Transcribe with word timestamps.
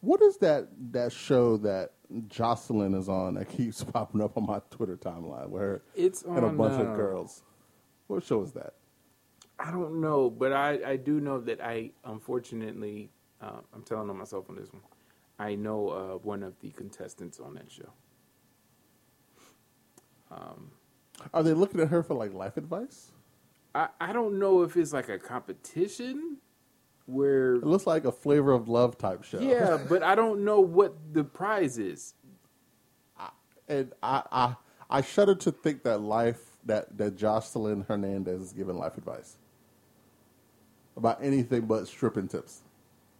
What 0.00 0.22
is 0.22 0.38
that 0.38 0.68
that 0.92 1.12
show 1.12 1.56
that 1.58 1.90
Jocelyn 2.28 2.94
is 2.94 3.08
on 3.08 3.34
that 3.34 3.48
keeps 3.48 3.82
popping 3.92 4.22
up 4.22 4.36
on 4.36 4.46
my 4.46 4.60
Twitter 4.70 4.96
timeline 4.96 5.48
where 5.48 5.82
It's 5.94 6.22
and 6.22 6.38
a 6.38 6.48
bunch 6.48 6.78
uh, 6.80 6.84
of 6.84 6.96
girls? 6.96 7.42
What 8.06 8.22
show 8.24 8.42
is 8.42 8.52
that? 8.52 8.74
I 9.58 9.70
don't 9.70 10.00
know, 10.00 10.30
but 10.30 10.52
I, 10.52 10.80
I 10.84 10.96
do 10.96 11.20
know 11.20 11.40
that 11.40 11.60
I 11.60 11.92
unfortunately 12.04 13.10
uh, 13.40 13.60
I'm 13.72 13.82
telling 13.82 14.10
on 14.10 14.18
myself 14.18 14.46
on 14.48 14.56
this 14.56 14.72
one. 14.72 14.82
I 15.38 15.54
know 15.54 15.88
uh, 15.88 16.18
one 16.18 16.42
of 16.42 16.58
the 16.60 16.70
contestants 16.70 17.40
on 17.40 17.54
that 17.54 17.70
show. 17.70 17.90
Are 21.32 21.42
they 21.42 21.52
looking 21.52 21.80
at 21.80 21.88
her 21.88 22.02
for 22.02 22.14
like 22.14 22.34
life 22.34 22.56
advice? 22.56 23.12
I, 23.74 23.88
I 24.00 24.12
don't 24.12 24.38
know 24.38 24.62
if 24.62 24.76
it's 24.76 24.92
like 24.92 25.08
a 25.08 25.18
competition 25.18 26.38
where 27.06 27.54
It 27.56 27.64
looks 27.64 27.86
like 27.86 28.04
a 28.04 28.12
flavor 28.12 28.52
of 28.52 28.68
love 28.68 28.96
type 28.98 29.24
show. 29.24 29.40
yeah, 29.40 29.78
but 29.88 30.02
I 30.02 30.14
don't 30.14 30.44
know 30.44 30.60
what 30.60 30.94
the 31.12 31.24
prize 31.24 31.78
is. 31.78 32.14
and 33.68 33.92
I, 34.02 34.22
I 34.32 34.54
I 34.90 35.00
shudder 35.00 35.34
to 35.36 35.50
think 35.52 35.82
that 35.84 35.98
life 36.00 36.40
that 36.66 36.96
that 36.98 37.16
Jocelyn 37.16 37.84
Hernandez 37.88 38.40
is 38.40 38.52
giving 38.52 38.76
life 38.76 38.96
advice 38.98 39.36
about 40.96 41.22
anything 41.22 41.62
but 41.66 41.88
stripping 41.88 42.28
tips. 42.28 42.62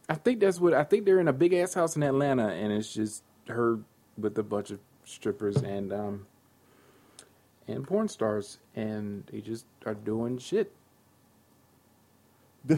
I 0.07 0.15
think 0.15 0.39
that's 0.39 0.59
what 0.59 0.73
I 0.73 0.83
think 0.83 1.05
they're 1.05 1.19
in 1.19 1.27
a 1.27 1.33
big 1.33 1.53
ass 1.53 1.73
house 1.73 1.95
in 1.95 2.03
Atlanta, 2.03 2.49
and 2.49 2.71
it's 2.71 2.93
just 2.93 3.23
her 3.47 3.79
with 4.17 4.37
a 4.37 4.43
bunch 4.43 4.71
of 4.71 4.79
strippers 5.03 5.57
and 5.57 5.91
um 5.91 6.27
and 7.67 7.85
porn 7.87 8.07
stars, 8.07 8.59
and 8.75 9.23
they 9.31 9.41
just 9.41 9.65
are 9.85 9.95
doing 9.95 10.37
shit. 10.37 10.71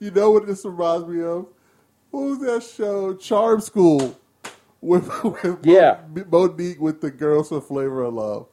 You 0.00 0.10
know 0.12 0.32
what 0.32 0.46
this 0.46 0.64
reminds 0.64 1.06
me 1.08 1.22
of? 1.22 1.46
What 2.10 2.20
was 2.22 2.38
that 2.40 2.64
show? 2.64 3.14
Charm 3.14 3.60
School 3.60 4.18
with, 4.80 5.24
with 5.24 5.66
Yeah. 5.66 6.00
Mo'Nique 6.14 6.78
with 6.80 7.00
the 7.00 7.10
girls 7.10 7.50
with 7.50 7.64
flavor 7.66 8.02
of 8.04 8.14
love. 8.14 8.46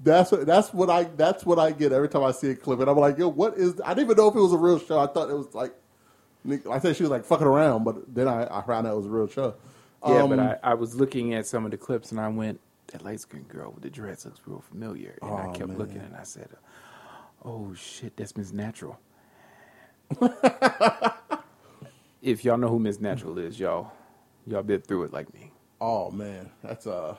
That's 0.00 0.32
what 0.32 0.46
that's 0.46 0.74
what 0.74 0.90
I 0.90 1.04
that's 1.04 1.46
what 1.46 1.58
I 1.58 1.72
get 1.72 1.92
every 1.92 2.08
time 2.08 2.24
I 2.24 2.32
see 2.32 2.50
a 2.50 2.56
clip, 2.56 2.80
and 2.80 2.90
I'm 2.90 2.98
like, 2.98 3.18
yo, 3.18 3.28
what 3.28 3.56
is? 3.56 3.80
I 3.84 3.94
didn't 3.94 4.06
even 4.10 4.16
know 4.18 4.28
if 4.28 4.36
it 4.36 4.40
was 4.40 4.52
a 4.52 4.58
real 4.58 4.78
show. 4.78 4.98
I 5.00 5.06
thought 5.08 5.30
it 5.30 5.36
was 5.36 5.54
like, 5.54 5.74
I 6.70 6.78
said 6.80 6.96
she 6.96 7.04
was 7.04 7.10
like 7.10 7.24
fucking 7.24 7.46
around, 7.46 7.84
but 7.84 8.14
then 8.14 8.28
I, 8.28 8.44
I 8.46 8.62
found 8.62 8.86
out 8.86 8.94
it 8.94 8.96
was 8.96 9.06
a 9.06 9.10
real 9.10 9.28
show. 9.28 9.54
Yeah, 10.04 10.22
Um, 10.22 10.28
but 10.28 10.40
I, 10.40 10.58
I 10.62 10.74
was 10.74 10.94
looking 10.96 11.34
at 11.34 11.46
some 11.46 11.64
of 11.64 11.70
the 11.72 11.78
clips, 11.78 12.12
and 12.12 12.20
I 12.20 12.28
went, 12.28 12.60
"That 12.88 13.04
light 13.04 13.20
skinned 13.20 13.48
girl 13.48 13.72
with 13.72 13.84
the 13.84 13.90
dress 13.90 14.24
looks 14.26 14.40
real 14.46 14.60
familiar." 14.60 15.18
And 15.24 15.40
I 15.40 15.46
Oh, 15.46 15.52
kept 15.54 15.70
man. 15.70 15.78
looking, 15.78 16.02
and 16.02 16.16
I 16.16 16.24
said, 16.24 16.50
"Oh 17.44 17.74
shit, 17.74 18.16
that's 18.16 18.36
Miss 18.36 18.52
Natural." 18.52 18.98
if 22.22 22.44
y'all 22.44 22.58
know 22.58 22.68
who 22.68 22.80
Miss 22.80 23.00
Natural 23.00 23.38
is, 23.38 23.58
y'all, 23.60 23.92
y'all 24.46 24.62
been 24.62 24.82
through 24.82 25.04
it 25.04 25.14
like 25.14 25.32
me. 25.34 25.52
Oh 25.80 26.10
man, 26.10 26.50
that's 26.62 26.86
uh, 26.86 27.16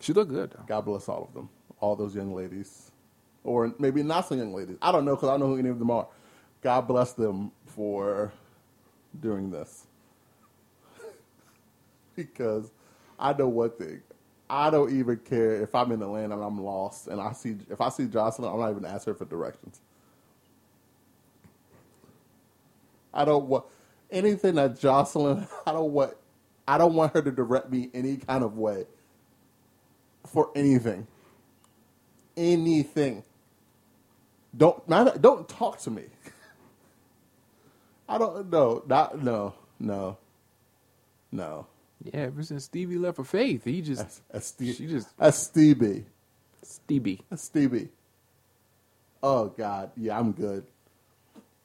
She 0.00 0.12
looked 0.12 0.30
good 0.32 0.50
though. 0.52 0.64
God 0.66 0.84
bless 0.86 1.08
all 1.08 1.24
of 1.24 1.34
them, 1.34 1.48
all 1.80 1.96
those 1.96 2.14
young 2.14 2.34
ladies, 2.34 2.90
or 3.44 3.74
maybe 3.78 4.02
not 4.02 4.28
so 4.28 4.34
young 4.36 4.54
ladies. 4.54 4.76
I 4.82 4.92
don't 4.92 5.04
know 5.04 5.16
because 5.16 5.28
I 5.28 5.32
don't 5.32 5.40
know 5.42 5.46
who 5.48 5.58
any 5.58 5.68
of 5.70 5.78
them 5.78 5.90
are. 5.90 6.08
God 6.62 6.82
bless 6.88 7.12
them 7.14 7.52
for 7.66 8.32
doing 9.20 9.50
this, 9.50 9.86
because 12.16 12.70
I 13.18 13.32
know 13.34 13.48
one 13.48 13.70
thing. 13.70 14.02
I 14.50 14.70
don't 14.70 14.92
even 14.92 15.18
care 15.18 15.62
if 15.62 15.74
I'm 15.74 15.92
in 15.92 16.02
Atlanta 16.02 16.34
and 16.36 16.44
I'm 16.44 16.62
lost, 16.62 17.08
and 17.08 17.20
I 17.20 17.32
see 17.32 17.56
if 17.70 17.80
I 17.80 17.88
see 17.90 18.06
Jocelyn, 18.06 18.50
I'm 18.52 18.60
not 18.60 18.70
even 18.70 18.84
asking 18.86 19.12
her 19.14 19.18
for 19.18 19.24
directions. 19.26 19.80
I 23.18 23.24
don't 23.24 23.46
want 23.46 23.64
anything 24.12 24.54
that 24.54 24.78
Jocelyn. 24.78 25.48
I 25.66 25.72
don't 25.72 25.92
want. 25.92 26.14
I 26.68 26.78
don't 26.78 26.94
want 26.94 27.14
her 27.14 27.22
to 27.22 27.32
direct 27.32 27.70
me 27.70 27.90
any 27.92 28.16
kind 28.18 28.44
of 28.44 28.56
way 28.56 28.86
for 30.26 30.50
anything. 30.54 31.06
Anything. 32.36 33.24
Don't 34.56 34.88
matter. 34.88 35.18
Don't 35.18 35.48
talk 35.48 35.78
to 35.80 35.90
me. 35.90 36.04
I 38.08 38.18
don't. 38.18 38.48
No. 38.50 38.84
Not. 38.86 39.20
No. 39.22 39.54
No. 39.80 40.16
No. 41.32 41.66
Yeah, 42.04 42.20
ever 42.20 42.44
since 42.44 42.64
Stevie 42.64 42.96
left 42.96 43.16
for 43.16 43.24
Faith, 43.24 43.64
he 43.64 43.82
just 43.82 44.22
that's 44.30 44.46
Steve. 44.46 44.76
she 44.76 44.86
just 44.86 45.08
That's 45.18 45.36
Stevie. 45.36 46.04
Stevie. 46.62 47.22
That's 47.28 47.42
Stevie. 47.42 47.88
Oh 49.20 49.46
God. 49.46 49.90
Yeah, 49.96 50.16
I'm 50.18 50.30
good. 50.30 50.64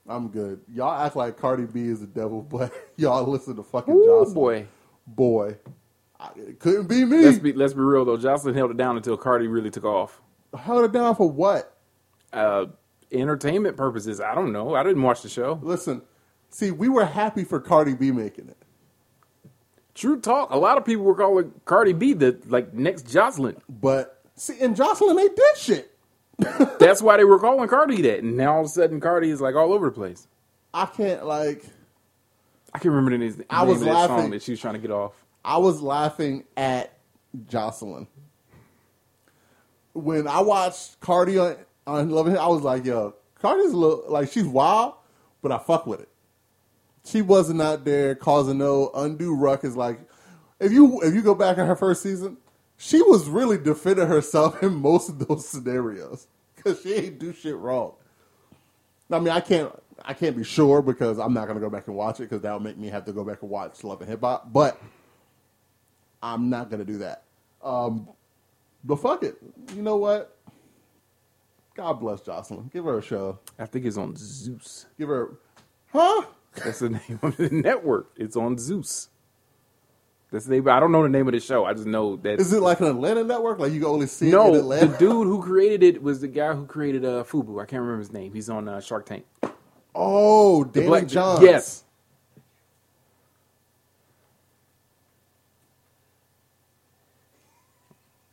I'm 0.07 0.29
good. 0.29 0.61
Y'all 0.71 0.93
act 1.05 1.15
like 1.15 1.37
Cardi 1.37 1.65
B 1.65 1.83
is 1.87 2.01
the 2.01 2.07
devil, 2.07 2.41
but 2.49 2.71
y'all 2.97 3.29
listen 3.29 3.55
to 3.55 3.63
fucking 3.63 3.93
Ooh 3.93 4.05
Jocelyn. 4.05 4.33
boy. 4.33 4.67
Boy. 5.07 5.57
I, 6.19 6.29
it 6.37 6.59
couldn't 6.59 6.87
be 6.87 7.05
me. 7.05 7.25
Let's 7.25 7.39
be 7.39 7.53
let's 7.53 7.73
be 7.73 7.81
real 7.81 8.05
though. 8.05 8.17
Jocelyn 8.17 8.55
held 8.55 8.71
it 8.71 8.77
down 8.77 8.97
until 8.97 9.17
Cardi 9.17 9.47
really 9.47 9.69
took 9.69 9.85
off. 9.85 10.21
Held 10.57 10.85
it 10.85 10.91
down 10.91 11.15
for 11.15 11.29
what? 11.29 11.77
Uh, 12.31 12.67
entertainment 13.11 13.77
purposes. 13.77 14.21
I 14.21 14.35
don't 14.35 14.51
know. 14.53 14.75
I 14.75 14.83
didn't 14.83 15.03
watch 15.03 15.21
the 15.21 15.29
show. 15.29 15.59
Listen, 15.61 16.01
see, 16.49 16.71
we 16.71 16.89
were 16.89 17.05
happy 17.05 17.43
for 17.43 17.59
Cardi 17.59 17.93
B 17.93 18.11
making 18.11 18.49
it. 18.49 18.57
True 19.95 20.19
talk. 20.19 20.51
A 20.51 20.57
lot 20.57 20.77
of 20.77 20.85
people 20.85 21.03
were 21.05 21.15
calling 21.15 21.53
Cardi 21.65 21.93
B 21.93 22.13
the 22.13 22.39
like 22.47 22.73
next 22.73 23.09
Jocelyn. 23.11 23.57
But 23.69 24.21
see, 24.35 24.59
and 24.61 24.75
Jocelyn, 24.75 25.15
they 25.15 25.27
did 25.27 25.57
shit. 25.57 25.92
That's 26.37 27.01
why 27.01 27.17
they 27.17 27.23
were 27.23 27.39
calling 27.39 27.67
Cardi 27.69 28.01
that. 28.03 28.23
And 28.23 28.37
now 28.37 28.55
all 28.55 28.61
of 28.61 28.65
a 28.65 28.69
sudden, 28.69 28.99
Cardi 28.99 29.29
is 29.29 29.41
like 29.41 29.55
all 29.55 29.73
over 29.73 29.87
the 29.87 29.91
place. 29.91 30.27
I 30.73 30.85
can't 30.85 31.25
like. 31.25 31.63
I 32.73 32.79
can't 32.79 32.93
remember 32.93 33.11
the 33.11 33.19
name, 33.19 33.33
the 33.37 33.45
I 33.49 33.63
was 33.63 33.81
of 33.81 33.85
that 33.85 33.93
laughing. 33.93 34.17
song 34.17 34.31
that 34.31 34.41
she 34.41 34.51
was 34.51 34.59
trying 34.59 34.73
to 34.73 34.79
get 34.79 34.91
off. 34.91 35.13
I 35.45 35.57
was 35.57 35.81
laughing 35.81 36.45
at 36.57 36.97
Jocelyn 37.47 38.07
when 39.93 40.27
I 40.27 40.41
watched 40.41 40.99
Cardi 40.99 41.37
on, 41.37 41.55
on 41.87 42.09
Love 42.09 42.27
and 42.27 42.35
Hip, 42.35 42.43
I 42.43 42.47
was 42.47 42.63
like, 42.63 42.85
"Yo, 42.85 43.15
Cardi's 43.35 43.71
a 43.71 43.77
little 43.77 44.03
like 44.07 44.31
she's 44.31 44.45
wild, 44.45 44.95
but 45.41 45.51
I 45.51 45.59
fuck 45.59 45.87
with 45.87 46.01
it." 46.01 46.09
She 47.05 47.21
wasn't 47.21 47.61
out 47.61 47.85
there 47.85 48.15
causing 48.15 48.57
no 48.57 48.91
undue 48.95 49.35
ruckus. 49.35 49.75
Like 49.75 49.99
if 50.59 50.71
you 50.71 51.01
if 51.01 51.13
you 51.13 51.21
go 51.21 51.35
back 51.35 51.57
in 51.57 51.65
her 51.65 51.75
first 51.75 52.01
season, 52.01 52.37
she 52.83 53.01
was 53.01 53.29
really 53.29 53.57
defending 53.57 54.07
herself 54.07 54.61
in 54.63 54.75
most 54.75 55.07
of 55.09 55.25
those 55.25 55.47
scenarios 55.47 56.27
because 56.55 56.81
she 56.81 56.93
ain't 56.93 57.19
do 57.19 57.33
shit 57.33 57.55
wrong. 57.55 57.93
I 59.09 59.19
mean, 59.19 59.29
I 59.29 59.39
can't 59.39 59.71
I 60.03 60.13
can't 60.13 60.35
be 60.35 60.43
sure 60.43 60.81
because 60.81 61.17
I'm 61.17 61.33
not 61.33 61.47
gonna 61.47 61.59
go 61.61 61.69
back 61.69 61.87
and 61.87 61.95
watch 61.95 62.19
it 62.19 62.23
because 62.23 62.41
that 62.41 62.53
would 62.53 62.63
make 62.63 62.77
me 62.77 62.89
have 62.89 63.05
to 63.05 63.13
go 63.13 63.23
back 63.23 63.41
and 63.41 63.49
watch 63.49 63.83
Love 63.83 64.01
and 64.01 64.09
Hip 64.09 64.21
Hop. 64.21 64.51
But 64.51 64.81
I'm 66.21 66.49
not 66.49 66.69
gonna 66.69 66.83
do 66.83 66.97
that. 66.97 67.23
Um, 67.63 68.09
but 68.83 68.97
fuck 68.97 69.23
it. 69.23 69.37
You 69.75 69.81
know 69.81 69.95
what? 69.95 70.37
God 71.75 71.93
bless 71.93 72.21
Jocelyn. 72.21 72.69
Give 72.73 72.85
her 72.85 72.97
a 72.97 73.01
show. 73.01 73.39
I 73.57 73.65
think 73.65 73.85
it's 73.85 73.97
on 73.97 74.15
Zeus. 74.17 74.87
Give 74.97 75.07
her, 75.09 75.37
huh? 75.91 76.23
That's 76.55 76.79
the 76.79 76.89
name 76.89 77.19
of 77.21 77.37
the 77.37 77.49
network. 77.49 78.11
It's 78.17 78.35
on 78.35 78.57
Zeus. 78.57 79.09
That's 80.33 80.45
the 80.45 80.55
name. 80.55 80.67
I 80.67 80.79
don't 80.79 80.91
know 80.91 81.03
the 81.03 81.09
name 81.09 81.27
of 81.27 81.33
the 81.33 81.39
show. 81.39 81.63
I 81.63 81.73
just 81.75 81.85
know 81.85 82.15
that. 82.15 82.39
Is 82.41 82.51
it 82.53 82.61
like 82.63 82.79
an 82.79 82.87
Atlanta 82.87 83.23
network? 83.23 83.59
Like 83.59 83.71
you 83.71 83.79
can 83.79 83.87
only 83.87 84.07
see 84.07 84.29
it 84.29 84.29
in 84.29 84.33
no, 84.33 84.51
the 84.67 84.87
dude 84.97 85.27
who 85.27 85.39
created 85.43 85.83
it 85.83 86.01
was 86.01 86.21
the 86.21 86.27
guy 86.27 86.53
who 86.55 86.65
created 86.65 87.05
uh, 87.05 87.23
Fubu. 87.23 87.61
I 87.61 87.67
can't 87.67 87.81
remember 87.83 87.99
his 87.99 88.11
name. 88.11 88.33
He's 88.33 88.49
on 88.49 88.67
uh, 88.67 88.81
Shark 88.81 89.05
Tank. 89.05 89.25
oh, 89.93 90.63
The 90.63 90.71
Danny 90.71 90.87
black- 90.87 91.07
Johns. 91.07 91.43
Yes. 91.43 91.83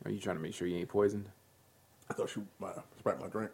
Are 0.05 0.09
you 0.11 0.19
trying 0.19 0.37
to 0.37 0.41
make 0.41 0.55
sure 0.55 0.67
you 0.67 0.77
ain't 0.77 0.89
poisoned? 0.89 1.29
I 2.09 2.13
thought 2.13 2.29
she 2.31 2.41
might 2.59 2.73
have 2.73 2.83
sprayed 2.97 3.19
my 3.19 3.27
drink. 3.27 3.51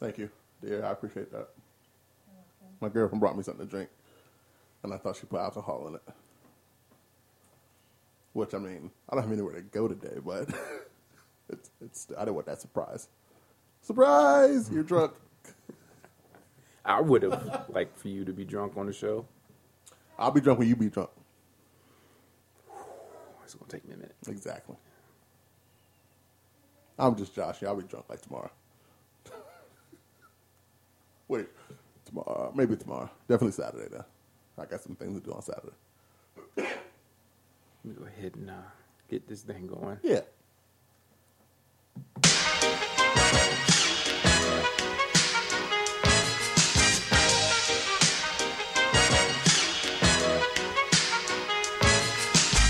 Thank 0.00 0.18
you, 0.18 0.30
dear. 0.60 0.84
I 0.84 0.90
appreciate 0.90 1.30
that. 1.32 1.48
My 2.80 2.88
girlfriend 2.88 3.20
brought 3.20 3.36
me 3.36 3.42
something 3.44 3.64
to 3.64 3.70
drink, 3.70 3.88
and 4.82 4.92
I 4.92 4.98
thought 4.98 5.16
she 5.16 5.26
put 5.26 5.40
alcohol 5.40 5.88
in 5.88 5.94
it. 5.96 6.02
Which 8.32 8.54
I 8.54 8.58
mean, 8.58 8.90
I 9.08 9.14
don't 9.14 9.24
have 9.24 9.32
anywhere 9.32 9.54
to 9.54 9.62
go 9.62 9.88
today, 9.88 10.18
but 10.24 10.48
it's 11.48 11.70
it's. 11.80 12.08
I 12.16 12.20
didn't 12.20 12.34
want 12.34 12.46
that 12.46 12.60
surprise. 12.60 13.08
Surprise! 13.82 14.70
You're 14.70 14.82
drunk. 14.82 15.12
I 16.84 17.00
would 17.00 17.22
have 17.22 17.66
liked 17.68 17.98
for 17.98 18.08
you 18.08 18.24
to 18.24 18.32
be 18.32 18.44
drunk 18.44 18.76
on 18.76 18.86
the 18.86 18.92
show. 18.92 19.26
I'll 20.18 20.30
be 20.30 20.40
drunk 20.40 20.58
when 20.58 20.68
you 20.68 20.76
be 20.76 20.90
drunk. 20.90 21.10
It's 23.44 23.54
gonna 23.54 23.70
take 23.70 23.86
me 23.86 23.94
a 23.94 23.96
minute. 23.96 24.16
Exactly. 24.28 24.76
I'm 26.98 27.16
just 27.16 27.34
Josh. 27.34 27.62
I'll 27.62 27.76
be 27.76 27.84
drunk 27.84 28.06
like 28.08 28.22
tomorrow. 28.22 28.50
Wait, 31.28 31.46
tomorrow? 32.04 32.52
Maybe 32.54 32.76
tomorrow. 32.76 33.10
Definitely 33.28 33.52
Saturday. 33.52 33.88
Though. 33.90 34.04
I 34.58 34.64
got 34.64 34.80
some 34.80 34.96
things 34.96 35.20
to 35.20 35.26
do 35.26 35.32
on 35.32 35.42
Saturday. 35.42 35.76
Let 36.56 36.66
me 37.84 37.92
go 37.92 38.06
ahead 38.06 38.34
and 38.36 38.50
uh, 38.50 38.54
get 39.10 39.28
this 39.28 39.42
thing 39.42 39.66
going. 39.66 39.98
Yeah. 40.02 40.20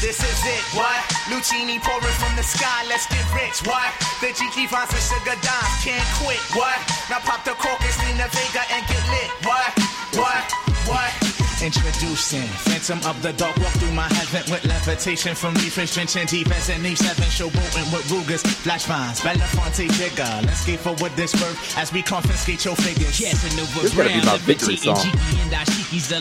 This 0.02 0.22
is 0.22 0.40
it, 0.44 0.64
what? 0.74 1.02
Luchini 1.30 1.80
pouring 1.82 2.14
from 2.18 2.36
the 2.36 2.42
sky, 2.42 2.84
let's 2.88 3.06
get 3.06 3.24
rich, 3.34 3.66
what? 3.66 3.92
The 4.20 4.28
G 4.34 4.50
key 4.54 4.66
finds 4.66 4.92
a 4.92 4.98
sugar 4.98 5.38
dime, 5.40 5.72
can't 5.82 6.06
quit, 6.18 6.38
what? 6.54 6.78
Now 7.10 7.18
pop 7.20 7.44
the 7.44 7.52
cork, 7.52 7.78
it's 7.82 7.98
Nina 8.02 8.28
Vega 8.30 8.62
and 8.72 8.86
get 8.86 9.02
lit, 9.10 9.30
what? 9.46 9.72
What? 10.14 10.52
What? 10.86 11.25
Introducing 11.62 12.42
Phantom 12.68 12.98
of 13.08 13.20
the 13.22 13.32
Dark 13.32 13.56
Walk 13.56 13.72
through 13.80 13.90
my 13.92 14.06
heaven 14.12 14.52
with 14.52 14.62
levitation 14.66 15.34
from 15.34 15.54
reefers 15.54 15.94
drenching 15.94 16.26
deep 16.26 16.50
as 16.50 16.68
an 16.68 16.84
Eve 16.84 16.98
7 16.98 17.24
showboating 17.24 17.90
with 17.92 18.10
Rugers, 18.10 18.42
flash 18.42 18.84
vines, 18.84 19.20
Belafonte 19.20 19.88
Jigger. 19.96 20.44
Let's 20.44 20.60
skate 20.60 20.80
for 20.80 20.94
what 20.96 21.16
this 21.16 21.32
birth 21.32 21.78
as 21.78 21.92
we 21.94 22.02
confiscate 22.02 22.64
your 22.66 22.76
figures. 22.76 23.18
This 23.18 23.94
better 23.94 24.08
be 24.08 24.26
my 24.26 24.36
victory 24.38 24.76
song. 24.76 24.96
This 25.48 26.10
is 26.10 26.12
a 26.12 26.20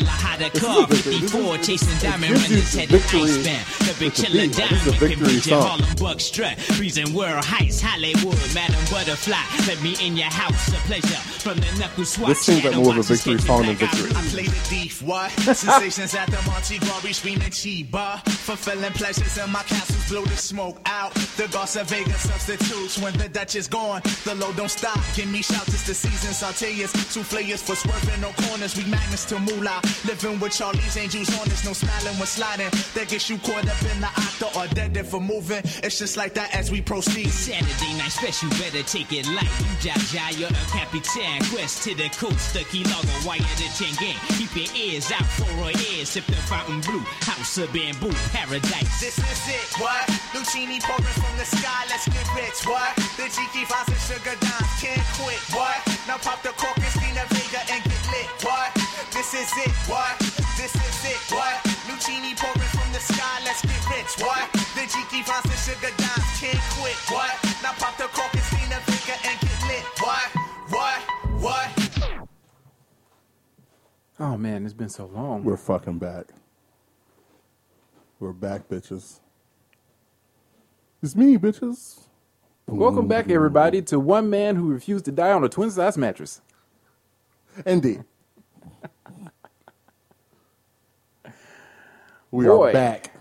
car, 0.59 0.87
victory. 0.87 1.19
54, 1.19 1.57
chasing 1.57 1.97
diamond 1.99 2.35
This 2.35 2.43
is 2.45 2.49
renders 2.49 2.71
the 2.73 2.79
headed 2.79 3.01
victory- 3.01 3.21
ice 3.23 3.37
band. 3.45 3.65
The 3.65 3.95
big 3.99 4.07
it's 4.07 4.19
a 4.19 4.23
killer 4.23 4.41
beat. 4.41 4.55
This 4.55 4.71
is 4.71 4.87
a 4.87 4.91
diamond 4.91 4.99
victory 4.99 5.15
convention, 5.15 5.51
song. 5.51 5.67
Harlem 5.67 5.95
Buck 5.99 6.19
strut, 6.21 6.57
freezing 6.59 7.13
world 7.13 7.43
heights, 7.43 7.81
Hollywood, 7.81 8.39
Madam 8.55 8.79
Butterfly. 8.89 9.35
Let 9.67 9.81
me 9.83 9.95
in 10.01 10.15
your 10.15 10.31
house, 10.31 10.69
a 10.69 10.77
pleasure. 10.87 11.19
From 11.43 11.57
the 11.59 11.67
knuckle 11.77 12.05
swatch. 12.05 12.29
This 12.29 12.39
seems 12.41 12.63
like 12.63 12.73
shadow 12.73 12.83
more 12.83 12.97
of 12.97 12.99
a 12.99 13.03
victory 13.03 13.33
catching 13.35 13.45
song 13.47 13.65
than 13.65 13.75
victory. 13.75 14.11
I 14.15 14.21
play 14.33 14.45
the 14.45 14.61
thief, 14.71 15.01
Sensations 15.29 16.13
at 16.15 16.27
the 16.27 16.41
Monte 16.45 16.79
Glory 16.79 17.13
screaming 17.13 17.49
Chiba. 17.49 18.21
Fulfilling 18.27 18.91
pleasures 18.93 19.37
in 19.37 19.49
my 19.51 19.63
castles, 19.63 20.09
blow 20.09 20.23
the 20.25 20.37
smoke 20.37 20.77
out. 20.85 21.13
The 21.37 21.47
Goss 21.51 21.75
of 21.75 21.89
Vegas 21.89 22.29
substitutes 22.29 22.99
when 22.99 23.13
the 23.17 23.29
Dutch 23.29 23.55
is 23.55 23.67
gone. 23.67 24.01
The 24.23 24.35
load 24.35 24.55
don't 24.55 24.69
stop. 24.69 24.99
Give 25.15 25.29
me 25.31 25.41
shouts, 25.41 25.69
it's 25.69 25.87
the 25.87 25.93
season. 25.93 26.33
Sauteas, 26.33 26.91
souffleurs 27.13 27.61
for 27.61 27.75
swerving 27.75 28.21
no 28.21 28.31
corners. 28.47 28.75
We 28.77 28.83
magnets 28.85 29.25
to 29.25 29.39
moolah. 29.39 29.81
Living 30.05 30.39
with 30.39 30.53
Charlie's 30.53 30.97
angels 30.97 31.29
on 31.39 31.47
us, 31.49 31.65
no 31.65 31.73
smiling 31.73 32.17
when 32.19 32.27
sliding. 32.27 32.69
That 32.93 33.07
gets 33.07 33.29
you 33.29 33.37
caught 33.39 33.67
up 33.67 33.81
in 33.81 34.01
the 34.01 34.07
octa 34.07 34.55
or 34.55 34.67
dead 34.73 35.05
for 35.07 35.19
moving. 35.19 35.61
It's 35.83 35.99
just 35.99 36.17
like 36.17 36.33
that 36.35 36.53
as 36.55 36.71
we 36.71 36.81
proceed. 36.81 37.29
Saturday 37.29 37.97
night 37.97 38.11
special, 38.11 38.49
better 38.51 38.83
take 38.83 39.11
it 39.11 39.27
light. 39.29 39.51
You 39.59 39.89
Jaja, 39.89 40.37
you're 40.37 40.49
a 40.49 40.65
capitan. 40.75 41.41
Quest 41.51 41.83
to 41.83 41.95
the 41.95 42.09
coast, 42.09 42.53
the 42.53 42.63
key 42.65 42.83
logo, 42.83 43.15
wire 43.25 43.39
the 43.39 43.69
chain 43.77 43.95
gang. 43.99 44.17
Keep 44.37 44.55
your 44.55 44.69
ears 44.75 45.11
out 45.11 45.14
for 45.23 45.47
our 45.63 45.71
ears. 45.91 46.09
Sip 46.09 46.25
the 46.27 46.35
fountain 46.47 46.81
blue, 46.81 47.03
house 47.23 47.57
of 47.57 47.71
bamboo, 47.73 48.11
paradise. 48.31 48.99
This 48.99 49.17
is 49.19 49.43
it, 49.51 49.69
what? 49.79 50.05
Luchini 50.35 50.79
pouring 50.83 51.15
from 51.19 51.35
the 51.37 51.45
sky, 51.45 51.85
let's 51.89 52.07
get 52.07 52.27
rich, 52.35 52.63
what? 52.67 52.95
The 53.15 53.27
Jiki 53.31 53.63
finds 53.67 53.91
and 53.91 54.03
sugar 54.03 54.35
dimes, 54.39 54.71
can't 54.79 55.01
quit, 55.19 55.41
what? 55.51 55.75
Now 56.07 56.17
pop 56.17 56.41
the 56.43 56.55
cork 56.55 56.77
and 56.77 56.91
Selena 56.93 57.25
Vega 57.31 57.61
and 57.71 57.83
get 57.83 58.03
lit, 58.11 58.29
what? 58.43 58.71
This 59.11 59.33
is 59.33 59.51
it, 59.65 59.73
what? 59.91 60.15
This 60.55 60.71
is 60.75 60.99
it, 61.03 61.21
what? 61.31 61.59
Luchini 61.89 62.37
pouring 62.37 62.71
from 62.71 62.89
the 62.95 63.03
sky, 63.03 63.43
let's 63.43 63.61
get 63.65 63.83
rich, 63.91 64.15
what? 64.23 64.47
The 64.77 64.87
Jiki 64.87 65.19
finds 65.25 65.51
and 65.51 65.61
sugar 65.63 65.91
dimes, 65.99 66.27
can't 66.39 66.63
quit, 66.79 66.99
what? 67.11 67.33
Now 67.63 67.75
pop 67.75 67.97
the 67.97 68.07
cork 68.15 68.31
and 68.31 68.45
Selena 68.47 68.79
Vega 68.87 69.15
and 69.27 69.37
get 69.41 69.59
lit, 69.67 69.85
what? 69.99 70.27
What? 70.69 70.99
What? 71.43 71.74
Oh 74.19 74.37
man, 74.37 74.63
it's 74.65 74.73
been 74.73 74.89
so 74.89 75.07
long. 75.07 75.43
We're 75.43 75.57
fucking 75.57 75.97
back. 75.99 76.27
We're 78.19 78.31
back, 78.31 78.69
bitches. 78.69 79.19
It's 81.03 81.15
me, 81.15 81.37
bitches. 81.37 81.99
Welcome 82.67 83.07
back, 83.07 83.29
everybody, 83.29 83.81
to 83.83 83.99
one 83.99 84.29
man 84.29 84.55
who 84.55 84.69
refused 84.69 85.05
to 85.05 85.11
die 85.11 85.31
on 85.33 85.43
a 85.43 85.49
twin 85.49 85.69
size 85.69 85.97
mattress. 85.97 86.41
Indeed. 87.65 88.03
we 92.31 92.45
Boy. 92.45 92.69
are 92.69 92.73
back. 92.73 93.11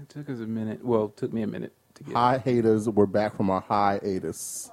It 0.00 0.08
took 0.10 0.28
us 0.28 0.40
a 0.40 0.46
minute. 0.46 0.84
Well, 0.84 1.06
it 1.06 1.16
took 1.16 1.32
me 1.32 1.40
a 1.42 1.46
minute 1.46 1.72
to 1.94 2.04
get. 2.04 2.14
Hi 2.14 2.36
haters, 2.38 2.86
we're 2.88 3.06
back 3.06 3.34
from 3.34 3.48
our 3.48 3.62
hiatus. 3.62 4.70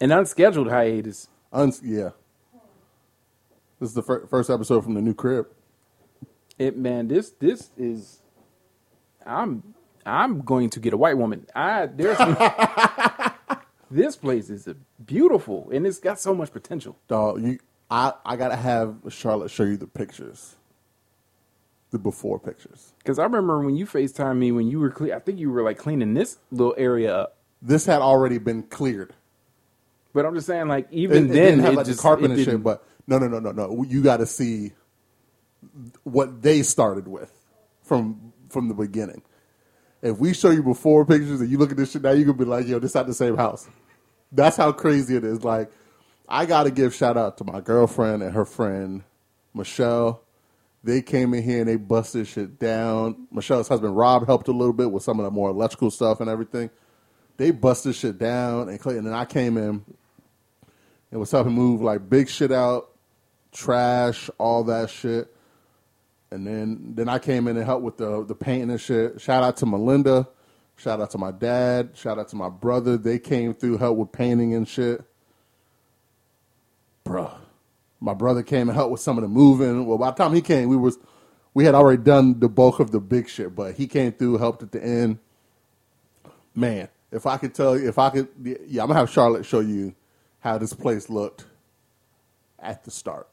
An 0.00 0.10
unscheduled 0.12 0.70
hiatus. 0.70 1.28
Uns- 1.52 1.82
yeah. 1.84 2.10
This 3.82 3.88
is 3.88 3.94
the 3.96 4.02
fir- 4.04 4.26
first 4.28 4.48
episode 4.48 4.84
from 4.84 4.94
the 4.94 5.02
new 5.02 5.12
crib. 5.12 5.48
It 6.56 6.78
man, 6.78 7.08
this 7.08 7.30
this 7.30 7.70
is. 7.76 8.20
I'm 9.26 9.74
I'm 10.06 10.42
going 10.42 10.70
to 10.70 10.78
get 10.78 10.92
a 10.92 10.96
white 10.96 11.18
woman. 11.18 11.48
I 11.52 11.86
there's 11.86 12.16
this 13.90 14.14
place 14.14 14.50
is 14.50 14.68
beautiful 15.04 15.68
and 15.72 15.84
it's 15.84 15.98
got 15.98 16.20
so 16.20 16.32
much 16.32 16.52
potential. 16.52 16.96
Dog, 17.08 17.42
you, 17.42 17.58
I, 17.90 18.12
I 18.24 18.36
gotta 18.36 18.54
have 18.54 18.98
Charlotte 19.08 19.50
show 19.50 19.64
you 19.64 19.76
the 19.76 19.88
pictures, 19.88 20.54
the 21.90 21.98
before 21.98 22.38
pictures. 22.38 22.92
Because 22.98 23.18
I 23.18 23.24
remember 23.24 23.62
when 23.62 23.74
you 23.74 23.84
Facetime 23.84 24.38
me 24.38 24.52
when 24.52 24.68
you 24.68 24.78
were 24.78 24.90
cle- 24.90 25.12
I 25.12 25.18
think 25.18 25.40
you 25.40 25.50
were 25.50 25.64
like 25.64 25.78
cleaning 25.78 26.14
this 26.14 26.38
little 26.52 26.76
area 26.78 27.12
up. 27.12 27.36
This 27.60 27.86
had 27.86 28.00
already 28.00 28.38
been 28.38 28.62
cleared. 28.62 29.12
But 30.12 30.26
I'm 30.26 30.34
just 30.34 30.46
saying, 30.46 30.68
like 30.68 30.88
It, 30.90 30.98
even 30.98 31.24
it 31.24 31.28
then, 31.28 31.36
didn't 31.36 31.60
have 31.60 31.72
it 31.72 31.76
like 31.78 31.86
just 31.86 31.98
the 31.98 32.02
carpet 32.02 32.30
and 32.30 32.44
shit, 32.44 32.62
but 32.62 32.86
no, 33.06 33.18
no, 33.18 33.28
no, 33.28 33.38
no, 33.38 33.52
no. 33.52 33.84
You 33.88 34.02
got 34.02 34.18
to 34.18 34.26
see 34.26 34.72
what 36.04 36.42
they 36.42 36.62
started 36.62 37.08
with 37.08 37.32
from 37.82 38.32
from 38.48 38.68
the 38.68 38.74
beginning. 38.74 39.22
If 40.02 40.18
we 40.18 40.34
show 40.34 40.50
you 40.50 40.62
before 40.62 41.06
pictures 41.06 41.40
and 41.40 41.50
you 41.50 41.58
look 41.58 41.70
at 41.70 41.76
this 41.76 41.92
shit 41.92 42.02
now, 42.02 42.10
you 42.10 42.24
could 42.24 42.38
be 42.38 42.44
like, 42.44 42.66
"Yo, 42.66 42.78
this 42.78 42.94
not 42.94 43.06
the 43.06 43.14
same 43.14 43.36
house." 43.36 43.68
That's 44.30 44.56
how 44.56 44.72
crazy 44.72 45.16
it 45.16 45.24
is. 45.24 45.44
Like, 45.44 45.70
I 46.28 46.46
got 46.46 46.64
to 46.64 46.70
give 46.70 46.94
shout 46.94 47.16
out 47.16 47.38
to 47.38 47.44
my 47.44 47.60
girlfriend 47.60 48.22
and 48.22 48.34
her 48.34 48.44
friend 48.44 49.02
Michelle. 49.54 50.22
They 50.84 51.00
came 51.00 51.32
in 51.34 51.42
here 51.42 51.60
and 51.60 51.68
they 51.68 51.76
busted 51.76 52.26
shit 52.26 52.58
down. 52.58 53.28
Michelle's 53.30 53.68
husband 53.68 53.96
Rob 53.96 54.26
helped 54.26 54.48
a 54.48 54.52
little 54.52 54.72
bit 54.72 54.90
with 54.90 55.02
some 55.02 55.20
of 55.20 55.24
the 55.24 55.30
more 55.30 55.50
electrical 55.50 55.90
stuff 55.90 56.20
and 56.20 56.28
everything. 56.28 56.70
They 57.36 57.50
busted 57.50 57.94
shit 57.94 58.18
down 58.18 58.68
and 58.68 58.80
Clayton 58.80 59.06
and 59.06 59.14
I 59.14 59.24
came 59.24 59.56
in 59.56 59.84
and 61.10 61.20
was 61.20 61.30
helping 61.30 61.52
move 61.52 61.82
like 61.82 62.08
big 62.08 62.28
shit 62.28 62.50
out, 62.50 62.90
trash, 63.52 64.30
all 64.38 64.64
that 64.64 64.90
shit. 64.90 65.34
And 66.30 66.46
then 66.46 66.94
then 66.94 67.08
I 67.08 67.18
came 67.18 67.46
in 67.46 67.56
and 67.56 67.66
helped 67.66 67.84
with 67.84 67.98
the 67.98 68.24
the 68.24 68.34
painting 68.34 68.70
and 68.70 68.80
shit. 68.80 69.20
Shout 69.20 69.42
out 69.42 69.56
to 69.58 69.66
Melinda. 69.66 70.26
Shout 70.76 71.00
out 71.00 71.10
to 71.10 71.18
my 71.18 71.30
dad. 71.30 71.90
Shout 71.94 72.18
out 72.18 72.28
to 72.28 72.36
my 72.36 72.48
brother. 72.48 72.96
They 72.96 73.18
came 73.18 73.54
through, 73.54 73.78
helped 73.78 73.98
with 73.98 74.12
painting 74.12 74.54
and 74.54 74.66
shit. 74.66 75.04
Bruh. 77.04 77.34
My 78.00 78.14
brother 78.14 78.42
came 78.42 78.68
and 78.68 78.76
helped 78.76 78.90
with 78.90 79.00
some 79.00 79.16
of 79.16 79.22
the 79.22 79.28
moving. 79.28 79.86
Well, 79.86 79.98
by 79.98 80.10
the 80.10 80.16
time 80.16 80.34
he 80.34 80.40
came, 80.40 80.68
we 80.68 80.76
was 80.76 80.98
we 81.54 81.64
had 81.64 81.74
already 81.74 82.02
done 82.02 82.40
the 82.40 82.48
bulk 82.48 82.80
of 82.80 82.90
the 82.90 83.00
big 83.00 83.28
shit, 83.28 83.54
but 83.54 83.74
he 83.74 83.86
came 83.86 84.12
through, 84.12 84.38
helped 84.38 84.62
at 84.62 84.72
the 84.72 84.82
end. 84.82 85.18
Man, 86.54 86.88
if 87.10 87.26
I 87.26 87.36
could 87.36 87.54
tell 87.54 87.78
you, 87.78 87.88
if 87.88 87.98
I 87.98 88.10
could, 88.10 88.28
yeah, 88.66 88.82
I'm 88.82 88.88
gonna 88.88 88.98
have 88.98 89.10
Charlotte 89.10 89.44
show 89.44 89.60
you 89.60 89.94
how 90.40 90.58
this 90.58 90.72
place 90.72 91.08
looked 91.08 91.44
at 92.58 92.84
the 92.84 92.90
start, 92.90 93.28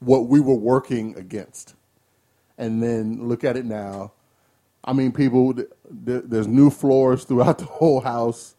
what 0.00 0.26
we 0.26 0.40
were 0.40 0.54
working 0.54 1.16
against, 1.16 1.74
and 2.56 2.82
then 2.82 3.28
look 3.28 3.44
at 3.44 3.56
it 3.56 3.64
now. 3.64 4.12
I 4.84 4.92
mean, 4.92 5.12
people, 5.12 5.54
th- 5.54 5.68
th- 6.06 6.22
there's 6.26 6.46
new 6.46 6.70
floors 6.70 7.24
throughout 7.24 7.58
the 7.58 7.64
whole 7.64 8.00
house, 8.00 8.54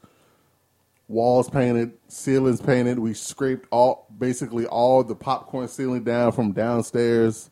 walls 1.07 1.49
painted, 1.49 1.93
ceilings 2.07 2.61
painted. 2.61 2.99
We 2.99 3.13
scraped 3.13 3.67
all, 3.71 4.07
basically 4.17 4.65
all 4.65 5.03
the 5.03 5.15
popcorn 5.15 5.67
ceiling 5.67 6.03
down 6.03 6.31
from 6.31 6.51
downstairs. 6.51 7.49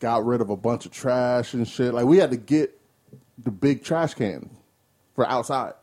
Got 0.00 0.24
rid 0.24 0.40
of 0.40 0.50
a 0.50 0.56
bunch 0.56 0.86
of 0.86 0.92
trash 0.92 1.54
and 1.54 1.66
shit. 1.66 1.94
Like 1.94 2.04
we 2.06 2.18
had 2.18 2.30
to 2.30 2.36
get 2.36 2.78
the 3.38 3.50
big 3.50 3.84
trash 3.84 4.14
can 4.14 4.50
for 5.14 5.26
outside. 5.26 5.74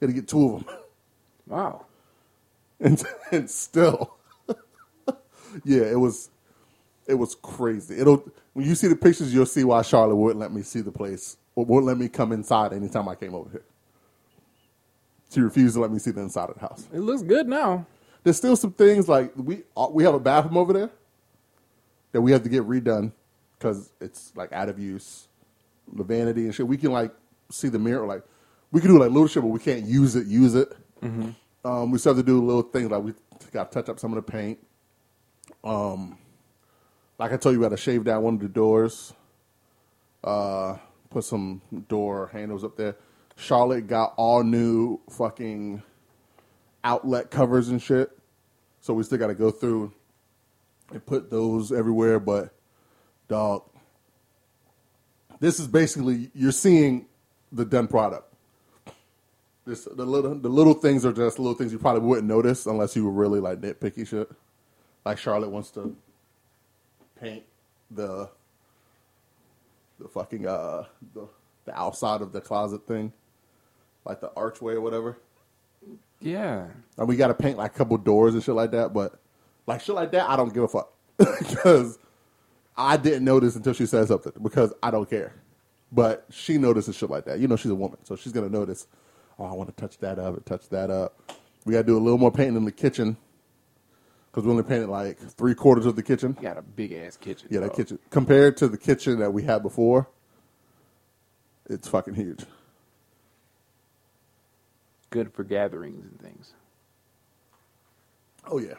Had 0.00 0.08
to 0.08 0.12
get 0.12 0.28
two 0.28 0.54
of 0.54 0.66
them. 0.66 0.76
wow. 1.46 1.86
and, 2.80 3.02
and 3.32 3.50
still, 3.50 4.15
yeah, 5.64 5.82
it 5.84 5.98
was, 5.98 6.30
it 7.06 7.14
was 7.14 7.34
crazy. 7.36 7.98
It'll 7.98 8.24
when 8.54 8.66
you 8.66 8.74
see 8.74 8.88
the 8.88 8.96
pictures, 8.96 9.34
you'll 9.34 9.46
see 9.46 9.64
why 9.64 9.82
Charlotte 9.82 10.16
wouldn't 10.16 10.40
let 10.40 10.52
me 10.52 10.62
see 10.62 10.80
the 10.80 10.92
place, 10.92 11.36
or 11.54 11.64
wouldn't 11.64 11.86
let 11.86 11.98
me 11.98 12.08
come 12.08 12.32
inside 12.32 12.72
anytime 12.72 13.08
I 13.08 13.14
came 13.14 13.34
over 13.34 13.50
here. 13.50 13.64
She 15.32 15.40
refused 15.40 15.74
to 15.76 15.80
let 15.80 15.92
me 15.92 15.98
see 15.98 16.10
the 16.12 16.22
inside 16.22 16.50
of 16.50 16.54
the 16.56 16.60
house. 16.62 16.88
It 16.92 17.00
looks 17.00 17.22
good 17.22 17.48
now. 17.48 17.86
There's 18.24 18.36
still 18.38 18.56
some 18.56 18.72
things 18.72 19.08
like 19.08 19.32
we 19.36 19.62
uh, 19.76 19.88
we 19.90 20.04
have 20.04 20.14
a 20.14 20.20
bathroom 20.20 20.56
over 20.56 20.72
there 20.72 20.90
that 22.12 22.20
we 22.22 22.32
have 22.32 22.42
to 22.44 22.48
get 22.48 22.64
redone 22.64 23.12
because 23.58 23.92
it's 24.00 24.32
like 24.36 24.52
out 24.52 24.68
of 24.68 24.78
use, 24.78 25.28
the 25.92 26.04
vanity 26.04 26.46
and 26.46 26.54
shit. 26.54 26.66
We 26.68 26.76
can 26.78 26.92
like 26.92 27.12
see 27.50 27.68
the 27.68 27.78
mirror, 27.78 28.06
like 28.06 28.22
we 28.72 28.80
can 28.80 28.90
do 28.90 28.98
like 28.98 29.10
little 29.10 29.28
shit, 29.28 29.42
but 29.42 29.50
we 29.50 29.60
can't 29.60 29.84
use 29.86 30.16
it. 30.16 30.26
Use 30.26 30.54
it. 30.54 30.76
Um, 31.64 31.90
we 31.90 31.98
still 31.98 32.14
have 32.14 32.24
to 32.24 32.26
do 32.26 32.44
little 32.44 32.62
things 32.62 32.90
like 32.90 33.02
we 33.02 33.14
got 33.52 33.70
to 33.72 33.74
touch 33.82 33.88
up 33.90 34.00
some 34.00 34.12
of 34.12 34.16
the 34.24 34.32
paint. 34.32 34.58
Um, 35.66 36.18
like 37.18 37.32
I 37.32 37.36
told 37.36 37.54
you, 37.54 37.60
we 37.60 37.64
got 37.66 37.70
to 37.70 37.76
shave 37.76 38.04
down 38.04 38.22
one 38.22 38.34
of 38.34 38.40
the 38.40 38.48
doors. 38.48 39.12
Uh, 40.24 40.78
put 41.10 41.24
some 41.24 41.62
door 41.88 42.28
handles 42.32 42.64
up 42.64 42.76
there. 42.76 42.96
Charlotte 43.36 43.88
got 43.88 44.14
all 44.16 44.44
new 44.44 45.00
fucking 45.10 45.82
outlet 46.84 47.30
covers 47.30 47.68
and 47.68 47.82
shit. 47.82 48.16
So 48.80 48.94
we 48.94 49.02
still 49.02 49.18
got 49.18 49.28
to 49.28 49.34
go 49.34 49.50
through 49.50 49.92
and 50.92 51.04
put 51.04 51.30
those 51.30 51.72
everywhere. 51.72 52.20
But 52.20 52.54
dog, 53.28 53.64
This 55.40 55.60
is 55.60 55.68
basically 55.68 56.30
you're 56.34 56.52
seeing 56.52 57.06
the 57.52 57.64
done 57.64 57.88
product. 57.88 58.32
This 59.66 59.84
the 59.84 60.06
little 60.06 60.34
the 60.36 60.48
little 60.48 60.74
things 60.74 61.04
are 61.04 61.12
just 61.12 61.38
little 61.38 61.54
things 61.54 61.72
you 61.72 61.78
probably 61.78 62.02
wouldn't 62.02 62.28
notice 62.28 62.66
unless 62.66 62.96
you 62.96 63.04
were 63.04 63.10
really 63.10 63.40
like 63.40 63.60
nitpicky 63.60 64.06
shit. 64.06 64.30
Like 65.06 65.18
Charlotte 65.18 65.50
wants 65.50 65.70
to 65.70 65.96
paint 67.20 67.44
the 67.92 68.28
the 70.00 70.08
fucking 70.08 70.48
uh 70.48 70.86
the, 71.14 71.28
the 71.64 71.78
outside 71.78 72.22
of 72.22 72.32
the 72.32 72.40
closet 72.40 72.88
thing, 72.88 73.12
like 74.04 74.20
the 74.20 74.32
archway 74.36 74.74
or 74.74 74.80
whatever. 74.80 75.16
Yeah. 76.18 76.66
And 76.98 77.06
we 77.06 77.14
got 77.14 77.28
to 77.28 77.34
paint 77.34 77.56
like 77.56 77.72
a 77.72 77.78
couple 77.78 77.96
doors 77.98 78.34
and 78.34 78.42
shit 78.42 78.56
like 78.56 78.72
that. 78.72 78.92
But 78.92 79.20
like 79.68 79.80
shit 79.80 79.94
like 79.94 80.10
that, 80.10 80.28
I 80.28 80.34
don't 80.34 80.52
give 80.52 80.64
a 80.64 80.68
fuck 80.68 80.92
because 81.18 82.00
I 82.76 82.96
didn't 82.96 83.24
notice 83.24 83.54
until 83.54 83.74
she 83.74 83.86
said 83.86 84.08
something 84.08 84.32
because 84.42 84.72
I 84.82 84.90
don't 84.90 85.08
care. 85.08 85.36
But 85.92 86.26
she 86.30 86.58
notices 86.58 86.96
shit 86.96 87.10
like 87.10 87.26
that. 87.26 87.38
You 87.38 87.46
know, 87.46 87.54
she's 87.54 87.70
a 87.70 87.76
woman, 87.76 87.98
so 88.02 88.16
she's 88.16 88.32
gonna 88.32 88.48
notice. 88.48 88.88
Oh, 89.38 89.44
I 89.44 89.52
want 89.52 89.68
to 89.68 89.80
touch 89.80 89.98
that 89.98 90.18
up 90.18 90.34
and 90.34 90.44
touch 90.44 90.68
that 90.70 90.90
up. 90.90 91.32
We 91.64 91.74
got 91.74 91.82
to 91.82 91.86
do 91.86 91.96
a 91.96 92.00
little 92.00 92.18
more 92.18 92.32
painting 92.32 92.56
in 92.56 92.64
the 92.64 92.72
kitchen 92.72 93.16
because 94.36 94.44
we 94.44 94.50
only 94.50 94.64
painted 94.64 94.90
like 94.90 95.16
three 95.18 95.54
quarters 95.54 95.86
of 95.86 95.96
the 95.96 96.02
kitchen. 96.02 96.36
You 96.38 96.46
got 96.46 96.58
a 96.58 96.62
big 96.62 96.92
ass 96.92 97.16
kitchen. 97.16 97.48
Yeah, 97.50 97.60
that 97.60 97.68
dog. 97.68 97.76
kitchen 97.78 97.98
compared 98.10 98.58
to 98.58 98.68
the 98.68 98.76
kitchen 98.76 99.18
that 99.20 99.32
we 99.32 99.42
had 99.44 99.62
before, 99.62 100.08
it's 101.70 101.88
fucking 101.88 102.12
huge. 102.12 102.44
Good 105.08 105.32
for 105.32 105.42
gatherings 105.42 106.04
and 106.04 106.20
things. 106.20 106.52
Oh 108.46 108.58
yeah. 108.58 108.74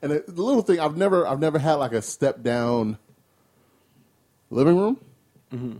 And 0.00 0.10
the 0.12 0.24
the 0.26 0.40
little 0.42 0.62
thing 0.62 0.80
I've 0.80 0.96
never 0.96 1.26
I've 1.26 1.38
never 1.38 1.58
had 1.58 1.74
like 1.74 1.92
a 1.92 2.00
step 2.00 2.42
down 2.42 2.96
living 4.48 4.78
room, 4.78 4.98
Mm-hmm. 5.52 5.76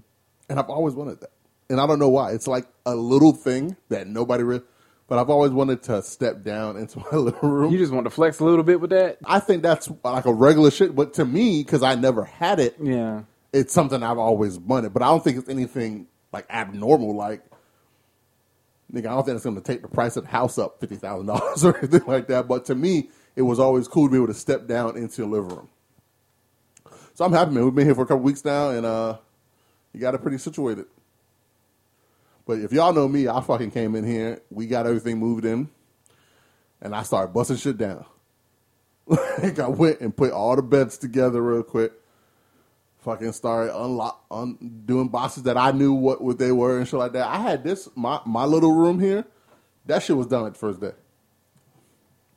and 0.50 0.58
I've 0.58 0.68
always 0.68 0.94
wanted 0.94 1.20
that. 1.20 1.30
And 1.70 1.80
I 1.80 1.86
don't 1.86 1.98
know 1.98 2.10
why. 2.10 2.32
It's 2.32 2.46
like 2.46 2.66
a 2.84 2.94
little 2.94 3.32
thing 3.32 3.76
that 3.88 4.06
nobody 4.06 4.42
really. 4.42 4.64
But 5.06 5.18
I've 5.18 5.28
always 5.28 5.50
wanted 5.52 5.82
to 5.84 6.02
step 6.02 6.42
down 6.44 6.76
into 6.78 6.98
my 6.98 7.16
living 7.18 7.40
room. 7.50 7.72
You 7.72 7.78
just 7.78 7.92
want 7.92 8.04
to 8.04 8.10
flex 8.10 8.40
a 8.40 8.44
little 8.44 8.64
bit 8.64 8.80
with 8.80 8.90
that? 8.90 9.18
I 9.24 9.38
think 9.40 9.62
that's 9.62 9.90
like 10.02 10.24
a 10.24 10.32
regular 10.32 10.70
shit, 10.70 10.94
but 10.94 11.14
to 11.14 11.24
me, 11.24 11.62
because 11.62 11.82
I 11.82 11.94
never 11.94 12.24
had 12.24 12.58
it, 12.60 12.76
Yeah. 12.80 13.22
it's 13.52 13.72
something 13.72 14.02
I've 14.02 14.18
always 14.18 14.58
wanted. 14.58 14.94
But 14.94 15.02
I 15.02 15.06
don't 15.06 15.22
think 15.22 15.38
it's 15.38 15.48
anything 15.48 16.06
like 16.32 16.46
abnormal. 16.48 17.14
Like, 17.14 17.42
nigga, 18.92 19.06
I 19.06 19.10
don't 19.14 19.24
think 19.24 19.36
it's 19.36 19.44
going 19.44 19.56
to 19.56 19.62
take 19.62 19.82
the 19.82 19.88
price 19.88 20.16
of 20.16 20.24
the 20.24 20.30
house 20.30 20.56
up 20.58 20.80
fifty 20.80 20.96
thousand 20.96 21.26
dollars 21.26 21.64
or 21.66 21.76
anything 21.78 22.06
like 22.06 22.26
that. 22.28 22.48
But 22.48 22.64
to 22.66 22.74
me, 22.74 23.10
it 23.36 23.42
was 23.42 23.58
always 23.60 23.86
cool 23.88 24.06
to 24.08 24.10
be 24.10 24.16
able 24.16 24.28
to 24.28 24.34
step 24.34 24.66
down 24.66 24.96
into 24.96 25.24
a 25.24 25.26
living 25.26 25.50
room. 25.50 25.68
So 27.14 27.24
I'm 27.24 27.32
happy, 27.32 27.52
man. 27.52 27.64
We've 27.64 27.74
been 27.74 27.84
here 27.86 27.94
for 27.94 28.02
a 28.02 28.06
couple 28.06 28.22
weeks 28.24 28.44
now, 28.44 28.70
and 28.70 28.84
uh, 28.86 29.18
you 29.92 30.00
got 30.00 30.14
it 30.14 30.22
pretty 30.22 30.38
situated. 30.38 30.86
But 32.46 32.58
if 32.58 32.72
y'all 32.72 32.92
know 32.92 33.08
me, 33.08 33.28
I 33.28 33.40
fucking 33.40 33.70
came 33.70 33.94
in 33.94 34.04
here. 34.04 34.42
We 34.50 34.66
got 34.66 34.86
everything 34.86 35.18
moved 35.18 35.44
in, 35.44 35.68
and 36.80 36.94
I 36.94 37.02
started 37.02 37.32
busting 37.32 37.56
shit 37.56 37.78
down. 37.78 38.04
like 39.06 39.58
I 39.58 39.68
went 39.68 40.00
and 40.00 40.16
put 40.16 40.32
all 40.32 40.56
the 40.56 40.62
beds 40.62 40.98
together 40.98 41.42
real 41.42 41.62
quick 41.62 41.92
fucking 43.04 43.32
started 43.32 43.76
unlock 43.76 44.24
un, 44.30 44.82
doing 44.86 45.08
boxes 45.08 45.42
that 45.44 45.58
I 45.58 45.70
knew 45.72 45.92
what, 45.92 46.22
what 46.22 46.38
they 46.38 46.50
were 46.50 46.78
and 46.78 46.88
shit 46.88 46.98
like 46.98 47.12
that. 47.12 47.28
I 47.28 47.38
had 47.38 47.62
this 47.62 47.88
my 47.94 48.20
my 48.24 48.44
little 48.44 48.72
room 48.72 48.98
here. 48.98 49.24
That 49.86 50.02
shit 50.02 50.16
was 50.16 50.26
done 50.26 50.46
at 50.46 50.54
the 50.54 50.58
first 50.58 50.80
day. 50.80 50.92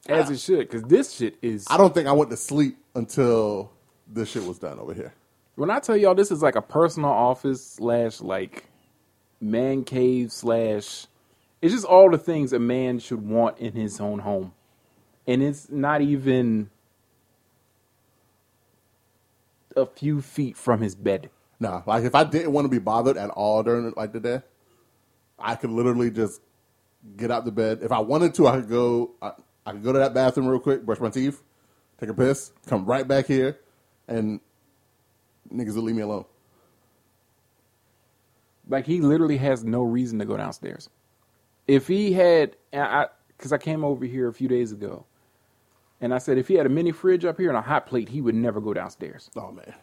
As 0.09 0.29
it 0.29 0.39
should, 0.39 0.59
because 0.59 0.83
this 0.83 1.13
shit 1.13 1.37
is. 1.41 1.65
I 1.69 1.77
don't 1.77 1.93
think 1.93 2.07
I 2.07 2.11
went 2.11 2.29
to 2.31 2.37
sleep 2.37 2.77
until 2.95 3.71
this 4.05 4.29
shit 4.29 4.43
was 4.43 4.59
done 4.59 4.79
over 4.79 4.93
here. 4.93 5.13
When 5.55 5.71
I 5.71 5.79
tell 5.79 5.97
y'all 5.97 6.15
this 6.15 6.31
is 6.31 6.41
like 6.41 6.55
a 6.55 6.61
personal 6.61 7.09
office 7.09 7.65
slash 7.65 8.21
like 8.21 8.69
man 9.39 9.83
cave 9.83 10.31
slash. 10.31 11.07
It's 11.61 11.73
just 11.73 11.85
all 11.85 12.11
the 12.11 12.17
things 12.17 12.53
a 12.53 12.59
man 12.59 12.99
should 12.99 13.27
want 13.27 13.57
in 13.57 13.73
his 13.73 13.99
own 13.99 14.19
home. 14.19 14.53
And 15.25 15.43
it's 15.43 15.69
not 15.69 16.01
even 16.01 16.69
a 19.75 19.85
few 19.85 20.21
feet 20.21 20.57
from 20.57 20.81
his 20.81 20.95
bed. 20.95 21.29
Nah, 21.59 21.81
like 21.85 22.03
if 22.03 22.15
I 22.15 22.23
didn't 22.23 22.51
want 22.51 22.65
to 22.65 22.69
be 22.69 22.79
bothered 22.79 23.17
at 23.17 23.29
all 23.31 23.63
during 23.63 23.91
like 23.97 24.13
the 24.13 24.19
day, 24.19 24.41
I 25.39 25.55
could 25.55 25.71
literally 25.71 26.11
just 26.11 26.41
get 27.15 27.31
out 27.31 27.45
the 27.45 27.51
bed. 27.51 27.79
If 27.81 27.91
I 27.91 27.99
wanted 27.99 28.33
to, 28.35 28.47
I 28.47 28.57
could 28.57 28.69
go. 28.69 29.11
I, 29.21 29.31
I 29.65 29.71
could 29.73 29.83
go 29.83 29.91
to 29.91 29.99
that 29.99 30.13
bathroom 30.13 30.47
real 30.47 30.59
quick, 30.59 30.85
brush 30.85 30.99
my 30.99 31.09
teeth, 31.09 31.43
take 31.99 32.09
a 32.09 32.13
piss, 32.13 32.53
come 32.67 32.85
right 32.85 33.05
back 33.05 33.25
here, 33.25 33.59
and 34.07 34.39
niggas 35.53 35.75
will 35.75 35.83
leave 35.83 35.95
me 35.95 36.03
alone. 36.03 36.25
Like 38.69 38.85
he 38.85 39.01
literally 39.01 39.37
has 39.37 39.63
no 39.63 39.83
reason 39.83 40.19
to 40.19 40.25
go 40.25 40.37
downstairs. 40.37 40.89
If 41.67 41.87
he 41.87 42.13
had, 42.13 42.57
I 42.73 43.07
because 43.37 43.53
I 43.53 43.57
came 43.59 43.83
over 43.85 44.05
here 44.05 44.27
a 44.27 44.33
few 44.33 44.47
days 44.47 44.71
ago, 44.71 45.05
and 46.01 46.13
I 46.13 46.19
said 46.19 46.37
if 46.37 46.47
he 46.47 46.55
had 46.55 46.65
a 46.65 46.69
mini 46.69 46.91
fridge 46.91 47.25
up 47.25 47.39
here 47.39 47.49
and 47.49 47.57
a 47.57 47.61
hot 47.61 47.87
plate, 47.87 48.09
he 48.09 48.21
would 48.21 48.35
never 48.35 48.61
go 48.61 48.73
downstairs. 48.73 49.29
Oh 49.35 49.51
man, 49.51 49.73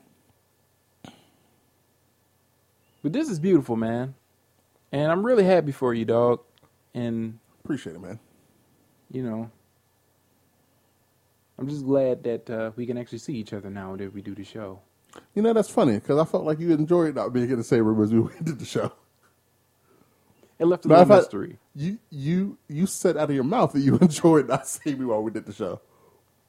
But 3.03 3.13
this 3.13 3.31
is 3.31 3.41
beautiful, 3.41 3.77
man, 3.77 4.15
and 4.93 5.13
I'm 5.13 5.25
really 5.27 5.45
happy 5.45 5.73
for 5.73 5.95
you, 5.95 6.05
dog. 6.05 6.41
And 6.95 7.39
appreciate 7.65 7.97
it, 7.97 8.01
man. 8.03 8.21
you 9.11 9.23
know, 9.23 9.51
I'm 11.59 11.69
just 11.69 11.85
glad 11.87 12.25
that 12.25 12.51
uh, 12.51 12.73
we 12.77 12.87
can 12.87 12.99
actually 12.99 13.19
see 13.19 13.35
each 13.37 13.53
other 13.53 13.71
now 13.71 13.97
that 13.97 14.13
we 14.15 14.23
do 14.23 14.35
the 14.35 14.45
show. 14.45 14.81
You 15.35 15.43
know 15.43 15.53
that's 15.53 15.71
funny 15.71 15.95
because 15.95 16.19
I 16.19 16.25
felt 16.25 16.45
like 16.45 16.61
you 16.61 16.73
enjoyed 16.73 17.15
not 17.15 17.33
being 17.33 17.51
in 17.51 17.57
the 17.57 17.65
same 17.65 17.85
room 17.85 18.03
as 18.03 18.13
we 18.13 18.23
did 18.43 18.59
the 18.59 18.65
show. 18.65 18.93
It 20.59 20.67
left 20.67 20.85
a 20.85 20.89
little 20.89 21.07
mystery. 21.07 21.59
You 21.75 21.99
you 22.11 22.59
you 22.69 22.87
said 22.87 23.17
out 23.17 23.29
of 23.31 23.35
your 23.35 23.45
mouth 23.45 23.73
that 23.73 23.81
you 23.81 23.99
enjoyed 24.01 24.49
not 24.49 24.69
seeing 24.69 24.99
me 24.99 25.05
while 25.05 25.23
we 25.23 25.31
did 25.31 25.47
the 25.47 25.53
show. 25.53 25.81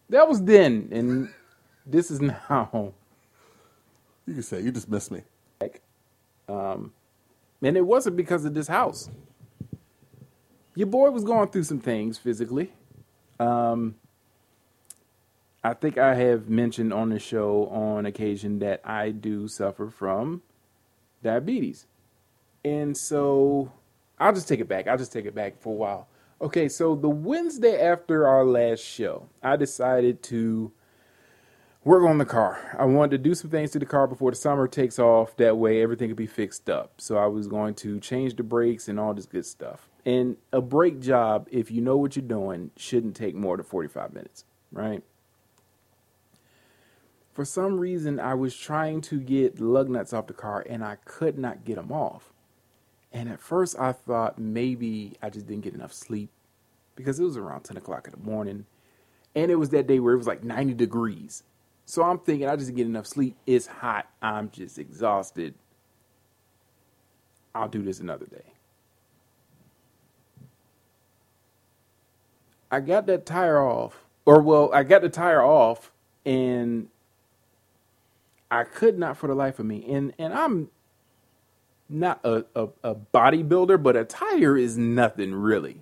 That 0.10 0.28
was 0.28 0.44
then, 0.44 0.90
and 0.92 1.34
this 1.86 2.12
is 2.12 2.22
now. 2.22 2.94
You 4.28 4.34
can 4.34 4.44
say 4.44 4.62
you 4.62 4.72
just 4.72 4.90
missed 4.90 5.12
me. 5.12 5.22
Like, 5.60 5.82
um, 6.48 6.94
and 7.62 7.78
it 7.78 7.86
wasn't 7.86 8.16
because 8.16 8.46
of 8.46 8.54
this 8.54 8.68
house. 8.68 9.10
Your 10.76 10.88
boy 10.88 11.10
was 11.10 11.24
going 11.24 11.50
through 11.50 11.64
some 11.64 11.80
things 11.80 12.18
physically. 12.18 12.74
Um, 13.40 13.96
I 15.66 15.74
think 15.74 15.98
I 15.98 16.14
have 16.14 16.48
mentioned 16.48 16.94
on 16.94 17.10
the 17.10 17.18
show 17.18 17.66
on 17.70 18.06
occasion 18.06 18.60
that 18.60 18.82
I 18.84 19.10
do 19.10 19.48
suffer 19.48 19.90
from 19.90 20.44
diabetes. 21.24 21.88
And 22.64 22.96
so 22.96 23.72
I'll 24.20 24.32
just 24.32 24.48
take 24.48 24.60
it 24.60 24.68
back. 24.68 24.88
I'll 24.88 25.00
just 25.00 25.12
take 25.12 25.26
it 25.26 25.34
back 25.34 25.60
for 25.60 25.74
a 25.74 25.76
while. 25.76 26.08
Okay, 26.40 26.70
so 26.70 26.94
the 26.94 27.10
Wednesday 27.10 27.82
after 27.82 28.28
our 28.28 28.46
last 28.46 28.82
show, 28.82 29.28
I 29.42 29.56
decided 29.56 30.22
to 30.24 30.72
work 31.84 32.04
on 32.04 32.20
the 32.20 32.26
car. 32.26 32.76
I 32.78 32.86
wanted 32.86 33.12
to 33.12 33.18
do 33.18 33.34
some 33.34 33.50
things 33.50 33.72
to 33.72 33.80
the 33.80 33.88
car 33.88 34.06
before 34.06 34.30
the 34.30 34.38
summer 34.38 34.68
takes 34.68 35.00
off. 35.00 35.36
That 35.38 35.58
way, 35.58 35.82
everything 35.82 36.10
could 36.10 36.16
be 36.16 36.28
fixed 36.28 36.70
up. 36.70 37.02
So 37.02 37.18
I 37.18 37.26
was 37.26 37.48
going 37.48 37.74
to 37.76 38.00
change 38.00 38.36
the 38.36 38.44
brakes 38.44 38.88
and 38.88 39.00
all 39.00 39.16
this 39.16 39.26
good 39.26 39.48
stuff. 39.48 39.90
And 40.06 40.38
a 40.54 40.62
brake 40.62 41.00
job, 41.00 41.48
if 41.52 41.72
you 41.72 41.82
know 41.82 41.98
what 41.98 42.16
you're 42.16 42.22
doing, 42.22 42.70
shouldn't 42.78 43.16
take 43.16 43.34
more 43.34 43.58
than 43.58 43.66
45 43.66 44.14
minutes, 44.14 44.46
right? 44.72 45.02
For 47.36 47.44
some 47.44 47.78
reason, 47.82 48.18
I 48.18 48.34
was 48.34 48.56
trying 48.56 49.02
to 49.02 49.20
get 49.20 49.60
lug 49.60 49.90
nuts 49.90 50.14
off 50.14 50.28
the 50.28 50.34
car 50.34 50.66
and 50.70 50.82
I 50.82 50.96
could 51.04 51.38
not 51.38 51.66
get 51.66 51.76
them 51.76 51.92
off. 51.92 52.32
And 53.12 53.28
at 53.28 53.42
first, 53.42 53.78
I 53.78 53.92
thought 53.92 54.40
maybe 54.40 55.18
I 55.22 55.30
just 55.30 55.46
didn't 55.46 55.66
get 55.66 55.74
enough 55.74 55.92
sleep 55.92 56.30
because 56.96 57.20
it 57.20 57.26
was 57.26 57.36
around 57.36 57.64
10 57.64 57.76
o'clock 57.76 58.08
in 58.08 58.12
the 58.12 58.26
morning. 58.26 58.66
And 59.36 59.52
it 59.52 59.56
was 59.56 59.70
that 59.72 59.86
day 59.86 60.00
where 60.00 60.14
it 60.14 60.18
was 60.18 60.28
like 60.28 60.46
90 60.46 60.76
degrees. 60.76 61.44
So 61.86 62.04
I'm 62.04 62.20
thinking 62.20 62.48
I 62.48 62.56
just 62.56 62.68
didn't 62.68 62.78
get 62.78 62.88
enough 62.88 63.06
sleep. 63.06 63.36
It's 63.46 63.68
hot. 63.68 64.08
I'm 64.22 64.50
just 64.50 64.80
exhausted. 64.80 65.56
I'll 67.54 67.68
do 67.68 67.84
this 67.84 68.00
another 68.00 68.28
day. 68.28 68.54
I 72.72 72.80
got 72.80 73.08
that 73.08 73.26
tire 73.26 73.62
off, 73.62 74.06
or 74.26 74.42
well, 74.42 74.72
I 74.74 74.84
got 74.84 75.02
the 75.02 75.10
tire 75.10 75.44
off, 75.44 75.92
and 76.26 76.88
I 78.56 78.66
could 78.66 79.00
not 79.00 79.18
for 79.18 79.28
the 79.28 79.36
life 79.36 79.60
of 79.60 79.68
me. 79.68 79.86
And 79.92 80.14
and 80.20 80.34
I'm 80.34 80.70
not 81.90 82.22
a, 82.26 82.46
a, 82.56 82.70
a 82.84 82.96
bodybuilder, 82.96 83.82
but 83.84 83.96
a 83.96 84.06
tire 84.06 84.58
is 84.58 84.78
nothing 84.78 85.34
really. 85.36 85.82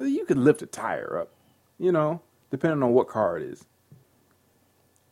You 0.00 0.24
could 0.26 0.38
lift 0.38 0.62
a 0.62 0.66
tire 0.66 1.18
up, 1.20 1.32
you 1.78 1.92
know, 1.92 2.22
depending 2.50 2.82
on 2.82 2.92
what 2.92 3.08
car 3.08 3.38
it 3.38 3.44
is. 3.44 3.66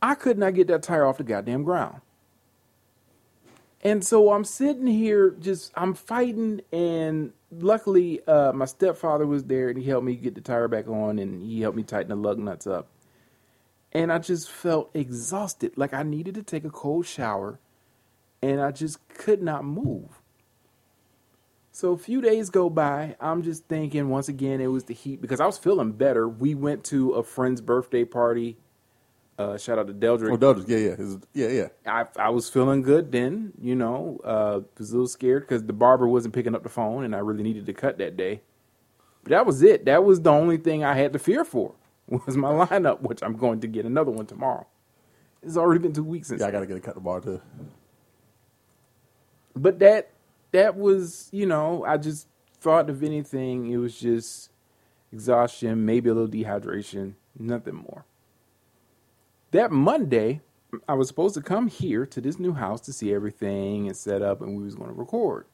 I 0.02 0.14
could 0.14 0.38
not 0.38 0.54
get 0.54 0.68
that 0.68 0.82
tire 0.82 1.06
off 1.06 1.18
the 1.18 1.24
goddamn 1.24 1.64
ground. 1.64 2.00
And 3.82 4.04
so 4.04 4.32
I'm 4.32 4.44
sitting 4.44 4.86
here 4.88 5.30
just 5.40 5.72
I'm 5.76 5.94
fighting 5.94 6.62
and 6.72 7.32
luckily 7.52 8.20
uh, 8.26 8.52
my 8.52 8.66
stepfather 8.66 9.26
was 9.26 9.44
there 9.44 9.70
and 9.70 9.78
he 9.78 9.88
helped 9.88 10.06
me 10.06 10.16
get 10.16 10.34
the 10.36 10.42
tire 10.42 10.68
back 10.68 10.88
on 10.88 11.18
and 11.18 11.42
he 11.42 11.62
helped 11.62 11.76
me 11.78 11.84
tighten 11.84 12.10
the 12.10 12.16
lug 12.16 12.38
nuts 12.38 12.66
up. 12.66 12.88
And 13.92 14.12
I 14.12 14.18
just 14.18 14.50
felt 14.50 14.90
exhausted, 14.94 15.72
like 15.76 15.94
I 15.94 16.02
needed 16.02 16.34
to 16.34 16.42
take 16.42 16.64
a 16.64 16.70
cold 16.70 17.06
shower 17.06 17.58
and 18.42 18.60
I 18.60 18.70
just 18.70 19.06
could 19.08 19.42
not 19.42 19.64
move. 19.64 20.20
So 21.72 21.92
a 21.92 21.98
few 21.98 22.20
days 22.20 22.50
go 22.50 22.68
by. 22.68 23.16
I'm 23.20 23.42
just 23.42 23.66
thinking 23.66 24.08
once 24.08 24.28
again 24.28 24.60
it 24.60 24.66
was 24.66 24.84
the 24.84 24.94
heat 24.94 25.20
because 25.20 25.40
I 25.40 25.46
was 25.46 25.58
feeling 25.58 25.92
better. 25.92 26.28
We 26.28 26.54
went 26.54 26.84
to 26.86 27.12
a 27.12 27.22
friend's 27.22 27.60
birthday 27.60 28.04
party. 28.04 28.58
Uh, 29.38 29.56
shout 29.56 29.78
out 29.78 29.86
to 29.86 29.94
Deldrick. 29.94 30.32
Oh, 30.32 30.36
Dodgers, 30.36 30.68
yeah, 30.68 30.78
yeah, 30.78 30.96
His- 30.96 31.18
yeah, 31.32 31.48
yeah. 31.48 31.68
I 31.86 32.06
I 32.18 32.30
was 32.30 32.48
feeling 32.48 32.82
good 32.82 33.12
then, 33.12 33.52
you 33.60 33.76
know. 33.76 34.20
Uh, 34.24 34.60
was 34.76 34.90
a 34.90 34.94
little 34.94 35.06
scared 35.06 35.44
because 35.44 35.62
the 35.62 35.72
barber 35.72 36.08
wasn't 36.08 36.34
picking 36.34 36.56
up 36.56 36.64
the 36.64 36.68
phone, 36.68 37.04
and 37.04 37.14
I 37.14 37.20
really 37.20 37.44
needed 37.44 37.64
to 37.66 37.72
cut 37.72 37.98
that 37.98 38.16
day. 38.16 38.40
But 39.22 39.30
that 39.30 39.46
was 39.46 39.62
it. 39.62 39.84
That 39.84 40.02
was 40.02 40.20
the 40.22 40.32
only 40.32 40.56
thing 40.56 40.82
I 40.82 40.94
had 40.94 41.12
to 41.12 41.20
fear 41.20 41.44
for 41.44 41.74
was 42.08 42.36
my 42.36 42.50
lineup, 42.50 43.02
which 43.02 43.22
I'm 43.22 43.36
going 43.36 43.60
to 43.60 43.68
get 43.68 43.86
another 43.86 44.10
one 44.10 44.26
tomorrow. 44.26 44.66
It's 45.42 45.56
already 45.56 45.80
been 45.80 45.92
two 45.94 46.04
weeks 46.04 46.28
since. 46.28 46.40
Yeah, 46.40 46.48
I 46.48 46.50
gotta 46.50 46.66
get 46.66 46.76
a 46.76 46.80
cut 46.80 47.02
bar 47.02 47.20
too. 47.20 47.40
but 49.56 49.78
that 49.80 50.10
that 50.52 50.76
was 50.76 51.28
you 51.32 51.46
know 51.46 51.84
I 51.86 51.98
just 51.98 52.28
thought 52.60 52.90
if 52.90 53.02
anything 53.02 53.70
it 53.70 53.78
was 53.78 53.98
just 53.98 54.50
exhaustion, 55.12 55.84
maybe 55.86 56.10
a 56.10 56.14
little 56.14 56.28
dehydration, 56.28 57.14
nothing 57.38 57.76
more. 57.76 58.04
That 59.52 59.72
Monday, 59.72 60.42
I 60.88 60.94
was 60.94 61.08
supposed 61.08 61.34
to 61.36 61.42
come 61.42 61.68
here 61.68 62.06
to 62.06 62.20
this 62.20 62.38
new 62.38 62.54
house 62.54 62.80
to 62.82 62.92
see 62.92 63.14
everything 63.14 63.86
and 63.88 63.96
set 63.96 64.22
up, 64.22 64.42
and 64.42 64.56
we 64.58 64.64
was 64.64 64.74
going 64.74 64.88
to 64.90 64.94
record. 64.94 65.46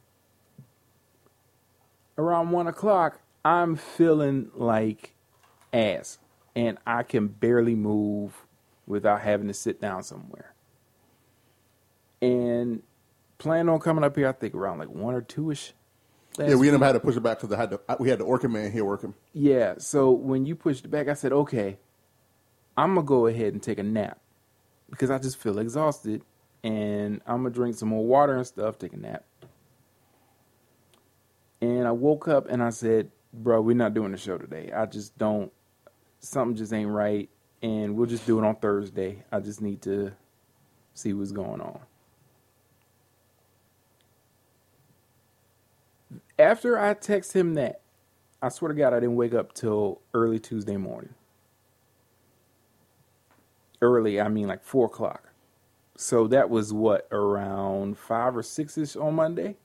Around 2.19 2.51
one 2.53 2.67
o'clock, 2.67 3.21
I'm 3.45 3.77
feeling 3.77 4.51
like 4.55 5.15
ass, 5.73 6.19
and 6.55 6.79
I 6.87 7.03
can 7.03 7.29
barely 7.29 7.75
move 7.75 8.47
without 8.87 9.21
having 9.21 9.49
to 9.49 9.55
sit 9.55 9.81
down 9.81 10.03
somewhere. 10.03 10.55
And 12.23 12.83
plan 13.39 13.69
on 13.69 13.81
coming 13.81 14.05
up 14.05 14.17
here, 14.17 14.29
I 14.29 14.33
think 14.33 14.55
around 14.55 14.79
like 14.79 14.89
one 14.89 15.15
or 15.15 15.21
two 15.21 15.51
ish. 15.51 15.73
Yeah, 16.39 16.57
we 16.57 16.67
ended 16.67 16.83
up 16.83 16.87
had 16.87 16.93
to 16.93 17.01
push 17.01 17.17
it 17.17 17.21
back 17.21 17.41
because 17.41 17.55
I 17.55 17.61
had 17.61 17.71
to. 17.71 17.81
We 18.01 18.09
had 18.09 18.19
the 18.19 18.25
Orkin 18.25 18.51
Man 18.51 18.73
here 18.73 18.85
working. 18.85 19.15
Yeah, 19.33 19.75
so 19.79 20.11
when 20.11 20.47
you 20.47 20.57
pushed 20.57 20.85
it 20.85 20.89
back, 20.89 21.09
I 21.09 21.15
said, 21.15 21.33
okay, 21.33 21.79
I'm 22.77 22.95
gonna 22.95 23.07
go 23.07 23.27
ahead 23.27 23.53
and 23.53 23.63
take 23.63 23.79
a 23.79 23.85
nap 23.85 24.19
because 24.91 25.11
I 25.11 25.19
just 25.19 25.37
feel 25.37 25.59
exhausted, 25.59 26.23
and 26.65 27.21
I'm 27.27 27.43
gonna 27.43 27.51
drink 27.51 27.77
some 27.77 27.91
more 27.91 28.05
water 28.05 28.35
and 28.35 28.47
stuff, 28.47 28.79
take 28.79 28.95
a 28.95 28.97
nap. 28.97 29.25
And 31.61 31.87
I 31.87 31.93
woke 31.93 32.27
up 32.27 32.49
and 32.49 32.63
I 32.63 32.71
said, 32.71 33.11
bro, 33.33 33.61
we're 33.61 33.77
not 33.77 33.95
doing 33.95 34.11
the 34.11 34.19
show 34.19 34.37
today. 34.37 34.73
I 34.75 34.87
just 34.87 35.17
don't. 35.17 35.53
Something 36.25 36.57
just 36.57 36.73
ain't 36.73 36.89
right, 36.89 37.29
and 37.61 37.97
we'll 37.97 38.07
just 38.07 38.27
do 38.27 38.39
it 38.39 38.47
on 38.47 38.57
Thursday. 38.57 39.23
I 39.31 39.41
just 39.41 39.61
need 39.61 39.83
to 39.83 40.13
see 40.95 41.13
what's 41.13 41.33
going 41.33 41.61
on. 41.61 41.81
After 46.39 46.79
I 46.79 46.95
text 46.95 47.35
him 47.35 47.55
that, 47.55 47.83
I 48.41 48.49
swear 48.49 48.71
to 48.71 48.75
God, 48.75 48.95
I 48.95 49.01
didn't 49.01 49.17
wake 49.17 49.35
up 49.35 49.53
till 49.53 50.01
early 50.15 50.39
Tuesday 50.39 50.79
morning. 50.79 51.15
Early, 53.83 54.19
I 54.19 54.29
mean 54.29 54.49
like 54.49 54.65
four 54.65 54.87
o'clock. 54.87 55.29
So 55.95 56.27
that 56.29 56.49
was 56.49 56.73
what, 56.73 57.07
around 57.13 57.99
five 57.99 58.35
or 58.35 58.43
six 58.43 58.79
ish 58.79 58.97
on 58.97 59.15
Monday? 59.15 59.57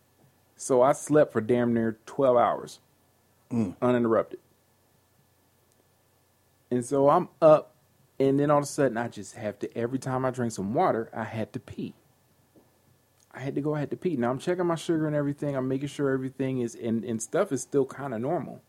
So 0.58 0.82
I 0.82 0.92
slept 0.92 1.32
for 1.32 1.40
damn 1.40 1.74
near 1.74 2.00
12 2.06 2.36
hours 2.36 2.80
mm. 3.50 3.78
uninterrupted. 3.82 4.40
And 6.72 6.86
so 6.86 7.10
I'm 7.10 7.30
up, 7.42 7.76
and 8.20 8.40
then 8.40 8.52
all 8.52 8.60
of 8.60 8.64
a 8.64 8.68
sudden, 8.68 8.98
I 8.98 9.08
just 9.08 9.36
have 9.36 9.60
to, 9.60 9.78
every 9.78 10.00
time 10.00 10.26
I 10.26 10.32
drink 10.32 10.54
some 10.54 10.74
water, 10.74 11.10
I 11.14 11.24
had 11.24 11.54
to 11.54 11.60
pee. 11.60 11.96
I 13.34 13.40
had 13.40 13.56
to 13.56 13.62
go, 13.62 13.76
I 13.76 13.80
had 13.80 13.92
to 13.92 13.98
pee. 13.98 14.18
Now 14.18 14.32
I'm 14.32 14.40
checking 14.40 14.66
my 14.68 14.76
sugar 14.76 15.08
and 15.08 15.16
everything. 15.16 15.56
I'm 15.56 15.68
making 15.68 15.90
sure 15.90 16.12
everything 16.12 16.62
is, 16.62 16.76
and, 16.76 17.06
and 17.06 17.22
stuff 17.22 17.52
is 17.52 17.62
still 17.62 17.86
kind 17.86 18.14
of 18.14 18.22
normal. 18.22 18.62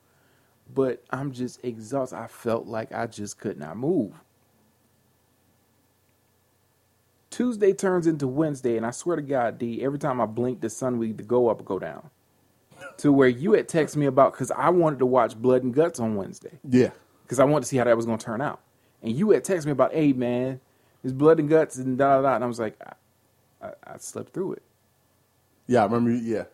But 0.73 1.05
I'm 1.11 1.33
just 1.33 1.65
exhausted. 1.65 2.17
I 2.17 2.27
felt 2.29 2.67
like 2.67 2.93
I 2.93 3.07
just 3.07 3.39
could 3.39 3.59
not 3.59 3.77
move. 3.77 4.15
Tuesday 7.31 7.73
turns 7.73 8.07
into 8.07 8.27
Wednesday, 8.29 8.77
and 8.77 8.87
I 8.87 8.91
swear 8.93 9.17
to 9.17 9.23
God, 9.23 9.59
D, 9.59 9.83
every 9.83 9.99
time 9.99 10.21
I 10.21 10.27
blink, 10.27 10.61
the 10.61 10.71
sun 10.71 10.99
would 10.99 11.09
either 11.09 11.25
go 11.25 11.49
up 11.49 11.61
or 11.61 11.65
go 11.65 11.79
down. 11.79 12.11
To 12.99 13.13
where 13.13 13.29
you 13.29 13.53
had 13.53 13.69
texted 13.69 13.97
me 13.97 14.07
about, 14.07 14.33
because 14.33 14.51
I 14.51 14.71
wanted 14.71 15.01
to 15.01 15.07
watch 15.07 15.37
Blood 15.37 15.63
and 15.65 15.75
Guts 15.75 16.01
on 16.01 16.17
Wednesday 16.17 16.59
Yeah, 16.69 16.91
because 17.31 17.38
I 17.38 17.45
wanted 17.45 17.62
to 17.62 17.69
see 17.69 17.77
how 17.77 17.85
that 17.85 17.97
was 17.97 18.07
going 18.07 18.19
to 18.19 18.25
turn 18.27 18.40
out. 18.40 18.61
And 19.05 19.12
you 19.16 19.31
had 19.31 19.45
texted 19.45 19.66
me 19.66 19.71
about, 19.73 19.93
hey 19.95 20.12
man, 20.12 20.61
it's 21.05 21.12
blood 21.12 21.38
and 21.38 21.49
guts 21.49 21.77
and 21.77 21.97
da 21.97 22.16
da 22.16 22.23
da. 22.23 22.35
And 22.35 22.43
I 22.43 22.49
was 22.49 22.59
like, 22.59 22.77
I, 22.85 23.69
I, 23.69 23.73
I 23.85 23.99
slept 23.99 24.35
through 24.35 24.55
it. 24.55 24.64
yeah. 25.69 25.83
I 25.83 25.85
remember. 25.85 26.11
Yeah, 26.11 26.45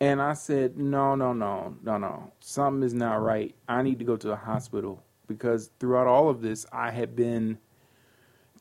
And 0.00 0.22
I 0.22 0.34
said, 0.34 0.78
no, 0.78 1.16
no, 1.16 1.32
no, 1.32 1.76
no, 1.82 1.98
no. 1.98 2.32
Something 2.38 2.84
is 2.84 2.94
not 2.94 3.22
right. 3.22 3.56
I 3.68 3.82
need 3.82 3.98
to 3.98 4.04
go 4.04 4.16
to 4.16 4.28
the 4.28 4.36
hospital 4.36 5.02
because 5.26 5.70
throughout 5.80 6.06
all 6.06 6.28
of 6.30 6.40
this, 6.40 6.64
I 6.72 6.92
had 6.92 7.16
been 7.16 7.58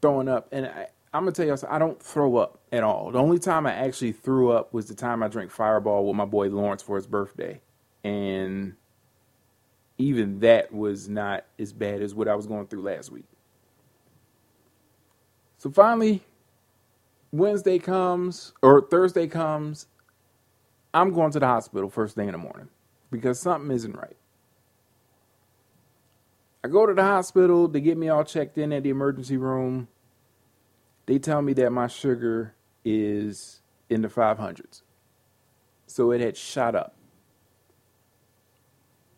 throwing 0.02 0.28
up. 0.28 0.50
And 0.52 0.66
I, 0.66 0.88
I'm 1.14 1.24
going 1.26 1.34
to 1.34 1.46
tell 1.46 1.58
you, 1.58 1.68
I 1.70 1.80
don't 1.80 2.02
throw 2.02 2.38
up 2.38 2.60
at 2.72 2.84
all. 2.84 3.12
The 3.12 3.20
only 3.20 3.40
time 3.40 3.68
I 3.68 3.74
actually 3.74 4.14
threw 4.14 4.52
up 4.52 4.74
was 4.74 4.88
the 4.88 4.96
time 4.96 5.24
I 5.24 5.28
drank 5.28 5.52
Fireball 5.52 6.08
with 6.08 6.16
my 6.16 6.26
boy 6.26 6.50
Lawrence 6.50 6.82
for 6.84 6.96
his 6.96 7.08
birthday. 7.08 7.62
And 8.04 8.76
even 9.98 10.40
that 10.42 10.74
was 10.74 11.10
not 11.10 11.46
as 11.60 11.74
bad 11.74 12.02
as 12.02 12.14
what 12.14 12.28
I 12.28 12.36
was 12.36 12.48
going 12.48 12.68
through 12.68 12.84
last 12.84 13.12
week. 13.12 13.26
So 15.58 15.72
finally, 15.72 16.24
Wednesday 17.32 17.80
comes, 17.80 18.54
or 18.62 18.82
Thursday 18.82 19.28
comes, 19.28 19.88
I'm 20.94 21.14
going 21.14 21.32
to 21.32 21.40
the 21.40 21.48
hospital 21.48 21.90
first 21.90 22.16
thing 22.16 22.28
in 22.28 22.34
the 22.34 22.38
morning 22.38 22.70
because 23.12 23.40
something 23.40 23.72
isn't 23.72 23.96
right. 23.96 24.16
I 26.64 26.68
go 26.68 26.86
to 26.86 26.94
the 26.94 27.04
hospital, 27.04 27.68
they 27.68 27.82
get 27.82 27.98
me 27.98 28.10
all 28.10 28.24
checked 28.24 28.58
in 28.58 28.74
at 28.74 28.84
the 28.84 28.90
emergency 28.90 29.38
room. 29.38 29.88
They 31.06 31.20
tell 31.20 31.42
me 31.42 31.54
that 31.54 31.72
my 31.72 31.88
sugar 31.88 32.56
is 32.84 33.62
in 33.90 34.02
the 34.02 34.08
500s. 34.08 34.82
So 35.88 36.12
it 36.12 36.22
had 36.22 36.38
shot 36.38 36.76
up. 36.76 36.96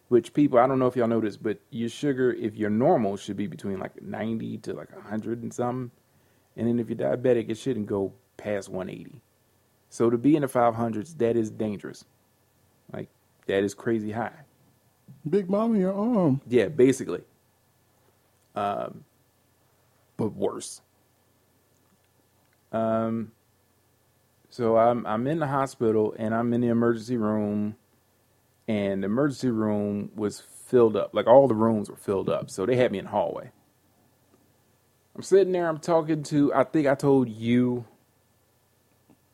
Which 0.09 0.33
people, 0.33 0.57
I 0.59 0.67
don't 0.67 0.79
know 0.79 0.87
if 0.87 0.95
y'all 0.95 1.07
know 1.07 1.19
this, 1.19 1.35
but 1.35 1.59
your 1.69 1.89
sugar, 1.89 2.33
if 2.33 2.55
you're 2.55 2.69
normal, 2.69 3.17
should 3.17 3.35
be 3.35 3.47
between 3.47 3.79
like 3.79 4.01
90 4.01 4.59
to 4.59 4.73
like 4.73 4.95
100 4.95 5.43
and 5.43 5.53
something. 5.53 5.91
And 6.55 6.67
then 6.67 6.79
if 6.79 6.89
you're 6.89 6.97
diabetic, 6.97 7.49
it 7.49 7.57
shouldn't 7.57 7.87
go 7.87 8.13
past 8.37 8.69
180. 8.69 9.21
So 9.89 10.09
to 10.09 10.17
be 10.17 10.35
in 10.35 10.41
the 10.41 10.47
500s, 10.47 11.17
that 11.17 11.35
is 11.35 11.51
dangerous. 11.51 12.05
Like, 12.91 13.09
that 13.47 13.63
is 13.63 13.73
crazy 13.73 14.11
high. 14.11 14.31
Big 15.29 15.49
Mama, 15.49 15.77
your 15.77 15.93
arm. 15.93 16.41
Yeah, 16.47 16.67
basically. 16.69 17.21
Um, 18.55 19.03
but 20.17 20.33
worse. 20.33 20.81
Um, 22.71 23.31
so 24.49 24.77
I'm 24.77 25.05
I'm 25.05 25.27
in 25.27 25.39
the 25.39 25.47
hospital 25.47 26.15
and 26.17 26.33
I'm 26.33 26.53
in 26.53 26.61
the 26.61 26.67
emergency 26.67 27.17
room, 27.17 27.75
and 28.67 29.03
the 29.03 29.07
emergency 29.07 29.49
room 29.51 30.11
was 30.15 30.41
filled 30.41 30.97
up. 30.97 31.11
Like 31.13 31.27
all 31.27 31.47
the 31.47 31.55
rooms 31.55 31.89
were 31.89 31.97
filled 31.97 32.29
up. 32.29 32.49
So 32.51 32.65
they 32.65 32.77
had 32.77 32.91
me 32.91 32.99
in 32.99 33.05
the 33.05 33.11
hallway. 33.11 33.51
I'm 35.15 35.23
sitting 35.23 35.53
there. 35.53 35.67
I'm 35.69 35.79
talking 35.79 36.23
to. 36.23 36.53
I 36.53 36.63
think 36.65 36.87
I 36.87 36.95
told 36.95 37.29
you. 37.29 37.85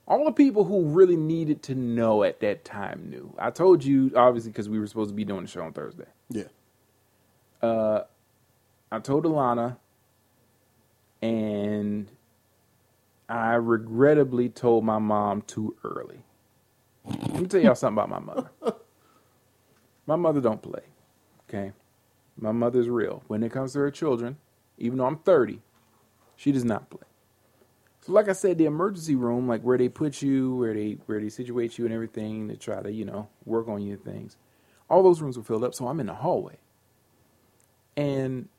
All 0.08 0.26
the 0.26 0.32
people 0.34 0.66
who 0.66 0.86
really 0.86 1.18
needed 1.18 1.64
to 1.64 1.76
know 1.76 2.24
at 2.24 2.42
that 2.42 2.66
time 2.66 3.08
knew. 3.10 3.36
I 3.40 3.52
told 3.52 3.84
you 3.84 4.12
obviously 4.16 4.52
because 4.52 4.70
we 4.70 4.80
were 4.80 4.88
supposed 4.88 5.10
to 5.12 5.16
be 5.16 5.26
doing 5.26 5.44
the 5.44 5.48
show 5.50 5.64
on 5.64 5.74
Thursday. 5.74 6.06
Yeah, 6.30 6.46
Uh, 7.62 8.02
I 8.92 9.00
told 9.00 9.26
Alana, 9.26 9.78
and 11.22 12.12
I 13.30 13.56
regrettably 13.56 14.50
told 14.50 14.86
my 14.86 15.00
mom 15.00 15.44
too 15.44 15.76
early. 15.84 16.22
Let 17.34 17.42
me 17.42 17.48
tell 17.48 17.62
y'all 17.62 17.76
something 17.76 18.04
about 18.04 18.10
my 18.26 18.34
mother. 18.36 18.52
My 20.06 20.16
mother 20.16 20.42
don't 20.42 20.62
play. 20.62 20.84
Okay, 21.50 21.74
my 22.38 22.52
mother's 22.52 22.90
real. 22.90 23.24
When 23.28 23.44
it 23.44 23.52
comes 23.52 23.74
to 23.74 23.80
her 23.80 23.92
children, 23.92 24.38
even 24.78 24.98
though 24.98 25.06
I'm 25.06 25.18
30, 25.18 25.62
she 26.36 26.52
does 26.52 26.66
not 26.66 26.90
play. 26.90 27.02
So, 28.02 28.12
like 28.12 28.28
I 28.28 28.34
said, 28.34 28.58
the 28.58 28.66
emergency 28.66 29.16
room, 29.16 29.48
like 29.48 29.62
where 29.62 29.78
they 29.78 29.90
put 29.90 30.22
you, 30.22 30.56
where 30.58 30.74
they 30.74 30.98
where 31.06 31.22
they 31.22 31.30
situate 31.30 31.78
you 31.78 31.86
and 31.86 31.94
everything 31.94 32.50
to 32.50 32.58
try 32.58 32.82
to 32.82 32.92
you 32.92 33.06
know 33.06 33.30
work 33.46 33.68
on 33.68 33.82
your 33.82 33.98
things, 33.98 34.38
all 34.90 35.04
those 35.04 35.22
rooms 35.22 35.38
were 35.38 35.44
filled 35.44 35.64
up. 35.64 35.74
So 35.74 35.88
I'm 35.88 36.00
in 36.02 36.08
the 36.08 36.14
hallway, 36.16 36.58
and 37.96 38.50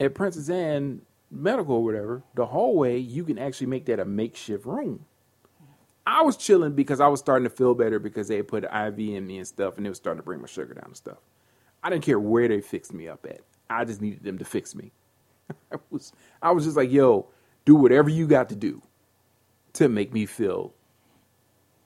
at 0.00 0.14
Princess 0.14 0.48
Anne 0.48 1.02
Medical 1.30 1.76
or 1.76 1.84
whatever, 1.84 2.22
the 2.34 2.46
hallway 2.46 2.98
you 2.98 3.24
can 3.24 3.38
actually 3.38 3.66
make 3.66 3.84
that 3.86 4.00
a 4.00 4.04
makeshift 4.06 4.64
room. 4.64 5.04
I 6.08 6.22
was 6.22 6.38
chilling 6.38 6.74
because 6.74 7.00
I 7.00 7.08
was 7.08 7.20
starting 7.20 7.44
to 7.48 7.54
feel 7.56 7.74
better 7.74 8.00
because 8.00 8.28
they 8.28 8.42
put 8.42 8.64
IV 8.64 8.98
in 9.00 9.26
me 9.28 9.38
and 9.38 9.48
stuff, 9.48 9.78
and 9.78 9.86
it 9.86 9.90
was 9.90 9.98
starting 9.98 10.20
to 10.20 10.24
bring 10.24 10.40
my 10.42 10.48
sugar 10.48 10.74
down 10.74 10.86
and 10.86 10.96
stuff. 10.98 11.18
I 11.84 11.90
didn't 11.90 12.04
care 12.04 12.20
where 12.20 12.48
they 12.48 12.62
fixed 12.62 12.94
me 12.94 13.08
up 13.08 13.26
at. 13.30 13.42
I 13.70 13.84
just 13.86 14.02
needed 14.02 14.24
them 14.24 14.38
to 14.38 14.46
fix 14.46 14.74
me. 14.76 14.92
I 15.72 15.76
was 15.90 16.12
I 16.42 16.52
was 16.52 16.64
just 16.64 16.76
like, 16.78 16.92
yo, 16.92 17.28
do 17.66 17.76
whatever 17.76 18.10
you 18.10 18.26
got 18.28 18.50
to 18.50 18.56
do. 18.56 18.82
to 19.74 19.88
make 19.88 20.12
me 20.14 20.26
feel 20.26 20.74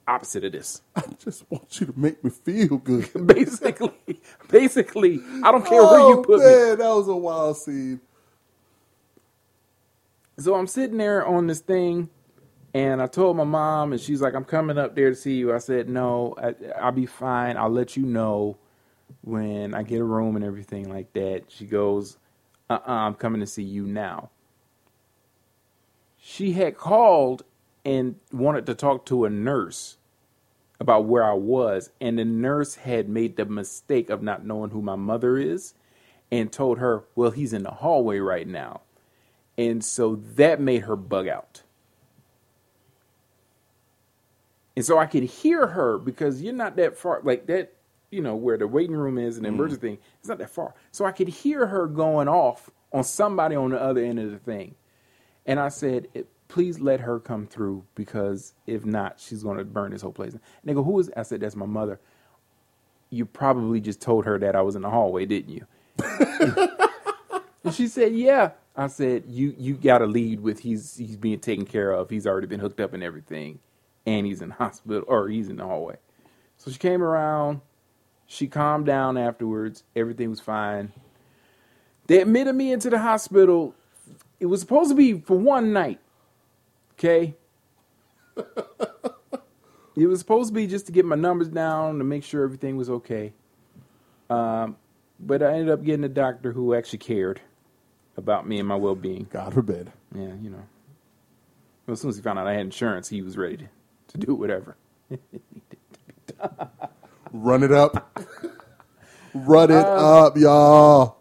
opposite 0.08 0.44
of 0.44 0.52
this. 0.52 0.82
I 0.96 1.04
just 1.18 1.50
want 1.50 1.80
you 1.80 1.88
to 1.88 1.98
make 1.98 2.22
me 2.24 2.30
feel 2.30 2.78
good. 2.78 3.10
basically, 3.26 4.20
basically, 4.50 5.22
I 5.42 5.52
don't 5.52 5.66
care 5.66 5.84
where 5.84 6.00
you 6.00 6.16
Oh, 6.16 6.24
put 6.24 6.44
me. 6.44 6.58
man, 6.70 6.78
that 6.78 6.90
was 6.94 7.08
a 7.08 7.16
wild 7.16 7.56
scene. 7.58 8.00
So 10.38 10.54
I'm 10.54 10.66
sitting 10.68 10.98
there 10.98 11.26
on 11.26 11.46
this 11.48 11.60
thing, 11.60 12.10
and 12.74 13.02
I 13.02 13.06
told 13.06 13.36
my 13.36 13.44
mom, 13.44 13.92
and 13.92 14.00
she's 14.00 14.22
like, 14.22 14.34
"I'm 14.34 14.44
coming 14.44 14.78
up 14.78 14.94
there 14.94 15.10
to 15.10 15.16
see 15.16 15.34
you." 15.34 15.52
I 15.52 15.58
said, 15.58 15.88
"No, 15.88 16.34
I, 16.38 16.54
I'll 16.80 16.92
be 16.92 17.06
fine. 17.06 17.56
I'll 17.56 17.70
let 17.70 17.96
you 17.96 18.04
know 18.04 18.56
when 19.22 19.74
I 19.74 19.82
get 19.82 20.00
a 20.00 20.04
room 20.04 20.36
and 20.36 20.44
everything 20.44 20.88
like 20.88 21.12
that." 21.12 21.44
She 21.48 21.66
goes, 21.66 22.16
"Uh, 22.70 22.78
uh 22.86 22.90
I'm 22.90 23.14
coming 23.14 23.40
to 23.40 23.46
see 23.46 23.62
you 23.62 23.86
now." 23.86 24.30
She 26.18 26.52
had 26.52 26.78
called 26.78 27.44
and 27.84 28.14
wanted 28.32 28.64
to 28.66 28.74
talk 28.74 29.04
to 29.06 29.24
a 29.24 29.30
nurse 29.30 29.96
about 30.80 31.04
where 31.04 31.24
I 31.24 31.34
was, 31.34 31.90
and 32.00 32.18
the 32.18 32.24
nurse 32.24 32.76
had 32.76 33.08
made 33.08 33.36
the 33.36 33.44
mistake 33.44 34.08
of 34.08 34.22
not 34.22 34.46
knowing 34.46 34.70
who 34.70 34.80
my 34.80 34.96
mother 34.96 35.36
is, 35.36 35.74
and 36.30 36.50
told 36.50 36.78
her, 36.78 37.04
"Well, 37.14 37.32
he's 37.32 37.52
in 37.52 37.64
the 37.64 37.70
hallway 37.70 38.18
right 38.18 38.48
now." 38.48 38.80
And 39.58 39.84
so 39.84 40.16
that 40.16 40.58
made 40.60 40.82
her 40.84 40.96
bug 40.96 41.28
out. 41.28 41.62
And 44.76 44.84
so 44.84 44.98
I 44.98 45.06
could 45.06 45.24
hear 45.24 45.68
her 45.68 45.98
because 45.98 46.42
you're 46.42 46.54
not 46.54 46.76
that 46.76 46.96
far, 46.96 47.20
like 47.24 47.46
that, 47.48 47.74
you 48.10 48.22
know, 48.22 48.36
where 48.36 48.58
the 48.58 48.66
waiting 48.68 48.96
room 48.96 49.18
is 49.18 49.36
and 49.36 49.44
the 49.46 49.50
emergency 49.50 49.80
thing, 49.80 49.98
it's 50.20 50.28
not 50.28 50.38
that 50.38 50.50
far. 50.50 50.74
So 50.92 51.04
I 51.04 51.12
could 51.12 51.28
hear 51.28 51.66
her 51.66 51.86
going 51.86 52.28
off 52.28 52.70
on 52.92 53.04
somebody 53.04 53.56
on 53.56 53.70
the 53.70 53.80
other 53.82 54.02
end 54.02 54.18
of 54.20 54.30
the 54.30 54.38
thing. 54.38 54.74
And 55.46 55.60
I 55.60 55.68
said, 55.70 56.08
"Eh, 56.14 56.22
please 56.48 56.80
let 56.80 57.00
her 57.00 57.20
come 57.20 57.46
through 57.46 57.84
because 57.96 58.54
if 58.66 58.84
not, 58.86 59.20
she's 59.20 59.42
going 59.44 59.58
to 59.58 59.64
burn 59.64 59.92
this 59.92 60.02
whole 60.02 60.12
place. 60.12 60.32
And 60.34 60.42
they 60.64 60.74
go, 60.74 60.82
who 60.84 61.00
is, 61.00 61.10
I 61.16 61.22
said, 61.22 61.40
that's 61.40 61.56
my 61.56 61.66
mother. 61.66 62.00
You 63.10 63.26
probably 63.26 63.80
just 63.80 64.00
told 64.02 64.26
her 64.26 64.38
that 64.40 64.56
I 64.56 64.62
was 64.62 64.76
in 64.76 64.82
the 64.82 64.90
hallway, 64.90 65.26
didn't 65.26 65.50
you? 65.54 65.66
And 67.64 67.74
she 67.74 67.88
said, 67.88 68.14
"Yeah." 68.14 68.52
I 68.76 68.88
said, 68.88 69.24
"You 69.28 69.54
you 69.58 69.74
got 69.76 69.98
to 69.98 70.06
lead 70.06 70.40
with 70.40 70.60
he's 70.60 70.96
he's 70.96 71.16
being 71.16 71.40
taken 71.40 71.66
care 71.66 71.92
of. 71.92 72.10
He's 72.10 72.26
already 72.26 72.46
been 72.48 72.60
hooked 72.60 72.80
up 72.80 72.94
and 72.94 73.02
everything, 73.02 73.60
and 74.06 74.26
he's 74.26 74.42
in 74.42 74.50
hospital 74.62 75.04
or 75.06 75.28
he's 75.28 75.48
in 75.48 75.56
the 75.56 75.64
hallway." 75.64 75.96
So 76.56 76.70
she 76.70 76.78
came 76.78 77.02
around. 77.02 77.60
She 78.26 78.46
calmed 78.46 78.86
down 78.86 79.18
afterwards. 79.18 79.84
Everything 79.94 80.30
was 80.30 80.40
fine. 80.40 80.92
They 82.06 82.20
admitted 82.20 82.54
me 82.54 82.72
into 82.72 82.90
the 82.90 82.98
hospital. 82.98 83.74
It 84.40 84.46
was 84.46 84.60
supposed 84.60 84.90
to 84.90 84.94
be 84.94 85.20
for 85.20 85.36
one 85.36 85.72
night. 85.72 86.00
Okay. 86.92 87.34
it 89.96 90.06
was 90.06 90.18
supposed 90.20 90.48
to 90.48 90.54
be 90.54 90.66
just 90.66 90.86
to 90.86 90.92
get 90.92 91.04
my 91.04 91.16
numbers 91.16 91.48
down 91.48 91.98
to 91.98 92.04
make 92.04 92.24
sure 92.24 92.42
everything 92.44 92.76
was 92.76 92.88
okay. 92.88 93.32
Um, 94.30 94.76
but 95.20 95.42
I 95.42 95.52
ended 95.52 95.70
up 95.70 95.84
getting 95.84 96.04
a 96.04 96.08
doctor 96.08 96.52
who 96.52 96.74
actually 96.74 97.00
cared 97.00 97.40
about 98.16 98.46
me 98.46 98.58
and 98.58 98.68
my 98.68 98.76
well 98.76 98.94
being. 98.94 99.26
God 99.30 99.54
forbid. 99.54 99.92
Yeah, 100.14 100.34
you 100.40 100.50
know. 100.50 100.64
Well, 101.86 101.92
as 101.92 102.00
soon 102.00 102.10
as 102.10 102.16
he 102.16 102.22
found 102.22 102.38
out 102.38 102.46
I 102.46 102.52
had 102.52 102.62
insurance, 102.62 103.08
he 103.08 103.22
was 103.22 103.36
ready 103.36 103.56
to, 103.58 103.68
to 104.12 104.18
do 104.18 104.34
whatever. 104.34 104.76
Run 107.32 107.62
it 107.64 107.72
up. 107.72 108.12
Run 109.34 109.70
it 109.70 109.90
Uh, 109.90 109.96
up, 109.96 110.36
y'all. 110.38 111.18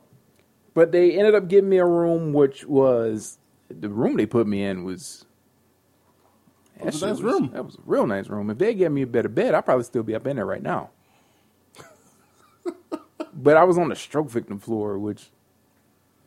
But 0.74 0.92
they 0.92 1.18
ended 1.18 1.36
up 1.36 1.48
giving 1.50 1.70
me 1.70 1.78
a 1.78 1.86
room, 1.86 2.34
which 2.34 2.66
was 2.66 3.40
the 3.70 3.90
room 3.90 4.18
they 4.18 4.26
put 4.28 4.48
me 4.48 4.64
in 4.64 4.84
was. 4.86 5.26
It 6.80 6.86
was 6.86 6.96
a 6.96 7.00
that 7.00 7.00
nice 7.00 7.20
shit 7.20 7.22
room. 7.22 7.52
That 7.54 7.66
was 7.66 7.76
a 7.76 7.82
real 7.86 8.08
nice 8.08 8.30
room. 8.30 8.50
If 8.50 8.58
they 8.60 8.74
gave 8.76 8.92
me 8.92 9.04
a 9.04 9.08
better 9.08 9.30
bed, 9.30 9.56
I'd 9.56 9.66
probably 9.66 9.86
still 9.86 10.04
be 10.04 10.16
up 10.16 10.28
in 10.28 10.38
there 10.38 10.46
right 10.46 10.64
now. 10.64 10.92
but 13.34 13.58
I 13.58 13.64
was 13.66 13.78
on 13.78 13.90
the 13.90 13.96
stroke 13.96 14.30
victim 14.30 14.60
floor, 14.60 15.00
which 15.00 15.32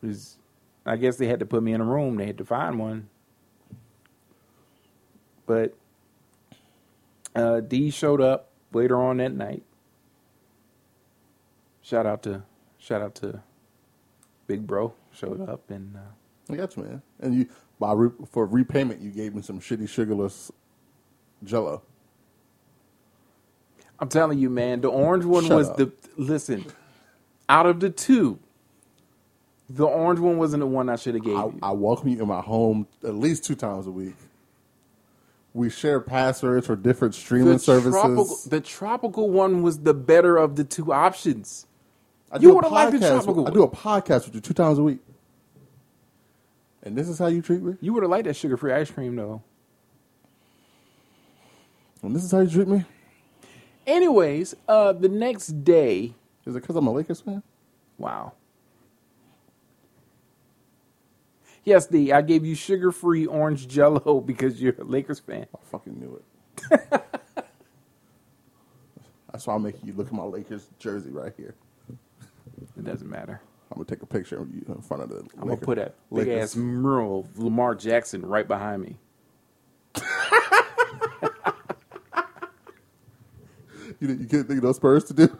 is, 0.03 0.37
I 0.85 0.97
guess 0.97 1.17
they 1.17 1.27
had 1.27 1.39
to 1.41 1.45
put 1.47 1.63
me 1.63 1.73
in 1.73 1.81
a 1.81 1.85
room. 1.85 2.17
They 2.17 2.27
had 2.27 2.37
to 2.39 2.45
find 2.45 2.79
one. 2.79 3.09
But 5.47 5.75
uh, 7.35 7.61
D 7.61 7.91
showed 7.91 8.21
up 8.21 8.49
later 8.73 9.01
on 9.01 9.17
that 9.17 9.33
night. 9.33 9.63
Shout 11.81 12.05
out 12.05 12.23
to 12.23 12.43
shout 12.79 13.01
out 13.01 13.15
to 13.15 13.41
Big 14.47 14.67
Bro 14.67 14.93
showed 15.13 15.47
up 15.49 15.69
and 15.69 15.95
uh, 15.97 16.53
I 16.53 16.57
got 16.57 16.77
you, 16.77 16.83
man. 16.83 17.01
And 17.19 17.35
you, 17.35 17.47
by 17.79 17.93
re- 17.93 18.11
for 18.31 18.45
repayment, 18.45 19.01
you 19.01 19.11
gave 19.11 19.35
me 19.35 19.41
some 19.41 19.59
shitty 19.59 19.89
sugarless 19.89 20.51
Jello. 21.43 21.83
I'm 23.99 24.09
telling 24.09 24.39
you, 24.39 24.49
man, 24.49 24.81
the 24.81 24.89
orange 24.89 25.25
one 25.25 25.45
Shut 25.45 25.57
was 25.57 25.69
up. 25.69 25.77
the 25.77 25.91
listen. 26.17 26.65
Out 27.49 27.65
of 27.67 27.79
the 27.79 27.89
two, 27.89 28.39
the 29.69 29.85
orange 29.85 30.19
one 30.19 30.37
wasn't 30.37 30.61
the 30.61 30.67
one 30.67 30.89
I 30.89 30.95
should 30.97 31.15
have 31.15 31.23
gave 31.23 31.35
I, 31.35 31.45
you. 31.45 31.59
I 31.61 31.71
welcome 31.71 32.09
you 32.09 32.21
in 32.21 32.27
my 32.27 32.41
home 32.41 32.87
at 33.03 33.15
least 33.15 33.45
two 33.45 33.55
times 33.55 33.87
a 33.87 33.91
week. 33.91 34.15
We 35.55 35.69
share 35.69 36.01
passwords 36.01 36.67
for 36.67 36.75
different 36.75 37.15
streaming 37.15 37.53
the 37.53 37.59
services. 37.59 37.93
tropical, 37.93 38.37
the 38.49 38.59
tropical 38.59 39.29
one 39.29 39.61
was 39.63 39.79
the 39.79 39.93
better 39.93 40.35
of 40.35 40.57
the 40.57 40.65
two 40.65 40.91
options. 40.91 41.65
I 42.29 42.39
you 42.39 42.53
would've 42.53 42.69
liked 42.69 42.91
the 42.91 42.99
tropical 42.99 43.47
I 43.47 43.51
do 43.51 43.63
a 43.63 43.69
podcast 43.69 44.25
with 44.25 44.35
you 44.35 44.41
two 44.41 44.53
times 44.53 44.77
a 44.79 44.83
week. 44.83 44.99
And 46.83 46.97
this 46.97 47.07
is 47.07 47.17
how 47.17 47.27
you 47.27 47.41
treat 47.41 47.63
me? 47.63 47.75
You 47.79 47.93
would 47.93 48.03
have 48.03 48.09
liked 48.09 48.25
that 48.27 48.35
sugar 48.35 48.57
free 48.57 48.73
ice 48.73 48.91
cream 48.91 49.15
though. 49.15 49.41
And 52.03 52.13
this 52.13 52.25
is 52.25 52.31
how 52.33 52.41
you 52.41 52.49
treat 52.49 52.67
me? 52.67 52.83
Anyways, 53.87 54.55
uh, 54.67 54.91
the 54.91 55.07
next 55.07 55.63
day, 55.63 56.13
Is 56.45 56.53
it 56.55 56.59
because 56.61 56.75
I'm 56.75 56.85
a 56.87 56.91
Lakers 56.91 57.21
fan? 57.21 57.41
wow. 57.97 58.33
Yes, 61.65 61.87
D, 61.87 62.11
I 62.13 62.21
gave 62.21 62.45
you 62.45 62.55
sugar 62.55 62.91
free 62.91 63.25
orange 63.25 63.67
jello 63.67 64.21
because 64.25 64.61
you're 64.61 64.75
a 64.79 64.83
Lakers 64.83 65.19
fan. 65.19 65.47
I 65.53 65.57
fucking 65.65 65.99
knew 65.99 66.21
it. 66.21 66.23
That's 69.31 69.45
why 69.47 69.55
I'm 69.55 69.63
making 69.63 69.81
you 69.85 69.93
look 69.93 70.07
at 70.07 70.13
my 70.13 70.23
Lakers 70.23 70.67
jersey 70.79 71.11
right 71.11 71.33
here. 71.35 71.55
It 72.77 72.85
doesn't 72.85 73.09
matter. 73.09 73.41
I'm 73.71 73.77
gonna 73.77 73.85
take 73.85 74.03
a 74.03 74.05
picture 74.05 74.37
of 74.39 74.53
you 74.53 74.63
in 74.69 74.81
front 74.81 75.03
of 75.03 75.09
the. 75.09 75.25
I'm 75.41 75.47
gonna 75.47 75.57
put 75.57 75.77
a 75.77 75.91
big 76.13 76.27
Lakers. 76.27 76.51
ass 76.51 76.55
mural 76.55 77.21
of 77.21 77.37
Lamar 77.37 77.75
Jackson 77.75 78.21
right 78.25 78.47
behind 78.47 78.81
me. 78.83 78.97
You, 83.99 84.09
you 84.09 84.25
can't 84.27 84.47
think 84.47 84.57
of 84.57 84.61
those 84.63 84.75
Spurs 84.75 85.05
to 85.05 85.13
do? 85.13 85.37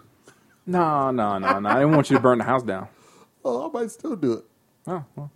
No, 0.65 1.11
no, 1.11 1.37
no, 1.37 1.59
no. 1.59 1.69
I 1.69 1.75
didn't 1.75 1.91
want 1.93 2.09
you 2.09 2.15
to 2.17 2.21
burn 2.21 2.37
the 2.37 2.43
house 2.43 2.63
down. 2.63 2.87
Oh, 3.43 3.69
I 3.69 3.71
might 3.73 3.91
still 3.91 4.15
do 4.15 4.33
it. 4.33 4.45
Oh, 4.87 5.03
well. 5.15 5.31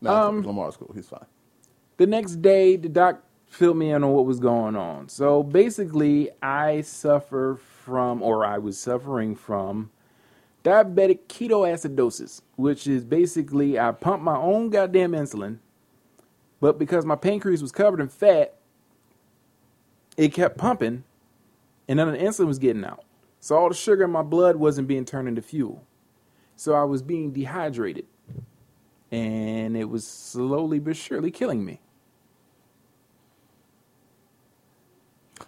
Nah, 0.00 0.28
Um, 0.28 0.42
Lamar's 0.42 0.76
cool. 0.76 0.92
He's 0.94 1.08
fine. 1.08 1.26
The 1.96 2.06
next 2.06 2.42
day, 2.42 2.76
the 2.76 2.88
doc 2.88 3.22
filled 3.46 3.76
me 3.76 3.90
in 3.90 4.04
on 4.04 4.12
what 4.12 4.26
was 4.26 4.38
going 4.40 4.76
on. 4.76 5.08
So 5.08 5.42
basically, 5.42 6.30
I 6.42 6.82
suffer 6.82 7.58
from, 7.84 8.22
or 8.22 8.44
I 8.44 8.58
was 8.58 8.78
suffering 8.78 9.34
from, 9.34 9.90
diabetic 10.64 11.20
ketoacidosis, 11.28 12.42
which 12.56 12.86
is 12.86 13.04
basically 13.04 13.78
I 13.78 13.92
pump 13.92 14.22
my 14.22 14.36
own 14.36 14.68
goddamn 14.68 15.12
insulin, 15.12 15.58
but 16.60 16.78
because 16.78 17.06
my 17.06 17.14
pancreas 17.14 17.62
was 17.62 17.72
covered 17.72 18.00
in 18.00 18.08
fat, 18.08 18.56
it 20.16 20.32
kept 20.32 20.58
pumping, 20.58 21.04
and 21.88 21.98
then 21.98 22.10
the 22.10 22.18
insulin 22.18 22.46
was 22.46 22.58
getting 22.58 22.84
out. 22.84 23.04
So 23.38 23.56
all 23.56 23.68
the 23.68 23.74
sugar 23.74 24.04
in 24.04 24.10
my 24.10 24.22
blood 24.22 24.56
wasn't 24.56 24.88
being 24.88 25.04
turned 25.04 25.28
into 25.28 25.42
fuel. 25.42 25.84
So 26.56 26.74
I 26.74 26.84
was 26.84 27.02
being 27.02 27.32
dehydrated. 27.32 28.06
And 29.12 29.76
it 29.76 29.84
was 29.88 30.06
slowly 30.06 30.78
but 30.78 30.96
surely 30.96 31.30
killing 31.30 31.64
me. 31.64 31.80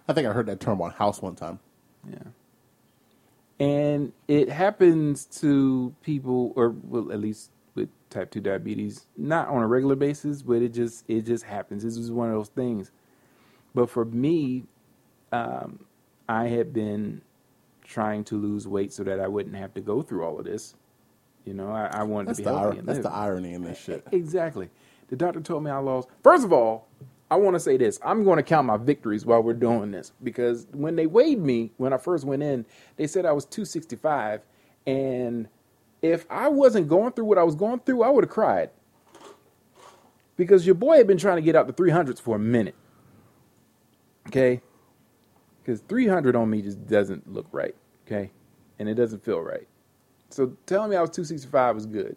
I 0.09 0.13
think 0.13 0.27
I 0.27 0.33
heard 0.33 0.47
that 0.47 0.61
term 0.61 0.81
on 0.81 0.91
House 0.93 1.21
one 1.21 1.35
time. 1.35 1.59
Yeah. 2.09 2.19
And 3.61 4.13
it 4.29 4.49
happens 4.51 5.27
to 5.41 5.95
people, 6.03 6.53
or 6.57 6.71
well, 6.71 7.11
at 7.13 7.21
least 7.21 7.51
with 7.75 7.89
type 8.11 8.31
two 8.31 8.41
diabetes, 8.41 9.07
not 9.17 9.49
on 9.49 9.63
a 9.63 9.67
regular 9.67 9.97
basis, 9.97 10.43
but 10.43 10.63
it 10.63 10.71
just 10.73 11.05
it 11.09 11.23
just 11.23 11.45
happens. 11.45 11.83
This 11.83 11.97
is 11.97 12.11
one 12.11 12.29
of 12.29 12.35
those 12.35 12.49
things. 12.49 12.93
But 13.75 13.91
for 13.91 14.05
me, 14.05 14.65
um, 15.33 15.85
I 16.29 16.47
had 16.49 16.73
been 16.73 17.23
trying 17.85 18.25
to 18.25 18.37
lose 18.37 18.69
weight 18.69 18.93
so 18.93 19.03
that 19.05 19.21
I 19.21 19.29
wouldn't 19.29 19.57
have 19.57 19.75
to 19.75 19.81
go 19.81 20.03
through 20.03 20.25
all 20.25 20.39
of 20.39 20.45
this. 20.45 20.75
You 21.49 21.55
know, 21.55 21.71
I, 21.71 21.87
I 21.93 22.03
wanted 22.05 22.29
That's 22.29 22.39
to 22.39 22.43
be 22.45 22.51
the 22.51 22.59
healthy 22.59 22.79
ir- 22.79 22.83
that's 22.83 22.99
the 23.01 23.11
irony 23.13 23.55
in 23.55 23.65
this 23.65 23.79
shit. 23.79 24.07
Exactly. 24.13 24.69
The 25.09 25.17
doctor 25.17 25.41
told 25.41 25.65
me 25.65 25.71
I 25.71 25.79
lost. 25.79 26.09
First 26.23 26.45
of 26.45 26.53
all, 26.53 26.89
I 27.31 27.37
want 27.37 27.55
to 27.57 27.61
say 27.61 27.79
this. 27.79 27.99
I'm 28.05 28.25
going 28.25 28.37
to 28.37 28.43
count 28.43 28.67
my 28.67 28.77
victories 28.77 29.25
while 29.27 29.43
we're 29.43 29.55
doing 29.55 29.91
this 29.91 30.13
because 30.23 30.67
when 30.73 30.97
they 30.97 31.07
weighed 31.07 31.41
me, 31.41 31.73
when 31.79 31.93
I 31.95 31.99
first 31.99 32.25
went 32.27 32.43
in, 32.43 32.67
they 32.97 33.07
said 33.07 33.27
I 33.27 33.33
was 33.33 33.47
265. 33.47 34.43
And 34.87 35.49
if 36.03 36.27
I 36.31 36.49
wasn't 36.49 36.89
going 36.89 37.13
through 37.13 37.25
what 37.27 37.39
I 37.39 37.45
was 37.45 37.55
going 37.55 37.81
through, 37.81 38.03
I 38.03 38.11
would 38.11 38.25
have 38.25 38.31
cried. 38.31 38.71
because 40.37 40.67
your 40.67 40.75
boy 40.75 40.99
had 40.99 41.07
been 41.07 41.19
trying 41.19 41.37
to 41.37 41.43
get 41.43 41.57
out 41.57 41.67
the 41.67 41.73
300s 41.73 42.21
for 42.21 42.37
a 42.37 42.39
minute. 42.39 42.75
Okay? 44.29 44.61
Because 45.63 45.81
300 45.89 46.37
on 46.37 46.51
me 46.51 46.63
just 46.63 46.87
doesn't 46.87 47.33
look 47.33 47.47
right. 47.53 47.75
Okay? 48.07 48.31
And 48.79 48.89
it 48.89 48.95
doesn't 48.95 49.25
feel 49.25 49.41
right. 49.41 49.67
So 50.31 50.57
telling 50.67 50.91
me 50.91 50.97
I 50.97 51.01
was 51.01 51.11
265 51.11 51.75
was 51.75 51.87
good. 51.87 52.17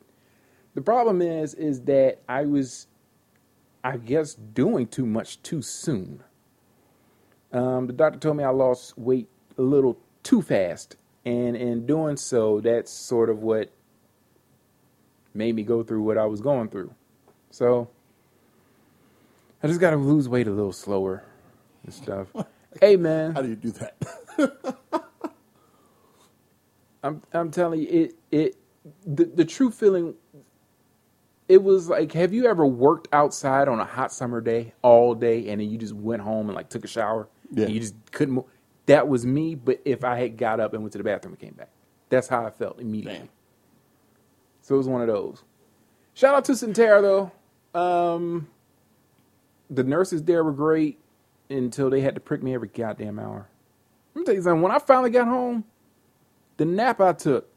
The 0.73 0.81
problem 0.81 1.21
is, 1.21 1.53
is 1.53 1.81
that 1.81 2.19
I 2.27 2.45
was, 2.45 2.87
I 3.83 3.97
guess, 3.97 4.33
doing 4.33 4.87
too 4.87 5.05
much 5.05 5.41
too 5.43 5.61
soon. 5.61 6.23
Um, 7.51 7.87
the 7.87 7.93
doctor 7.93 8.19
told 8.19 8.37
me 8.37 8.43
I 8.43 8.49
lost 8.49 8.97
weight 8.97 9.27
a 9.57 9.61
little 9.61 9.97
too 10.23 10.41
fast. 10.41 10.95
And 11.25 11.55
in 11.55 11.85
doing 11.85 12.17
so, 12.17 12.61
that's 12.61 12.91
sort 12.91 13.29
of 13.29 13.43
what 13.43 13.71
made 15.33 15.55
me 15.55 15.63
go 15.63 15.83
through 15.83 16.03
what 16.03 16.17
I 16.17 16.25
was 16.25 16.41
going 16.41 16.69
through. 16.69 16.93
So 17.51 17.89
I 19.61 19.67
just 19.67 19.79
got 19.79 19.91
to 19.91 19.97
lose 19.97 20.27
weight 20.27 20.47
a 20.47 20.51
little 20.51 20.73
slower 20.73 21.23
and 21.83 21.93
stuff. 21.93 22.27
hey, 22.81 22.95
man. 22.95 23.33
How 23.33 23.41
do 23.41 23.49
you 23.49 23.55
do 23.55 23.71
that? 23.71 23.95
I'm 27.03 27.21
I'm 27.33 27.51
telling 27.51 27.81
you, 27.81 27.87
it 27.89 28.15
it 28.31 28.57
the, 29.05 29.25
the 29.25 29.45
true 29.45 29.71
feeling. 29.71 30.15
It 31.49 31.63
was 31.63 31.89
like, 31.89 32.13
have 32.13 32.33
you 32.33 32.45
ever 32.45 32.65
worked 32.65 33.09
outside 33.11 33.67
on 33.67 33.79
a 33.79 33.85
hot 33.85 34.13
summer 34.13 34.39
day 34.39 34.73
all 34.81 35.13
day, 35.15 35.49
and 35.49 35.59
then 35.59 35.69
you 35.69 35.77
just 35.77 35.93
went 35.93 36.21
home 36.21 36.47
and 36.47 36.55
like 36.55 36.69
took 36.69 36.85
a 36.85 36.87
shower, 36.87 37.27
Yeah. 37.51 37.65
and 37.65 37.73
you 37.73 37.79
just 37.81 37.95
couldn't 38.11 38.35
move? 38.35 38.45
That 38.85 39.07
was 39.07 39.25
me. 39.25 39.55
But 39.55 39.81
if 39.85 40.03
I 40.03 40.17
had 40.19 40.37
got 40.37 40.59
up 40.59 40.73
and 40.73 40.81
went 40.83 40.93
to 40.93 40.97
the 40.97 41.03
bathroom 41.03 41.33
and 41.33 41.39
came 41.39 41.53
back, 41.53 41.69
that's 42.09 42.27
how 42.27 42.45
I 42.45 42.51
felt 42.51 42.79
immediately. 42.79 43.19
Damn. 43.19 43.29
So 44.61 44.75
it 44.75 44.77
was 44.77 44.87
one 44.87 45.01
of 45.01 45.07
those. 45.07 45.43
Shout 46.13 46.35
out 46.35 46.45
to 46.45 46.53
Sentara 46.53 47.01
though. 47.01 47.79
Um, 47.79 48.47
the 49.69 49.83
nurses 49.83 50.23
there 50.23 50.43
were 50.43 50.51
great 50.51 50.99
until 51.49 51.89
they 51.89 52.01
had 52.01 52.15
to 52.15 52.21
prick 52.21 52.43
me 52.43 52.53
every 52.53 52.67
goddamn 52.69 53.19
hour. 53.19 53.47
Let 54.15 54.19
me 54.19 54.25
tell 54.25 54.35
you 54.35 54.41
something. 54.41 54.61
When 54.61 54.71
I 54.71 54.79
finally 54.79 55.09
got 55.09 55.27
home, 55.27 55.65
the 56.61 56.65
nap 56.65 57.01
I 57.01 57.13
took. 57.13 57.49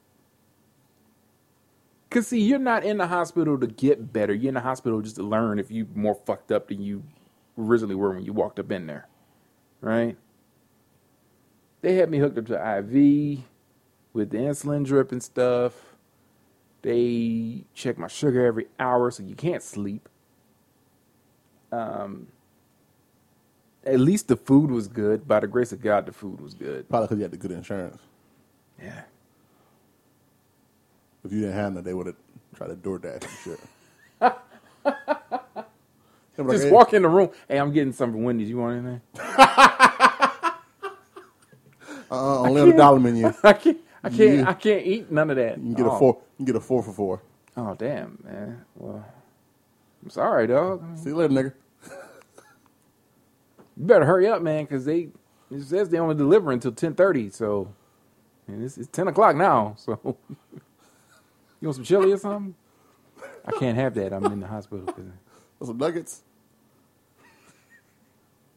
Cause 2.09 2.29
see, 2.29 2.41
you're 2.41 2.59
not 2.59 2.85
in 2.85 2.97
the 2.97 3.07
hospital 3.07 3.59
to 3.59 3.67
get 3.67 4.15
better. 4.15 4.33
You're 4.33 4.49
in 4.49 4.55
the 4.55 4.61
hospital 4.61 5.03
just 5.03 5.17
to 5.17 5.23
learn 5.23 5.59
if 5.59 5.71
you're 5.71 5.87
more 5.95 6.15
fucked 6.15 6.51
up 6.51 6.69
than 6.69 6.81
you 6.81 7.03
originally 7.59 7.97
were 7.97 8.15
when 8.15 8.25
you 8.25 8.33
walked 8.33 8.59
up 8.59 8.73
in 8.73 8.87
there, 8.87 9.07
right? 9.83 10.17
They 11.83 11.97
had 11.97 12.09
me 12.09 12.17
hooked 12.17 12.39
up 12.39 12.47
to 12.47 12.55
IV 12.55 13.41
with 14.15 14.31
the 14.31 14.39
insulin 14.39 14.87
drip 14.87 15.13
and 15.13 15.23
stuff. 15.23 15.75
They 16.81 17.67
check 17.75 17.99
my 17.99 18.09
sugar 18.09 18.47
every 18.47 18.69
hour, 18.79 19.11
so 19.11 19.23
you 19.23 19.35
can't 19.35 19.63
sleep. 19.63 20.09
Um, 21.71 22.29
at 23.85 24.01
least 24.01 24.29
the 24.29 24.37
food 24.37 24.71
was 24.71 24.89
good. 24.89 25.29
By 25.29 25.41
the 25.41 25.47
grace 25.47 25.73
of 25.73 25.83
God, 25.83 26.07
the 26.07 26.13
food 26.13 26.41
was 26.41 26.55
good. 26.55 26.89
Probably 26.89 27.07
because 27.09 27.19
you 27.19 27.25
had 27.25 27.33
the 27.33 27.37
good 27.37 27.51
insurance. 27.51 28.01
Yeah. 28.83 29.03
If 31.25 31.33
you 31.33 31.41
didn't 31.41 31.55
have 31.55 31.75
that, 31.75 31.85
they 31.85 31.95
would 31.95 32.07
have 32.07 32.17
tried 32.55 32.69
to 32.69 32.77
door 32.77 32.99
dash 32.99 33.23
and 33.23 33.31
shit. 33.43 33.61
Were 34.21 34.35
like, 36.45 36.51
Just 36.51 36.65
"Hey, 36.65 36.71
walk 36.71 36.93
in 36.93 37.03
the 37.03 37.09
room. 37.09 37.31
Hey, 37.49 37.59
I'm 37.59 37.73
getting 37.73 37.93
some 37.93 38.13
from 38.13 38.25
Wendy's. 38.25 38.51
You 38.51 38.59
want 38.59 38.79
anything? 38.79 39.01
Uh, 42.11 42.41
only 42.43 42.61
on 42.61 42.71
the 42.71 42.77
dollar 42.77 43.01
menu. 43.01 43.27
I 43.43 43.53
can't. 43.55 43.79
I 44.05 44.11
can't. 44.11 44.47
I 44.47 44.53
can't 44.53 44.87
eat 44.87 45.11
none 45.11 45.31
of 45.31 45.37
that. 45.37 45.55
can 45.55 45.75
get 45.75 45.87
oh. 45.87 45.97
a 45.97 45.99
four. 45.99 46.19
You 46.39 46.45
can 46.45 46.45
get 46.45 46.57
a 46.57 46.61
four 46.61 46.83
for 46.83 46.93
four. 46.93 47.23
Oh 47.57 47.75
damn, 47.75 48.19
man. 48.23 48.65
Well, 48.77 49.05
I'm 50.03 50.11
sorry, 50.11 50.47
dog. 50.47 50.85
See 50.97 51.09
you 51.09 51.17
later, 51.17 51.33
nigga. 51.33 51.53
You 53.77 53.87
better 53.87 54.05
hurry 54.05 54.29
up, 54.29 54.43
man, 54.43 54.65
because 54.65 54.85
they 54.85 55.09
it 55.51 55.63
says 55.63 55.89
they 55.89 55.99
only 55.99 56.15
deliver 56.15 56.53
until 56.53 56.73
ten 56.73 56.95
thirty. 56.95 57.31
So, 57.31 57.75
and 58.47 58.65
it's, 58.65 58.79
it's 58.79 58.89
ten 58.89 59.09
o'clock 59.09 59.37
now. 59.37 59.75
So, 59.79 59.99
you 61.61 61.69
want 61.69 61.77
some 61.77 61.85
chili 61.85 62.13
or 62.13 62.19
something? 62.19 62.55
I 63.45 63.53
can't 63.53 63.77
have 63.77 63.95
that. 63.95 64.13
I'm 64.13 64.25
in 64.27 64.41
the 64.41 64.47
hospital. 64.47 64.87
Want 64.87 65.67
some 65.67 65.79
nuggets? 65.79 66.23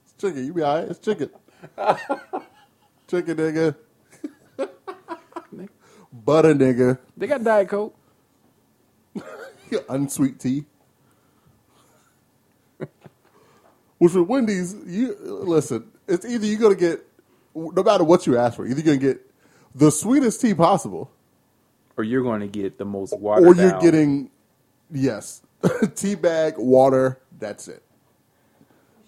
It's 0.04 0.14
chicken. 0.20 0.46
You 0.46 0.54
be 0.54 0.62
all 0.62 0.76
right. 0.76 0.90
It's 0.90 1.00
chicken. 1.00 1.30
chicken, 3.08 3.38
nigga. 3.38 3.76
Butter, 6.12 6.54
nigga. 6.54 6.98
They 7.16 7.28
got 7.28 7.44
diet 7.44 7.70
coke. 7.70 7.96
Unsweet 9.90 10.40
tea. 10.40 10.66
Which 13.98 14.14
with 14.14 14.28
Wendy's, 14.28 14.76
you 14.86 15.16
listen. 15.20 15.92
It's 16.08 16.26
either 16.26 16.46
you're 16.46 16.60
gonna 16.60 16.76
get, 16.76 17.06
no 17.56 17.84
matter 17.84 18.04
what 18.04 18.28
you 18.28 18.38
ask 18.38 18.56
for, 18.56 18.66
either 18.66 18.80
you're 18.82 18.96
gonna 18.96 19.14
get 19.14 19.27
the 19.78 19.92
sweetest 19.92 20.42
tea 20.42 20.54
possible, 20.54 21.10
Or 21.98 22.04
you're 22.04 22.24
going 22.24 22.42
to 22.42 22.48
get 22.48 22.78
the 22.78 22.86
most 22.86 23.18
water. 23.18 23.46
or 23.46 23.56
you're 23.56 23.72
down- 23.72 23.82
getting, 23.82 24.32
yes, 24.92 25.42
tea 25.96 26.16
bag, 26.16 26.56
water. 26.58 27.20
That's 27.40 27.68
it. 27.68 27.84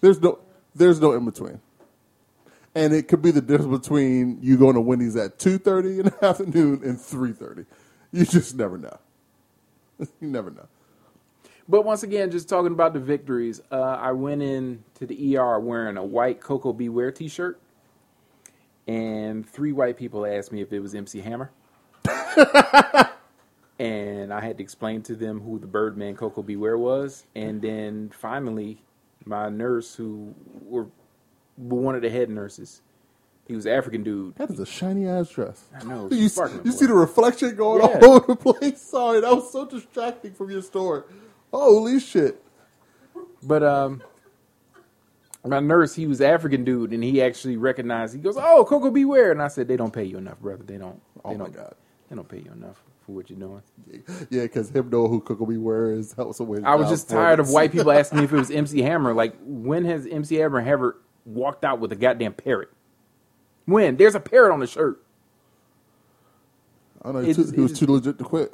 There's 0.02 0.22
no, 0.22 0.40
there's 0.76 1.02
no 1.02 1.14
in 1.14 1.26
between. 1.26 1.60
And 2.76 2.94
it 2.94 3.08
could 3.08 3.22
be 3.22 3.32
the 3.32 3.42
difference 3.42 3.80
between 3.80 4.38
you 4.42 4.56
going 4.58 4.76
to 4.76 4.82
Wendy's 4.82 5.16
at 5.16 5.40
two 5.40 5.58
thirty 5.58 6.00
in 6.00 6.06
the 6.06 6.18
afternoon 6.26 6.82
and 6.84 7.02
three 7.02 7.34
thirty. 7.34 7.66
You 8.12 8.26
just 8.26 8.56
never 8.56 8.78
know. 8.78 8.98
you 10.00 10.08
never 10.28 10.52
know. 10.52 10.68
But 11.68 11.84
once 11.84 12.04
again, 12.04 12.32
just 12.32 12.48
talking 12.48 12.72
about 12.72 12.94
the 12.94 13.00
victories, 13.00 13.62
uh, 13.72 13.80
I 14.00 14.12
went 14.12 14.42
in 14.42 14.84
to 14.96 15.06
the 15.06 15.38
ER 15.38 15.60
wearing 15.60 15.98
a 15.98 16.04
white 16.04 16.40
Coco 16.42 16.72
Beware 16.74 17.12
T-shirt, 17.12 17.60
and 18.90 19.48
three 19.48 19.72
white 19.72 19.98
people 19.98 20.26
asked 20.26 20.52
me 20.52 20.62
if 20.62 20.74
it 20.74 20.80
was 20.80 20.96
MC 20.96 21.22
Hammer, 21.22 21.52
and 23.80 24.34
I 24.34 24.42
had 24.42 24.58
to 24.58 24.64
explain 24.64 25.02
to 25.04 25.16
them 25.16 25.40
who 25.42 25.60
the 25.60 25.68
Birdman 25.68 26.16
Coco 26.16 26.42
Beware 26.42 26.78
was, 26.78 27.26
and 27.36 27.62
then 27.62 28.12
finally, 28.14 28.82
my 29.26 29.50
nurse, 29.50 29.96
who 29.96 30.34
were 30.64 30.88
one 31.56 31.96
of 31.96 32.02
the 32.02 32.10
head 32.10 32.30
nurses, 32.30 32.82
he 33.48 33.56
was 33.56 33.66
African 33.66 34.04
dude. 34.04 34.36
That 34.36 34.50
is 34.50 34.60
a 34.60 34.66
shiny 34.66 35.08
ass 35.08 35.30
dress. 35.30 35.64
I 35.80 35.84
know, 35.84 36.08
You, 36.12 36.18
you 36.18 36.30
boy. 36.30 36.70
see 36.72 36.86
the 36.86 36.94
reflection 36.94 37.56
going 37.56 37.82
Yeah. 37.82 38.00
all 38.06 38.14
over 38.16 38.28
the 38.28 38.36
place. 38.36 38.82
Sorry, 38.82 39.22
that 39.22 39.34
was 39.34 39.52
so 39.52 39.66
distracting 39.66 40.34
from 40.34 40.52
your 40.52 40.62
story. 40.62 41.04
Holy 41.52 42.00
shit! 42.00 42.42
But 43.42 43.64
um, 43.64 44.04
my 45.46 45.60
nurse, 45.60 45.96
he 45.96 46.08
was 46.08 46.22
African 46.22 46.64
dude, 46.66 46.92
and 46.94 47.04
he 47.04 47.22
actually 47.22 47.58
recognized. 47.58 48.16
He 48.16 48.22
goes, 48.22 48.38
"Oh, 48.38 48.66
Coco 48.66 48.92
Beware," 48.92 49.32
and 49.32 49.42
I 49.42 49.48
said, 49.48 49.68
"They 49.68 49.78
don't 49.78 49.94
pay 49.94 50.04
you 50.04 50.18
enough, 50.18 50.40
brother. 50.40 50.64
They 50.64 50.78
don't. 50.78 51.02
Oh 51.26 51.30
they 51.30 51.36
Oh 51.36 51.38
my 51.38 51.46
don't, 51.46 51.54
God. 51.56 51.76
They 52.10 52.16
don't 52.16 52.28
pay 52.30 52.40
you 52.40 52.52
enough 52.52 52.84
for 53.06 53.14
what 53.14 53.30
you're 53.30 53.40
doing." 53.40 53.62
Yeah, 54.30 54.44
because 54.44 54.70
him 54.72 54.90
know 54.90 55.08
who 55.08 55.22
Coco 55.22 55.46
Beware 55.46 55.94
is. 55.94 56.14
That 56.14 56.28
was. 56.28 56.40
I 56.42 56.76
was 56.76 56.90
just 56.90 57.10
tired 57.10 57.40
of 57.40 57.50
white 57.50 57.72
people 57.74 57.92
asking 57.92 58.20
me 58.20 58.26
if 58.26 58.34
it 58.34 58.38
was 58.38 58.52
MC 58.52 58.82
Hammer. 58.82 59.14
Like, 59.14 59.36
when 59.42 59.86
has 59.86 60.08
MC 60.08 60.36
Hammer 60.36 60.62
ever 60.62 60.98
walked 61.26 61.66
out 61.66 61.80
with 61.80 61.92
a 61.92 61.96
goddamn 61.96 62.34
parrot? 62.34 62.70
When 63.66 63.98
there's 63.98 64.16
a 64.16 64.20
parrot 64.20 64.54
on 64.54 64.60
the 64.60 64.68
shirt. 64.68 65.02
I 67.04 67.12
know. 67.14 67.20
It 67.20 67.38
he 67.38 67.62
was 67.62 67.78
too 67.78 67.88
legit 67.88 68.18
to 68.20 68.24
quit. 68.24 68.54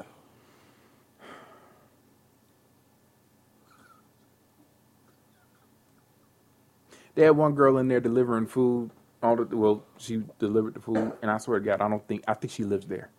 They 7.16 7.24
had 7.24 7.32
one 7.38 7.56
girl 7.56 7.78
in 7.78 7.88
there 7.88 8.00
delivering 8.00 8.48
food. 8.48 8.92
All 9.24 9.36
the 9.36 9.58
well, 9.58 9.84
she 9.98 10.24
delivered 10.40 10.76
the 10.76 10.80
food, 10.82 11.14
and 11.22 11.32
I 11.32 11.38
swear 11.38 11.60
to 11.60 11.66
God, 11.66 11.82
I 11.82 11.90
don't 11.90 12.06
think 12.08 12.24
I 12.28 12.34
think 12.36 12.52
she 12.52 12.64
lives 12.64 12.86
there. 12.86 13.10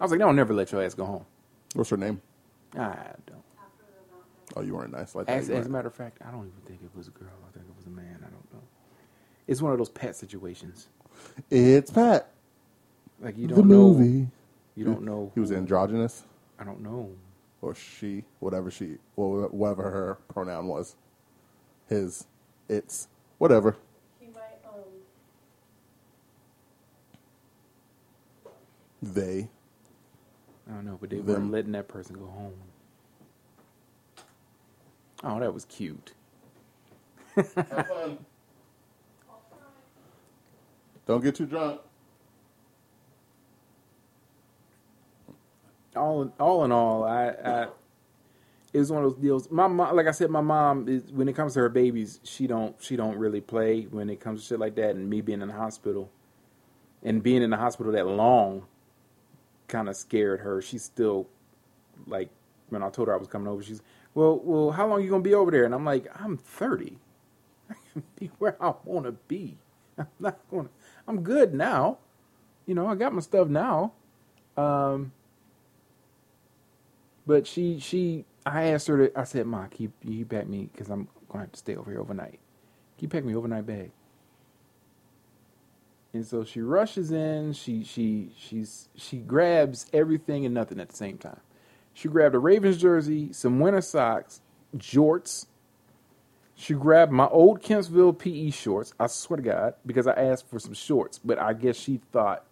I 0.00 0.04
was 0.04 0.10
like, 0.10 0.18
"They'll 0.20 0.32
never 0.32 0.52
let 0.52 0.72
your 0.72 0.82
ass 0.82 0.94
go 0.94 1.04
home." 1.06 1.24
What's 1.74 1.90
her 1.90 1.96
name? 1.96 2.20
I 2.78 2.94
don't. 3.26 3.42
Oh, 4.56 4.60
you 4.62 4.74
weren't 4.74 4.92
nice 4.92 5.14
like 5.14 5.26
that. 5.26 5.38
As, 5.38 5.48
as 5.48 5.66
a 5.66 5.70
matter 5.70 5.88
of 5.88 5.94
fact, 5.94 6.18
I 6.26 6.30
don't 6.30 6.40
even 6.40 6.60
think 6.66 6.80
it 6.82 6.90
was 6.96 7.08
a 7.08 7.12
girl. 7.12 7.30
I 7.48 7.52
think 7.52 7.64
it 7.66 7.76
was 7.76 7.86
a 7.86 7.90
man. 7.90 8.18
I 8.20 8.28
don't 8.30 8.52
know. 8.52 8.60
It's 9.46 9.62
one 9.62 9.72
of 9.72 9.78
those 9.78 9.88
pet 9.88 10.14
situations. 10.16 10.88
It's 11.50 11.90
Pat. 11.90 12.28
Like 13.20 13.38
you 13.38 13.46
don't 13.46 13.68
know. 13.68 13.94
movie. 13.94 14.28
You 14.74 14.84
don't 14.84 15.02
know. 15.02 15.30
He 15.34 15.40
was 15.40 15.52
androgynous, 15.52 16.24
I 16.58 16.64
don't 16.64 16.80
know. 16.80 17.10
or 17.60 17.74
she, 17.74 18.24
whatever 18.40 18.70
she, 18.70 18.96
whatever 19.14 19.90
her 19.90 20.18
pronoun 20.32 20.66
was. 20.66 20.96
His, 21.88 22.26
its, 22.68 23.08
whatever. 23.42 23.76
He 24.20 24.26
might, 24.28 24.60
um, 24.64 24.82
They. 29.02 29.48
I 30.70 30.74
don't 30.74 30.86
know, 30.86 30.96
but 31.00 31.10
they 31.10 31.16
Them. 31.16 31.26
weren't 31.26 31.50
letting 31.50 31.72
that 31.72 31.88
person 31.88 32.14
go 32.16 32.26
home. 32.26 32.54
Oh, 35.24 35.40
that 35.40 35.52
was 35.52 35.64
cute. 35.64 36.12
Don't 41.06 41.24
get 41.24 41.34
too 41.34 41.46
drunk. 41.46 41.80
All 45.96 46.22
in 46.22 46.32
all, 46.38 46.64
in 46.64 46.70
all 46.70 47.02
I, 47.02 47.30
I 47.44 47.66
it 48.72 48.78
was 48.78 48.90
one 48.90 49.04
of 49.04 49.10
those 49.10 49.20
deals. 49.20 49.50
My 49.50 49.66
mom, 49.66 49.94
like 49.94 50.06
I 50.06 50.12
said, 50.12 50.30
my 50.30 50.40
mom 50.40 50.88
is 50.88 51.02
when 51.12 51.28
it 51.28 51.34
comes 51.34 51.54
to 51.54 51.60
her 51.60 51.68
babies, 51.68 52.20
she 52.24 52.46
don't 52.46 52.74
she 52.82 52.96
don't 52.96 53.16
really 53.18 53.40
play 53.40 53.82
when 53.82 54.08
it 54.08 54.20
comes 54.20 54.40
to 54.42 54.46
shit 54.46 54.58
like 54.60 54.76
that. 54.76 54.94
And 54.94 55.08
me 55.10 55.20
being 55.20 55.42
in 55.42 55.48
the 55.48 55.54
hospital, 55.54 56.10
and 57.02 57.22
being 57.22 57.42
in 57.42 57.50
the 57.50 57.56
hospital 57.56 57.92
that 57.92 58.06
long, 58.06 58.64
kind 59.68 59.88
of 59.88 59.96
scared 59.96 60.40
her. 60.40 60.62
She's 60.62 60.82
still 60.82 61.28
like 62.06 62.30
when 62.70 62.82
I 62.82 62.88
told 62.88 63.08
her 63.08 63.14
I 63.14 63.18
was 63.18 63.28
coming 63.28 63.48
over, 63.48 63.62
she's 63.62 63.82
well, 64.14 64.40
well, 64.42 64.70
how 64.70 64.86
long 64.86 65.02
you 65.02 65.10
gonna 65.10 65.22
be 65.22 65.34
over 65.34 65.50
there? 65.50 65.64
And 65.64 65.74
I'm 65.74 65.84
like, 65.84 66.06
I'm 66.18 66.38
30. 66.38 66.98
I 67.70 67.74
can 67.92 68.02
be 68.18 68.30
where 68.38 68.56
I 68.62 68.72
want 68.84 69.06
to 69.06 69.12
be. 69.12 69.58
I'm 69.98 70.06
not 70.18 70.38
going. 70.50 70.66
to 70.66 70.70
I'm 71.06 71.22
good 71.22 71.54
now. 71.54 71.98
You 72.66 72.74
know, 72.74 72.86
I 72.86 72.94
got 72.94 73.12
my 73.12 73.20
stuff 73.20 73.48
now. 73.48 73.92
Um, 74.56 75.12
but 77.26 77.46
she 77.46 77.78
she 77.78 78.24
I 78.44 78.64
asked 78.64 78.88
her 78.88 79.08
to 79.08 79.18
I 79.18 79.24
said, 79.24 79.46
Ma, 79.46 79.66
keep 79.66 79.92
you 80.02 80.24
pack 80.24 80.48
me 80.48 80.68
because 80.72 80.90
I'm 80.90 81.08
gonna 81.28 81.44
have 81.44 81.52
to 81.52 81.58
stay 81.58 81.76
over 81.76 81.90
here 81.90 82.00
overnight. 82.00 82.40
Can 82.98 83.06
you 83.06 83.08
pack 83.08 83.24
me 83.24 83.34
overnight 83.34 83.66
bag? 83.66 83.90
And 86.12 86.26
so 86.26 86.44
she 86.44 86.60
rushes 86.60 87.10
in, 87.10 87.52
she 87.52 87.84
she 87.84 88.32
she's 88.36 88.88
she 88.94 89.18
grabs 89.18 89.86
everything 89.92 90.44
and 90.44 90.54
nothing 90.54 90.80
at 90.80 90.90
the 90.90 90.96
same 90.96 91.18
time. 91.18 91.40
She 91.94 92.08
grabbed 92.08 92.34
a 92.34 92.38
Ravens 92.38 92.78
jersey, 92.78 93.32
some 93.32 93.60
winter 93.60 93.80
socks, 93.80 94.40
jorts. 94.76 95.46
She 96.54 96.74
grabbed 96.74 97.12
my 97.12 97.26
old 97.26 97.62
Kempsville 97.62 98.18
PE 98.18 98.50
shorts. 98.50 98.94
I 99.00 99.06
swear 99.06 99.38
to 99.38 99.42
God, 99.42 99.74
because 99.84 100.06
I 100.06 100.12
asked 100.12 100.48
for 100.48 100.58
some 100.58 100.74
shorts, 100.74 101.18
but 101.18 101.38
I 101.38 101.54
guess 101.54 101.76
she 101.76 102.00
thought 102.12 102.44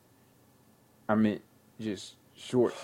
I 1.08 1.14
meant 1.14 1.42
just 1.78 2.16
shorts. 2.34 2.76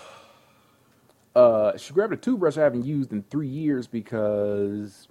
Uh, 1.37 1.77
she 1.77 1.93
grabbed 1.93 2.15
a 2.15 2.17
toothbrush 2.17 2.57
I 2.57 2.63
haven't 2.63 2.87
used 2.87 3.13
in 3.13 3.23
three 3.25 3.49
years 3.49 3.87
because 3.87 5.07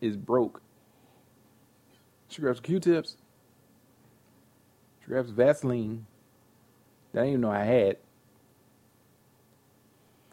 it's 0.00 0.16
broke. 0.16 0.62
She 2.28 2.40
grabs 2.40 2.60
Q-tips. 2.60 3.16
She 5.00 5.08
grabs 5.08 5.30
Vaseline 5.30 6.06
that 7.12 7.20
I 7.20 7.24
didn't 7.24 7.30
even 7.32 7.40
know 7.42 7.50
I 7.50 7.64
had. 7.64 7.96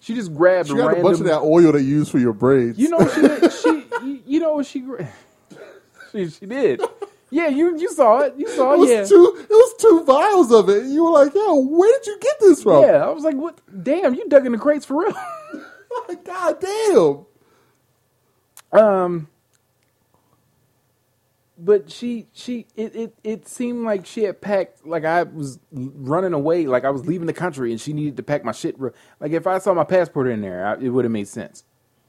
She 0.01 0.13
just 0.15 0.35
grabbed 0.35 0.69
She 0.69 0.75
got 0.75 0.87
random. 0.87 1.01
a 1.05 1.09
bunch 1.09 1.19
of 1.21 1.25
that 1.27 1.41
oil 1.41 1.71
they 1.71 1.79
use 1.81 2.09
for 2.09 2.19
your 2.19 2.33
braids. 2.33 2.77
You 2.77 2.89
know 2.89 2.97
what 2.97 3.11
she 3.11 3.49
she 3.49 3.85
you- 4.05 4.21
you 4.27 4.39
know 4.39 4.53
what 4.55 4.65
she 4.67 4.83
she 6.11 6.29
she 6.29 6.45
did. 6.45 6.81
Yeah, 7.33 7.47
you 7.47 7.77
you 7.79 7.89
saw 7.91 8.19
it. 8.19 8.35
You 8.37 8.47
saw 8.49 8.73
it 8.73 8.75
it. 8.75 8.79
was 8.79 8.89
yeah. 8.89 9.03
two. 9.05 9.37
It 9.39 9.49
was 9.49 9.75
two 9.79 10.03
vials 10.05 10.51
of 10.51 10.69
it. 10.69 10.85
You 10.85 11.05
were 11.05 11.11
like, 11.11 11.33
"Yo, 11.33 11.55
where 11.55 11.91
did 11.99 12.07
you 12.07 12.19
get 12.21 12.39
this 12.39 12.63
from?" 12.63 12.83
Yeah, 12.83 13.05
I 13.05 13.09
was 13.09 13.23
like, 13.23 13.35
"What? 13.35 13.59
Damn, 13.83 14.13
you 14.13 14.29
dug 14.29 14.45
in 14.45 14.51
the 14.51 14.59
crates 14.59 14.85
for 14.85 14.99
real?" 14.99 15.13
Like, 16.09 16.25
God 16.25 16.59
damn. 16.59 17.25
Um, 18.79 19.27
but 21.57 21.91
she 21.91 22.27
she 22.33 22.67
it, 22.75 22.95
it 22.95 23.15
it 23.23 23.47
seemed 23.47 23.85
like 23.85 24.05
she 24.05 24.23
had 24.23 24.41
packed 24.41 24.85
like 24.85 25.05
I 25.05 25.23
was 25.23 25.59
running 25.71 26.33
away, 26.33 26.65
like 26.67 26.83
I 26.85 26.89
was 26.89 27.05
leaving 27.05 27.27
the 27.27 27.33
country, 27.33 27.71
and 27.71 27.79
she 27.79 27.93
needed 27.93 28.17
to 28.17 28.23
pack 28.23 28.43
my 28.43 28.51
shit. 28.51 28.79
Like 28.79 29.31
if 29.31 29.47
I 29.47 29.59
saw 29.59 29.73
my 29.73 29.83
passport 29.83 30.27
in 30.27 30.41
there, 30.41 30.65
I, 30.65 30.73
it 30.75 30.89
would 30.89 31.05
have 31.05 31.11
made 31.11 31.27
sense. 31.27 31.63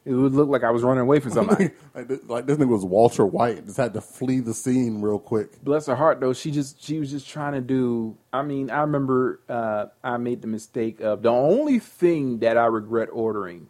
It 0.04 0.12
would 0.12 0.34
look 0.34 0.48
like 0.50 0.64
I 0.64 0.70
was 0.70 0.82
running 0.82 1.00
away 1.02 1.20
from 1.20 1.32
somebody. 1.38 1.70
like, 1.94 2.08
this, 2.08 2.20
like 2.24 2.46
this 2.46 2.58
nigga 2.58 2.68
was 2.68 2.84
Walter 2.84 3.24
White. 3.24 3.64
Just 3.64 3.78
had 3.78 3.94
to 3.94 4.00
flee 4.02 4.40
the 4.40 4.52
scene 4.54 5.00
real 5.00 5.18
quick. 5.18 5.62
bless 5.64 5.86
her 5.86 5.96
heart 5.96 6.20
though 6.20 6.32
she 6.32 6.50
just 6.50 6.82
she 6.82 6.98
was 6.98 7.10
just 7.10 7.28
trying 7.28 7.52
to 7.54 7.60
do 7.60 8.16
i 8.32 8.42
mean 8.42 8.70
i 8.70 8.80
remember 8.80 9.40
uh 9.48 9.86
i 10.02 10.16
made 10.18 10.42
the 10.42 10.46
mistake 10.48 11.00
of 11.00 11.22
the 11.22 11.30
only 11.30 11.78
thing 11.78 12.38
that 12.40 12.56
i 12.58 12.66
regret 12.66 13.08
ordering 13.12 13.66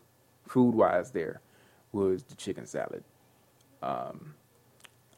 food 0.47 0.75
wise 0.75 1.11
there 1.13 1.41
was 1.93 2.25
the 2.25 2.35
chicken 2.35 2.67
salad 2.67 3.05
um 3.83 4.35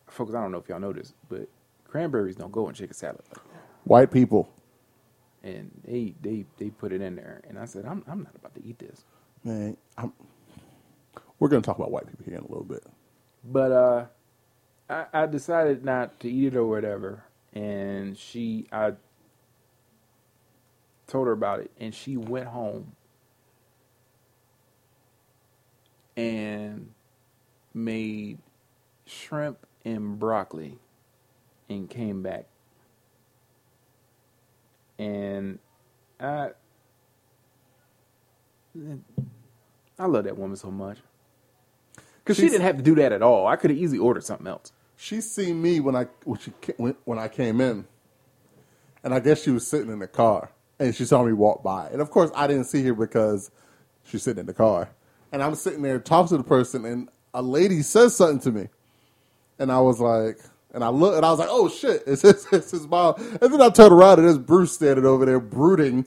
folks 0.08 0.34
i 0.34 0.40
don't 0.40 0.52
know 0.52 0.58
if 0.58 0.68
y'all 0.68 0.80
know 0.80 0.92
this 0.92 1.14
but 1.28 1.48
cranberries 1.84 2.36
don't 2.36 2.52
go 2.52 2.68
in 2.68 2.74
chicken 2.74 2.94
salad. 2.94 3.22
White 3.84 4.10
people, 4.10 4.48
and 5.44 5.70
they 5.84 6.14
they 6.20 6.44
they 6.58 6.70
put 6.70 6.92
it 6.92 7.00
in 7.00 7.16
there 7.16 7.40
and 7.48 7.58
i 7.58 7.64
said 7.64 7.84
i'm, 7.86 8.04
I'm 8.08 8.22
not 8.24 8.34
about 8.34 8.54
to 8.56 8.64
eat 8.66 8.78
this 8.78 9.04
man. 9.44 9.76
I'm, 9.96 10.12
we're 11.38 11.48
gonna 11.48 11.62
talk 11.62 11.78
about 11.78 11.90
white 11.90 12.06
people 12.06 12.24
here 12.24 12.36
in 12.36 12.44
a 12.44 12.48
little 12.48 12.64
bit. 12.64 12.84
But 13.44 13.72
uh, 13.72 14.06
I, 14.90 15.06
I 15.12 15.26
decided 15.26 15.84
not 15.84 16.20
to 16.20 16.30
eat 16.30 16.54
it 16.54 16.56
or 16.56 16.66
whatever, 16.66 17.24
and 17.54 18.16
she, 18.16 18.66
I 18.72 18.92
told 21.06 21.26
her 21.26 21.32
about 21.32 21.60
it, 21.60 21.70
and 21.78 21.94
she 21.94 22.16
went 22.16 22.46
home 22.48 22.92
and 26.16 26.92
made 27.74 28.38
shrimp 29.06 29.66
and 29.84 30.18
broccoli, 30.18 30.78
and 31.68 31.88
came 31.90 32.22
back, 32.22 32.46
and 34.98 35.58
I. 36.20 36.50
I 39.98 40.04
love 40.06 40.24
that 40.24 40.36
woman 40.36 40.56
so 40.56 40.70
much. 40.70 40.98
Because 42.26 42.38
she 42.38 42.48
didn't 42.48 42.62
have 42.62 42.76
to 42.76 42.82
do 42.82 42.96
that 42.96 43.12
at 43.12 43.22
all. 43.22 43.46
I 43.46 43.54
could 43.54 43.70
have 43.70 43.78
easily 43.78 44.00
ordered 44.00 44.24
something 44.24 44.48
else. 44.48 44.72
She 44.96 45.20
seen 45.20 45.62
me 45.62 45.78
when 45.78 45.94
I 45.94 46.08
when 46.24 46.40
she 46.40 46.52
when, 46.76 46.96
when 47.04 47.20
I 47.20 47.28
came 47.28 47.60
in, 47.60 47.84
and 49.04 49.14
I 49.14 49.20
guess 49.20 49.44
she 49.44 49.52
was 49.52 49.64
sitting 49.64 49.92
in 49.92 50.00
the 50.00 50.08
car, 50.08 50.50
and 50.80 50.92
she 50.92 51.04
saw 51.04 51.22
me 51.22 51.32
walk 51.32 51.62
by, 51.62 51.86
and 51.86 52.00
of 52.00 52.10
course 52.10 52.32
I 52.34 52.48
didn't 52.48 52.64
see 52.64 52.82
her 52.84 52.94
because 52.94 53.52
she's 54.02 54.24
sitting 54.24 54.40
in 54.40 54.46
the 54.46 54.54
car, 54.54 54.88
and 55.30 55.40
I'm 55.40 55.54
sitting 55.54 55.82
there 55.82 56.00
talking 56.00 56.30
to 56.30 56.38
the 56.38 56.42
person, 56.42 56.84
and 56.84 57.08
a 57.32 57.42
lady 57.42 57.82
says 57.82 58.16
something 58.16 58.40
to 58.40 58.50
me, 58.50 58.70
and 59.60 59.70
I 59.70 59.78
was 59.78 60.00
like, 60.00 60.40
and 60.74 60.82
I 60.82 60.88
look, 60.88 61.14
and 61.14 61.24
I 61.24 61.30
was 61.30 61.38
like, 61.38 61.48
oh 61.48 61.68
shit, 61.68 62.02
it's 62.08 62.22
his, 62.22 62.44
it's 62.50 62.70
his 62.72 62.88
mom, 62.88 63.14
and 63.40 63.52
then 63.52 63.62
I 63.62 63.70
turned 63.70 63.92
around 63.92 64.18
and 64.18 64.26
there's 64.26 64.38
Bruce 64.38 64.72
standing 64.72 65.06
over 65.06 65.24
there 65.24 65.38
brooding 65.38 66.06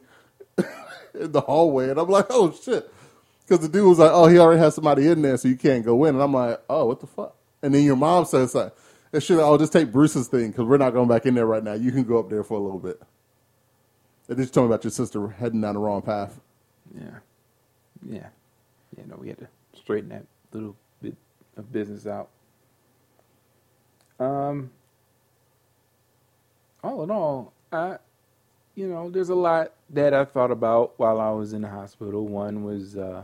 in 1.13 1.31
the 1.31 1.41
hallway, 1.41 1.89
and 1.89 1.97
I'm 1.97 2.09
like, 2.09 2.25
oh 2.29 2.51
shit. 2.51 2.91
Because 3.49 3.67
the 3.67 3.71
dude 3.71 3.87
was 3.87 3.97
like, 3.97 4.11
"Oh, 4.13 4.27
he 4.27 4.37
already 4.37 4.59
has 4.59 4.75
somebody 4.75 5.07
in 5.07 5.23
there, 5.23 5.35
so 5.35 5.47
you 5.47 5.57
can't 5.57 5.83
go 5.83 6.05
in." 6.05 6.13
And 6.13 6.23
I'm 6.23 6.33
like, 6.33 6.61
"Oh, 6.69 6.85
what 6.85 6.99
the 6.99 7.07
fuck?" 7.07 7.35
And 7.63 7.73
then 7.73 7.83
your 7.83 7.95
mom 7.95 8.25
says 8.25 8.51
something. 8.51 8.71
And 9.11 9.23
she's 9.23 9.35
like, 9.35 9.45
"Oh, 9.45 9.57
just 9.57 9.73
take 9.73 9.91
Bruce's 9.91 10.27
thing 10.27 10.51
because 10.51 10.65
we're 10.67 10.77
not 10.77 10.93
going 10.93 11.09
back 11.09 11.25
in 11.25 11.33
there 11.33 11.47
right 11.47 11.63
now. 11.63 11.73
You 11.73 11.91
can 11.91 12.03
go 12.03 12.19
up 12.19 12.29
there 12.29 12.43
for 12.43 12.53
a 12.53 12.61
little 12.61 12.79
bit." 12.79 13.01
And 14.27 14.37
then 14.37 14.45
she 14.45 14.51
told 14.51 14.69
me 14.69 14.73
about 14.75 14.83
your 14.83 14.91
sister 14.91 15.27
heading 15.29 15.61
down 15.61 15.73
the 15.73 15.79
wrong 15.79 16.03
path. 16.03 16.39
Yeah. 16.95 17.19
Yeah. 18.07 18.27
Yeah, 18.95 19.03
no, 19.07 19.15
we 19.15 19.29
had 19.29 19.39
to 19.39 19.47
straighten 19.73 20.09
that 20.09 20.25
little 20.53 20.75
bit 21.01 21.15
of 21.57 21.71
business 21.71 22.05
out. 22.05 22.29
Um 24.19 24.69
all 26.83 27.03
in 27.03 27.11
all, 27.11 27.53
I 27.71 27.97
you 28.75 28.87
know, 28.87 29.09
there's 29.09 29.29
a 29.29 29.35
lot 29.35 29.73
that 29.89 30.13
I 30.13 30.25
thought 30.25 30.51
about 30.51 30.93
while 30.97 31.19
I 31.19 31.31
was 31.31 31.53
in 31.53 31.63
the 31.63 31.69
hospital. 31.69 32.27
One 32.27 32.63
was 32.63 32.95
uh 32.95 33.23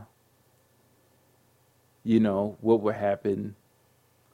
you 2.06 2.22
know, 2.22 2.58
what 2.62 2.80
would 2.82 2.96
happen 2.96 3.56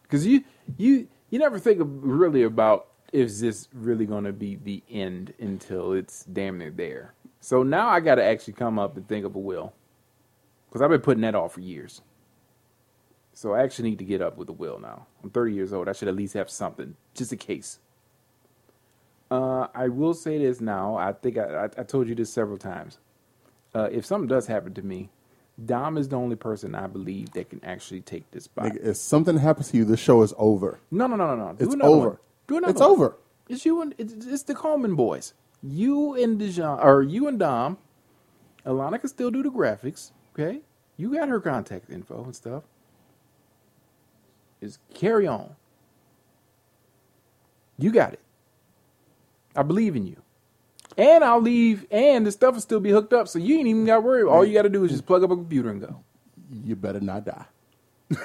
cuz 0.09 0.27
you 0.27 0.43
you 0.77 1.07
you 1.31 1.39
never 1.39 1.57
think 1.57 1.81
really 1.83 2.43
about 2.43 2.87
is 3.11 3.41
this 3.41 3.67
really 3.73 4.05
going 4.05 4.23
to 4.23 4.33
be 4.33 4.55
the 4.55 4.83
end 4.89 5.33
until 5.39 5.93
it's 5.93 6.23
damn 6.25 6.57
near 6.57 6.69
there. 6.69 7.13
So 7.39 7.63
now 7.63 7.89
I 7.89 7.99
got 7.99 8.15
to 8.15 8.23
actually 8.23 8.53
come 8.53 8.79
up 8.79 8.95
and 8.95 9.07
think 9.07 9.25
of 9.25 9.35
a 9.35 9.39
will. 9.39 9.73
Because 10.67 10.81
I've 10.81 10.89
been 10.89 11.01
putting 11.01 11.21
that 11.21 11.35
off 11.35 11.53
for 11.53 11.59
years. 11.59 12.01
So 13.33 13.53
I 13.53 13.63
actually 13.63 13.89
need 13.89 13.99
to 13.99 14.05
get 14.05 14.21
up 14.21 14.37
with 14.37 14.47
a 14.49 14.53
will 14.53 14.79
now. 14.79 15.07
I'm 15.23 15.29
30 15.29 15.53
years 15.53 15.73
old. 15.73 15.89
I 15.89 15.93
should 15.93 16.07
at 16.07 16.15
least 16.15 16.33
have 16.35 16.49
something, 16.49 16.95
just 17.13 17.33
in 17.33 17.39
case. 17.39 17.79
Uh, 19.29 19.67
I 19.73 19.87
will 19.87 20.13
say 20.13 20.37
this 20.37 20.61
now. 20.61 20.95
I 20.95 21.13
think 21.13 21.37
I, 21.37 21.65
I, 21.65 21.69
I 21.77 21.83
told 21.83 22.07
you 22.07 22.15
this 22.15 22.31
several 22.31 22.57
times. 22.57 22.99
Uh, 23.73 23.89
if 23.91 24.05
something 24.05 24.27
does 24.27 24.47
happen 24.47 24.73
to 24.73 24.81
me, 24.81 25.09
Dom 25.63 25.97
is 25.97 26.09
the 26.09 26.17
only 26.17 26.35
person 26.35 26.75
I 26.75 26.87
believe 26.87 27.33
that 27.33 27.49
can 27.49 27.63
actually 27.63 28.01
take 28.01 28.31
this 28.31 28.45
spot. 28.45 28.65
Nigga, 28.65 28.85
if 28.85 28.97
something 28.97 29.37
happens 29.37 29.71
to 29.71 29.77
you, 29.77 29.85
the 29.85 29.97
show 29.97 30.21
is 30.23 30.33
over. 30.37 30.79
No, 30.91 31.07
no, 31.07 31.15
no, 31.15 31.35
no, 31.35 31.47
no. 31.47 31.53
Do 31.53 31.65
It's 31.65 31.73
another 31.75 31.89
over. 31.95 32.09
one. 32.09 32.17
Do 32.47 32.57
another 32.57 32.71
It's 32.71 32.81
one. 32.81 32.89
over. 32.91 33.17
It's 33.49 33.65
you 33.65 33.81
and 33.81 33.95
it's, 33.97 34.13
it's 34.25 34.43
the 34.43 34.55
Coleman 34.55 34.95
boys. 34.95 35.33
You 35.63 36.15
and 36.15 36.39
Dijon, 36.39 36.79
or 36.81 37.03
you 37.03 37.27
and 37.27 37.39
Dom. 37.39 37.77
Alana 38.65 38.99
can 38.99 39.09
still 39.09 39.31
do 39.31 39.43
the 39.43 39.51
graphics. 39.51 40.11
Okay, 40.35 40.61
you 40.97 41.13
got 41.13 41.29
her 41.29 41.39
contact 41.41 41.89
info 41.89 42.23
and 42.25 42.35
stuff. 42.35 42.63
Is 44.61 44.79
carry 44.93 45.27
on. 45.27 45.55
You 47.77 47.91
got 47.91 48.13
it. 48.13 48.21
I 49.55 49.63
believe 49.63 49.95
in 49.95 50.07
you. 50.07 50.17
And 50.97 51.23
I'll 51.23 51.41
leave, 51.41 51.85
and 51.89 52.25
the 52.27 52.31
stuff 52.31 52.55
will 52.55 52.61
still 52.61 52.79
be 52.79 52.89
hooked 52.91 53.13
up, 53.13 53.27
so 53.27 53.39
you 53.39 53.57
ain't 53.57 53.67
even 53.67 53.85
got 53.85 53.95
to 53.95 54.01
worry. 54.01 54.23
All 54.23 54.45
you 54.45 54.53
got 54.53 54.63
to 54.63 54.69
do 54.69 54.83
is 54.83 54.91
just 54.91 55.05
plug 55.05 55.23
up 55.23 55.31
a 55.31 55.35
computer 55.35 55.69
and 55.69 55.81
go. 55.81 56.03
You 56.51 56.75
better 56.75 56.99
not 56.99 57.25
die. 57.25 57.45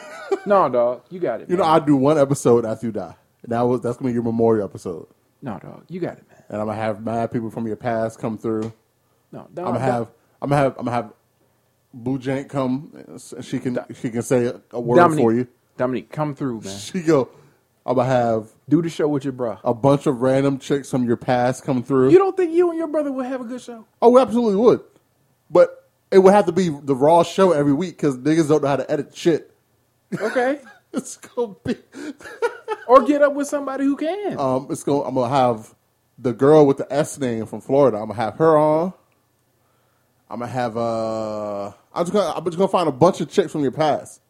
No, 0.44 0.68
dog, 0.68 1.02
you 1.10 1.18
got 1.18 1.40
it. 1.40 1.50
You 1.50 1.56
know. 1.56 1.64
I 1.64 1.80
do 1.80 1.96
one 1.96 2.18
episode 2.18 2.64
after 2.64 2.86
you 2.86 2.92
die. 2.92 3.16
That 3.48 3.62
was 3.62 3.80
that's 3.80 3.96
gonna 3.96 4.10
be 4.10 4.14
your 4.14 4.22
memorial 4.22 4.64
episode. 4.64 5.06
no, 5.42 5.58
dog, 5.58 5.84
you 5.88 6.00
got 6.00 6.18
it, 6.18 6.28
man. 6.28 6.42
And 6.48 6.60
I'm 6.60 6.66
gonna 6.66 6.78
have 6.78 7.04
mad 7.04 7.32
people 7.32 7.50
from 7.50 7.66
your 7.66 7.76
past 7.76 8.18
come 8.18 8.38
through. 8.38 8.72
No, 9.32 9.48
dog, 9.52 9.66
I'm 9.66 9.74
gonna 9.74 9.80
have 9.80 10.08
I'm 10.40 10.50
gonna 10.50 10.62
have 10.62 10.78
I'm 10.78 10.84
gonna 10.84 10.96
have 10.96 11.12
Boo 11.92 12.18
Jank 12.18 12.48
come. 12.48 12.92
She 13.40 13.58
can 13.58 13.78
she 14.00 14.10
can 14.10 14.22
say 14.22 14.46
a, 14.46 14.60
a 14.72 14.80
word 14.80 14.96
Dominique, 14.96 15.22
for 15.22 15.32
you. 15.32 15.48
Dominique, 15.76 16.10
come 16.10 16.34
through, 16.34 16.60
man. 16.60 16.78
She 16.78 17.02
go. 17.02 17.28
I'm 17.86 17.94
gonna 17.94 18.08
have 18.08 18.48
Do 18.68 18.82
the 18.82 18.90
show 18.90 19.06
with 19.06 19.22
your 19.24 19.32
bro. 19.32 19.58
a 19.62 19.72
bunch 19.72 20.06
of 20.06 20.20
random 20.20 20.58
chicks 20.58 20.90
from 20.90 21.04
your 21.04 21.16
past 21.16 21.62
come 21.64 21.82
through. 21.84 22.10
You 22.10 22.18
don't 22.18 22.36
think 22.36 22.52
you 22.52 22.68
and 22.70 22.76
your 22.78 22.88
brother 22.88 23.12
would 23.12 23.26
have 23.26 23.40
a 23.40 23.44
good 23.44 23.60
show? 23.60 23.86
oh, 24.02 24.10
we 24.10 24.20
absolutely 24.20 24.56
would, 24.56 24.80
but 25.50 25.88
it 26.10 26.18
would 26.18 26.32
have 26.34 26.46
to 26.46 26.52
be 26.52 26.68
the 26.68 26.94
raw 26.96 27.22
show 27.22 27.52
every 27.52 27.72
week 27.72 27.96
because 27.96 28.18
niggas 28.18 28.48
don't 28.48 28.62
know 28.62 28.68
how 28.68 28.76
to 28.76 28.90
edit 28.90 29.16
shit. 29.16 29.52
Okay. 30.20 30.60
It's 30.92 31.16
gonna 31.18 31.54
be. 31.62 31.76
or 32.88 33.02
get 33.02 33.20
up 33.20 33.34
with 33.34 33.48
somebody 33.48 33.84
who 33.84 33.96
can. 33.96 34.38
Um, 34.40 34.68
it's 34.70 34.82
going. 34.82 35.06
I'm 35.06 35.14
gonna 35.14 35.28
have 35.34 35.74
the 36.18 36.32
girl 36.32 36.64
with 36.66 36.78
the 36.78 36.90
S 36.90 37.18
name 37.18 37.44
from 37.44 37.60
Florida. 37.60 37.98
I'm 37.98 38.06
gonna 38.06 38.14
have 38.14 38.36
her 38.36 38.56
on. 38.56 38.94
I'm 40.30 40.38
gonna 40.38 40.50
have. 40.50 40.74
Uh, 40.78 41.66
I'm 41.92 42.04
just 42.04 42.12
gonna. 42.14 42.32
I'm 42.34 42.42
just 42.46 42.56
gonna 42.56 42.68
find 42.68 42.88
a 42.88 42.92
bunch 42.92 43.20
of 43.20 43.28
chicks 43.30 43.52
from 43.52 43.60
your 43.60 43.72
past. 43.72 44.22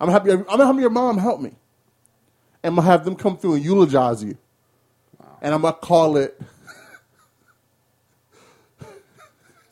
I'm 0.00 0.06
gonna 0.06 0.12
have 0.18 0.26
your. 0.26 0.38
I'm 0.40 0.58
gonna 0.58 0.66
have 0.66 0.78
your 0.78 0.90
mom 0.90 1.18
help 1.18 1.40
me. 1.40 1.56
And 2.62 2.72
I'm 2.72 2.76
gonna 2.76 2.86
have 2.88 3.04
them 3.04 3.16
come 3.16 3.36
through 3.38 3.54
and 3.54 3.64
eulogize 3.64 4.24
you. 4.24 4.36
And 5.40 5.54
I'm 5.54 5.62
gonna 5.62 5.76
call 5.76 6.16
it. 6.16 6.40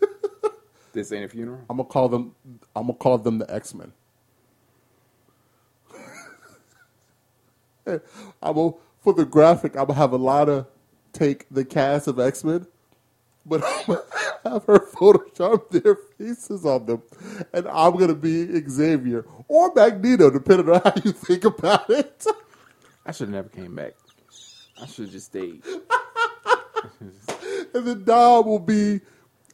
this 0.93 1.11
ain't 1.13 1.25
a 1.25 1.29
funeral. 1.29 1.61
I'm 1.69 1.79
gonna 1.79 1.89
call 1.89 2.09
them. 2.09 2.35
I'm 2.75 2.85
gonna 2.85 2.95
call 2.95 3.19
them 3.19 3.39
the 3.39 3.53
X 3.53 3.75
Men. 3.75 3.93
I'm 8.43 8.55
gonna, 8.55 8.73
for 9.03 9.13
the 9.15 9.25
graphic. 9.25 9.77
I'm 9.77 9.87
gonna 9.87 9.99
have 9.99 10.13
a 10.13 10.17
lot 10.19 10.49
of 10.49 10.67
take 11.13 11.47
the 11.51 11.65
cast 11.65 12.07
of 12.09 12.21
X 12.21 12.45
Men, 12.45 12.67
but 13.45 13.63
I'm 13.65 13.87
gonna 13.87 14.03
have 14.45 14.65
her 14.67 14.79
Photoshop 14.79 15.71
their 15.71 15.97
faces 15.97 16.65
on 16.65 16.87
them, 16.87 17.03
and 17.53 17.67
I'm 17.69 17.97
gonna 17.97 18.15
be 18.15 18.47
Xavier 18.69 19.25
or 19.49 19.73
Magneto, 19.75 20.31
depending 20.31 20.71
on 20.71 20.81
how 20.83 20.93
you 21.05 21.13
think 21.13 21.45
about 21.45 21.91
it. 21.91 22.25
I 23.07 23.13
should 23.13 23.29
have 23.29 23.35
never 23.35 23.49
came 23.49 23.75
back. 23.75 23.95
I 24.83 24.87
should 24.87 25.05
have 25.05 25.13
just 25.13 25.27
stayed. 25.27 25.63
and 27.75 27.87
the 27.87 27.95
Dom 27.95 28.47
will 28.47 28.59
be. 28.59 29.01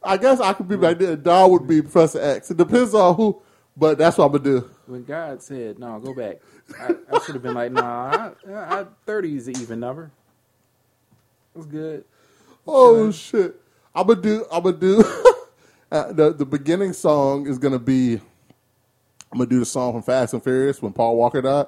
I 0.03 0.17
guess 0.17 0.39
I 0.41 0.53
could 0.53 0.67
be 0.67 0.75
Magneto. 0.75 1.13
and 1.13 1.23
Dom 1.23 1.51
would 1.51 1.67
be 1.67 1.81
Professor 1.81 2.19
X. 2.19 2.51
It 2.51 2.57
depends 2.57 2.93
on 2.93 3.15
who, 3.15 3.41
but 3.77 3.97
that's 3.97 4.17
what 4.17 4.25
I'm 4.25 4.31
gonna 4.33 4.43
do. 4.43 4.69
When 4.87 5.03
God 5.03 5.41
said, 5.41 5.79
"No, 5.79 5.99
go 5.99 6.13
back," 6.13 6.37
I, 6.77 6.95
I 7.11 7.19
should 7.19 7.35
have 7.35 7.43
been 7.43 7.53
like, 7.53 7.71
"Nah, 7.71 8.31
I, 8.47 8.53
I, 8.53 8.85
thirty 9.05 9.37
is 9.37 9.47
an 9.47 9.57
even 9.61 9.79
number. 9.79 10.11
That's 11.55 11.67
good." 11.67 12.03
Oh 12.67 13.11
shit! 13.11 13.55
I'm 13.95 14.07
gonna 14.07 14.21
do. 14.21 14.45
I'm 14.51 14.63
gonna 14.63 14.77
do. 14.77 14.99
uh, 15.91 16.11
the 16.11 16.33
the 16.33 16.45
beginning 16.45 16.93
song 16.93 17.47
is 17.47 17.59
gonna 17.59 17.79
be. 17.79 18.15
I'm 19.31 19.37
gonna 19.37 19.49
do 19.49 19.59
the 19.59 19.65
song 19.65 19.93
from 19.93 20.01
Fast 20.01 20.33
and 20.33 20.43
Furious 20.43 20.81
when 20.81 20.91
Paul 20.91 21.15
Walker 21.15 21.41
died. 21.41 21.67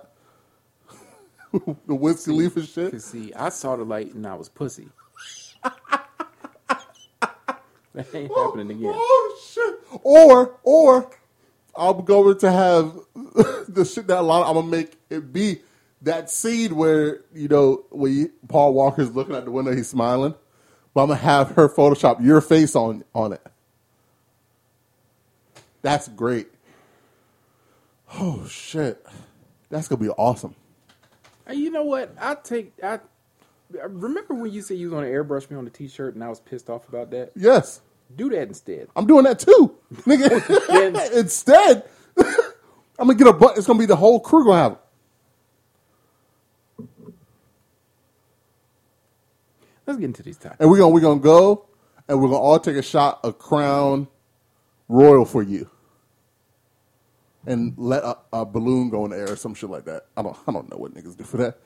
the 1.87 1.95
Wiz 1.95 2.25
Khalifa 2.25 2.65
shit. 2.65 2.91
Cause 2.91 3.05
see, 3.05 3.33
I 3.33 3.49
saw 3.49 3.75
the 3.75 3.83
light 3.83 4.13
and 4.13 4.25
I 4.25 4.35
was 4.35 4.49
pussy. 4.49 4.89
that 5.63 6.03
ain't 8.13 8.31
happening 8.35 8.71
again. 8.71 8.93
Oh 8.95 9.39
shit! 9.53 9.75
Or 10.03 10.57
or 10.63 11.09
I'm 11.75 12.05
going 12.05 12.37
to 12.39 12.51
have 12.51 12.97
the 13.15 13.85
shit 13.85 14.07
that 14.07 14.19
a 14.19 14.21
lot. 14.21 14.43
Of, 14.43 14.49
I'm 14.49 14.55
gonna 14.55 14.67
make 14.67 14.97
it 15.09 15.33
be 15.33 15.61
that 16.01 16.29
scene 16.29 16.75
where 16.75 17.21
you 17.33 17.47
know 17.47 17.85
when 17.89 18.13
you, 18.13 18.31
Paul 18.47 18.73
Walker's 18.73 19.11
looking 19.11 19.35
at 19.35 19.45
the 19.45 19.51
window, 19.51 19.75
he's 19.75 19.89
smiling. 19.89 20.35
But 20.93 21.03
I'm 21.03 21.07
gonna 21.09 21.19
have 21.19 21.51
her 21.51 21.69
Photoshop 21.69 22.23
your 22.23 22.41
face 22.41 22.75
on 22.75 23.03
on 23.13 23.33
it. 23.33 23.41
That's 25.81 26.07
great. 26.09 26.47
Oh 28.13 28.45
shit, 28.47 29.05
that's 29.69 29.87
gonna 29.87 30.01
be 30.01 30.09
awesome. 30.09 30.55
You 31.51 31.69
know 31.71 31.83
what? 31.83 32.15
I 32.19 32.35
take. 32.35 32.73
I 32.83 32.99
remember 33.87 34.33
when 34.35 34.51
you 34.51 34.61
said 34.61 34.77
you 34.77 34.89
was 34.89 34.93
going 34.99 35.05
to 35.05 35.11
airbrush 35.11 35.49
me 35.49 35.57
on 35.57 35.65
the 35.65 35.71
t-shirt, 35.71 36.15
and 36.15 36.23
I 36.23 36.29
was 36.29 36.39
pissed 36.39 36.69
off 36.69 36.87
about 36.89 37.11
that. 37.11 37.31
Yes, 37.35 37.81
Do 38.15 38.29
that 38.29 38.47
instead. 38.47 38.87
I'm 38.95 39.05
doing 39.07 39.23
that 39.25 39.39
too, 39.39 39.75
nigga. 39.93 41.11
Instead, 41.17 41.83
I'm 42.17 43.07
gonna 43.07 43.15
get 43.15 43.27
a. 43.27 43.33
bu- 43.33 43.53
It's 43.57 43.67
gonna 43.67 43.79
be 43.79 43.85
the 43.85 43.95
whole 43.95 44.19
crew 44.19 44.45
gonna 44.45 44.61
have 44.61 44.71
it. 44.73 44.79
Let's 49.87 49.99
get 49.99 50.05
into 50.05 50.23
these 50.23 50.37
topics. 50.37 50.59
and 50.59 50.69
we're 50.69 50.77
gonna 50.79 50.89
we're 50.89 51.01
gonna 51.01 51.19
go 51.19 51.65
and 52.07 52.19
we're 52.21 52.27
gonna 52.29 52.39
all 52.39 52.59
take 52.59 52.75
a 52.75 52.81
shot 52.81 53.19
of 53.23 53.37
Crown 53.37 54.07
Royal 54.87 55.25
for 55.25 55.43
you, 55.43 55.69
and 57.47 57.73
let 57.77 58.03
a, 58.03 58.17
a 58.33 58.45
balloon 58.45 58.89
go 58.89 59.05
in 59.05 59.11
the 59.11 59.17
air 59.17 59.31
or 59.31 59.35
some 59.35 59.53
shit 59.53 59.69
like 59.69 59.85
that. 59.85 60.07
I 60.17 60.21
don't 60.23 60.37
I 60.47 60.51
don't 60.51 60.69
know 60.69 60.77
what 60.77 60.93
niggas 60.93 61.17
do 61.17 61.23
for 61.23 61.37
that. 61.37 61.59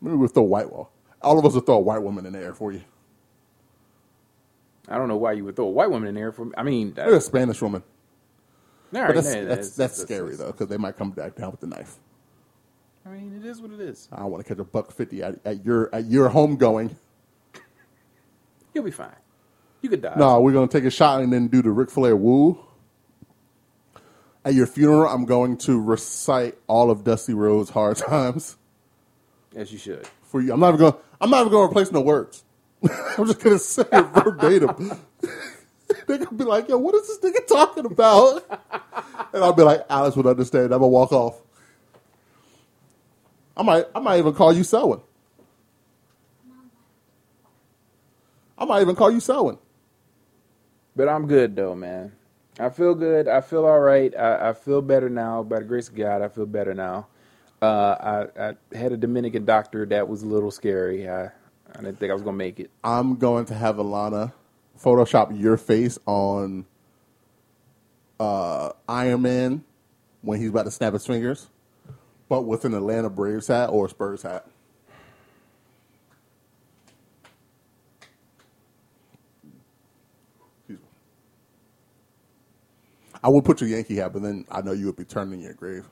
Maybe 0.00 0.16
we'll 0.16 0.28
throw 0.28 0.42
a 0.44 0.46
white 0.46 0.70
wall. 0.70 0.92
All 1.22 1.38
of 1.38 1.46
us 1.46 1.54
will 1.54 1.60
throw 1.62 1.76
a 1.76 1.80
white 1.80 2.02
woman 2.02 2.26
in 2.26 2.32
the 2.32 2.40
air 2.40 2.54
for 2.54 2.72
you. 2.72 2.82
I 4.88 4.98
don't 4.98 5.08
know 5.08 5.16
why 5.16 5.32
you 5.32 5.44
would 5.44 5.56
throw 5.56 5.66
a 5.66 5.70
white 5.70 5.90
woman 5.90 6.08
in 6.08 6.14
there. 6.14 6.32
For 6.32 6.50
I 6.56 6.62
mean, 6.62 6.94
that, 6.94 7.06
Maybe 7.06 7.18
a 7.18 7.20
Spanish 7.20 7.62
woman, 7.62 7.82
all 8.94 9.06
but 9.06 9.14
right, 9.14 9.14
that's 9.14 9.34
nah, 9.34 9.44
that's, 9.44 9.70
that's 9.76 9.98
scary 9.98 10.36
though 10.36 10.52
because 10.52 10.68
they 10.68 10.76
might 10.76 10.96
come 10.98 11.10
back 11.12 11.36
down 11.36 11.50
with 11.52 11.60
the 11.60 11.68
knife. 11.68 11.98
I 13.06 13.10
mean, 13.10 13.36
it 13.36 13.46
is 13.46 13.60
what 13.60 13.72
it 13.72 13.80
is. 13.80 14.08
I 14.12 14.18
don't 14.20 14.30
want 14.30 14.44
to 14.46 14.48
catch 14.54 14.60
a 14.60 14.64
buck 14.64 14.92
fifty 14.92 15.22
at, 15.22 15.38
at 15.44 15.64
your 15.64 15.94
at 15.94 16.06
your 16.06 16.28
home 16.28 16.56
going. 16.56 16.96
You'll 18.74 18.84
be 18.84 18.90
fine. 18.90 19.14
You 19.82 19.90
could 19.90 20.02
die. 20.02 20.14
No, 20.16 20.40
we're 20.40 20.52
gonna 20.52 20.68
take 20.68 20.84
a 20.84 20.90
shot 20.90 21.22
and 21.22 21.32
then 21.32 21.48
do 21.48 21.62
the 21.62 21.70
Ric 21.70 21.90
Flair 21.90 22.16
woo. 22.16 22.58
At 24.44 24.54
your 24.54 24.66
funeral, 24.66 25.08
I'm 25.08 25.24
going 25.24 25.56
to 25.58 25.80
recite 25.80 26.58
all 26.66 26.90
of 26.90 27.04
Dusty 27.04 27.32
Rhodes' 27.34 27.70
hard 27.70 27.96
times 28.08 28.56
as 29.54 29.70
you 29.72 29.78
should. 29.78 30.06
for 30.22 30.40
you. 30.40 30.52
I'm 30.52 30.60
not 30.60 30.68
even 30.74 30.80
going. 30.80 30.94
I'm 31.20 31.30
not 31.30 31.40
even 31.40 31.52
going 31.52 31.68
to 31.68 31.70
replace 31.70 31.92
no 31.92 32.00
words. 32.00 32.42
I'm 32.82 33.26
just 33.26 33.40
going 33.40 33.56
to 33.56 33.58
say 33.58 33.84
it 33.92 34.06
verbatim. 34.14 34.92
They're 36.06 36.18
gonna 36.18 36.32
be 36.32 36.44
like, 36.44 36.68
"Yo, 36.68 36.78
what 36.78 36.94
is 36.94 37.06
this 37.06 37.18
nigga 37.18 37.46
talking 37.46 37.84
about?" 37.84 38.42
and 39.32 39.44
I'll 39.44 39.52
be 39.52 39.62
like, 39.62 39.84
"Alice 39.90 40.16
would 40.16 40.26
understand." 40.26 40.64
I'm 40.72 40.80
gonna 40.80 40.88
walk 40.88 41.12
off. 41.12 41.40
I 43.56 43.62
might. 43.62 43.84
I 43.94 44.00
might 44.00 44.18
even 44.18 44.32
call 44.32 44.52
you 44.54 44.64
Selwyn. 44.64 45.00
I 48.56 48.64
might 48.64 48.80
even 48.80 48.96
call 48.96 49.10
you 49.10 49.20
Selwyn. 49.20 49.58
But 50.96 51.08
I'm 51.08 51.26
good 51.26 51.54
though, 51.56 51.74
man. 51.74 52.12
I 52.58 52.68
feel 52.68 52.94
good. 52.94 53.28
I 53.28 53.40
feel 53.40 53.64
all 53.64 53.80
right. 53.80 54.14
I, 54.16 54.50
I 54.50 54.52
feel 54.52 54.82
better 54.82 55.08
now. 55.08 55.42
By 55.42 55.60
the 55.60 55.64
grace 55.64 55.88
of 55.88 55.94
God, 55.94 56.22
I 56.22 56.28
feel 56.28 56.46
better 56.46 56.74
now. 56.74 57.06
Uh, 57.60 58.26
I, 58.36 58.48
I 58.48 58.76
had 58.76 58.92
a 58.92 58.96
Dominican 58.96 59.44
doctor 59.44 59.86
that 59.86 60.08
was 60.08 60.22
a 60.22 60.26
little 60.26 60.50
scary. 60.50 61.08
I, 61.08 61.26
I 61.26 61.76
didn't 61.76 61.98
think 61.98 62.10
I 62.10 62.14
was 62.14 62.22
gonna 62.22 62.36
make 62.36 62.60
it. 62.60 62.70
I'm 62.84 63.16
going 63.16 63.46
to 63.46 63.54
have 63.54 63.76
Alana 63.76 64.32
Photoshop 64.78 65.38
your 65.38 65.56
face 65.56 65.98
on 66.06 66.66
uh, 68.18 68.72
Iron 68.88 69.22
Man 69.22 69.64
when 70.20 70.40
he's 70.40 70.50
about 70.50 70.64
to 70.64 70.70
snap 70.70 70.92
his 70.92 71.06
fingers, 71.06 71.48
but 72.28 72.42
with 72.42 72.64
an 72.64 72.74
Atlanta 72.74 73.10
Braves 73.10 73.46
hat 73.46 73.70
or 73.70 73.86
a 73.86 73.88
Spurs 73.88 74.22
hat. 74.22 74.46
I 83.22 83.28
would 83.28 83.44
put 83.44 83.60
your 83.60 83.70
Yankee 83.70 83.96
hat, 83.96 84.12
but 84.12 84.22
then 84.22 84.44
I 84.50 84.62
know 84.62 84.72
you 84.72 84.86
would 84.86 84.96
be 84.96 85.04
turning 85.04 85.34
in 85.34 85.44
your 85.44 85.54
grave. 85.54 85.84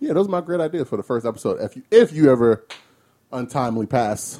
Yeah, 0.00 0.12
those 0.12 0.26
are 0.26 0.30
my 0.30 0.42
great 0.42 0.60
ideas 0.60 0.88
for 0.88 0.98
the 0.98 1.02
first 1.02 1.24
episode. 1.24 1.62
If 1.62 1.76
you 1.76 1.82
if 1.90 2.12
you 2.12 2.30
ever 2.30 2.66
untimely 3.32 3.86
pass, 3.86 4.38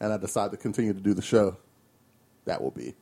and 0.00 0.12
I 0.12 0.16
decide 0.16 0.52
to 0.52 0.56
continue 0.56 0.94
to 0.94 1.00
do 1.00 1.12
the 1.12 1.22
show, 1.22 1.56
that 2.46 2.62
will 2.62 2.70
be. 2.70 2.94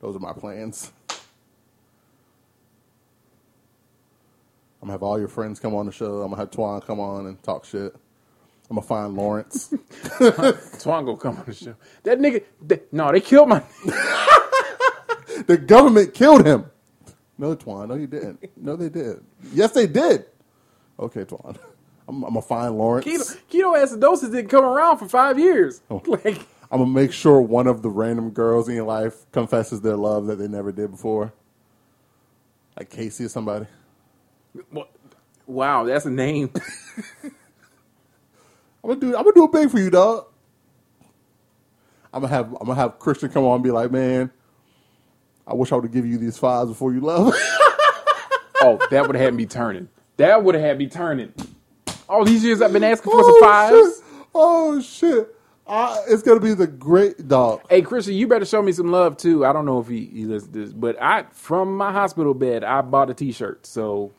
Those 0.00 0.16
are 0.16 0.20
my 0.20 0.32
plans. 0.32 0.90
I'm 4.80 4.86
gonna 4.88 4.92
have 4.92 5.02
all 5.02 5.18
your 5.18 5.28
friends 5.28 5.60
come 5.60 5.74
on 5.74 5.86
the 5.86 5.92
show. 5.92 6.22
I'm 6.22 6.30
gonna 6.30 6.42
have 6.42 6.50
Twan 6.50 6.84
come 6.84 6.98
on 7.00 7.26
and 7.26 7.40
talk 7.42 7.64
shit. 7.64 7.94
I'm 8.70 8.76
gonna 8.76 8.86
find 8.86 9.16
Lawrence. 9.16 9.72
Swan 10.78 11.06
gonna 11.06 11.16
come 11.16 11.38
on 11.38 11.44
the 11.46 11.54
show. 11.54 11.74
That 12.02 12.18
nigga. 12.18 12.44
They, 12.60 12.80
no, 12.92 13.10
they 13.10 13.20
killed 13.20 13.48
my. 13.48 13.62
the 15.46 15.56
government 15.64 16.12
killed 16.12 16.46
him. 16.46 16.66
No, 17.38 17.56
Twan. 17.56 17.88
No, 17.88 17.94
you 17.94 18.06
didn't. 18.06 18.44
No, 18.56 18.76
they 18.76 18.90
did. 18.90 19.24
Yes, 19.52 19.72
they 19.72 19.86
did. 19.86 20.26
Okay, 20.98 21.24
Twan. 21.24 21.56
I'm, 22.08 22.24
I'm 22.24 22.30
gonna 22.30 22.42
find 22.42 22.76
Lawrence. 22.76 23.06
Keto, 23.06 23.38
ketoacidosis 23.50 24.32
didn't 24.32 24.48
come 24.48 24.64
around 24.64 24.98
for 24.98 25.08
five 25.08 25.38
years. 25.38 25.80
Oh. 25.90 26.02
Like, 26.06 26.46
I'm 26.70 26.80
gonna 26.80 26.86
make 26.90 27.12
sure 27.12 27.40
one 27.40 27.66
of 27.66 27.80
the 27.80 27.88
random 27.88 28.30
girls 28.30 28.68
in 28.68 28.74
your 28.74 28.84
life 28.84 29.30
confesses 29.32 29.80
their 29.80 29.96
love 29.96 30.26
that 30.26 30.36
they 30.36 30.48
never 30.48 30.72
did 30.72 30.90
before. 30.90 31.32
Like 32.76 32.90
Casey 32.90 33.24
or 33.24 33.28
somebody. 33.30 33.66
what? 34.70 34.90
wow, 35.46 35.84
that's 35.84 36.04
a 36.04 36.10
name. 36.10 36.50
I'm 38.88 38.98
gonna 38.98 39.12
do. 39.12 39.18
I'm 39.18 39.24
gonna 39.24 39.34
do 39.34 39.44
it 39.44 39.52
big 39.52 39.70
for 39.70 39.78
you, 39.78 39.90
dog. 39.90 40.24
I'm 42.12 42.22
gonna 42.22 42.32
have. 42.32 42.46
I'm 42.54 42.66
gonna 42.66 42.74
have 42.74 42.98
Christian 42.98 43.28
come 43.28 43.44
on 43.44 43.56
and 43.56 43.64
be 43.64 43.70
like, 43.70 43.90
man, 43.90 44.30
I 45.46 45.52
wish 45.52 45.72
I 45.72 45.74
would 45.74 45.84
have 45.84 45.92
given 45.92 46.10
you 46.10 46.16
these 46.16 46.38
fives 46.38 46.70
before 46.70 46.92
you 46.92 47.00
left. 47.00 47.38
Oh, 48.60 48.76
that 48.90 49.06
would 49.06 49.14
have 49.14 49.24
had 49.24 49.34
me 49.34 49.46
turning. 49.46 49.88
That 50.16 50.42
would 50.42 50.56
have 50.56 50.64
had 50.64 50.78
me 50.78 50.88
turning. 50.88 51.32
All 52.08 52.24
these 52.24 52.42
years 52.42 52.60
I've 52.60 52.72
been 52.72 52.82
asking 52.82 53.12
for 53.12 53.22
some 53.22 53.40
fives. 53.40 53.98
Shit. 53.98 54.04
Oh 54.34 54.80
shit! 54.80 55.36
Uh, 55.64 55.96
it's 56.08 56.24
gonna 56.24 56.40
be 56.40 56.54
the 56.54 56.66
great 56.66 57.28
dog. 57.28 57.60
Hey, 57.70 57.82
Christian, 57.82 58.14
you 58.14 58.26
better 58.26 58.44
show 58.44 58.60
me 58.60 58.72
some 58.72 58.90
love 58.90 59.16
too. 59.16 59.46
I 59.46 59.52
don't 59.52 59.64
know 59.64 59.78
if 59.78 59.86
he, 59.86 60.06
he 60.06 60.24
listens 60.24 60.52
to 60.54 60.58
this, 60.58 60.72
but 60.72 61.00
I 61.00 61.26
from 61.30 61.76
my 61.76 61.92
hospital 61.92 62.34
bed, 62.34 62.64
I 62.64 62.80
bought 62.80 63.10
a 63.10 63.14
T-shirt. 63.14 63.64
So, 63.64 64.10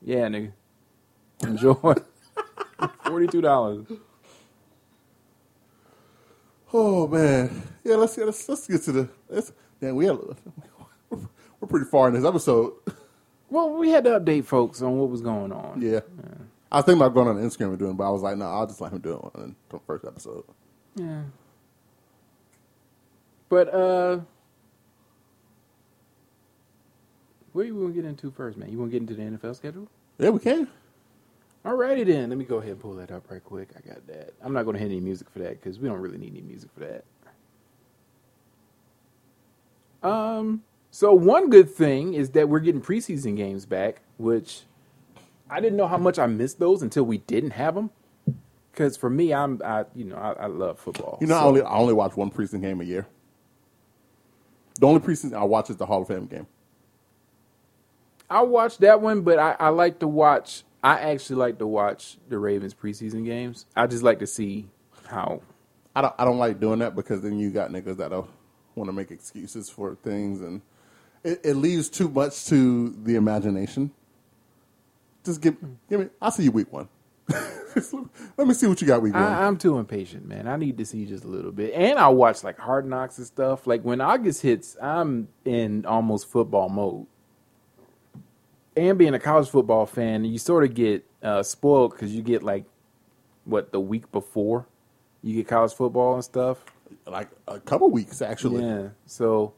yeah, 0.00 0.28
nigga, 0.28 0.52
enjoy. 1.42 1.94
Forty-two 3.04 3.40
dollars. 3.40 3.86
Oh 6.72 7.06
man, 7.06 7.62
yeah. 7.84 7.96
Let's 7.96 8.16
get 8.16 8.26
let's, 8.26 8.48
let's 8.48 8.66
get 8.66 8.82
to 8.82 8.92
the. 8.92 9.08
Let's, 9.28 9.52
we 9.80 10.06
have, 10.06 10.18
we're 11.10 11.68
pretty 11.68 11.86
far 11.86 12.08
in 12.08 12.14
this 12.14 12.24
episode. 12.24 12.72
Well, 13.48 13.70
we 13.74 13.90
had 13.90 14.04
to 14.04 14.18
update 14.18 14.44
folks 14.44 14.82
on 14.82 14.98
what 14.98 15.08
was 15.08 15.20
going 15.20 15.52
on. 15.52 15.80
Yeah. 15.80 16.00
I 16.70 16.78
was 16.78 16.84
thinking 16.84 17.00
about 17.00 17.14
going 17.14 17.28
on 17.28 17.36
Instagram 17.36 17.68
and 17.68 17.78
doing, 17.78 17.90
it, 17.92 17.96
but 17.96 18.08
I 18.08 18.10
was 18.10 18.22
like, 18.22 18.36
no, 18.36 18.46
I'll 18.46 18.66
just 18.66 18.80
let 18.80 18.92
him 18.92 18.98
do 18.98 19.12
it 19.12 19.40
on 19.40 19.56
the 19.68 19.78
first 19.86 20.04
episode. 20.04 20.44
Yeah. 20.96 21.22
But 23.48 23.72
uh 23.72 24.20
where 27.52 27.64
you 27.64 27.74
want 27.74 27.94
to 27.94 28.02
get 28.02 28.08
into 28.08 28.30
first, 28.30 28.58
man? 28.58 28.70
You 28.70 28.78
want 28.78 28.90
to 28.90 28.98
get 28.98 29.08
into 29.08 29.14
the 29.14 29.38
NFL 29.38 29.56
schedule? 29.56 29.88
Yeah, 30.18 30.30
we 30.30 30.40
can. 30.40 30.68
Alrighty 31.66 32.06
then. 32.06 32.28
Let 32.28 32.38
me 32.38 32.44
go 32.44 32.58
ahead 32.58 32.70
and 32.72 32.80
pull 32.80 32.94
that 32.94 33.10
up 33.10 33.28
right 33.28 33.42
quick. 33.42 33.70
I 33.76 33.80
got 33.86 34.06
that. 34.06 34.34
I'm 34.42 34.52
not 34.52 34.62
going 34.62 34.74
to 34.74 34.82
hit 34.82 34.92
any 34.92 35.00
music 35.00 35.28
for 35.28 35.40
that 35.40 35.60
because 35.60 35.80
we 35.80 35.88
don't 35.88 35.98
really 35.98 36.18
need 36.18 36.30
any 36.30 36.42
music 36.42 36.70
for 36.72 37.02
that. 40.02 40.08
Um. 40.08 40.62
So 40.92 41.12
one 41.12 41.50
good 41.50 41.68
thing 41.68 42.14
is 42.14 42.30
that 42.30 42.48
we're 42.48 42.60
getting 42.60 42.80
preseason 42.80 43.36
games 43.36 43.66
back, 43.66 44.00
which 44.16 44.62
I 45.50 45.60
didn't 45.60 45.76
know 45.76 45.88
how 45.88 45.98
much 45.98 46.18
I 46.18 46.26
missed 46.26 46.58
those 46.58 46.80
until 46.80 47.04
we 47.04 47.18
didn't 47.18 47.50
have 47.50 47.74
them. 47.74 47.90
Because 48.70 48.96
for 48.96 49.10
me, 49.10 49.34
I'm, 49.34 49.60
I, 49.64 49.84
you 49.94 50.04
know, 50.04 50.16
I, 50.16 50.44
I 50.44 50.46
love 50.46 50.78
football. 50.78 51.18
You 51.20 51.26
know, 51.26 51.36
I 51.36 51.42
only 51.42 51.62
I 51.62 51.74
only 51.74 51.94
watch 51.94 52.16
one 52.16 52.30
preseason 52.30 52.60
game 52.60 52.80
a 52.80 52.84
year. 52.84 53.06
The 54.78 54.86
only 54.86 55.00
preseason 55.00 55.34
I 55.34 55.44
watch 55.44 55.70
is 55.70 55.76
the 55.76 55.86
Hall 55.86 56.02
of 56.02 56.08
Fame 56.08 56.26
game. 56.26 56.46
I 58.28 58.42
watch 58.42 58.78
that 58.78 59.00
one, 59.00 59.22
but 59.22 59.38
I, 59.38 59.56
I 59.58 59.68
like 59.70 59.98
to 60.00 60.08
watch. 60.08 60.62
I 60.86 61.00
actually 61.00 61.36
like 61.36 61.58
to 61.58 61.66
watch 61.66 62.16
the 62.28 62.38
Ravens 62.38 62.72
preseason 62.72 63.24
games. 63.24 63.66
I 63.74 63.88
just 63.88 64.04
like 64.04 64.20
to 64.20 64.26
see 64.26 64.68
how. 65.08 65.42
I 65.96 66.00
don't 66.02 66.14
I 66.16 66.24
don't 66.24 66.38
like 66.38 66.60
doing 66.60 66.78
that 66.78 66.94
because 66.94 67.22
then 67.22 67.40
you 67.40 67.50
got 67.50 67.70
niggas 67.70 67.96
that 67.96 68.10
don't 68.10 68.30
want 68.76 68.86
to 68.86 68.92
make 68.92 69.10
excuses 69.10 69.68
for 69.68 69.96
things 69.96 70.40
and 70.42 70.62
it, 71.24 71.40
it 71.42 71.54
leaves 71.54 71.88
too 71.88 72.08
much 72.08 72.46
to 72.46 72.90
the 73.02 73.16
imagination. 73.16 73.90
Just 75.24 75.40
give 75.40 75.56
give 75.90 75.98
me. 75.98 76.06
I'll 76.22 76.30
see 76.30 76.44
you 76.44 76.52
week 76.52 76.72
one. 76.72 76.88
Let 78.36 78.46
me 78.46 78.54
see 78.54 78.68
what 78.68 78.80
you 78.80 78.86
got 78.86 79.02
week 79.02 79.14
one. 79.14 79.24
I'm 79.24 79.56
too 79.56 79.78
impatient, 79.78 80.24
man. 80.28 80.46
I 80.46 80.54
need 80.54 80.78
to 80.78 80.86
see 80.86 81.04
just 81.04 81.24
a 81.24 81.28
little 81.28 81.50
bit, 81.50 81.74
and 81.74 81.98
I 81.98 82.06
watch 82.10 82.44
like 82.44 82.60
Hard 82.60 82.86
Knocks 82.86 83.18
and 83.18 83.26
stuff. 83.26 83.66
Like 83.66 83.82
when 83.82 84.00
August 84.00 84.42
hits, 84.42 84.76
I'm 84.80 85.26
in 85.44 85.84
almost 85.84 86.30
football 86.30 86.68
mode. 86.68 87.08
And 88.76 88.98
being 88.98 89.14
a 89.14 89.18
college 89.18 89.48
football 89.48 89.86
fan, 89.86 90.24
you 90.24 90.38
sort 90.38 90.64
of 90.64 90.74
get 90.74 91.04
uh, 91.22 91.42
spoiled 91.42 91.92
because 91.92 92.14
you 92.14 92.22
get 92.22 92.42
like 92.42 92.64
what 93.44 93.72
the 93.72 93.80
week 93.80 94.10
before 94.12 94.66
you 95.22 95.34
get 95.34 95.48
college 95.48 95.72
football 95.72 96.14
and 96.14 96.24
stuff. 96.24 96.64
like 97.06 97.28
a 97.48 97.58
couple 97.58 97.90
weeks 97.90 98.22
actually. 98.22 98.62
Yeah, 98.64 98.88
so 99.06 99.54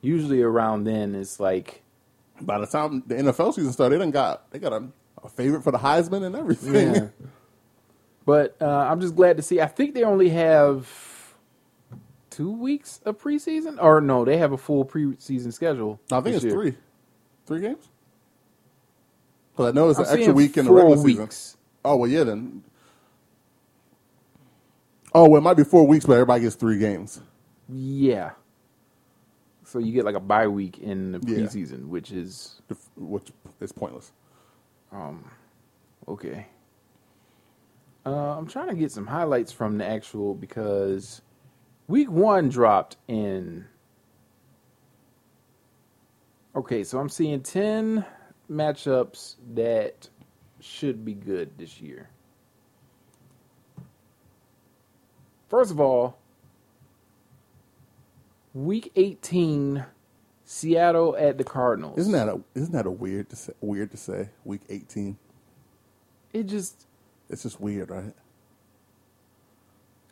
usually 0.00 0.40
around 0.40 0.84
then 0.84 1.14
it's 1.14 1.38
like 1.38 1.82
By 2.40 2.58
the 2.58 2.66
time 2.66 3.02
the 3.06 3.16
NFL 3.16 3.54
season 3.54 3.72
started, 3.72 3.96
they 3.96 3.98
done 3.98 4.10
got 4.10 4.50
they 4.50 4.58
got 4.58 4.72
a, 4.72 4.88
a 5.22 5.28
favorite 5.28 5.62
for 5.62 5.72
the 5.72 5.78
Heisman 5.78 6.24
and 6.24 6.34
everything. 6.36 6.94
Yeah. 6.94 7.08
But 8.24 8.56
uh, 8.60 8.66
I'm 8.66 9.00
just 9.00 9.16
glad 9.16 9.36
to 9.38 9.42
see. 9.42 9.60
I 9.60 9.66
think 9.66 9.94
they 9.94 10.04
only 10.04 10.28
have 10.28 10.88
two 12.28 12.52
weeks 12.52 13.00
of 13.04 13.18
preseason, 13.18 13.82
or 13.82 14.00
no, 14.00 14.24
they 14.24 14.36
have 14.36 14.52
a 14.52 14.58
full 14.58 14.84
preseason 14.84 15.52
schedule. 15.52 16.00
I 16.12 16.20
think 16.20 16.36
it's 16.36 16.44
year. 16.44 16.52
three, 16.52 16.74
three 17.46 17.60
games. 17.60 17.88
Because 19.60 19.72
I 19.72 19.74
know 19.74 19.90
it's 19.90 19.98
an 19.98 20.06
extra 20.18 20.32
week 20.32 20.56
in 20.56 20.64
the 20.64 20.72
regular 20.72 21.02
weeks. 21.02 21.36
season. 21.36 21.58
Oh 21.84 21.96
well, 21.96 22.10
yeah 22.10 22.24
then. 22.24 22.62
Oh 25.14 25.28
well, 25.28 25.38
it 25.38 25.42
might 25.42 25.56
be 25.58 25.64
four 25.64 25.86
weeks, 25.86 26.06
but 26.06 26.14
everybody 26.14 26.42
gets 26.42 26.54
three 26.54 26.78
games. 26.78 27.20
Yeah. 27.68 28.30
So 29.64 29.78
you 29.78 29.92
get 29.92 30.06
like 30.06 30.14
a 30.14 30.20
bye 30.20 30.48
week 30.48 30.78
in 30.78 31.12
the 31.12 31.20
Yeah. 31.26 31.40
preseason, 31.46 31.88
which 31.88 32.10
is 32.10 32.62
which 32.96 33.30
is 33.60 33.70
pointless. 33.70 34.12
Um, 34.92 35.30
okay. 36.08 36.46
Uh, 38.06 38.38
I'm 38.38 38.46
trying 38.46 38.68
to 38.68 38.74
get 38.74 38.90
some 38.90 39.06
highlights 39.06 39.52
from 39.52 39.76
the 39.76 39.86
actual 39.86 40.34
because 40.34 41.20
week 41.86 42.10
one 42.10 42.48
dropped 42.48 42.96
in. 43.08 43.66
Okay, 46.56 46.82
so 46.82 46.98
I'm 46.98 47.10
seeing 47.10 47.42
10 47.42 48.04
matchups 48.50 49.36
that 49.54 50.08
should 50.60 51.04
be 51.04 51.14
good 51.14 51.56
this 51.56 51.80
year. 51.80 52.08
First 55.48 55.70
of 55.70 55.80
all, 55.80 56.18
week 58.54 58.92
18, 58.96 59.84
Seattle 60.44 61.16
at 61.16 61.38
the 61.38 61.44
Cardinals. 61.44 61.96
Isn't 61.98 62.12
that 62.12 62.28
a 62.28 62.40
isn't 62.56 62.72
that 62.72 62.86
a 62.86 62.90
weird 62.90 63.30
to 63.30 63.36
say, 63.36 63.52
weird 63.60 63.92
to 63.92 63.96
say? 63.96 64.30
Week 64.44 64.62
eighteen. 64.68 65.16
It 66.32 66.48
just, 66.48 66.86
It's 67.28 67.44
just 67.44 67.60
weird, 67.60 67.88
right? 67.90 68.12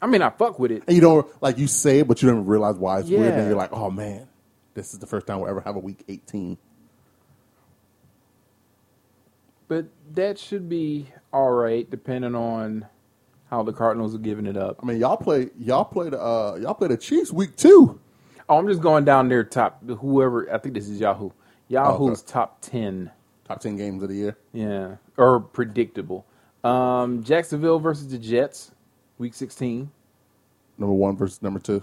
I 0.01 0.07
mean, 0.07 0.23
I 0.23 0.31
fuck 0.31 0.61
with 0.61 0.71
it. 0.71 0.85
And 0.87 0.95
you 0.95 1.01
don't 1.01 1.27
like 1.43 1.59
you 1.59 1.67
say 1.67 1.99
it, 2.01 2.09
but 2.09 2.23
you 2.23 2.29
don't 2.31 2.47
realize 2.47 2.77
why 2.77 3.01
it's 3.01 3.09
weird. 3.09 3.23
Yeah. 3.25 3.39
And 3.39 3.49
you're 3.49 3.57
like, 3.57 3.73
oh 3.73 3.91
man, 3.91 4.29
this 4.75 4.93
is 4.93 5.01
the 5.01 5.09
first 5.09 5.27
time 5.27 5.41
we'll 5.41 5.51
ever 5.51 5.61
have 5.61 5.75
a 5.75 5.81
week 5.81 6.05
eighteen. 6.09 6.57
But 9.69 9.87
that 10.15 10.39
should 10.39 10.69
be 10.69 11.09
all 11.33 11.51
right, 11.51 11.89
depending 11.89 12.35
on 12.35 12.87
how 13.51 13.63
the 13.63 13.73
Cardinals 13.73 14.15
are 14.15 14.19
giving 14.19 14.47
it 14.47 14.57
up. 14.57 14.79
I 14.83 14.87
mean, 14.87 14.99
y'all 14.99 15.17
play 15.17 15.51
y'all 15.59 15.85
play 15.85 16.11
the 16.11 16.21
uh, 16.21 16.59
y'all 16.61 16.75
play 16.75 16.89
the 16.89 16.97
Chiefs 16.97 17.33
week 17.33 17.57
two. 17.57 18.01
Oh, 18.49 18.59
I'm 18.59 18.67
just 18.67 18.81
going 18.81 19.05
down 19.05 19.29
there 19.29 19.45
top. 19.45 19.87
Whoever 19.87 20.53
I 20.53 20.59
think 20.59 20.75
this 20.75 20.89
is 20.89 21.01
Yahoo. 21.01 21.31
Yahoo's 21.69 22.21
okay. 22.21 22.33
top 22.33 22.61
ten. 22.61 23.11
Top 23.45 23.61
ten 23.61 23.77
games 23.77 24.03
of 24.03 24.09
the 24.09 24.15
year. 24.15 24.37
Yeah, 24.53 24.97
or 25.17 25.41
predictable. 25.41 26.27
Um, 26.65 27.23
Jacksonville 27.23 27.79
versus 27.79 28.09
the 28.09 28.19
Jets, 28.19 28.73
week 29.19 29.33
16. 29.33 29.91
Number 30.77 30.93
one 30.93 31.17
versus 31.17 31.41
number 31.43 31.61
two. 31.61 31.83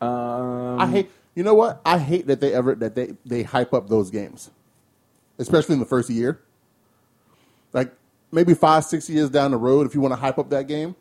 Um, 0.00 0.80
I 0.80 0.86
hate. 0.86 1.10
You 1.34 1.42
know 1.42 1.54
what? 1.54 1.80
I 1.84 1.98
hate 1.98 2.26
that 2.26 2.40
they 2.40 2.52
ever 2.52 2.74
that 2.74 2.94
they 2.94 3.14
they 3.24 3.42
hype 3.42 3.74
up 3.74 3.88
those 3.88 4.10
games, 4.10 4.50
especially 5.38 5.74
in 5.74 5.78
the 5.78 5.86
first 5.86 6.10
year. 6.10 6.40
Like 7.72 7.92
maybe 8.32 8.54
five, 8.54 8.84
six 8.84 9.08
years 9.08 9.30
down 9.30 9.50
the 9.50 9.56
road, 9.56 9.86
if 9.86 9.94
you 9.94 10.00
want 10.00 10.12
to 10.12 10.20
hype 10.20 10.38
up 10.38 10.50
that 10.50 10.68
game, 10.68 10.96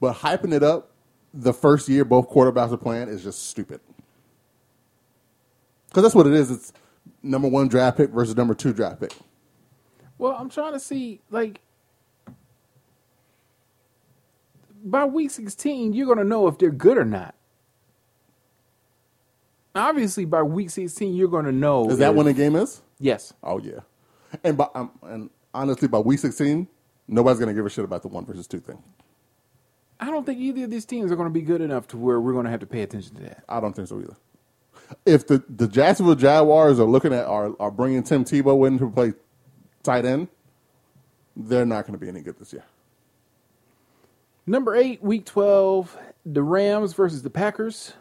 but 0.00 0.16
hyping 0.16 0.52
it 0.52 0.62
up 0.62 0.90
the 1.32 1.52
first 1.52 1.88
year 1.88 2.04
both 2.04 2.28
quarterbacks 2.28 2.72
are 2.72 2.76
playing 2.76 3.08
is 3.08 3.22
just 3.22 3.48
stupid. 3.48 3.80
Because 5.88 6.02
that's 6.02 6.14
what 6.14 6.26
it 6.26 6.32
is. 6.32 6.50
It's 6.50 6.72
number 7.22 7.48
one 7.48 7.68
draft 7.68 7.96
pick 7.96 8.10
versus 8.10 8.36
number 8.36 8.54
two 8.54 8.72
draft 8.72 9.00
pick. 9.00 9.12
Well, 10.18 10.32
I'm 10.32 10.50
trying 10.50 10.72
to 10.72 10.80
see 10.80 11.20
like 11.30 11.60
by 14.84 15.04
week 15.04 15.30
16, 15.30 15.92
you're 15.92 16.06
going 16.06 16.18
to 16.18 16.24
know 16.24 16.46
if 16.46 16.58
they're 16.58 16.70
good 16.70 16.96
or 16.98 17.04
not. 17.04 17.34
Obviously, 19.74 20.24
by 20.24 20.42
week 20.42 20.70
16, 20.70 21.14
you're 21.14 21.28
going 21.28 21.44
to 21.44 21.52
know. 21.52 21.88
Is 21.90 21.98
that 21.98 22.10
if- 22.10 22.16
when 22.16 22.26
the 22.26 22.32
game 22.32 22.56
is? 22.56 22.82
Yes. 22.98 23.32
Oh 23.42 23.58
yeah, 23.58 23.80
and 24.44 24.56
by, 24.58 24.68
um, 24.74 24.90
and 25.02 25.30
honestly, 25.54 25.88
by 25.88 25.98
week 25.98 26.18
sixteen, 26.18 26.68
nobody's 27.08 27.40
gonna 27.40 27.54
give 27.54 27.64
a 27.64 27.70
shit 27.70 27.84
about 27.84 28.02
the 28.02 28.08
one 28.08 28.26
versus 28.26 28.46
two 28.46 28.60
thing. 28.60 28.82
I 29.98 30.06
don't 30.10 30.26
think 30.26 30.38
either 30.38 30.64
of 30.64 30.70
these 30.70 30.84
teams 30.84 31.10
are 31.12 31.16
going 31.16 31.28
to 31.28 31.32
be 31.32 31.42
good 31.42 31.60
enough 31.60 31.86
to 31.88 31.98
where 31.98 32.20
we're 32.20 32.32
going 32.32 32.46
to 32.46 32.50
have 32.50 32.60
to 32.60 32.66
pay 32.66 32.80
attention 32.80 33.16
to 33.16 33.22
that. 33.24 33.44
I 33.50 33.60
don't 33.60 33.76
think 33.76 33.86
so 33.88 34.00
either. 34.00 34.16
If 35.04 35.26
the, 35.26 35.44
the 35.46 35.68
Jacksonville 35.68 36.14
Jaguars 36.14 36.80
are 36.80 36.86
looking 36.86 37.12
at 37.12 37.26
are, 37.26 37.54
are 37.60 37.70
bringing 37.70 38.02
Tim 38.02 38.24
Tebow 38.24 38.66
in 38.66 38.78
to 38.78 38.88
play 38.88 39.12
tight 39.82 40.06
end, 40.06 40.28
they're 41.36 41.66
not 41.66 41.86
going 41.86 41.92
to 41.92 41.98
be 41.98 42.08
any 42.08 42.22
good 42.22 42.38
this 42.38 42.50
year. 42.52 42.64
Number 44.46 44.74
eight, 44.74 45.02
week 45.02 45.26
12, 45.26 45.96
the 46.24 46.42
Rams 46.42 46.94
versus 46.94 47.22
the 47.22 47.30
Packers. 47.30 47.92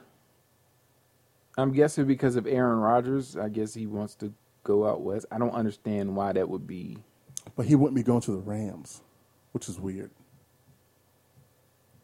I'm 1.60 1.72
guessing 1.72 2.06
because 2.06 2.36
of 2.36 2.48
Aaron 2.48 2.80
Rodgers. 2.80 3.36
I 3.38 3.50
guess 3.50 3.74
he 3.74 3.86
wants 3.88 4.16
to 4.16 4.34
go 4.64 4.88
out 4.88 5.02
west. 5.02 5.26
I 5.32 5.38
don't 5.38 5.54
understand 5.54 6.16
why 6.16 6.32
that 6.34 6.48
would 6.50 6.66
be. 6.68 6.98
But 7.56 7.66
he 7.66 7.76
wouldn't 7.76 7.96
be 7.96 8.04
going 8.04 8.22
to 8.22 8.32
the 8.32 8.38
Rams, 8.40 9.02
which 9.52 9.68
is 9.70 9.80
weird. 9.80 10.12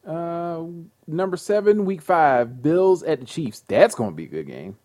Uh, 0.05 0.63
number 1.07 1.37
seven, 1.37 1.85
week 1.85 2.01
five, 2.01 2.61
Bills 2.61 3.01
at 3.03 3.19
the 3.19 3.25
Chiefs. 3.25 3.63
That's 3.67 3.95
going 3.95 4.11
to 4.11 4.15
be 4.15 4.25
a 4.25 4.27
good 4.27 4.47
game. 4.47 4.77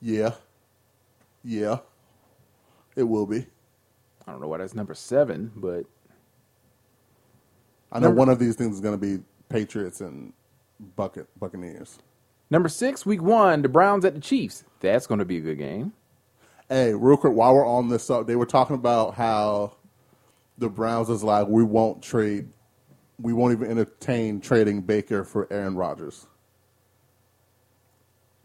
Yeah. 0.00 0.32
Yeah. 1.42 1.78
It 2.96 3.02
will 3.04 3.26
be. 3.26 3.46
I 4.26 4.32
don't 4.32 4.40
know 4.40 4.48
why 4.48 4.58
that's 4.58 4.74
number 4.74 4.94
seven, 4.94 5.50
but 5.56 5.84
I 7.90 7.98
know 7.98 8.08
Number- 8.08 8.18
one 8.18 8.28
of 8.28 8.38
these 8.38 8.54
things 8.56 8.74
is 8.76 8.80
going 8.80 8.98
to 8.98 9.16
be 9.18 9.22
Patriots 9.48 10.00
and 10.00 10.32
Bucket 10.96 11.26
Buccaneers. 11.38 11.98
Number 12.50 12.68
six, 12.68 13.06
week 13.06 13.22
one, 13.22 13.62
the 13.62 13.68
Browns 13.68 14.04
at 14.04 14.14
the 14.14 14.20
Chiefs. 14.20 14.64
That's 14.80 15.06
going 15.06 15.18
to 15.20 15.24
be 15.24 15.38
a 15.38 15.40
good 15.40 15.58
game. 15.58 15.92
Hey, 16.68 16.94
real 16.94 17.16
quick, 17.16 17.32
while 17.32 17.54
we're 17.54 17.66
on 17.66 17.88
this, 17.88 18.10
up, 18.10 18.26
they 18.26 18.36
were 18.36 18.46
talking 18.46 18.76
about 18.76 19.14
how 19.14 19.76
the 20.58 20.68
Browns 20.68 21.10
is 21.10 21.24
like, 21.24 21.48
we 21.48 21.64
won't 21.64 22.02
trade, 22.02 22.48
we 23.18 23.32
won't 23.32 23.52
even 23.52 23.70
entertain 23.70 24.40
trading 24.40 24.82
Baker 24.82 25.24
for 25.24 25.52
Aaron 25.52 25.74
Rodgers. 25.74 26.26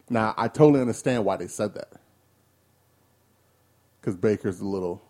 Now, 0.08 0.34
I 0.36 0.48
totally 0.48 0.80
understand 0.80 1.24
why 1.24 1.36
they 1.36 1.48
said 1.48 1.74
that. 1.74 1.92
Because 4.00 4.16
Baker's 4.16 4.60
a 4.60 4.64
little, 4.66 5.02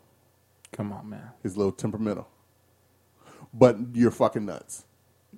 Come 0.73 0.93
on, 0.93 1.09
man. 1.11 1.31
he's 1.43 1.55
a 1.55 1.59
little 1.59 1.73
temperamental. 1.73 2.29
But 3.53 3.77
you're 3.95 4.11
fucking 4.11 4.45
nuts. 4.47 4.85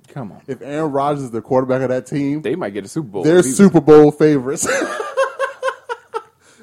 Come 0.09 0.33
on. 0.33 0.43
If 0.47 0.63
Aaron 0.63 0.91
Rodgers 0.93 1.25
is 1.25 1.31
the 1.31 1.43
quarterback 1.43 1.83
of 1.83 1.89
that 1.91 2.07
team, 2.07 2.43
They 2.43 2.57
might 2.57 2.71
get 2.71 2.85
a 2.85 2.89
Super 2.89 3.09
Bowl. 3.09 3.23
they're 3.25 3.43
season. 3.43 3.67
Super 3.67 3.81
Bowl 3.81 4.11
favorites. 4.11 4.67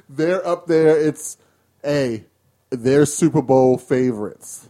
they're 0.09 0.45
up 0.45 0.67
there. 0.67 0.99
It's 0.99 1.37
a 1.85 2.23
they're 2.69 3.05
Super 3.05 3.41
Bowl 3.41 3.77
favorites. 3.77 4.69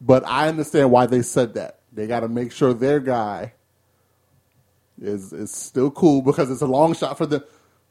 But 0.00 0.26
I 0.26 0.48
understand 0.48 0.90
why 0.90 1.06
they 1.06 1.22
said 1.22 1.54
that. 1.54 1.80
They 1.92 2.06
got 2.06 2.20
to 2.20 2.28
make 2.28 2.52
sure 2.52 2.72
their 2.72 3.00
guy 3.00 3.54
is 5.00 5.32
is 5.32 5.50
still 5.50 5.90
cool 5.90 6.22
because 6.22 6.50
it's 6.50 6.62
a 6.62 6.66
long 6.66 6.94
shot 6.94 7.18
for 7.18 7.26
them 7.26 7.42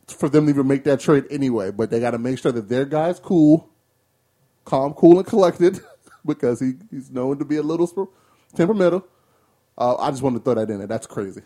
for 0.08 0.30
them 0.30 0.46
to 0.46 0.50
even 0.52 0.68
make 0.68 0.84
that 0.86 1.00
trade 1.00 1.26
anyway. 1.30 1.72
But 1.72 1.90
they 1.90 2.00
got 2.00 2.12
to 2.12 2.18
make 2.18 2.40
sure 2.40 2.52
that 2.52 2.70
their 2.70 2.86
guy's 2.86 3.20
cool, 3.20 3.70
calm, 4.66 4.94
cool, 4.94 5.20
and 5.20 5.28
collected 5.28 5.82
because 6.26 6.60
he, 6.60 6.74
he's 6.90 7.12
known 7.12 7.38
to 7.40 7.46
be 7.46 7.58
a 7.58 7.64
little 7.64 7.88
temperamental. 8.56 9.06
Uh, 9.78 9.96
I 9.96 10.12
just 10.12 10.22
wanted 10.22 10.40
to 10.40 10.44
throw 10.44 10.56
that 10.56 10.70
in 10.70 10.80
there. 10.80 10.88
That's 10.88 11.08
crazy. 11.08 11.42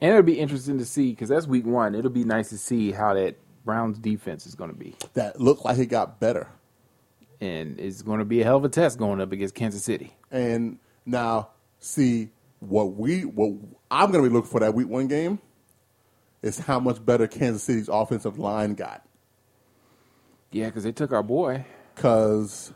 And 0.00 0.10
it'll 0.10 0.22
be 0.22 0.38
interesting 0.38 0.78
to 0.78 0.84
see 0.84 1.10
because 1.10 1.28
that's 1.28 1.46
week 1.46 1.66
one. 1.66 1.94
It'll 1.94 2.10
be 2.10 2.24
nice 2.24 2.50
to 2.50 2.58
see 2.58 2.92
how 2.92 3.14
that 3.14 3.36
Browns 3.64 3.98
defense 3.98 4.46
is 4.46 4.54
going 4.54 4.70
to 4.70 4.76
be, 4.76 4.94
That 5.14 5.40
looked 5.40 5.64
like 5.64 5.78
it 5.78 5.86
got 5.86 6.20
better. 6.20 6.48
and 7.40 7.78
it's 7.78 8.02
going 8.02 8.18
to 8.20 8.24
be 8.24 8.40
a 8.40 8.44
hell 8.44 8.56
of 8.56 8.64
a 8.64 8.68
test 8.68 8.98
going 8.98 9.20
up 9.20 9.32
against 9.32 9.54
Kansas 9.54 9.84
City. 9.84 10.14
And 10.30 10.78
now, 11.04 11.50
see 11.80 12.30
what 12.60 12.94
we 12.94 13.22
what 13.24 13.52
I'm 13.90 14.10
going 14.10 14.24
to 14.24 14.30
be 14.30 14.34
looking 14.34 14.50
for 14.50 14.60
that 14.60 14.74
week 14.74 14.88
one 14.88 15.06
game 15.06 15.38
is 16.42 16.58
how 16.60 16.80
much 16.80 17.04
better 17.04 17.26
Kansas 17.26 17.62
City's 17.62 17.88
offensive 17.88 18.38
line 18.38 18.74
got. 18.74 19.04
Yeah, 20.50 20.66
because 20.66 20.84
they 20.84 20.92
took 20.92 21.12
our 21.12 21.22
boy. 21.22 21.66
Because 21.94 22.72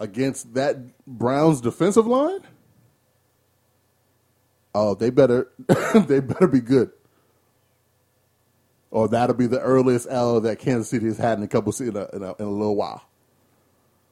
against 0.00 0.54
that 0.54 0.78
Browns 1.06 1.60
defensive 1.60 2.06
line, 2.06 2.40
oh, 4.74 4.94
they 4.94 5.10
better 5.10 5.52
they 5.94 6.20
better 6.20 6.48
be 6.48 6.60
good. 6.60 6.90
Or 8.90 9.06
that'll 9.06 9.36
be 9.36 9.46
the 9.46 9.60
earliest 9.60 10.08
L 10.10 10.40
that 10.40 10.58
Kansas 10.58 10.88
City 10.88 11.06
has 11.06 11.18
had 11.18 11.38
in 11.38 11.44
a 11.44 11.48
couple 11.48 11.72
in 11.78 11.96
a, 11.96 12.08
in 12.12 12.24
a, 12.24 12.34
in 12.40 12.46
a 12.46 12.50
little 12.50 12.74
while. 12.74 13.04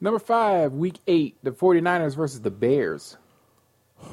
Number 0.01 0.21
five, 0.21 0.75
week 0.75 1.01
eight, 1.09 1.37
the 1.43 1.51
49ers 1.51 2.15
versus 2.15 2.41
the 2.43 2.53
Bears. 2.53 3.17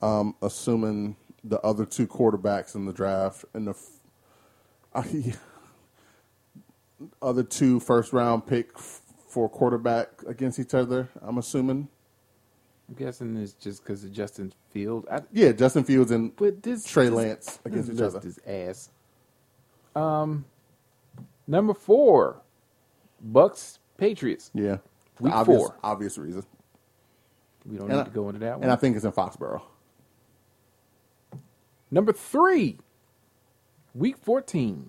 um, 0.00 0.36
assuming 0.40 1.16
the 1.42 1.60
other 1.62 1.84
two 1.84 2.06
quarterbacks 2.06 2.76
in 2.76 2.86
the 2.86 2.92
draft 2.92 3.44
and 3.52 3.66
the 3.66 3.74
I, 4.94 5.34
other 7.20 7.42
two 7.42 7.80
first 7.80 8.12
round 8.12 8.46
pick 8.46 8.70
f- 8.76 9.00
for 9.28 9.48
quarterback 9.48 10.08
against 10.26 10.58
each 10.58 10.74
other. 10.74 11.08
I'm 11.20 11.38
assuming. 11.38 11.88
I'm 12.88 12.94
guessing 12.96 13.36
it's 13.36 13.52
just 13.54 13.82
because 13.82 14.04
of 14.04 14.12
Justin 14.12 14.52
Field. 14.70 15.06
I, 15.10 15.20
Yeah, 15.32 15.52
Justin 15.52 15.84
Fields 15.84 16.10
and 16.10 16.34
but 16.36 16.62
this 16.62 16.84
Trey 16.84 17.04
this- 17.06 17.14
Lance 17.14 17.58
against 17.64 17.90
each 17.90 18.00
other. 18.00 18.20
is 18.24 18.38
ass. 18.46 18.90
Um, 19.94 20.44
number 21.46 21.74
four, 21.74 22.42
Bucks 23.20 23.78
Patriots. 23.98 24.50
Yeah, 24.54 24.78
Week 25.20 25.32
obvious, 25.32 25.58
four. 25.58 25.78
obvious 25.82 26.18
reason. 26.18 26.44
We 27.64 27.76
don't 27.76 27.88
And 27.88 27.96
need 27.98 28.00
I- 28.00 28.04
to 28.04 28.10
go 28.10 28.28
into 28.28 28.40
that 28.40 28.54
one. 28.56 28.64
And 28.64 28.72
I 28.72 28.76
think 28.76 28.96
it's 28.96 29.04
in 29.04 29.12
Foxborough. 29.12 29.62
Number 31.90 32.12
three, 32.12 32.78
week 33.94 34.16
14, 34.16 34.88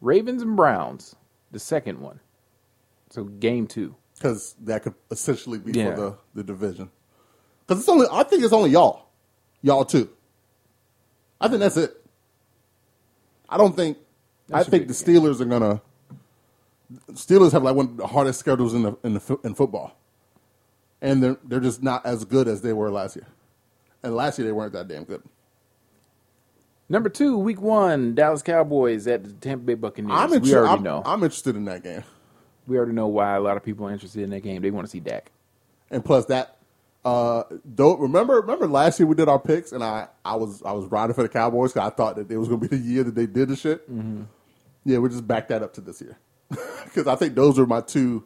Ravens 0.00 0.42
and 0.42 0.56
Browns, 0.56 1.14
the 1.50 1.58
second 1.58 2.00
one. 2.00 2.20
So 3.10 3.24
game 3.24 3.66
two. 3.66 3.94
because 4.16 4.54
that 4.62 4.82
could 4.82 4.94
essentially 5.10 5.58
be 5.58 5.72
Yeah. 5.72 5.94
for 5.94 6.00
the, 6.00 6.16
the 6.34 6.44
division. 6.44 6.90
Because 7.66 7.80
it's 7.80 7.88
only, 7.88 8.06
I 8.10 8.22
think 8.24 8.42
it's 8.44 8.52
only 8.52 8.70
y'all, 8.70 9.06
y'all 9.62 9.84
too. 9.84 10.10
I 11.40 11.48
think 11.48 11.60
that's 11.60 11.76
it. 11.76 11.94
I 13.48 13.56
don't 13.56 13.74
think. 13.76 13.98
That 14.48 14.56
I 14.58 14.64
think 14.64 14.88
the 14.88 14.94
Steelers 14.94 15.40
are 15.40 15.44
gonna. 15.44 15.80
Steelers 17.12 17.52
have 17.52 17.62
like 17.62 17.74
one 17.74 17.86
of 17.86 17.96
the 17.96 18.06
hardest 18.06 18.38
schedules 18.40 18.74
in 18.74 18.82
the 18.82 18.96
in 19.04 19.14
the 19.14 19.38
in 19.44 19.54
football, 19.54 19.96
and 21.00 21.22
they're 21.22 21.36
they're 21.44 21.60
just 21.60 21.82
not 21.82 22.04
as 22.04 22.24
good 22.24 22.46
as 22.48 22.62
they 22.62 22.72
were 22.72 22.90
last 22.90 23.16
year. 23.16 23.26
And 24.02 24.14
last 24.14 24.38
year 24.38 24.46
they 24.46 24.52
weren't 24.52 24.72
that 24.74 24.88
damn 24.88 25.04
good. 25.04 25.22
Number 26.88 27.08
two, 27.08 27.38
week 27.38 27.60
one, 27.60 28.14
Dallas 28.14 28.42
Cowboys 28.42 29.06
at 29.06 29.24
the 29.24 29.32
Tampa 29.32 29.64
Bay 29.64 29.74
Buccaneers. 29.74 30.12
I'm 30.14 30.30
we 30.30 30.36
interested. 30.36 30.58
already 30.58 30.72
I'm, 30.74 30.82
know. 30.82 31.02
I'm 31.04 31.22
interested 31.22 31.56
in 31.56 31.64
that 31.64 31.82
game. 31.82 32.04
we 32.66 32.76
already 32.76 32.92
know 32.92 33.06
why 33.08 33.36
a 33.36 33.40
lot 33.40 33.56
of 33.56 33.64
people 33.64 33.86
are 33.86 33.92
interested 33.92 34.22
in 34.22 34.30
that 34.30 34.40
game. 34.42 34.60
They 34.60 34.70
want 34.70 34.86
to 34.86 34.90
see 34.90 35.00
Dak. 35.00 35.30
And 35.90 36.04
plus 36.04 36.26
that, 36.26 36.58
uh, 37.04 37.44
don't 37.74 38.00
remember 38.00 38.34
remember 38.40 38.66
last 38.66 38.98
year 38.98 39.06
we 39.06 39.14
did 39.14 39.28
our 39.28 39.38
picks, 39.38 39.72
and 39.72 39.84
I 39.84 40.08
I 40.24 40.36
was 40.36 40.62
I 40.62 40.72
was 40.72 40.86
riding 40.86 41.14
for 41.14 41.22
the 41.22 41.28
Cowboys 41.28 41.72
because 41.72 41.90
I 41.92 41.94
thought 41.94 42.16
that 42.16 42.30
it 42.30 42.36
was 42.36 42.48
going 42.48 42.60
to 42.60 42.68
be 42.68 42.76
the 42.76 42.82
year 42.82 43.04
that 43.04 43.14
they 43.14 43.26
did 43.26 43.48
the 43.48 43.56
shit. 43.56 43.88
Yeah, 44.84 44.98
we 44.98 45.08
just 45.08 45.26
backed 45.26 45.48
that 45.48 45.62
up 45.62 45.72
to 45.74 45.80
this 45.80 46.00
year 46.02 46.18
because 46.84 47.06
I 47.06 47.14
think 47.16 47.34
those 47.34 47.58
were 47.58 47.66
my 47.66 47.80
two 47.80 48.24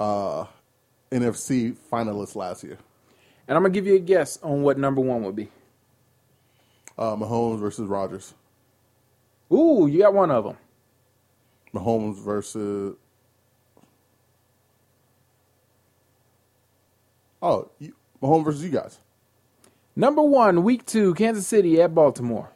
uh, 0.00 0.44
NFC 1.10 1.76
finalists 1.92 2.34
last 2.36 2.64
year. 2.64 2.78
And 3.46 3.56
I'm 3.56 3.62
going 3.62 3.72
to 3.72 3.78
give 3.78 3.86
you 3.86 3.96
a 3.96 4.00
guess 4.00 4.38
on 4.42 4.62
what 4.62 4.78
number 4.78 5.00
one 5.00 5.22
would 5.24 5.36
be. 5.36 5.48
Uh, 6.98 7.14
Mahomes 7.14 7.60
versus 7.60 7.86
Rodgers. 7.86 8.34
Ooh, 9.52 9.86
you 9.86 10.00
got 10.00 10.12
one 10.12 10.30
of 10.32 10.44
them. 10.44 10.56
Mahomes 11.72 12.16
versus. 12.20 12.96
Oh, 17.40 17.70
you, 17.78 17.94
Mahomes 18.20 18.44
versus 18.44 18.64
you 18.64 18.70
guys. 18.70 18.98
Number 19.94 20.22
one, 20.22 20.64
week 20.64 20.84
two, 20.86 21.14
Kansas 21.14 21.46
City 21.46 21.80
at 21.80 21.94
Baltimore. 21.94 22.50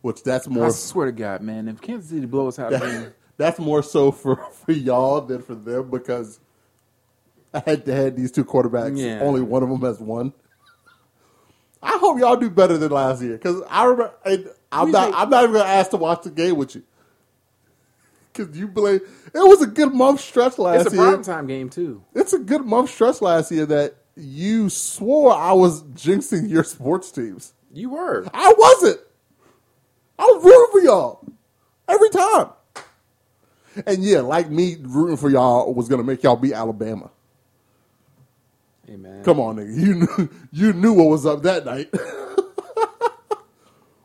Which 0.00 0.22
that's 0.22 0.48
more. 0.48 0.66
I 0.66 0.70
swear 0.70 1.06
to 1.06 1.12
God, 1.12 1.42
man, 1.42 1.68
if 1.68 1.80
Kansas 1.80 2.10
City 2.10 2.26
blows 2.26 2.58
out 2.58 2.72
again, 2.72 3.12
that's 3.36 3.58
more 3.58 3.82
so 3.82 4.10
for, 4.10 4.36
for 4.50 4.72
y'all 4.72 5.20
than 5.20 5.42
for 5.42 5.54
them 5.54 5.90
because 5.90 6.40
head 7.54 7.84
to 7.84 7.94
head, 7.94 8.16
these 8.16 8.32
two 8.32 8.44
quarterbacks, 8.44 8.98
Yeah. 8.98 9.20
only 9.20 9.42
one 9.42 9.62
of 9.62 9.68
them 9.68 9.80
has 9.82 10.00
won. 10.00 10.32
I 11.82 11.98
hope 11.98 12.18
y'all 12.20 12.36
do 12.36 12.48
better 12.50 12.78
than 12.78 12.90
last 12.92 13.22
year 13.22 13.32
because 13.32 13.62
I 13.68 13.84
remember. 13.84 14.14
And 14.24 14.48
I'm 14.70 14.86
We 14.86 14.92
not. 14.92 15.04
think- 15.06 15.16
I'm 15.18 15.30
not 15.30 15.42
even 15.44 15.54
gonna 15.56 15.64
ask 15.68 15.90
to 15.90 15.96
watch 15.96 16.22
the 16.22 16.30
game 16.30 16.56
with 16.56 16.74
you 16.76 16.82
because 18.32 18.56
you 18.56 18.68
blame. 18.68 19.00
It 19.34 19.38
was 19.48 19.62
a 19.62 19.66
good 19.66 19.92
month 19.92 20.20
stretch 20.20 20.58
last 20.58 20.74
year. 20.74 20.80
it's 20.86 20.92
a 20.92 20.96
year. 20.96 21.04
prime 21.06 21.22
time 21.22 21.46
game 21.46 21.68
too. 21.68 22.02
It's 22.14 22.32
a 22.32 22.38
good 22.38 22.64
month 22.64 22.90
stretch 22.90 23.20
last 23.20 23.50
year 23.50 23.66
that 23.66 23.96
you 24.16 24.68
swore 24.68 25.34
I 25.34 25.52
was 25.52 25.82
jinxing 25.84 26.48
your 26.48 26.64
sports 26.64 27.10
teams. 27.10 27.52
You 27.72 27.90
were. 27.90 28.26
I 28.32 28.54
wasn't. 28.56 29.00
I 30.18 30.24
was 30.24 30.44
rooting 30.44 30.68
for 30.72 30.80
y'all 30.86 31.24
every 31.88 32.10
time. 32.10 32.50
And 33.86 34.04
yeah, 34.04 34.20
like 34.20 34.50
me 34.50 34.76
rooting 34.82 35.16
for 35.16 35.30
y'all 35.30 35.72
was 35.72 35.88
gonna 35.88 36.02
make 36.04 36.22
y'all 36.22 36.36
beat 36.36 36.52
Alabama. 36.52 37.10
Man, 38.88 39.22
Come 39.24 39.40
on, 39.40 39.56
nigga. 39.56 39.76
You 39.76 39.94
knew 39.94 40.28
you 40.52 40.72
knew 40.72 40.92
what 40.92 41.08
was 41.08 41.24
up 41.24 41.42
that 41.44 41.64
night. 41.64 41.88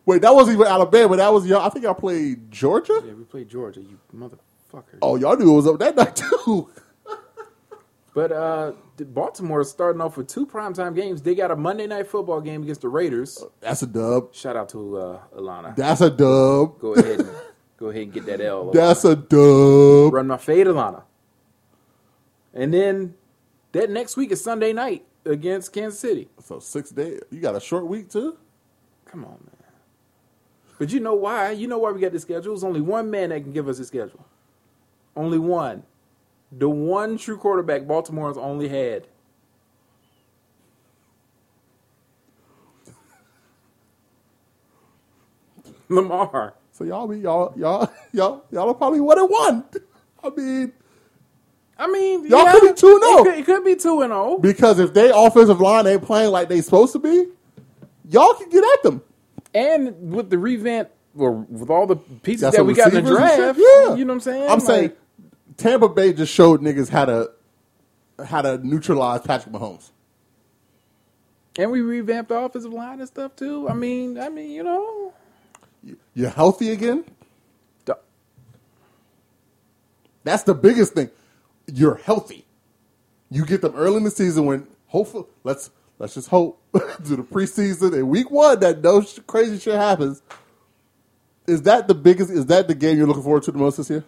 Wait, 0.06 0.22
that 0.22 0.34
wasn't 0.34 0.56
even 0.56 0.68
Alabama. 0.68 1.18
That 1.18 1.34
was 1.34 1.46
y'all. 1.46 1.62
I 1.62 1.70
think 1.70 1.84
y'all 1.84 1.94
played 1.94 2.50
Georgia. 2.52 3.02
Yeah, 3.06 3.14
we 3.14 3.24
played 3.26 3.50
Georgia. 3.50 3.82
You 3.82 4.00
motherfucker. 4.16 5.00
Oh, 5.02 5.18
y'all 5.18 5.36
knew 5.36 5.52
it 5.52 5.56
was 5.56 5.68
up 5.68 5.80
that 5.80 5.96
night 5.96 6.16
too. 6.16 6.70
But 8.14 8.32
uh, 8.32 8.72
Baltimore 8.98 9.62
is 9.62 9.70
starting 9.70 10.02
off 10.02 10.18
with 10.18 10.28
two 10.28 10.48
primetime 10.48 10.96
games. 10.96 11.22
They 11.22 11.36
got 11.36 11.52
a 11.52 11.56
Monday 11.56 11.86
night 11.86 12.08
football 12.08 12.42
game 12.42 12.64
against 12.64 12.82
the 12.82 12.90
Raiders. 12.90 13.44
That's 13.60 13.84
a 13.84 13.86
dub. 13.86 14.34
Shout 14.34 14.56
out 14.56 14.70
to 14.70 14.98
uh, 14.98 15.20
Alana. 15.38 15.76
That's 15.76 16.02
a 16.02 16.10
dub. 16.10 16.80
Go 16.80 16.96
ahead 16.96 17.20
and 17.20 17.30
Go 17.78 17.90
ahead 17.90 18.02
and 18.02 18.14
get 18.14 18.26
that 18.26 18.42
L. 18.42 18.72
That's 18.72 19.06
a 19.06 19.16
dub. 19.16 20.12
run 20.12 20.26
my 20.26 20.38
fade 20.38 20.66
Alana. 20.66 21.04
And 22.56 22.74
then 22.74 23.14
that 23.78 23.90
next 23.90 24.18
week 24.18 24.32
is 24.32 24.44
Sunday 24.44 24.74
night 24.74 25.06
against 25.26 25.72
Kansas 25.74 26.00
City. 26.00 26.28
So 26.44 26.60
six 26.60 26.90
days. 26.90 27.22
You 27.32 27.40
got 27.40 27.56
a 27.56 27.62
short 27.62 27.88
week 27.88 28.10
too. 28.10 28.38
Come 29.06 29.24
on, 29.26 29.32
man. 29.32 29.52
But 30.80 30.92
you 30.92 31.00
know 31.00 31.14
why? 31.16 31.52
You 31.52 31.68
know 31.68 31.78
why 31.80 31.92
we 31.92 32.02
got 32.02 32.12
the 32.12 32.20
schedule? 32.20 32.54
There's 32.54 32.64
only 32.64 32.82
one 32.82 33.10
man 33.12 33.30
that 33.30 33.42
can 33.42 33.54
give 33.54 33.68
us 33.68 33.80
a 33.80 33.86
schedule. 33.86 34.26
Only 35.16 35.40
one. 35.40 35.84
The 36.52 36.70
one 36.70 37.18
true 37.18 37.38
quarterback 37.38 37.88
Baltimore 37.88 38.28
has 38.30 38.38
only 38.38 38.70
had. 38.70 39.08
Lamar. 45.90 46.54
So 46.72 46.84
y'all 46.84 47.08
be 47.08 47.20
y'all 47.20 47.54
y'all 47.58 47.92
y'all 48.14 48.46
y'all 48.52 48.70
are 48.70 48.76
probably 48.76 49.02
one 49.02 49.20
and 49.20 49.30
one. 49.30 49.64
I 50.24 50.30
mean, 50.30 50.74
I 51.80 51.88
mean, 51.88 52.26
Y'all 52.28 52.44
yeah, 52.44 52.54
could 52.54 52.62
be 52.62 52.68
2-0. 52.70 52.74
It 52.74 52.80
oh. 52.84 53.24
could, 53.24 53.38
it 53.38 53.46
could 53.46 53.66
be 53.66 53.76
two 53.76 54.02
and 54.02 54.12
oh. 54.12 54.30
zero. 54.30 54.40
because 54.40 54.80
if 54.80 54.94
they 54.94 55.12
offensive 55.14 55.62
line 55.62 55.86
ain't 55.86 56.02
playing 56.02 56.32
like 56.32 56.50
they 56.50 56.62
supposed 56.62 56.94
to 56.94 57.00
be, 57.00 57.28
y'all 58.10 58.34
can 58.34 58.50
get 58.50 58.64
at 58.64 58.84
them. 58.84 59.02
And 59.54 60.14
with 60.14 60.30
the 60.30 60.38
revamp, 60.38 60.90
or 61.16 61.32
with 61.32 61.70
all 61.70 61.88
the 61.88 61.96
pieces 61.96 62.42
Got 62.42 62.54
that 62.54 62.64
we 62.64 62.74
got 62.74 62.94
in 62.94 63.04
the 63.04 63.12
draft. 63.12 63.60
Yeah. 63.60 63.96
you 63.96 64.06
know 64.06 64.14
what 64.14 64.16
I'm 64.16 64.20
saying? 64.20 64.50
I'm 64.50 64.60
saying 64.60 64.92
Tampa 65.58 65.90
Bay 65.90 66.14
just 66.14 66.34
showed 66.34 66.62
niggas 66.62 66.90
how 66.90 67.06
to 67.06 67.32
how 68.24 68.42
to 68.42 68.58
neutralize 68.66 69.22
Patrick 69.22 69.54
Mahomes. 69.54 69.92
and 71.58 71.72
we 71.72 71.82
revamped 71.82 72.30
the 72.30 72.36
offensive 72.36 72.74
line 72.74 73.00
and 73.00 73.08
stuff 73.08 73.36
too. 73.36 73.68
I 73.68 73.74
mean, 73.74 74.20
I 74.20 74.30
mean, 74.30 74.52
you 74.52 74.64
know, 74.64 75.14
You're 76.14 76.30
healthy 76.30 76.72
again. 76.72 77.06
That's 80.24 80.44
the 80.44 80.54
biggest 80.54 80.94
thing. 80.94 81.10
You're 81.68 81.96
healthy. 81.96 82.46
You 83.30 83.46
get 83.46 83.62
them 83.62 83.76
early 83.76 83.98
in 83.98 84.04
the 84.04 84.12
season 84.12 84.46
when 84.46 84.68
hopefully 84.88 85.26
let's 85.44 85.70
let's 86.00 86.14
just 86.14 86.30
hope 86.30 86.62
to 86.74 87.16
the 87.16 87.24
preseason 87.24 87.94
in 87.94 88.08
week 88.10 88.32
one 88.32 88.60
that 88.62 88.82
no 88.82 89.02
sh- 89.02 89.20
crazy 89.28 89.60
shit 89.60 89.76
happens. 89.76 90.22
Is 91.46 91.64
that 91.64 91.88
the 91.88 91.96
biggest? 91.96 92.30
Is 92.30 92.46
that 92.48 92.68
the 92.68 92.76
game 92.76 92.98
you're 92.98 93.08
looking 93.08 93.24
forward 93.24 93.44
to 93.44 93.52
the 93.52 93.58
most 93.58 93.78
this 93.78 93.90
year? 93.90 94.04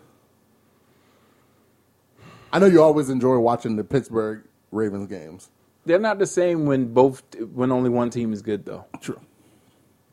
I 2.52 2.60
know 2.60 2.66
you 2.66 2.82
always 2.82 3.10
enjoy 3.10 3.38
watching 3.38 3.76
the 3.76 3.84
Pittsburgh 3.84 4.44
Ravens 4.72 5.08
games. 5.08 5.50
they're 5.86 6.00
not 6.00 6.20
the 6.20 6.26
same 6.26 6.66
when 6.66 6.94
both 6.94 7.24
when 7.54 7.72
only 7.72 7.90
one 7.90 8.10
team 8.10 8.34
is 8.34 8.42
good 8.42 8.66
though. 8.66 8.86
True. 9.02 9.20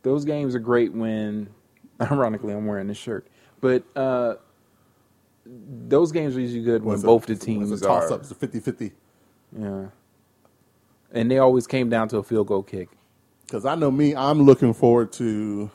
Those 0.02 0.24
games 0.24 0.54
are 0.54 0.60
great 0.60 0.92
when, 0.92 1.48
ironically, 2.00 2.52
I'm 2.54 2.66
wearing 2.66 2.86
this 2.86 2.96
shirt, 2.98 3.26
but 3.60 3.82
uh, 3.96 4.36
those 5.88 6.12
games 6.12 6.36
are 6.36 6.40
usually 6.40 6.62
good 6.64 6.84
when 6.84 6.94
It's 6.94 7.04
a- 7.04 7.06
both 7.06 7.26
the 7.26 7.32
it's 7.34 7.44
teams 7.44 7.70
a 7.70 7.78
toss 7.78 8.10
are. 8.10 8.14
up. 8.14 8.20
It's 8.22 8.30
a 8.30 8.34
50-50. 8.34 8.92
Yeah, 9.58 9.86
and 11.12 11.30
they 11.30 11.38
always 11.38 11.66
came 11.66 11.88
down 11.88 12.08
to 12.08 12.18
a 12.18 12.22
field 12.22 12.48
goal 12.48 12.62
kick. 12.62 12.88
Because 13.46 13.64
I 13.64 13.74
know 13.76 13.90
me, 13.90 14.14
I'm 14.16 14.42
looking 14.42 14.74
forward 14.74 15.12
to. 15.12 15.70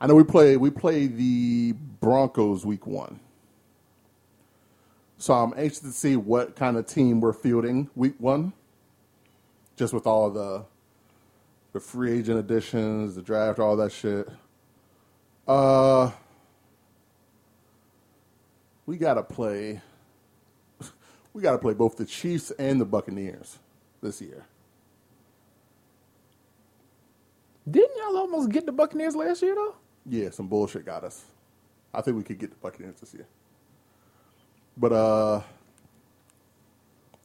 I 0.00 0.06
know 0.06 0.14
we 0.14 0.24
play 0.24 0.56
we 0.56 0.70
play 0.70 1.06
the 1.06 1.72
Broncos 2.00 2.66
week 2.66 2.86
one, 2.86 3.20
so 5.18 5.32
I'm 5.34 5.54
anxious 5.56 5.80
to 5.80 5.92
see 5.92 6.16
what 6.16 6.56
kind 6.56 6.76
of 6.76 6.86
team 6.86 7.20
we're 7.20 7.32
fielding 7.32 7.88
week 7.94 8.14
one. 8.18 8.52
Just 9.76 9.92
with 9.94 10.06
all 10.06 10.30
the 10.30 10.64
the 11.72 11.80
free 11.80 12.18
agent 12.18 12.38
additions, 12.38 13.14
the 13.14 13.22
draft, 13.22 13.58
all 13.58 13.76
that 13.76 13.92
shit. 13.92 14.28
Uh, 15.46 16.10
we 18.86 18.98
gotta 18.98 19.24
play. 19.24 19.80
We 21.34 21.42
gotta 21.42 21.58
play 21.58 21.74
both 21.74 21.96
the 21.96 22.06
Chiefs 22.06 22.50
and 22.58 22.80
the 22.80 22.86
Buccaneers 22.86 23.58
this 24.02 24.22
year. 24.22 24.46
Didn't 27.70 27.96
y'all 27.98 28.18
almost 28.18 28.50
get 28.50 28.66
the 28.66 28.72
Buccaneers 28.72 29.16
last 29.16 29.42
year 29.42 29.54
though? 29.54 29.76
Yeah, 30.06 30.30
some 30.30 30.48
bullshit 30.48 30.86
got 30.86 31.04
us. 31.04 31.24
I 31.94 32.02
think 32.02 32.16
we 32.16 32.24
could 32.24 32.38
get 32.38 32.50
the 32.50 32.56
Buccaneers 32.56 32.96
this 33.00 33.14
year. 33.14 33.26
But 34.76 34.92
uh 34.92 35.42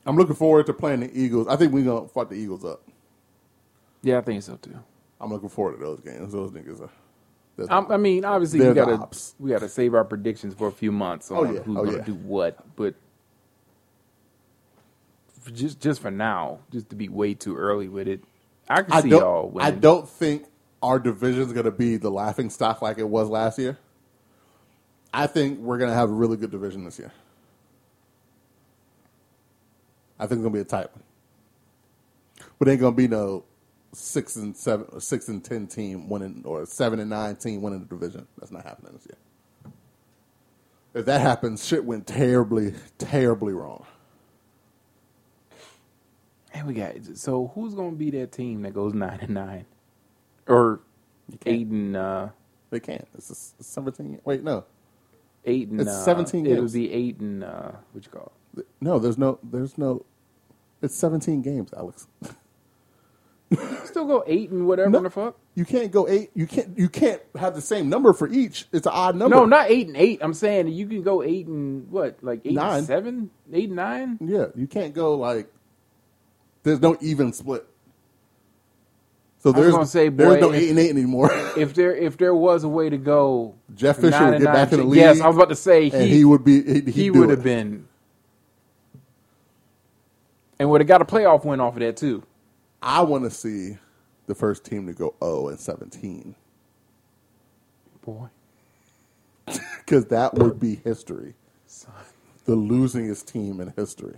I'm 0.06 0.18
looking 0.18 0.36
forward 0.36 0.68
to 0.68 0.74
playing 0.74 1.02
the 1.02 1.12
Eagles. 1.20 1.48
I 1.48 1.58
think 1.58 1.74
we're 1.74 1.86
gonna 1.86 2.08
fuck 2.10 2.30
the 2.30 2.36
Eagles 2.36 2.66
up. 2.66 2.82
Yeah, 4.04 4.20
I 4.20 4.22
think 4.22 4.44
so 4.44 4.58
too. 4.58 4.80
I'm 5.22 5.32
looking 5.32 5.50
forward 5.50 5.78
to 5.78 5.84
those 5.84 6.02
games. 6.02 6.34
Those 6.34 6.52
niggas 6.52 6.82
are 6.82 6.90
I, 7.70 7.80
I 7.80 7.98
mean, 7.98 8.26
obviously 8.26 8.62
we 8.62 8.74
gotta 8.74 8.94
ops. 8.94 9.36
we 9.40 9.52
gotta 9.52 9.70
save 9.70 9.94
our 9.96 10.06
predictions 10.06 10.54
for 10.56 10.68
a 10.68 10.72
few 10.72 10.92
months 10.92 11.32
on 11.32 11.40
Oh, 11.40 11.54
yeah. 11.54 11.60
who's 11.62 11.78
Oh, 11.80 11.86
gonna 11.86 11.98
yeah. 11.98 12.04
do 12.06 12.16
what, 12.16 12.76
but 12.76 12.96
just 15.54 15.80
just 15.82 16.02
for 16.02 16.12
now, 16.12 16.60
just 16.72 16.90
to 16.92 16.96
be 16.96 17.10
way 17.10 17.34
too 17.36 17.56
early 17.58 17.90
with 17.90 18.08
it, 18.08 18.24
I 18.70 18.84
can 18.84 18.94
I 18.94 18.98
see 18.98 19.12
y'all. 19.12 19.50
don't 19.50 19.54
I 19.60 19.72
don't 19.72 20.10
think 20.10 20.46
our 20.84 21.00
division's 21.00 21.54
gonna 21.54 21.72
be 21.72 21.98
the 21.98 22.12
laughing 22.12 22.50
stock 22.50 22.82
like 22.82 23.00
it 23.00 23.10
was 23.10 23.30
last 23.30 23.60
year. 23.60 23.78
I 25.14 25.28
think 25.28 25.60
we're 25.60 25.80
gonna 25.80 25.94
have 25.94 26.10
a 26.10 26.14
really 26.14 26.38
good 26.38 26.52
division 26.52 26.86
this 26.86 27.00
year. 27.00 27.12
I 30.20 30.28
think 30.28 30.40
it's 30.40 30.44
gonna 30.44 30.54
be 30.56 30.62
a 30.62 30.66
tight 30.66 30.92
one. 30.96 31.04
But 32.60 32.70
ain't 32.70 32.82
gonna 32.82 32.96
be 32.96 33.08
no 33.08 33.46
six 33.94 34.36
and 34.36 34.56
seven 34.56 34.86
or 34.92 35.02
six 35.02 35.28
and 35.28 35.44
ten 35.44 35.68
team 35.68 36.10
winning 36.10 36.44
or 36.46 36.66
seven 36.66 37.00
and 37.00 37.10
nine 37.10 37.36
team 37.36 37.62
winning 37.62 37.80
the 37.82 37.86
division. 37.86 38.28
That's 38.38 38.52
not 38.52 38.64
happening 38.64 38.94
this 38.94 39.06
year. 39.06 39.18
If 40.94 41.06
that 41.06 41.22
happens, 41.22 41.66
shit 41.66 41.86
went 41.86 42.08
terribly, 42.08 42.74
terribly 42.98 43.54
wrong. 43.54 43.86
And 46.54 46.68
we 46.68 46.74
got 46.74 46.96
so 47.16 47.52
who's 47.56 47.74
gonna 47.74 47.92
be 47.96 48.10
that 48.12 48.32
team 48.34 48.62
that 48.64 48.74
goes 48.74 48.94
nine 48.94 49.20
and 49.22 49.34
nine, 49.34 49.66
or 50.48 50.82
can't. 51.40 51.48
eight 51.48 51.68
and 51.68 51.96
uh, 51.96 52.30
They 52.72 52.80
can't. 52.82 53.08
It's, 53.16 53.30
a, 53.30 53.34
it's 53.60 53.68
seventeen. 53.68 54.20
Wait, 54.26 54.44
no, 54.44 54.66
eight 55.46 55.70
and 55.70 55.80
It's 55.80 55.90
uh, 55.90 56.04
17 56.04 56.46
It 56.46 56.60
would 56.62 56.74
be 56.74 56.92
eight 56.92 57.20
and 57.22 57.44
uh, 57.44 57.72
what 57.94 58.06
you 58.06 58.12
call 58.12 58.34
it? 58.58 58.68
no. 58.82 59.00
There's 59.00 59.18
no. 59.18 59.40
There's 59.44 59.78
no. 59.78 60.06
It's 60.82 60.96
seventeen 60.96 61.42
games, 61.42 61.74
Alex. 61.76 62.08
Still 63.86 64.06
go 64.06 64.24
eight 64.28 64.50
and 64.50 64.66
whatever 64.68 64.90
No. 64.90 65.00
the 65.02 65.10
fuck. 65.10 65.38
You 65.56 65.66
can't 65.66 65.92
go 65.92 66.08
eight. 66.08 66.32
You 66.34 66.48
can't. 66.48 66.78
You 66.78 66.88
can't 66.88 67.22
have 67.36 67.54
the 67.56 67.62
same 67.62 67.90
number 67.90 68.14
for 68.14 68.28
each. 68.30 68.66
It's 68.72 68.86
an 68.88 68.94
odd 68.96 69.16
number. 69.18 69.36
No, 69.36 69.46
not 69.46 69.70
eight 69.70 69.88
and 69.88 69.98
eight. 69.98 70.20
I'm 70.22 70.34
saying 70.34 70.70
you 70.70 70.88
can 70.88 71.04
go 71.04 71.22
eight 71.22 71.48
and 71.48 71.90
what, 71.92 72.18
like 72.24 72.42
eight 72.46 72.54
Nine. 72.54 72.78
and 72.80 72.88
seven, 72.88 73.30
eight 73.52 73.66
and 73.68 73.76
nine. 73.76 74.18
Yeah, 74.22 74.46
you 74.56 74.68
can't 74.68 74.94
go 74.94 75.16
like. 75.16 75.52
There's 76.64 76.80
no 76.80 76.96
even 77.02 77.34
split. 77.34 77.66
So 79.40 79.52
there's 79.52 79.74
gonna 79.74 79.86
say, 79.88 80.10
there's 80.10 80.36
boy, 80.36 80.40
no 80.40 80.52
if- 80.54 80.62
eight 80.62 80.70
and 80.70 80.80
eight 80.80 80.90
anymore. 80.92 81.32
If 81.58 81.74
there 81.74 81.94
if 81.94 82.16
there 82.18 82.34
was 82.34 82.64
a 82.64 82.70
way 82.70 82.90
to 82.90 82.98
go, 82.98 83.56
Jeff 83.76 83.98
Fisher 83.98 84.30
would 84.30 84.40
get 84.40 84.46
back 84.54 84.72
in 84.72 84.78
the 84.78 84.84
nine- 84.86 84.90
league. 84.92 85.00
Yes, 85.02 85.20
I 85.20 85.28
was 85.28 85.36
about 85.36 85.50
to 85.50 85.56
say 85.56 85.90
and 85.90 86.04
he 86.04 86.08
he 86.18 86.24
would 86.26 86.46
be. 86.46 86.64
He'd 86.64 86.88
he 86.88 87.12
would 87.12 87.30
have 87.30 87.44
been, 87.44 87.88
and 90.60 90.70
would 90.70 90.80
have 90.80 90.88
got 90.88 91.02
a 91.02 91.06
playoff 91.06 91.44
win 91.44 91.60
off 91.60 91.74
of 91.74 91.80
that 91.82 91.98
too. 91.98 92.24
I 92.82 93.02
want 93.04 93.24
to 93.26 93.32
see 93.32 93.78
the 94.28 94.36
first 94.36 94.66
team 94.66 94.88
to 94.88 94.94
go 94.94 95.16
0 95.24 95.50
and 95.50 95.60
17 95.60 96.36
Boy, 98.04 98.28
because 99.46 100.06
that 100.08 100.34
would 100.36 100.60
be 100.60 100.76
history. 100.78 101.36
son. 101.68 101.94
the 102.46 102.56
losingest 102.56 103.28
team 103.32 103.62
in 103.62 103.74
history. 103.78 104.18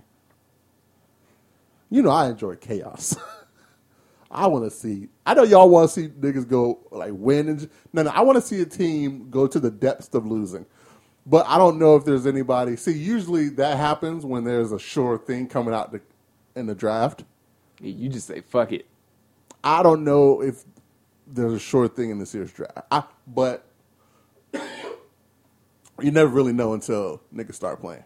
You 1.90 2.02
know, 2.02 2.10
I 2.10 2.28
enjoy 2.28 2.56
chaos. 2.56 3.16
I 4.30 4.46
want 4.48 4.64
to 4.64 4.70
see. 4.70 5.08
I 5.26 5.34
know 5.34 5.44
y'all 5.44 5.68
want 5.68 5.90
to 5.90 5.94
see 5.94 6.08
niggas 6.08 6.48
go 6.48 6.80
like 6.90 7.12
win 7.14 7.48
and 7.48 7.70
no, 7.92 8.02
no. 8.04 8.10
I 8.10 8.22
want 8.22 8.36
to 8.36 8.42
see 8.42 8.60
a 8.62 8.66
team 8.66 9.28
go 9.30 9.46
to 9.46 9.60
the 9.60 9.70
depths 9.70 10.14
of 10.14 10.26
losing, 10.26 10.66
but 11.26 11.46
I 11.46 11.58
don't 11.58 11.78
know 11.78 11.96
if 11.96 12.04
there's 12.04 12.26
anybody. 12.26 12.76
See, 12.76 12.92
usually 12.92 13.50
that 13.50 13.76
happens 13.78 14.24
when 14.26 14.44
there's 14.44 14.72
a 14.72 14.78
sure 14.78 15.18
thing 15.18 15.46
coming 15.48 15.74
out 15.74 15.92
the, 15.92 16.00
in 16.56 16.66
the 16.66 16.74
draft. 16.74 17.24
You 17.90 18.08
just 18.08 18.26
say 18.26 18.40
fuck 18.40 18.72
it. 18.72 18.86
I 19.62 19.82
don't 19.82 20.04
know 20.04 20.42
if 20.42 20.64
there's 21.26 21.52
a 21.52 21.58
sure 21.58 21.88
thing 21.88 22.10
in 22.10 22.18
the 22.18 22.30
year's 22.32 22.52
draft, 22.52 22.78
I, 22.90 23.04
but 23.26 23.64
you 26.00 26.10
never 26.10 26.30
really 26.30 26.52
know 26.52 26.74
until 26.74 27.22
niggas 27.34 27.54
start 27.54 27.80
playing. 27.80 28.04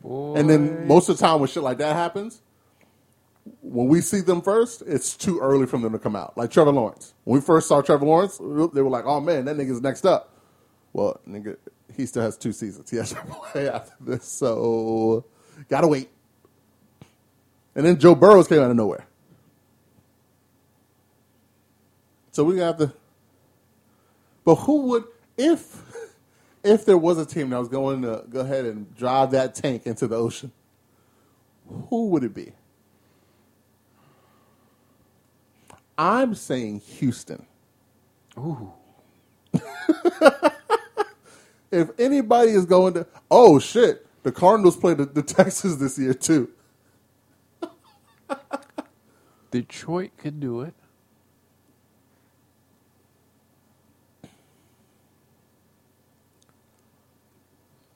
Boy. 0.00 0.34
And 0.34 0.48
then 0.48 0.86
most 0.86 1.08
of 1.08 1.18
the 1.18 1.26
time 1.26 1.40
when 1.40 1.48
shit 1.48 1.62
like 1.62 1.78
that 1.78 1.96
happens, 1.96 2.40
when 3.62 3.88
we 3.88 4.00
see 4.00 4.20
them 4.20 4.42
first, 4.42 4.82
it's 4.86 5.16
too 5.16 5.40
early 5.40 5.66
for 5.66 5.78
them 5.78 5.92
to 5.92 5.98
come 5.98 6.14
out. 6.14 6.36
Like 6.36 6.50
Trevor 6.50 6.72
Lawrence. 6.72 7.14
When 7.24 7.34
we 7.34 7.44
first 7.44 7.68
saw 7.68 7.82
Trevor 7.82 8.06
Lawrence, 8.06 8.38
they 8.38 8.82
were 8.82 8.90
like, 8.90 9.04
oh 9.06 9.20
man, 9.20 9.44
that 9.46 9.56
nigga's 9.56 9.80
next 9.80 10.06
up. 10.06 10.34
Well, 10.92 11.20
nigga, 11.28 11.56
he 11.94 12.06
still 12.06 12.22
has 12.22 12.36
two 12.36 12.52
seasons. 12.52 12.90
He 12.90 12.96
has 12.96 13.10
to 13.12 13.16
play 13.16 13.68
after 13.68 13.94
this. 14.00 14.24
So, 14.24 15.24
gotta 15.68 15.88
wait. 15.88 16.10
And 17.74 17.86
then 17.86 17.98
Joe 17.98 18.14
Burrows 18.14 18.48
came 18.48 18.60
out 18.60 18.70
of 18.70 18.76
nowhere. 18.76 19.06
So 22.32 22.44
we 22.44 22.56
got 22.56 22.78
to. 22.78 22.92
But 24.44 24.56
who 24.56 24.82
would. 24.88 25.04
if 25.36 25.82
if 26.64 26.84
there 26.86 26.98
was 26.98 27.18
a 27.18 27.26
team 27.26 27.50
that 27.50 27.58
was 27.58 27.68
going 27.68 28.02
to 28.02 28.24
go 28.30 28.40
ahead 28.40 28.64
and 28.64 28.94
drive 28.96 29.32
that 29.32 29.54
tank 29.54 29.86
into 29.86 30.06
the 30.06 30.16
ocean, 30.16 30.52
who 31.90 32.08
would 32.08 32.24
it 32.24 32.34
be? 32.34 32.52
I'm 35.98 36.34
saying 36.34 36.80
Houston. 36.80 37.46
Ooh. 38.38 38.72
If 41.70 41.90
anybody 41.98 42.52
is 42.52 42.66
going 42.66 42.94
to, 42.94 43.06
oh 43.30 43.58
shit, 43.58 44.06
the 44.22 44.32
Cardinals 44.32 44.76
play 44.76 44.94
the, 44.94 45.06
the 45.06 45.22
Texans 45.24 45.78
this 45.78 45.98
year 45.98 46.14
too. 46.14 46.50
Detroit 49.50 50.12
could 50.18 50.40
do 50.40 50.62
it. 50.62 50.74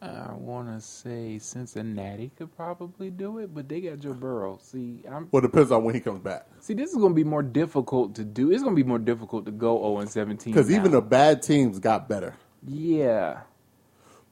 I 0.02 0.32
want 0.34 0.68
to 0.68 0.80
say 0.80 1.38
Cincinnati 1.38 2.30
could 2.36 2.56
probably 2.56 3.10
do 3.10 3.38
it, 3.38 3.54
but 3.54 3.68
they 3.68 3.80
got 3.82 4.00
Joe 4.00 4.14
Burrow. 4.14 4.58
See, 4.62 5.04
I'm 5.10 5.28
Well, 5.30 5.44
it 5.44 5.48
depends 5.52 5.70
on 5.72 5.84
when 5.84 5.94
he 5.94 6.00
comes 6.00 6.20
back. 6.20 6.46
see. 6.60 6.74
This 6.74 6.90
is 6.90 6.96
going 6.96 7.12
to 7.12 7.16
be 7.16 7.24
more 7.24 7.42
difficult 7.42 8.14
to 8.16 8.24
do. 8.24 8.50
It's 8.52 8.62
going 8.62 8.76
to 8.76 8.82
be 8.82 8.88
more 8.88 8.98
difficult 8.98 9.46
to 9.46 9.52
go 9.52 9.78
zero 9.78 9.98
and 10.00 10.10
seventeen 10.10 10.52
Because 10.54 10.70
even 10.70 10.92
the 10.92 11.02
bad 11.02 11.42
teams 11.42 11.78
got 11.78 12.08
better. 12.08 12.34
yeah, 12.66 13.40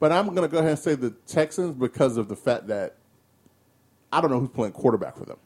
But 0.01 0.13
I'm 0.13 0.29
going 0.35 0.43
to 0.43 0.49
go 0.49 0.59
ahead 0.59 0.73
and 0.73 0.79
say 0.79 0.95
the 0.97 1.11
Texans 1.27 1.73
because 1.75 2.17
of 2.17 2.29
the 2.29 2.37
fact 2.37 2.69
that 2.69 2.97
I 4.13 4.21
don't 4.21 4.31
know 4.31 4.41
who's 4.41 4.51
playing 4.51 4.73
quarterback 4.75 5.17
for 5.17 5.25
them. 5.27 5.39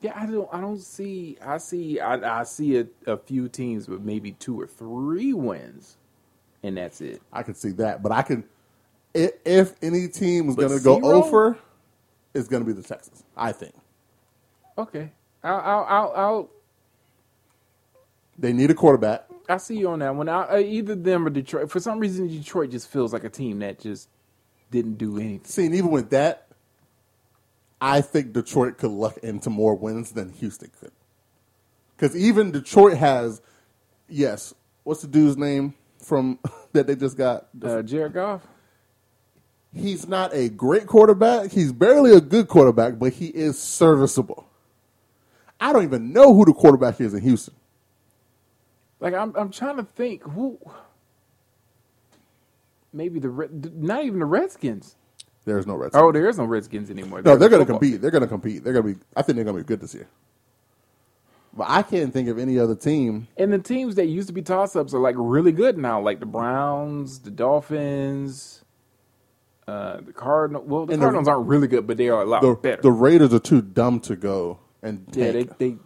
Yeah. 0.00 0.12
I 0.16 0.26
don't. 0.26 0.48
I 0.52 0.60
don't 0.60 0.80
see. 0.80 1.38
I 1.44 1.58
see. 1.58 2.00
I, 2.00 2.40
I 2.40 2.44
see 2.44 2.78
a, 2.78 2.86
a 3.06 3.16
few 3.18 3.48
teams 3.48 3.88
with 3.88 4.02
maybe 4.02 4.32
two 4.32 4.60
or 4.60 4.66
three 4.66 5.32
wins, 5.34 5.96
and 6.62 6.76
that's 6.76 7.00
it. 7.00 7.22
I 7.32 7.42
can 7.44 7.54
see 7.54 7.70
that. 7.72 8.02
But 8.02 8.12
I 8.12 8.22
can, 8.22 8.44
i- 9.16 9.32
if 9.44 9.74
any 9.82 10.08
team 10.08 10.48
is 10.50 10.56
going 10.56 10.72
to 10.76 10.80
go 10.80 11.00
over, 11.02 11.58
it's 12.34 12.48
going 12.48 12.62
to 12.64 12.66
be 12.66 12.74
the 12.74 12.86
Texans, 12.86 13.24
I 13.36 13.52
think. 13.52 13.74
Okay, 14.78 15.12
I'll. 15.44 15.60
I'll. 15.60 15.84
I'll, 15.88 16.12
I'll 16.16 16.50
They 18.38 18.52
need 18.52 18.70
a 18.70 18.74
quarterback. 18.74 19.26
I 19.48 19.58
see 19.58 19.78
you 19.78 19.90
on 19.90 20.00
that 20.00 20.14
one. 20.14 20.28
I, 20.28 20.62
either 20.62 20.94
them 20.96 21.26
or 21.26 21.30
Detroit. 21.30 21.70
For 21.70 21.80
some 21.80 22.00
reason, 22.00 22.28
Detroit 22.28 22.70
just 22.70 22.88
feels 22.90 23.12
like 23.12 23.24
a 23.24 23.30
team 23.30 23.60
that 23.60 23.80
just 23.80 24.08
didn't 24.70 24.98
do 24.98 25.18
anything. 25.18 25.44
See, 25.44 25.66
and 25.66 25.74
even 25.76 25.90
with 25.92 26.10
that, 26.10 26.48
I 27.80 28.00
think 28.00 28.32
Detroit 28.32 28.78
could 28.78 28.90
luck 28.90 29.18
into 29.18 29.50
more 29.50 29.74
wins 29.74 30.12
than 30.12 30.30
Houston 30.34 30.70
could. 30.80 30.92
Because 31.96 32.16
even 32.16 32.50
Detroit 32.50 32.96
has, 32.96 33.40
yes, 34.08 34.54
what's 34.84 35.02
the 35.02 35.08
dude's 35.08 35.36
name 35.36 35.74
from 35.98 36.38
that 36.72 36.86
they 36.86 36.96
just 36.96 37.16
got? 37.16 37.48
Uh, 37.62 37.82
Jared 37.82 38.12
Goff. 38.14 38.46
He's 39.72 40.08
not 40.08 40.34
a 40.34 40.48
great 40.48 40.86
quarterback. 40.86 41.52
He's 41.52 41.72
barely 41.72 42.12
a 42.12 42.20
good 42.20 42.48
quarterback, 42.48 42.98
but 42.98 43.12
he 43.12 43.26
is 43.26 43.58
serviceable. 43.58 44.48
I 45.60 45.72
don't 45.72 45.84
even 45.84 46.12
know 46.12 46.34
who 46.34 46.44
the 46.44 46.52
quarterback 46.52 47.00
is 47.00 47.14
in 47.14 47.20
Houston. 47.20 47.54
Like 48.98 49.14
I'm, 49.14 49.34
I'm 49.36 49.50
trying 49.50 49.76
to 49.76 49.84
think 49.84 50.22
who. 50.22 50.58
Maybe 52.92 53.20
the 53.20 53.48
not 53.74 54.04
even 54.04 54.18
the 54.18 54.24
Redskins. 54.26 54.96
There's 55.44 55.66
no 55.66 55.74
Redskins. 55.74 56.02
Oh, 56.02 56.12
there 56.12 56.28
is 56.28 56.38
no 56.38 56.44
Redskins 56.44 56.90
anymore. 56.90 57.22
no, 57.22 57.36
they're 57.36 57.48
going 57.48 57.64
to 57.64 57.70
compete. 57.72 58.00
They're 58.00 58.10
going 58.10 58.22
to 58.22 58.28
compete. 58.28 58.62
They're 58.62 58.72
going 58.74 58.94
to 58.94 58.94
be. 58.94 59.04
I 59.16 59.22
think 59.22 59.36
they're 59.36 59.44
going 59.44 59.56
to 59.56 59.62
be 59.62 59.66
good 59.66 59.80
this 59.80 59.94
year. 59.94 60.08
But 61.52 61.66
I 61.68 61.82
can't 61.82 62.12
think 62.12 62.28
of 62.28 62.38
any 62.38 62.58
other 62.58 62.76
team. 62.76 63.26
And 63.36 63.52
the 63.52 63.58
teams 63.58 63.96
that 63.96 64.06
used 64.06 64.28
to 64.28 64.32
be 64.34 64.42
toss 64.42 64.76
ups 64.76 64.94
are 64.94 65.00
like 65.00 65.16
really 65.18 65.50
good 65.52 65.76
now, 65.78 66.00
like 66.00 66.20
the 66.20 66.26
Browns, 66.26 67.20
the 67.20 67.30
Dolphins, 67.30 68.64
uh, 69.66 70.00
the 70.00 70.12
Cardinals. 70.12 70.64
Well, 70.68 70.86
the 70.86 70.92
And 70.92 71.02
the- 71.02 71.06
Cardinals 71.06 71.26
aren't 71.26 71.48
really 71.48 71.66
good, 71.66 71.86
but 71.86 71.96
they 71.96 72.08
are 72.08 72.22
a 72.22 72.26
lot 72.26 72.42
The, 72.42 72.54
better. 72.54 72.82
the 72.82 72.92
Raiders 72.92 73.34
are 73.34 73.40
too 73.40 73.62
dumb 73.62 73.98
to 74.00 74.14
go 74.16 74.60
and 74.82 75.06
yeah, 75.12 75.32
they, 75.32 75.42
they 75.58 75.76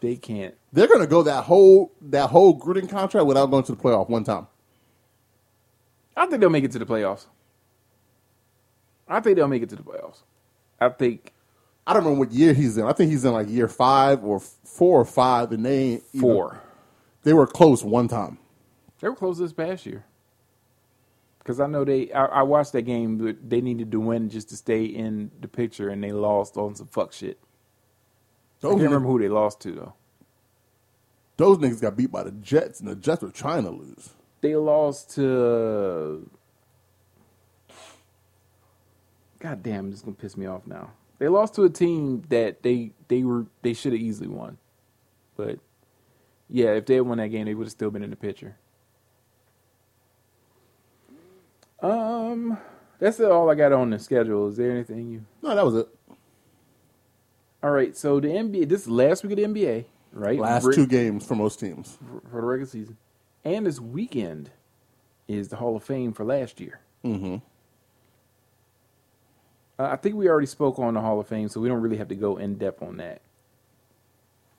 they 0.00 0.16
can't. 0.16 0.54
They're 0.72 0.86
going 0.88 1.00
to 1.00 1.06
go 1.06 1.22
that 1.22 1.44
whole 1.44 1.92
that 2.02 2.28
whole 2.30 2.58
Gruden 2.60 2.88
contract 2.88 3.26
without 3.26 3.46
going 3.46 3.64
to 3.64 3.72
the 3.74 3.80
playoff 3.82 4.10
one 4.10 4.24
time. 4.24 4.46
I 6.16 6.26
think 6.26 6.40
they'll 6.40 6.50
make 6.50 6.64
it 6.64 6.72
to 6.72 6.78
the 6.78 6.86
playoffs. 6.86 7.26
I 9.08 9.20
think 9.20 9.36
they'll 9.36 9.48
make 9.48 9.62
it 9.62 9.68
to 9.70 9.76
the 9.76 9.82
playoffs. 9.82 10.22
I 10.80 10.88
think 10.90 11.32
I 11.86 11.92
don't 11.92 12.02
remember 12.04 12.20
what 12.26 12.32
year 12.32 12.52
he's 12.52 12.76
in. 12.76 12.84
I 12.84 12.92
think 12.92 13.10
he's 13.10 13.24
in 13.24 13.32
like 13.32 13.48
year 13.48 13.68
five 13.68 14.24
or 14.24 14.40
four 14.40 15.00
or 15.00 15.04
five, 15.04 15.52
and 15.52 15.64
they 15.64 15.78
ain't 15.78 16.04
even- 16.12 16.20
four. 16.20 16.60
they 17.22 17.32
were 17.32 17.46
close 17.46 17.84
one 17.84 18.08
time. 18.08 18.38
They 19.00 19.08
were 19.08 19.14
close 19.14 19.38
this 19.38 19.52
past 19.52 19.86
year. 19.86 20.04
Because 21.38 21.60
I 21.60 21.66
know 21.68 21.84
they, 21.84 22.10
I, 22.12 22.24
I 22.24 22.42
watched 22.42 22.72
that 22.72 22.82
game, 22.82 23.18
but 23.18 23.48
they 23.48 23.60
needed 23.60 23.92
to 23.92 24.00
win 24.00 24.28
just 24.30 24.48
to 24.48 24.56
stay 24.56 24.84
in 24.84 25.30
the 25.40 25.46
picture, 25.46 25.88
and 25.90 26.02
they 26.02 26.10
lost 26.10 26.56
on 26.56 26.74
some 26.74 26.88
fuck 26.88 27.12
shit. 27.12 27.38
I 27.40 27.46
Those, 28.62 28.70
can't 28.72 28.80
niggas, 28.80 28.84
remember 28.86 29.08
who 29.08 29.18
they 29.20 29.28
lost 29.28 29.60
to 29.60 29.70
though. 29.72 29.94
those 31.36 31.58
niggas 31.58 31.80
got 31.80 31.96
beat 31.96 32.10
by 32.10 32.24
the 32.24 32.32
Jets, 32.32 32.80
and 32.80 32.88
the 32.88 32.96
Jets 32.96 33.22
were 33.22 33.30
trying 33.30 33.62
to 33.64 33.70
lose. 33.70 34.10
They 34.40 34.56
lost 34.56 35.14
to. 35.14 36.28
God 39.46 39.62
damn, 39.62 39.90
this 39.90 40.00
is 40.00 40.02
gonna 40.02 40.16
piss 40.16 40.36
me 40.36 40.46
off 40.46 40.66
now. 40.66 40.90
They 41.20 41.28
lost 41.28 41.54
to 41.54 41.62
a 41.62 41.70
team 41.70 42.24
that 42.30 42.64
they 42.64 42.90
they 43.06 43.22
were 43.22 43.46
they 43.62 43.74
should 43.74 43.92
have 43.92 44.02
easily 44.02 44.26
won, 44.26 44.58
but 45.36 45.60
yeah, 46.48 46.72
if 46.72 46.86
they 46.86 46.94
had 46.94 47.04
won 47.04 47.18
that 47.18 47.28
game, 47.28 47.44
they 47.44 47.54
would 47.54 47.66
have 47.66 47.70
still 47.70 47.92
been 47.92 48.02
in 48.02 48.10
the 48.10 48.16
picture. 48.16 48.56
Um, 51.80 52.58
that's 52.98 53.20
all 53.20 53.48
I 53.48 53.54
got 53.54 53.72
on 53.72 53.90
the 53.90 54.00
schedule. 54.00 54.48
Is 54.48 54.56
there 54.56 54.72
anything 54.72 55.12
you? 55.12 55.24
No, 55.44 55.54
that 55.54 55.64
was 55.64 55.76
it. 55.76 55.88
All 57.62 57.70
right, 57.70 57.96
so 57.96 58.18
the 58.18 58.26
NBA. 58.26 58.68
This 58.68 58.80
is 58.80 58.88
last 58.88 59.22
week 59.22 59.38
of 59.38 59.38
the 59.38 59.44
NBA, 59.44 59.84
right? 60.10 60.40
Last 60.40 60.74
two 60.74 60.88
games 60.88 61.24
for 61.24 61.36
most 61.36 61.60
teams. 61.60 61.96
for, 62.00 62.28
for 62.28 62.40
the 62.40 62.46
regular 62.48 62.68
season, 62.68 62.96
and 63.44 63.64
this 63.64 63.78
weekend 63.78 64.50
is 65.28 65.50
the 65.50 65.56
Hall 65.56 65.76
of 65.76 65.84
Fame 65.84 66.12
for 66.12 66.24
last 66.24 66.60
year. 66.60 66.80
Mm-hmm. 67.04 67.36
Uh, 69.78 69.88
I 69.90 69.96
think 69.96 70.14
we 70.14 70.28
already 70.28 70.46
spoke 70.46 70.78
on 70.78 70.94
the 70.94 71.00
Hall 71.00 71.20
of 71.20 71.26
Fame, 71.28 71.48
so 71.48 71.60
we 71.60 71.68
don't 71.68 71.80
really 71.80 71.98
have 71.98 72.08
to 72.08 72.14
go 72.14 72.36
in 72.36 72.56
depth 72.56 72.82
on 72.82 72.96
that. 72.96 73.20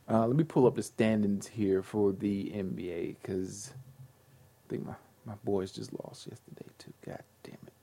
Uh, 0.10 0.26
let 0.26 0.36
me 0.36 0.44
pull 0.44 0.66
up 0.66 0.76
the 0.76 0.84
standings 0.84 1.48
here 1.48 1.82
for 1.82 2.14
the 2.14 2.46
NBA 2.46 3.16
because 3.22 3.74
I 3.74 4.70
think 4.70 4.86
my, 4.86 4.94
my 5.26 5.34
boys 5.44 5.72
just 5.72 5.92
lost 5.94 6.28
yesterday 6.28 6.72
too. 6.78 6.94
God 7.06 7.24
damn 7.44 7.58
it. 7.66 7.74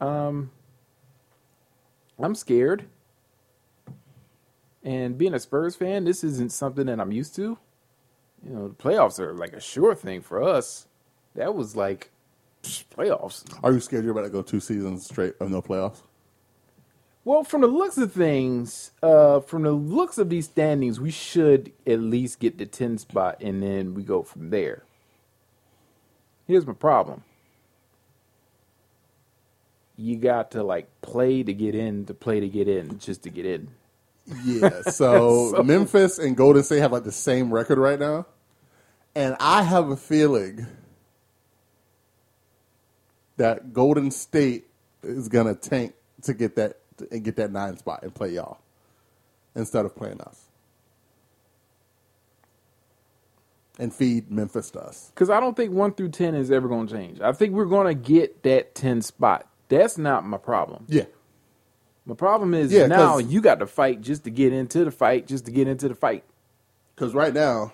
Um, 0.00 0.50
I'm 2.18 2.34
scared, 2.34 2.86
and 4.82 5.16
being 5.16 5.34
a 5.34 5.38
Spurs 5.38 5.76
fan, 5.76 6.04
this 6.04 6.24
isn't 6.24 6.50
something 6.50 6.86
that 6.86 6.98
I'm 7.00 7.12
used 7.12 7.36
to. 7.36 7.58
You 8.44 8.50
know, 8.50 8.68
the 8.68 8.74
playoffs 8.74 9.18
are 9.20 9.32
like 9.32 9.52
a 9.52 9.60
sure 9.60 9.94
thing 9.94 10.20
for 10.22 10.42
us. 10.42 10.86
That 11.34 11.54
was 11.54 11.76
like 11.76 12.10
playoffs. 12.96 13.44
Are 13.62 13.72
you 13.72 13.80
scared 13.80 14.04
you're 14.04 14.12
about 14.12 14.22
to 14.24 14.30
go 14.30 14.42
two 14.42 14.60
seasons 14.60 15.04
straight 15.06 15.34
of 15.40 15.50
no 15.50 15.62
playoffs? 15.62 16.02
Well, 17.24 17.42
from 17.42 17.62
the 17.62 17.66
looks 17.68 17.96
of 17.96 18.12
things, 18.12 18.90
uh, 19.02 19.40
from 19.40 19.62
the 19.62 19.72
looks 19.72 20.18
of 20.18 20.28
these 20.28 20.44
standings, 20.46 21.00
we 21.00 21.10
should 21.10 21.72
at 21.86 22.00
least 22.00 22.38
get 22.38 22.58
the 22.58 22.66
10 22.66 22.98
spot 22.98 23.40
and 23.40 23.62
then 23.62 23.94
we 23.94 24.02
go 24.02 24.22
from 24.22 24.50
there. 24.50 24.82
Here's 26.46 26.66
my 26.66 26.74
problem. 26.74 27.22
You 29.96 30.16
got 30.16 30.50
to 30.52 30.62
like 30.62 30.88
play 31.02 31.42
to 31.42 31.52
get 31.54 31.74
in, 31.74 32.04
to 32.06 32.14
play 32.14 32.40
to 32.40 32.48
get 32.48 32.68
in, 32.68 32.98
just 32.98 33.22
to 33.22 33.30
get 33.30 33.46
in. 33.46 33.68
Yeah. 34.44 34.82
So, 34.90 35.52
So- 35.52 35.62
Memphis 35.62 36.18
and 36.18 36.36
Golden 36.36 36.62
State 36.62 36.80
have 36.80 36.92
like 36.92 37.04
the 37.04 37.12
same 37.12 37.52
record 37.52 37.78
right 37.78 37.98
now, 37.98 38.26
and 39.14 39.36
I 39.40 39.62
have 39.62 39.88
a 39.90 39.96
feeling 39.96 40.66
that 43.36 43.72
Golden 43.72 44.10
State 44.10 44.66
is 45.02 45.28
gonna 45.28 45.54
tank 45.54 45.94
to 46.22 46.34
get 46.34 46.56
that 46.56 46.78
and 47.10 47.24
get 47.24 47.36
that 47.36 47.50
nine 47.52 47.76
spot 47.76 48.02
and 48.02 48.14
play 48.14 48.30
y'all 48.30 48.58
instead 49.54 49.84
of 49.84 49.94
playing 49.96 50.20
us 50.20 50.44
and 53.78 53.92
feed 53.92 54.30
Memphis 54.30 54.70
to 54.70 54.80
us. 54.80 55.10
Because 55.14 55.30
I 55.30 55.40
don't 55.40 55.56
think 55.56 55.72
1 55.72 55.94
through 55.94 56.10
10 56.10 56.34
is 56.34 56.50
ever 56.50 56.68
going 56.68 56.86
to 56.86 56.94
change. 56.94 57.20
I 57.20 57.32
think 57.32 57.54
we're 57.54 57.64
going 57.64 57.86
to 57.86 57.94
get 57.94 58.42
that 58.44 58.74
10 58.74 59.02
spot. 59.02 59.48
That's 59.68 59.98
not 59.98 60.24
my 60.24 60.38
problem. 60.38 60.86
Yeah. 60.88 61.06
My 62.06 62.14
problem 62.14 62.54
is 62.54 62.70
Yeah, 62.70 62.86
now 62.86 63.18
you 63.18 63.40
got 63.40 63.60
to 63.60 63.66
fight 63.66 64.02
just 64.02 64.24
to 64.24 64.30
get 64.30 64.52
into 64.52 64.84
the 64.84 64.90
fight, 64.90 65.26
just 65.26 65.46
to 65.46 65.50
get 65.50 65.66
into 65.66 65.88
the 65.88 65.94
fight. 65.94 66.22
Because 66.94 67.14
right 67.14 67.32
now, 67.32 67.72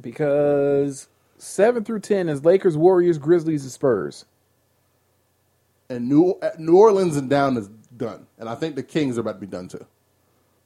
because 0.00 1.08
seven 1.42 1.84
through 1.84 2.00
ten 2.00 2.28
is 2.28 2.44
Lakers, 2.44 2.76
Warriors, 2.76 3.18
Grizzlies, 3.18 3.64
and 3.64 3.72
Spurs. 3.72 4.24
and 5.90 6.08
New 6.08 6.38
New 6.58 6.76
Orleans 6.78 7.16
and 7.16 7.30
down 7.30 7.56
is 7.56 7.68
done, 7.96 8.26
and 8.38 8.48
I 8.48 8.54
think 8.54 8.76
the 8.76 8.82
Kings 8.82 9.18
are 9.18 9.22
about 9.22 9.34
to 9.34 9.40
be 9.40 9.46
done 9.46 9.68
too. 9.68 9.86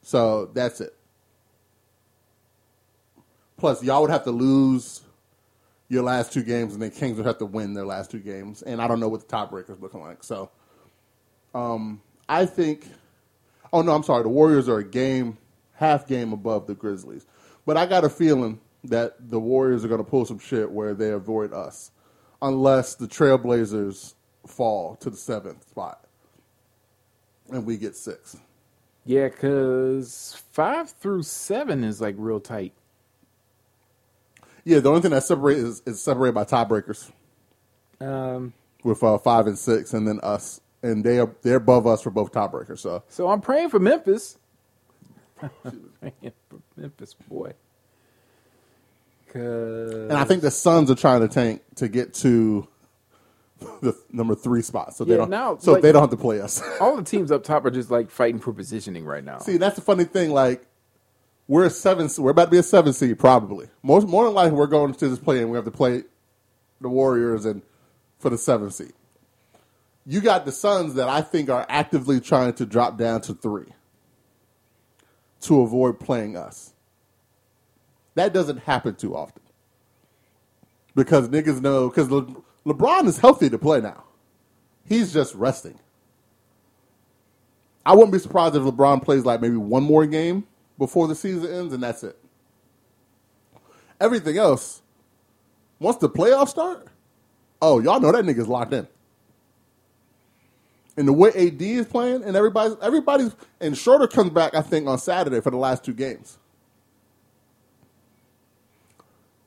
So 0.03 0.47
that's 0.55 0.81
it. 0.81 0.97
Plus, 3.59 3.83
y'all 3.83 4.03
would 4.03 4.11
have 4.11 4.25
to 4.25 4.31
lose 4.33 5.03
your 5.89 6.03
last 6.05 6.33
two 6.33 6.43
games, 6.45 6.75
and 6.75 6.83
then 6.83 6.91
Kings 6.91 7.17
would 7.19 7.27
have 7.27 7.39
to 7.39 7.47
win 7.47 7.75
their 7.75 7.87
last 7.87 8.11
two 8.11 8.21
games. 8.21 8.63
And 8.63 8.83
I 8.83 8.89
don't 8.89 9.01
know 9.01 9.09
what 9.09 9.29
the 9.29 9.37
tiebreakers 9.37 9.81
looking 9.81 10.01
like. 10.03 10.25
So, 10.25 10.51
um, 11.55 12.03
I 12.29 12.47
think. 12.47 12.89
Oh 13.73 13.83
no, 13.83 13.95
I'm 13.95 14.05
sorry. 14.05 14.23
The 14.25 14.31
Warriors 14.31 14.69
are 14.69 14.79
a 14.79 14.85
game, 14.85 15.39
half 15.75 16.07
game 16.09 16.33
above 16.33 16.67
the 16.67 16.75
Grizzlies, 16.75 17.27
but 17.67 17.77
I 17.77 17.87
got 17.87 18.05
a 18.05 18.11
feeling 18.11 18.61
that 18.89 19.31
the 19.31 19.41
Warriors 19.41 19.85
are 19.85 19.89
going 19.89 20.05
to 20.05 20.11
pull 20.11 20.27
some 20.27 20.39
shit 20.41 20.71
where 20.71 20.95
they 20.95 21.11
avoid 21.11 21.53
us, 21.53 21.93
unless 22.43 22.95
the 22.97 23.07
Trailblazers 23.09 24.15
fall 24.47 24.97
to 24.97 25.11
the 25.11 25.17
seventh 25.17 25.69
spot, 25.69 26.05
and 27.51 27.67
we 27.67 27.77
get 27.79 27.97
six. 27.97 28.37
Yeah, 29.05 29.29
because 29.29 30.43
five 30.53 30.91
through 30.91 31.25
seven 31.25 31.85
is 31.85 32.01
like 32.01 32.15
real 32.19 32.41
tight. 32.41 32.75
Yeah, 34.65 34.81
the 34.81 34.91
only 34.91 35.03
thing 35.03 35.13
that 35.13 35.25
separates 35.25 35.61
is, 35.61 35.83
is 35.87 36.03
separated 36.03 36.35
by 36.35 36.45
tiebreakers 36.45 37.11
Um, 38.01 38.55
with 38.85 39.03
uh, 39.03 39.19
five 39.19 39.47
and 39.47 39.59
six, 39.59 39.95
and 39.95 40.09
then 40.09 40.21
us, 40.23 40.61
and 40.83 41.05
they 41.05 41.19
are 41.21 41.35
they're 41.43 41.57
above 41.57 41.87
us 41.87 42.03
for 42.03 42.11
both 42.11 42.33
tiebreakers. 42.33 42.81
So 42.81 43.05
so 43.09 43.29
I'm 43.31 43.41
praying 43.43 43.71
for 43.71 43.81
Memphis. 43.81 44.39
praying 45.63 46.33
for 46.51 46.61
Memphis, 46.77 47.15
boy. 47.29 47.53
And 49.35 50.13
I 50.13 50.25
think 50.25 50.43
the 50.43 50.51
Suns 50.51 50.91
are 50.91 50.95
trying 50.95 51.21
to 51.21 51.29
tank 51.29 51.63
to 51.77 51.89
get 51.89 52.15
to 52.15 52.67
the 53.81 53.97
number 54.13 54.35
three 54.35 54.63
spot, 54.63 54.95
so 54.95 55.05
they 55.05 55.13
Yeah, 55.13 55.19
don't. 55.19 55.31
now, 55.31 55.57
so 55.59 55.73
like- 55.73 55.83
they 55.83 55.93
don't 55.93 56.03
have 56.03 56.11
to 56.11 56.17
play 56.17 56.41
us. 56.41 56.63
all 56.81 56.97
the 56.97 57.03
teams 57.03 57.31
up 57.31 57.43
top 57.45 57.65
are 57.65 57.71
just 57.71 57.91
like 57.91 58.11
fighting 58.11 58.39
for 58.41 58.53
positioning 58.53 59.05
right 59.05 59.25
now. 59.25 59.39
See, 59.39 59.57
that's 59.57 59.77
the 59.77 59.83
funny 59.83 60.05
thing. 60.05 60.31
Like, 60.31 60.67
we're 61.49 61.65
a 61.65 61.71
seven. 61.71 62.09
We're 62.19 62.31
about 62.33 62.47
to 62.47 62.51
be 62.51 62.59
a 62.59 62.63
seven 62.63 62.93
seed, 62.93 63.19
probably. 63.19 63.69
Most 63.83 64.09
more 64.09 64.25
than 64.25 64.35
likely, 64.35 64.57
we're 64.57 64.67
going 64.67 64.93
to 64.95 65.09
this 65.09 65.19
play, 65.19 65.41
and 65.41 65.51
we 65.51 65.57
have 65.57 65.65
to 65.65 65.71
play 65.71 66.05
the 66.81 66.89
Warriors 66.89 67.45
and 67.47 67.63
for 68.19 68.31
the 68.31 68.39
seven 68.39 68.71
seed. 68.71 68.93
You 70.05 70.21
got 70.21 70.45
the 70.45 70.53
Suns 70.53 70.95
that 70.95 71.09
I 71.09 71.21
think 71.21 71.49
are 71.51 71.65
actively 71.69 72.21
trying 72.21 72.53
to 72.55 72.67
drop 72.67 72.97
down 72.99 73.21
to 73.23 73.35
three 73.35 73.73
to 75.43 75.61
avoid 75.63 75.99
playing 76.01 76.37
us. 76.37 76.73
That 78.17 78.35
doesn't 78.35 78.59
happen 78.59 78.97
too 78.97 79.17
often 79.17 79.43
because 80.97 81.29
niggas 81.29 81.63
know 81.63 81.89
because 81.89 82.11
Le, 82.11 82.27
LeBron 82.67 83.07
is 83.07 83.19
healthy 83.19 83.51
to 83.51 83.59
play 83.59 83.81
now. 83.81 84.05
He's 84.87 85.13
just 85.13 85.35
resting. 85.35 85.79
I 87.87 87.95
wouldn't 87.95 88.13
be 88.13 88.19
surprised 88.19 88.57
if 88.57 88.63
LeBron 88.63 89.03
plays 89.03 89.25
like 89.25 89.41
maybe 89.41 89.57
one 89.57 89.85
more 89.85 90.07
game 90.07 90.47
before 90.79 91.09
the 91.09 91.15
season 91.15 91.53
ends, 91.53 91.75
and 91.75 91.83
that's 91.83 92.05
it. 92.05 92.19
Everything 94.01 94.39
else, 94.39 94.83
once 95.79 95.97
the 95.99 96.09
playoffs 96.09 96.49
start, 96.51 96.89
oh, 97.63 97.81
y'all 97.81 98.01
know 98.01 98.13
that 98.13 98.25
nigga's 98.25 98.49
locked 98.49 98.73
in. 98.75 98.89
And 100.97 101.09
the 101.09 101.13
way 101.13 101.31
AD 101.31 101.63
is 101.63 101.87
playing, 101.87 102.25
and 102.25 102.37
everybody's 102.37 102.77
everybody's 102.83 103.37
and 103.61 103.77
Schroeder 103.77 104.09
comes 104.09 104.31
back, 104.31 104.55
I 104.55 104.63
think, 104.63 104.89
on 104.89 104.99
Saturday 104.99 105.41
for 105.41 105.51
the 105.51 105.59
last 105.59 105.85
two 105.85 105.95
games. 105.95 106.39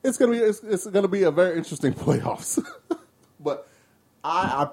It's 0.04 0.18
gonna 0.18 0.32
be 0.32 0.38
it's, 0.38 0.62
it's 0.62 0.86
gonna 0.86 1.08
be 1.08 1.24
a 1.24 1.30
very 1.30 1.58
interesting 1.58 1.92
playoffs. 1.94 2.62
but 3.40 3.68
I, 4.24 4.68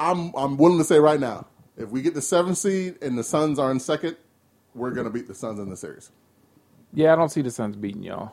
I 0.00 0.10
I'm 0.12 0.34
I'm 0.36 0.56
willing 0.56 0.78
to 0.78 0.84
say 0.84 0.98
right 0.98 1.20
now, 1.20 1.46
if 1.76 1.90
we 1.90 2.02
get 2.02 2.14
the 2.14 2.22
seventh 2.22 2.58
seed 2.58 2.96
and 3.02 3.18
the 3.18 3.24
Suns 3.24 3.58
are 3.58 3.70
in 3.70 3.80
second, 3.80 4.16
we're 4.74 4.92
gonna 4.92 5.10
beat 5.10 5.28
the 5.28 5.34
Suns 5.34 5.60
in 5.60 5.70
the 5.70 5.76
series. 5.76 6.10
Yeah, 6.94 7.12
I 7.12 7.16
don't 7.16 7.30
see 7.30 7.42
the 7.42 7.50
Suns 7.52 7.76
beating 7.76 8.02
y'all. 8.04 8.32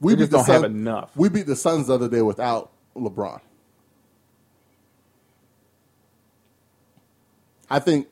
We 0.00 0.14
They 0.14 0.20
just 0.20 0.32
the 0.32 0.38
don't 0.38 0.46
have 0.48 0.64
enough. 0.64 1.12
We 1.16 1.28
beat 1.30 1.46
the 1.46 1.56
Suns 1.56 1.88
the 1.88 1.94
other 1.94 2.08
day 2.08 2.22
without 2.22 2.72
LeBron. 2.96 3.40
I 7.70 7.80
think, 7.80 8.08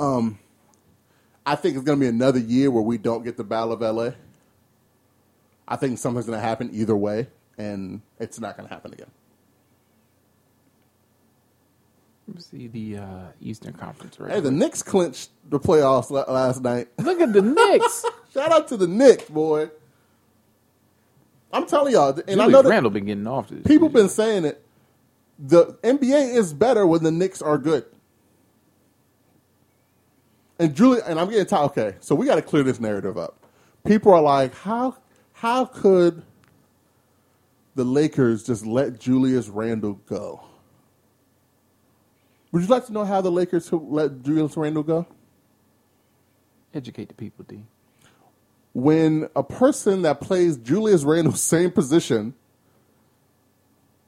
um, 0.00 0.38
I 1.46 1.56
think 1.56 1.76
it's 1.76 1.84
gonna 1.84 2.00
be 2.00 2.08
another 2.08 2.40
year 2.40 2.70
where 2.70 2.82
we 2.82 2.98
don't 2.98 3.24
get 3.24 3.36
the 3.36 3.44
Battle 3.44 3.72
of 3.72 3.82
LA. 3.82 4.12
I 5.66 5.76
think 5.76 5.98
something's 5.98 6.26
gonna 6.26 6.40
happen 6.40 6.70
either 6.72 6.96
way, 6.96 7.28
and 7.58 8.02
it's 8.18 8.40
not 8.40 8.56
gonna 8.56 8.68
happen 8.68 8.92
again. 8.92 9.10
Let 12.26 12.36
me 12.36 12.42
see 12.42 12.68
the 12.68 13.02
uh, 13.02 13.26
Eastern 13.40 13.74
Conference 13.74 14.18
right 14.18 14.32
Hey, 14.32 14.40
the 14.40 14.50
Knicks 14.50 14.82
clinched 14.82 15.30
the 15.50 15.60
playoffs 15.60 16.10
la- 16.10 16.30
last 16.32 16.62
night. 16.62 16.88
Look 16.98 17.20
at 17.20 17.32
the 17.32 17.42
Knicks. 17.42 18.04
Shout 18.32 18.50
out 18.50 18.68
to 18.68 18.76
the 18.76 18.86
Knicks, 18.86 19.24
boy. 19.24 19.70
I'm 21.52 21.66
telling 21.66 21.92
y'all, 21.92 22.18
and 22.26 22.40
I 22.40 22.46
know 22.46 22.62
that 22.62 22.68
Randle 22.68 22.90
been 22.90 23.04
getting 23.04 23.26
off 23.26 23.48
this. 23.48 23.62
people 23.64 23.88
been 23.88 24.08
saying 24.08 24.44
it. 24.44 24.64
The 25.38 25.66
NBA 25.84 26.34
is 26.34 26.52
better 26.54 26.86
when 26.86 27.02
the 27.02 27.10
Knicks 27.12 27.42
are 27.42 27.58
good. 27.58 27.84
And 30.58 30.74
Julie, 30.74 31.00
and 31.06 31.20
I'm 31.20 31.28
getting 31.28 31.46
tired. 31.46 31.66
Okay, 31.66 31.94
so 32.00 32.14
we 32.14 32.26
got 32.26 32.36
to 32.36 32.42
clear 32.42 32.62
this 32.62 32.80
narrative 32.80 33.18
up. 33.18 33.36
People 33.84 34.12
are 34.14 34.22
like, 34.22 34.54
how 34.54 34.96
how 35.44 35.66
could 35.66 36.22
the 37.74 37.84
Lakers 37.84 38.44
just 38.44 38.64
let 38.64 38.98
Julius 38.98 39.46
Randle 39.50 40.00
go? 40.06 40.42
Would 42.50 42.62
you 42.62 42.68
like 42.68 42.86
to 42.86 42.94
know 42.94 43.04
how 43.04 43.20
the 43.20 43.30
Lakers 43.30 43.70
let 43.70 44.22
Julius 44.22 44.56
Randle 44.56 44.82
go? 44.82 45.06
Educate 46.72 47.08
the 47.08 47.14
people, 47.14 47.44
D. 47.46 47.62
when 48.72 49.28
a 49.36 49.42
person 49.42 50.00
that 50.00 50.22
plays 50.22 50.56
Julius 50.56 51.04
Randle's 51.04 51.42
same 51.56 51.70
position 51.70 52.32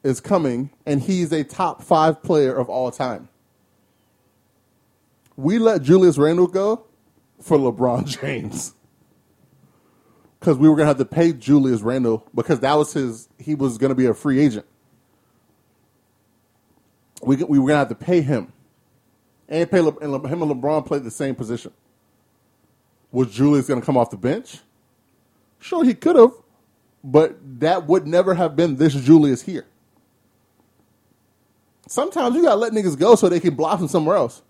is 0.02 0.22
coming 0.22 0.70
and 0.86 1.02
he's 1.02 1.32
a 1.32 1.44
top 1.44 1.82
five 1.82 2.22
player 2.22 2.56
of 2.56 2.70
all 2.70 2.90
time. 2.90 3.28
We 5.36 5.58
let 5.58 5.82
Julius 5.82 6.16
Randle 6.16 6.46
go 6.46 6.86
for 7.42 7.58
LeBron 7.58 8.06
James. 8.22 8.72
Because 10.46 10.58
we 10.58 10.68
were 10.68 10.76
to 10.76 10.86
have 10.86 10.98
to 10.98 11.04
pay 11.04 11.32
Julius 11.32 11.80
Randle 11.80 12.24
because 12.32 12.60
that 12.60 12.74
was 12.74 12.92
his, 12.92 13.28
he 13.36 13.56
was 13.56 13.78
to 13.78 13.94
be 13.96 14.06
a 14.06 14.14
free 14.14 14.38
agent. 14.38 14.64
We, 17.20 17.34
we 17.42 17.58
were 17.58 17.70
to 17.70 17.76
have 17.76 17.88
to 17.88 17.96
pay 17.96 18.20
him. 18.20 18.52
And, 19.48 19.68
pay 19.68 19.80
Le, 19.80 19.96
and 19.98 20.12
Le, 20.12 20.28
him 20.28 20.42
and 20.42 20.52
LeBron 20.52 20.86
played 20.86 21.02
the 21.02 21.10
same 21.10 21.34
position. 21.34 21.72
Was 23.10 23.34
Julius 23.34 23.66
to 23.66 23.80
come 23.80 23.96
off 23.96 24.10
the 24.10 24.16
bench? 24.16 24.60
Sure, 25.58 25.84
he 25.84 25.94
could 25.94 26.14
have, 26.14 26.34
but 27.02 27.36
that 27.58 27.88
would 27.88 28.06
never 28.06 28.32
have 28.34 28.54
been 28.54 28.76
this 28.76 28.94
Julius 28.94 29.42
here. 29.42 29.66
Sometimes 31.88 32.36
you 32.36 32.42
gotta 32.42 32.54
let 32.54 32.72
niggas 32.72 32.96
go 32.96 33.16
so 33.16 33.28
they 33.28 33.40
can 33.40 33.56
blossom 33.56 33.88
somewhere 33.88 34.14
else. 34.14 34.42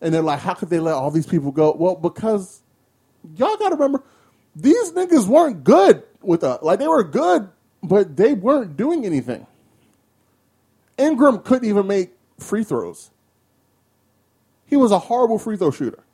And 0.00 0.12
they're 0.12 0.22
like, 0.22 0.40
how 0.40 0.54
could 0.54 0.70
they 0.70 0.80
let 0.80 0.94
all 0.94 1.12
these 1.12 1.24
people 1.24 1.52
go? 1.52 1.72
Well, 1.78 1.94
because 1.94 2.62
y'all 3.36 3.56
gotta 3.56 3.76
remember, 3.76 4.02
these 4.54 4.92
niggas 4.92 5.26
weren't 5.26 5.64
good 5.64 6.02
with 6.22 6.44
us. 6.44 6.62
Like 6.62 6.78
they 6.78 6.88
were 6.88 7.04
good, 7.04 7.48
but 7.82 8.16
they 8.16 8.34
weren't 8.34 8.76
doing 8.76 9.04
anything. 9.04 9.46
Ingram 10.96 11.40
couldn't 11.40 11.68
even 11.68 11.86
make 11.86 12.12
free 12.38 12.64
throws. 12.64 13.10
He 14.66 14.76
was 14.76 14.92
a 14.92 14.98
horrible 14.98 15.38
free 15.38 15.56
throw 15.56 15.70
shooter 15.70 16.04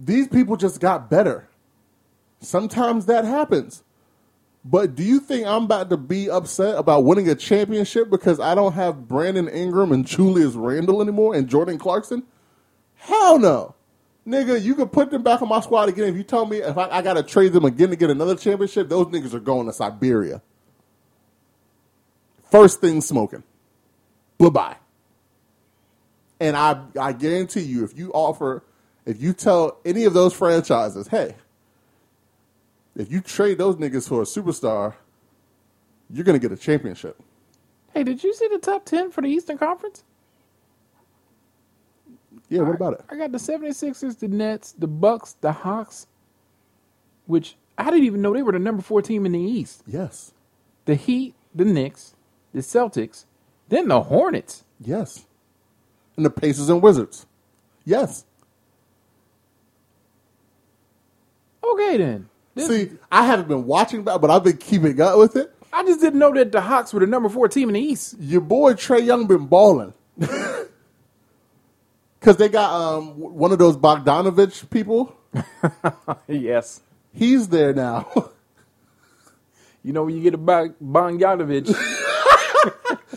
these 0.00 0.26
people 0.28 0.56
just 0.56 0.80
got 0.80 1.10
better. 1.10 1.48
Sometimes 2.40 3.06
that 3.06 3.24
happens. 3.24 3.84
But 4.64 4.94
do 4.94 5.02
you 5.02 5.20
think 5.20 5.46
I'm 5.46 5.64
about 5.64 5.90
to 5.90 5.96
be 5.96 6.28
upset 6.30 6.76
about 6.76 7.04
winning 7.04 7.28
a 7.28 7.34
championship 7.34 8.10
because 8.10 8.40
I 8.40 8.54
don't 8.54 8.72
have 8.72 9.06
Brandon 9.06 9.48
Ingram 9.48 9.92
and 9.92 10.06
Julius 10.06 10.54
Randle 10.54 11.00
anymore 11.00 11.34
and 11.34 11.48
Jordan 11.48 11.78
Clarkson? 11.78 12.24
Hell 12.96 13.38
no. 13.38 13.74
Nigga, 14.26 14.62
you 14.62 14.74
can 14.74 14.88
put 14.88 15.10
them 15.10 15.22
back 15.22 15.40
on 15.42 15.48
my 15.48 15.60
squad 15.60 15.88
again. 15.88 16.08
If 16.08 16.16
you 16.16 16.22
tell 16.22 16.44
me 16.46 16.58
if 16.58 16.76
I, 16.76 16.88
I 16.88 17.02
got 17.02 17.14
to 17.14 17.22
trade 17.22 17.52
them 17.52 17.64
again 17.64 17.90
to 17.90 17.96
get 17.96 18.10
another 18.10 18.36
championship, 18.36 18.88
those 18.88 19.06
niggas 19.06 19.34
are 19.34 19.40
going 19.40 19.66
to 19.66 19.72
Siberia. 19.72 20.42
First 22.50 22.80
thing 22.80 23.00
smoking. 23.00 23.42
Bye 24.38 24.48
bye. 24.50 24.76
And 26.38 26.56
I, 26.56 26.82
I 26.98 27.12
guarantee 27.12 27.60
you, 27.60 27.84
if 27.84 27.96
you 27.96 28.10
offer, 28.12 28.64
if 29.04 29.20
you 29.20 29.32
tell 29.32 29.78
any 29.84 30.04
of 30.04 30.14
those 30.14 30.32
franchises, 30.32 31.08
hey, 31.08 31.36
if 32.96 33.10
you 33.10 33.20
trade 33.20 33.58
those 33.58 33.76
niggas 33.76 34.08
for 34.08 34.22
a 34.22 34.24
superstar, 34.24 34.94
you're 36.10 36.24
going 36.24 36.38
to 36.38 36.48
get 36.48 36.56
a 36.56 36.60
championship. 36.60 37.22
Hey, 37.94 38.04
did 38.04 38.22
you 38.22 38.34
see 38.34 38.48
the 38.48 38.58
top 38.58 38.84
10 38.84 39.10
for 39.10 39.20
the 39.20 39.28
Eastern 39.28 39.58
Conference? 39.58 40.02
Yeah, 42.50 42.62
what 42.62 42.74
about 42.74 42.94
it? 42.94 43.04
I 43.08 43.16
got 43.16 43.32
the 43.32 43.38
76ers, 43.38 44.18
the 44.18 44.28
Nets, 44.28 44.72
the 44.72 44.88
Bucks, 44.88 45.36
the 45.40 45.52
Hawks, 45.52 46.06
which 47.26 47.56
I 47.78 47.84
didn't 47.84 48.04
even 48.04 48.20
know 48.20 48.34
they 48.34 48.42
were 48.42 48.52
the 48.52 48.58
number 48.58 48.82
four 48.82 49.00
team 49.02 49.24
in 49.24 49.32
the 49.32 49.38
East. 49.40 49.82
Yes. 49.86 50.32
The 50.84 50.96
Heat, 50.96 51.34
the 51.54 51.64
Knicks, 51.64 52.14
the 52.52 52.60
Celtics, 52.60 53.24
then 53.68 53.88
the 53.88 54.02
Hornets. 54.02 54.64
Yes. 54.80 55.26
And 56.16 56.26
the 56.26 56.30
Pacers 56.30 56.68
and 56.68 56.82
Wizards. 56.82 57.24
Yes. 57.84 58.24
Okay 61.64 61.96
then. 61.98 62.28
This- 62.54 62.66
See, 62.66 62.90
I 63.12 63.24
haven't 63.26 63.46
been 63.48 63.64
watching 63.64 64.04
that, 64.04 64.20
but 64.20 64.28
I've 64.30 64.42
been 64.44 64.56
keeping 64.56 65.00
up 65.00 65.16
with 65.18 65.36
it. 65.36 65.54
I 65.72 65.84
just 65.84 66.00
didn't 66.00 66.18
know 66.18 66.34
that 66.34 66.50
the 66.50 66.60
Hawks 66.60 66.92
were 66.92 66.98
the 66.98 67.06
number 67.06 67.28
four 67.28 67.46
team 67.46 67.68
in 67.68 67.74
the 67.74 67.80
East. 67.80 68.16
Your 68.18 68.40
boy 68.40 68.72
Trae 68.74 69.04
Young 69.06 69.28
been 69.28 69.46
balling. 69.46 69.94
Cause 72.20 72.36
they 72.36 72.48
got 72.50 72.70
um 72.72 73.18
one 73.18 73.50
of 73.52 73.58
those 73.58 73.76
Bogdanovich 73.76 74.68
people. 74.70 75.16
yes. 76.28 76.80
He's 77.12 77.48
there 77.48 77.72
now. 77.72 78.08
You 79.82 79.94
know 79.94 80.04
when 80.04 80.14
you 80.14 80.22
get 80.22 80.34
a 80.34 80.36
Bog- 80.36 80.74
Bogdanovich, 80.84 81.74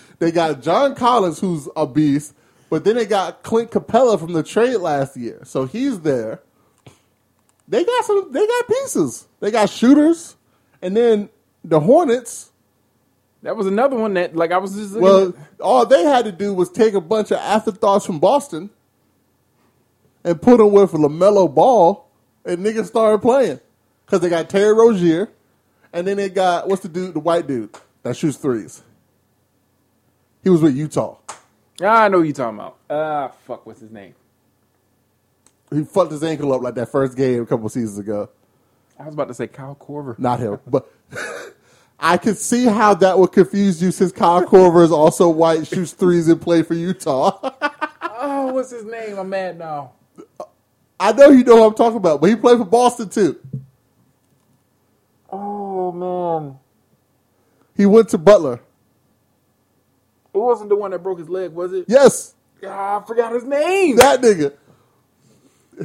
they 0.20 0.32
got 0.32 0.62
John 0.62 0.96
Collins, 0.96 1.38
who's 1.42 1.68
a 1.76 1.86
beast, 1.86 2.34
but 2.70 2.86
then 2.86 2.96
they 2.96 3.06
got 3.06 3.44
Clint 3.44 3.70
Capela 3.72 4.18
from 4.18 4.32
the 4.32 4.44
trade 4.44 4.78
last 4.78 5.18
year, 5.18 5.42
so 5.44 5.66
he's 5.66 6.00
there. 6.00 6.40
They 7.68 7.84
got 7.84 8.06
some. 8.06 8.32
They 8.32 8.48
got 8.48 8.68
pieces. 8.70 9.28
They 9.42 9.52
got 9.52 9.70
shooters, 9.70 10.38
and 10.82 10.96
then 10.96 11.28
the 11.66 11.82
Hornets. 11.82 12.52
that 13.42 13.58
was 13.58 13.68
another 13.68 13.98
one 13.98 14.14
that 14.14 14.34
like 14.34 14.52
I 14.54 14.58
was 14.60 14.74
just 14.74 14.96
Well, 14.96 15.30
at- 15.30 15.36
all 15.60 15.86
they 15.86 16.04
had 16.04 16.24
to 16.24 16.32
do 16.32 16.54
was 16.54 16.70
take 16.70 16.94
a 16.94 17.02
bunch 17.02 17.32
of 17.32 17.40
afterthoughts 17.40 18.06
from 18.06 18.20
Boston 18.20 18.70
and 20.24 20.42
put 20.42 20.60
him 20.60 20.72
with 20.72 20.92
LaMelo 20.92 21.54
Ball, 21.54 22.08
and 22.46 22.60
niggas 22.66 22.86
started 22.86 23.20
playing 23.22 23.60
because 24.06 24.22
they 24.22 24.30
got 24.30 24.50
Terry 24.50 24.74
Rozier, 24.74 25.30
and 25.92 26.08
then 26.08 26.18
they 26.18 26.30
got 26.30 26.68
what's 26.68 26.82
the 26.82 26.90
dude, 26.90 27.14
the 27.14 27.20
white 27.20 27.48
dude 27.48 27.76
that 28.04 28.16
shoots 28.16 28.38
threes. 28.38 28.82
He 30.44 30.50
was 30.50 30.62
with 30.62 30.76
Utah. 30.76 31.18
I 31.82 32.10
know 32.10 32.20
who 32.20 32.24
you're 32.26 32.34
talking 32.34 32.60
about. 32.60 32.78
Ah, 32.90 33.32
fuck, 33.46 33.66
what's 33.66 33.80
his 33.80 33.92
name? 33.92 34.14
He 35.74 35.84
fucked 35.84 36.12
his 36.12 36.24
ankle 36.24 36.54
up 36.54 36.62
like 36.62 36.76
that 36.76 36.90
first 36.92 37.18
game 37.18 37.42
a 37.42 37.46
couple 37.46 37.68
seasons 37.70 37.98
ago. 37.98 38.30
I 39.00 39.06
was 39.06 39.16
about 39.16 39.28
to 39.30 39.34
say 39.34 39.48
Kyle 39.48 39.76
Korver. 39.76 40.18
Not 40.20 40.40
him, 40.40 40.60
but 40.68 40.92
I 42.00 42.18
could 42.18 42.38
see 42.38 42.66
how 42.66 42.94
that 42.96 43.18
would 43.18 43.32
confuse 43.32 43.82
you 43.82 43.92
since 43.92 44.12
Kyle 44.12 44.46
Korver 44.46 44.84
is 44.84 44.92
also 44.92 45.30
white, 45.30 45.66
shoots 45.66 45.94
threes, 45.94 46.28
and 46.28 46.40
play 46.40 46.62
for 46.64 46.74
Utah. 46.74 47.52
Oh, 48.26 48.54
what's 48.54 48.72
his 48.72 48.86
name? 48.86 49.20
I'm 49.20 49.28
mad 49.28 49.60
now. 49.60 49.92
I 51.04 51.12
know 51.12 51.30
you 51.30 51.44
know 51.44 51.58
what 51.58 51.68
I'm 51.68 51.74
talking 51.76 51.98
about, 51.98 52.22
but 52.22 52.30
he 52.30 52.36
played 52.36 52.58
for 52.60 52.66
Boston 52.66 53.10
too. 53.10 53.40
Oh 55.32 55.92
man, 55.92 56.58
He 57.76 57.86
went 57.86 58.10
to 58.10 58.18
Butler. 58.18 58.62
it 60.34 60.38
wasn't 60.38 60.70
the 60.70 60.76
one 60.76 60.92
that 60.92 61.00
broke 61.04 61.20
his 61.20 61.30
leg, 61.30 61.52
was 61.52 61.74
it? 61.74 61.86
Yes, 61.88 62.36
Ah, 62.66 63.02
I 63.02 63.06
forgot 63.06 63.34
his 63.34 63.44
name. 63.44 63.98
that 63.98 64.22
nigga. 64.22 64.54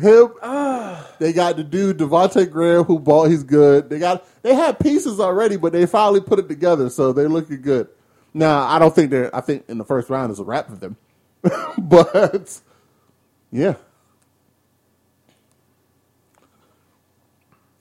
Him. 0.01 0.35
Ah. 0.43 1.11
They 1.19 1.33
got 1.33 1.57
the 1.57 1.64
dude 1.64 1.99
Devonte' 1.99 2.51
Graham 2.51 2.85
who 2.85 2.99
bought. 3.01 3.31
He's 3.31 3.43
good. 3.43 3.89
They 3.91 3.99
got. 3.99 4.25
They 4.43 4.55
had 4.55 4.79
pieces 4.79 5.19
already, 5.19 5.57
but 5.57 5.73
they 5.73 5.87
finally 5.87 6.21
put 6.21 6.39
it 6.39 6.47
together, 6.47 6.91
so 6.91 7.12
they're 7.12 7.29
looking 7.29 7.62
good. 7.62 7.89
Now 8.35 8.61
I 8.69 8.79
don't 8.79 8.95
think 8.95 9.11
they're. 9.11 9.35
I 9.35 9.41
think 9.41 9.64
in 9.66 9.79
the 9.79 9.85
first 9.85 10.11
round 10.11 10.31
is 10.31 10.39
a 10.39 10.45
wrap 10.45 10.69
for 10.69 10.77
them, 10.77 10.97
but 11.79 12.61
yeah. 13.51 13.75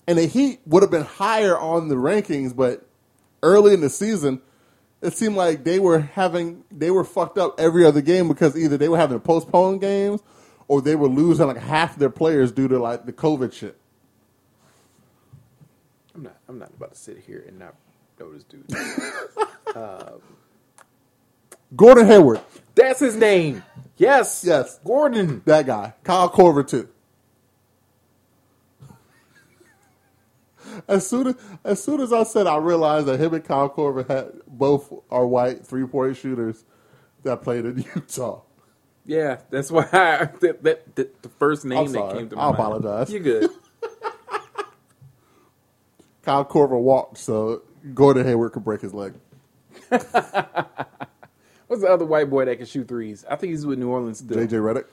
And 0.07 0.17
the 0.17 0.25
Heat 0.25 0.61
would 0.65 0.83
have 0.83 0.91
been 0.91 1.03
higher 1.03 1.57
on 1.57 1.89
the 1.89 1.95
rankings, 1.95 2.55
but 2.55 2.87
early 3.43 3.73
in 3.73 3.81
the 3.81 3.89
season, 3.89 4.41
it 5.01 5.13
seemed 5.13 5.35
like 5.35 5.63
they 5.63 5.79
were 5.79 5.99
having 5.99 6.63
they 6.71 6.91
were 6.91 7.03
fucked 7.03 7.37
up 7.37 7.59
every 7.59 7.85
other 7.85 8.01
game 8.01 8.27
because 8.27 8.57
either 8.57 8.77
they 8.77 8.89
were 8.89 8.97
having 8.97 9.19
to 9.19 9.23
postpone 9.23 9.79
games 9.79 10.21
or 10.67 10.81
they 10.81 10.95
were 10.95 11.07
losing 11.07 11.47
like 11.47 11.57
half 11.57 11.97
their 11.97 12.09
players 12.09 12.51
due 12.51 12.67
to 12.67 12.79
like 12.79 13.05
the 13.05 13.13
COVID 13.13 13.53
shit. 13.53 13.77
I'm 16.15 16.23
not. 16.23 16.37
I'm 16.47 16.57
not 16.57 16.71
about 16.75 16.93
to 16.93 16.97
sit 16.97 17.19
here 17.19 17.43
and 17.47 17.59
not 17.59 17.75
know 18.19 18.33
this 18.33 18.43
dude. 18.43 18.65
Um, 19.75 20.21
Gordon 21.75 22.07
Hayward, 22.07 22.39
That's 22.73 22.99
his 22.99 23.15
name. 23.15 23.61
Yes. 23.97 24.43
Yes. 24.47 24.79
Gordon. 24.83 25.41
that 25.45 25.67
guy. 25.67 25.93
Kyle 26.03 26.29
Korver 26.29 26.67
too. 26.67 26.87
As 30.87 31.07
soon 31.07 31.27
as 31.27 31.35
as 31.63 31.83
soon 31.83 32.01
as 32.01 32.13
I 32.13 32.23
said, 32.23 32.47
I 32.47 32.57
realized 32.57 33.07
that 33.07 33.19
him 33.19 33.33
and 33.33 33.43
Kyle 33.43 33.69
Korver 33.69 34.07
had 34.07 34.31
both 34.47 34.91
are 35.09 35.25
white 35.25 35.65
three 35.65 35.85
point 35.85 36.17
shooters 36.17 36.65
that 37.23 37.41
played 37.41 37.65
in 37.65 37.77
Utah. 37.95 38.41
Yeah, 39.05 39.39
that's 39.49 39.71
why 39.71 39.87
I, 39.93 40.25
that, 40.41 40.63
that, 40.63 40.95
that 40.95 41.21
the 41.23 41.29
first 41.29 41.63
name 41.65 41.91
that 41.93 42.13
came 42.13 42.29
to 42.29 42.35
my 42.35 42.41
I 42.41 42.45
mind. 42.45 42.55
apologize. 42.55 43.09
You're 43.09 43.21
good. 43.21 43.49
Kyle 46.23 46.43
Korver 46.43 46.79
walked, 46.79 47.17
so 47.17 47.61
Gordon 47.93 48.25
Hayward 48.25 48.51
could 48.51 48.65
break 48.65 48.81
his 48.81 48.93
leg. 48.93 49.13
What's 49.89 51.81
the 51.81 51.87
other 51.89 52.05
white 52.05 52.29
boy 52.29 52.45
that 52.45 52.57
can 52.57 52.65
shoot 52.65 52.87
threes? 52.87 53.23
I 53.29 53.35
think 53.37 53.51
he's 53.51 53.65
with 53.65 53.79
New 53.79 53.89
Orleans 53.89 54.19
still. 54.19 54.37
JJ 54.37 54.49
Redick. 54.61 54.85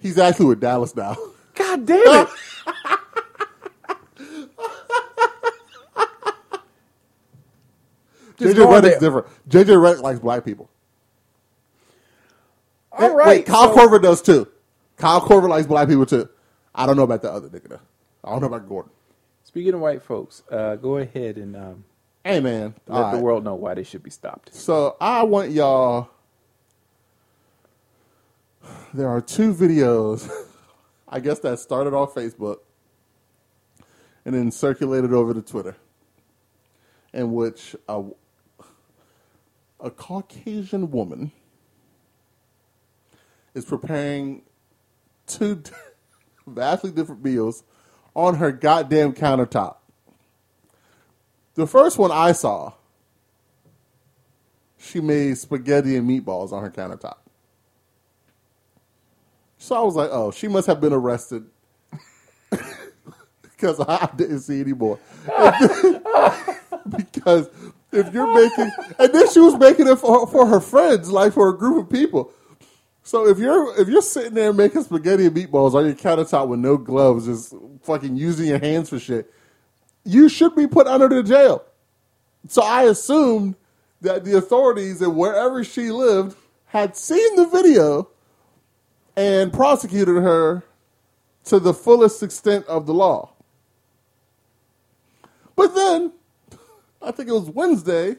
He's 0.00 0.18
actually 0.18 0.46
with 0.46 0.60
Dallas 0.60 0.94
now. 0.96 1.16
God 1.54 1.86
damn 1.86 2.26
it! 2.26 2.28
Just 8.38 8.54
JJ 8.54 8.58
going 8.58 8.82
Redick's 8.82 9.00
different. 9.00 9.26
JJ 9.48 9.64
Redick 9.66 10.02
likes 10.02 10.18
black 10.20 10.44
people. 10.44 10.68
All 12.92 13.14
right. 13.14 13.28
Wait, 13.28 13.46
Kyle 13.46 13.74
so- 13.74 13.88
Korver 13.88 14.00
does 14.02 14.22
too. 14.22 14.48
Kyle 14.96 15.20
Korver 15.20 15.48
likes 15.48 15.66
black 15.66 15.88
people 15.88 16.06
too. 16.06 16.28
I 16.74 16.86
don't 16.86 16.96
know 16.96 17.02
about 17.02 17.22
the 17.22 17.30
other 17.32 17.48
nigga 17.48 17.68
though. 17.68 17.80
I 18.24 18.30
don't 18.30 18.40
know 18.40 18.46
about 18.48 18.68
Gordon. 18.68 18.92
Speaking 19.44 19.74
of 19.74 19.80
white 19.80 20.02
folks, 20.02 20.42
uh, 20.50 20.76
go 20.76 20.96
ahead 20.98 21.36
and 21.36 21.56
um, 21.56 21.84
Hey 22.24 22.40
man, 22.40 22.74
let 22.88 22.94
all 23.04 23.10
the 23.12 23.16
right. 23.18 23.22
world 23.22 23.44
know 23.44 23.54
why 23.54 23.74
they 23.74 23.84
should 23.84 24.02
be 24.02 24.10
stopped. 24.10 24.52
So 24.54 24.96
I 25.00 25.22
want 25.22 25.52
y'all. 25.52 26.08
There 28.92 29.08
are 29.08 29.20
two 29.20 29.54
videos, 29.54 30.28
I 31.08 31.20
guess 31.20 31.38
that 31.40 31.58
started 31.60 31.94
on 31.94 32.08
Facebook 32.08 32.58
and 34.24 34.34
then 34.34 34.50
circulated 34.50 35.12
over 35.12 35.32
to 35.34 35.40
Twitter, 35.40 35.76
in 37.12 37.32
which 37.32 37.76
a, 37.88 38.02
a 39.86 39.90
Caucasian 39.90 40.90
woman 40.90 41.30
is 43.54 43.64
preparing 43.64 44.42
two 45.28 45.62
vastly 46.46 46.90
different 46.90 47.24
meals 47.24 47.62
on 48.14 48.34
her 48.34 48.50
goddamn 48.50 49.12
countertop. 49.12 49.76
The 51.54 51.68
first 51.68 51.98
one 51.98 52.10
I 52.10 52.32
saw 52.32 52.72
she 54.76 55.00
made 55.00 55.38
spaghetti 55.38 55.96
and 55.96 56.08
meatballs 56.08 56.52
on 56.52 56.64
her 56.64 56.70
countertop. 56.70 57.18
So 59.58 59.76
I 59.76 59.80
was 59.80 59.94
like, 59.94 60.10
oh, 60.12 60.32
she 60.32 60.48
must 60.48 60.66
have 60.66 60.80
been 60.80 60.92
arrested 60.92 61.44
because 63.42 63.80
I 63.80 64.08
didn't 64.16 64.40
see 64.40 64.60
any 64.60 64.72
more. 64.72 64.98
because 66.96 67.48
if 67.92 68.12
you're 68.12 68.32
making, 68.34 68.70
and 68.98 69.12
then 69.12 69.30
she 69.30 69.40
was 69.40 69.56
making 69.56 69.88
it 69.88 69.96
for, 69.96 70.26
for 70.26 70.46
her 70.46 70.60
friends, 70.60 71.10
like 71.10 71.32
for 71.32 71.48
a 71.48 71.56
group 71.56 71.84
of 71.84 71.90
people. 71.90 72.32
So 73.02 73.28
if 73.28 73.38
you're 73.38 73.80
if 73.80 73.86
you're 73.88 74.02
sitting 74.02 74.34
there 74.34 74.52
making 74.52 74.82
spaghetti 74.82 75.26
and 75.26 75.36
meatballs 75.36 75.74
on 75.74 75.86
your 75.86 75.94
countertop 75.94 76.48
with 76.48 76.58
no 76.58 76.76
gloves, 76.76 77.26
just 77.26 77.54
fucking 77.82 78.16
using 78.16 78.48
your 78.48 78.58
hands 78.58 78.88
for 78.88 78.98
shit, 78.98 79.32
you 80.04 80.28
should 80.28 80.56
be 80.56 80.66
put 80.66 80.88
under 80.88 81.08
the 81.08 81.22
jail. 81.22 81.64
So 82.48 82.62
I 82.62 82.82
assumed 82.82 83.54
that 84.00 84.24
the 84.24 84.36
authorities 84.36 85.00
and 85.02 85.16
wherever 85.16 85.62
she 85.62 85.90
lived 85.90 86.36
had 86.66 86.96
seen 86.96 87.36
the 87.36 87.46
video 87.46 88.08
and 89.16 89.52
prosecuted 89.52 90.16
her 90.16 90.64
to 91.44 91.60
the 91.60 91.72
fullest 91.72 92.22
extent 92.22 92.66
of 92.66 92.86
the 92.86 92.94
law. 92.94 93.30
But 95.54 95.74
then, 95.74 96.12
I 97.02 97.10
think 97.10 97.28
it 97.28 97.32
was 97.32 97.50
Wednesday, 97.50 98.16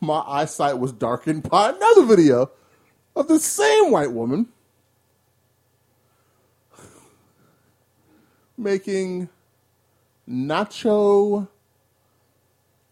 my 0.00 0.22
eyesight 0.26 0.78
was 0.78 0.92
darkened 0.92 1.48
by 1.48 1.70
another 1.70 2.04
video 2.04 2.50
of 3.16 3.28
the 3.28 3.38
same 3.38 3.90
white 3.90 4.12
woman 4.12 4.48
making 8.56 9.28
nacho 10.28 11.48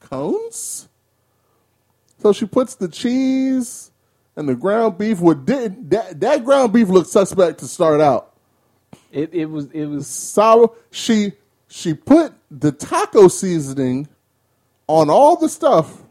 cones. 0.01 0.89
So 2.19 2.33
she 2.33 2.47
puts 2.47 2.75
the 2.75 2.89
cheese 2.89 3.91
and 4.37 4.49
the 4.49 4.55
ground 4.55 4.99
beef. 4.99 5.21
What 5.21 5.45
did 5.45 5.91
that, 5.91 6.21
that 6.21 6.45
ground 6.45 6.73
beef 6.73 6.89
looked 6.89 7.11
suspect 7.11 7.59
to 7.61 7.67
start 7.67 8.01
out. 8.01 8.33
It 9.11 9.35
it 9.35 9.47
was 9.47 9.67
it 9.73 9.87
was 9.87 10.07
Sour. 10.07 10.71
She 10.91 11.33
she 11.69 11.95
put 11.95 12.33
the 12.61 12.73
taco 12.73 13.29
seasoning 13.29 14.09
on 14.89 15.11
all 15.11 15.37
the 15.37 15.49
stuff. 15.49 16.03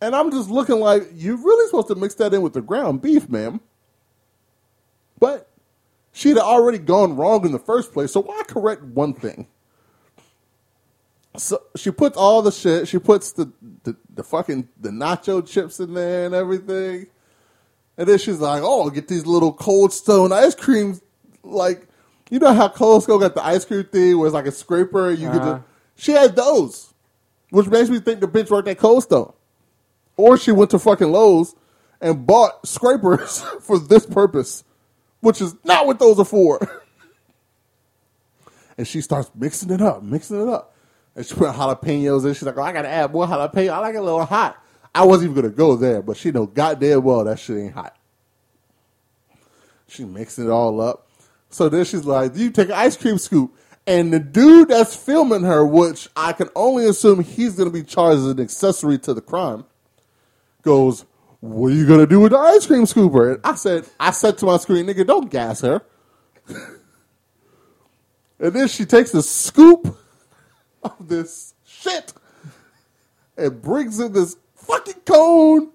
And 0.00 0.14
I'm 0.14 0.30
just 0.30 0.50
looking 0.50 0.80
like 0.80 1.08
you're 1.14 1.36
really 1.36 1.66
supposed 1.66 1.88
to 1.88 1.94
mix 1.94 2.14
that 2.16 2.34
in 2.34 2.42
with 2.42 2.52
the 2.52 2.62
ground 2.62 3.02
beef, 3.02 3.28
ma'am. 3.28 3.60
But 5.18 5.50
She'd 6.16 6.38
already 6.38 6.78
gone 6.78 7.16
wrong 7.16 7.44
in 7.44 7.50
the 7.50 7.58
first 7.58 7.92
place, 7.92 8.12
so 8.12 8.22
why 8.22 8.44
correct 8.46 8.84
one 8.84 9.14
thing? 9.14 9.48
So 11.36 11.60
she 11.74 11.90
puts 11.90 12.16
all 12.16 12.40
the 12.40 12.52
shit. 12.52 12.86
She 12.86 13.00
puts 13.00 13.32
the, 13.32 13.52
the 13.82 13.96
the 14.14 14.22
fucking 14.22 14.68
the 14.80 14.90
nacho 14.90 15.44
chips 15.44 15.80
in 15.80 15.94
there 15.94 16.26
and 16.26 16.34
everything. 16.34 17.08
And 17.98 18.08
then 18.08 18.18
she's 18.18 18.38
like, 18.38 18.62
"Oh, 18.64 18.88
get 18.90 19.08
these 19.08 19.26
little 19.26 19.52
Cold 19.52 19.92
Stone 19.92 20.32
ice 20.32 20.54
creams. 20.54 21.02
Like, 21.42 21.88
you 22.34 22.40
know 22.40 22.52
how 22.52 22.68
Cold 22.68 23.04
Stone 23.04 23.20
got 23.20 23.36
the 23.36 23.44
ice 23.46 23.64
cream 23.64 23.84
thing 23.84 24.18
where 24.18 24.26
it's 24.26 24.34
like 24.34 24.46
a 24.46 24.50
scraper. 24.50 25.12
You 25.12 25.30
could 25.30 25.40
Uh-huh. 25.40 25.58
just, 25.58 26.04
she 26.04 26.10
had 26.10 26.34
those, 26.34 26.92
which 27.50 27.68
makes 27.68 27.88
me 27.88 28.00
think 28.00 28.18
the 28.18 28.26
bitch 28.26 28.50
worked 28.50 28.66
at 28.66 28.76
Cold 28.76 29.04
Stone, 29.04 29.32
or 30.16 30.36
she 30.36 30.50
went 30.50 30.72
to 30.72 30.80
fucking 30.80 31.12
Lowe's 31.12 31.54
and 32.00 32.26
bought 32.26 32.66
scrapers 32.66 33.40
for 33.60 33.78
this 33.78 34.04
purpose, 34.04 34.64
which 35.20 35.40
is 35.40 35.54
not 35.62 35.86
what 35.86 36.00
those 36.00 36.18
are 36.18 36.24
for. 36.24 36.82
and 38.78 38.84
she 38.88 39.00
starts 39.00 39.30
mixing 39.36 39.70
it 39.70 39.80
up, 39.80 40.02
mixing 40.02 40.42
it 40.42 40.48
up. 40.48 40.74
And 41.14 41.24
she 41.24 41.36
put 41.36 41.54
jalapenos 41.54 42.26
in. 42.26 42.34
She's 42.34 42.42
like, 42.42 42.58
oh, 42.58 42.62
I 42.62 42.72
gotta 42.72 42.88
add 42.88 43.12
more 43.12 43.28
jalapeno. 43.28 43.70
I 43.70 43.78
like 43.78 43.94
it 43.94 43.98
a 43.98 44.02
little 44.02 44.24
hot. 44.24 44.60
I 44.92 45.04
wasn't 45.04 45.30
even 45.30 45.40
gonna 45.40 45.54
go 45.54 45.76
there, 45.76 46.02
but 46.02 46.16
she 46.16 46.32
know 46.32 46.46
goddamn 46.46 47.04
well 47.04 47.22
that 47.22 47.38
shit 47.38 47.58
ain't 47.58 47.74
hot. 47.74 47.96
She 49.86 50.04
mixing 50.04 50.46
it 50.46 50.50
all 50.50 50.80
up. 50.80 51.06
So 51.54 51.68
then 51.68 51.84
she's 51.84 52.04
like, 52.04 52.34
you 52.34 52.50
take 52.50 52.66
an 52.66 52.74
ice 52.74 52.96
cream 52.96 53.16
scoop. 53.16 53.56
And 53.86 54.12
the 54.12 54.18
dude 54.18 54.70
that's 54.70 54.96
filming 54.96 55.44
her, 55.44 55.64
which 55.64 56.08
I 56.16 56.32
can 56.32 56.48
only 56.56 56.88
assume 56.88 57.22
he's 57.22 57.54
gonna 57.54 57.70
be 57.70 57.84
charged 57.84 58.18
as 58.18 58.26
an 58.26 58.40
accessory 58.40 58.98
to 58.98 59.14
the 59.14 59.20
crime, 59.20 59.64
goes, 60.62 61.04
What 61.38 61.68
are 61.68 61.76
you 61.76 61.86
gonna 61.86 62.08
do 62.08 62.18
with 62.18 62.32
the 62.32 62.38
ice 62.38 62.66
cream 62.66 62.86
scooper? 62.86 63.34
And 63.34 63.40
I 63.44 63.54
said, 63.54 63.84
I 64.00 64.10
said 64.10 64.36
to 64.38 64.46
my 64.46 64.56
screen, 64.56 64.86
nigga, 64.86 65.06
don't 65.06 65.30
gas 65.30 65.60
her. 65.60 65.82
and 66.48 66.80
then 68.52 68.66
she 68.66 68.84
takes 68.84 69.14
a 69.14 69.22
scoop 69.22 69.96
of 70.82 71.08
this 71.08 71.54
shit 71.64 72.14
and 73.36 73.62
brings 73.62 74.00
in 74.00 74.12
this 74.12 74.36
fucking 74.56 75.02
cone 75.06 75.70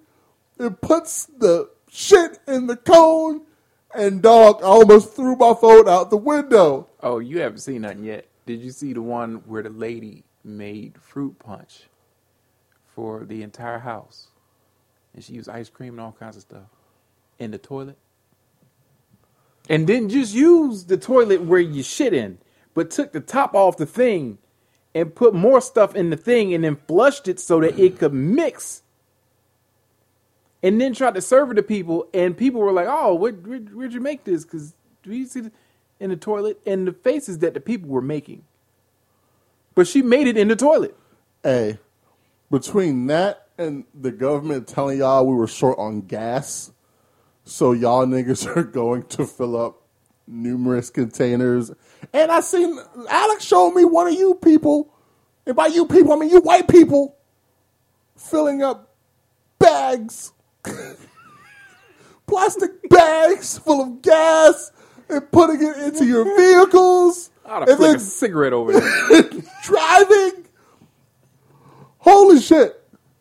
and 0.57 0.81
puts 0.81 1.27
the 1.27 1.69
shit 1.89 2.37
in 2.49 2.67
the 2.67 2.75
cone. 2.75 3.45
And 3.93 4.21
dog, 4.21 4.61
I 4.61 4.65
almost 4.65 5.15
threw 5.15 5.35
my 5.35 5.53
phone 5.59 5.89
out 5.89 6.09
the 6.09 6.17
window. 6.17 6.87
Oh, 7.01 7.19
you 7.19 7.39
haven't 7.39 7.59
seen 7.59 7.81
nothing 7.81 8.03
yet. 8.03 8.27
Did 8.45 8.61
you 8.61 8.71
see 8.71 8.93
the 8.93 9.01
one 9.01 9.35
where 9.45 9.63
the 9.63 9.69
lady 9.69 10.23
made 10.43 10.97
fruit 11.01 11.37
punch 11.39 11.83
for 12.95 13.25
the 13.25 13.41
entire 13.41 13.79
house? 13.79 14.27
And 15.13 15.23
she 15.23 15.33
used 15.33 15.49
ice 15.49 15.69
cream 15.69 15.93
and 15.93 16.01
all 16.01 16.15
kinds 16.19 16.35
of 16.35 16.43
stuff 16.43 16.69
in 17.39 17.51
the 17.51 17.57
toilet. 17.57 17.97
And 19.69 19.87
didn't 19.87 20.09
just 20.09 20.33
use 20.33 20.85
the 20.85 20.97
toilet 20.97 21.41
where 21.41 21.59
you 21.59 21.83
shit 21.83 22.13
in, 22.13 22.39
but 22.73 22.91
took 22.91 23.11
the 23.11 23.19
top 23.19 23.55
off 23.55 23.77
the 23.77 23.85
thing 23.85 24.37
and 24.93 25.13
put 25.13 25.33
more 25.33 25.61
stuff 25.61 25.95
in 25.95 26.09
the 26.09 26.17
thing 26.17 26.53
and 26.53 26.63
then 26.63 26.77
flushed 26.87 27.27
it 27.27 27.39
so 27.39 27.59
that 27.61 27.77
it 27.79 27.99
could 27.99 28.13
mix. 28.13 28.83
And 30.61 30.79
then 30.79 30.93
tried 30.93 31.15
to 31.15 31.21
serve 31.21 31.51
it 31.51 31.53
to 31.55 31.63
people, 31.63 32.07
and 32.13 32.35
people 32.35 32.59
were 32.59 32.73
like, 32.73 32.87
"Oh, 32.89 33.13
where, 33.15 33.31
where, 33.31 33.59
where'd 33.59 33.93
you 33.93 34.01
make 34.01 34.25
this? 34.25 34.43
Because 34.43 34.73
do 35.03 35.13
you 35.13 35.25
see?" 35.25 35.49
In 35.99 36.11
the 36.11 36.15
toilet 36.15 36.61
and 36.65 36.87
the 36.87 36.93
faces 36.93 37.39
that 37.39 37.53
the 37.53 37.59
people 37.59 37.89
were 37.89 38.01
making. 38.01 38.43
But 39.75 39.85
she 39.87 40.01
made 40.01 40.27
it 40.27 40.37
in 40.37 40.47
the 40.47 40.55
toilet. 40.55 40.95
Hey, 41.43 41.77
between 42.49 43.07
that 43.07 43.47
and 43.57 43.83
the 43.93 44.11
government 44.11 44.67
telling 44.67 44.99
y'all 44.99 45.25
we 45.25 45.35
were 45.35 45.47
short 45.47 45.77
on 45.77 46.01
gas, 46.01 46.71
so 47.43 47.73
y'all 47.73 48.05
niggas 48.05 48.45
are 48.57 48.63
going 48.63 49.03
to 49.03 49.25
fill 49.25 49.57
up 49.57 49.81
numerous 50.27 50.89
containers. 50.89 51.71
And 52.13 52.31
I 52.31 52.39
seen 52.41 52.79
Alex 53.09 53.43
showed 53.43 53.71
me 53.71 53.85
one 53.85 54.07
of 54.07 54.13
you 54.13 54.35
people, 54.35 54.93
and 55.45 55.55
by 55.55 55.67
you 55.67 55.85
people 55.85 56.13
I 56.13 56.15
mean 56.15 56.29
you 56.29 56.41
white 56.41 56.67
people, 56.67 57.15
filling 58.15 58.63
up 58.63 58.95
bags, 59.59 60.31
plastic 62.27 62.89
bags 62.89 63.57
full 63.57 63.81
of 63.81 64.01
gas, 64.01 64.71
and 65.09 65.31
putting 65.31 65.65
it 65.67 65.77
into 65.77 66.05
your 66.05 66.23
vehicles, 66.37 67.31
I'd 67.45 67.61
and 67.61 67.69
have 67.69 67.77
flicked 67.77 67.93
then 67.93 67.95
a 67.95 67.99
cigarette 67.99 68.53
over 68.53 68.73
there. 68.73 69.23
driving. 69.63 70.45
Holy 71.99 72.39
shit. 72.39 72.75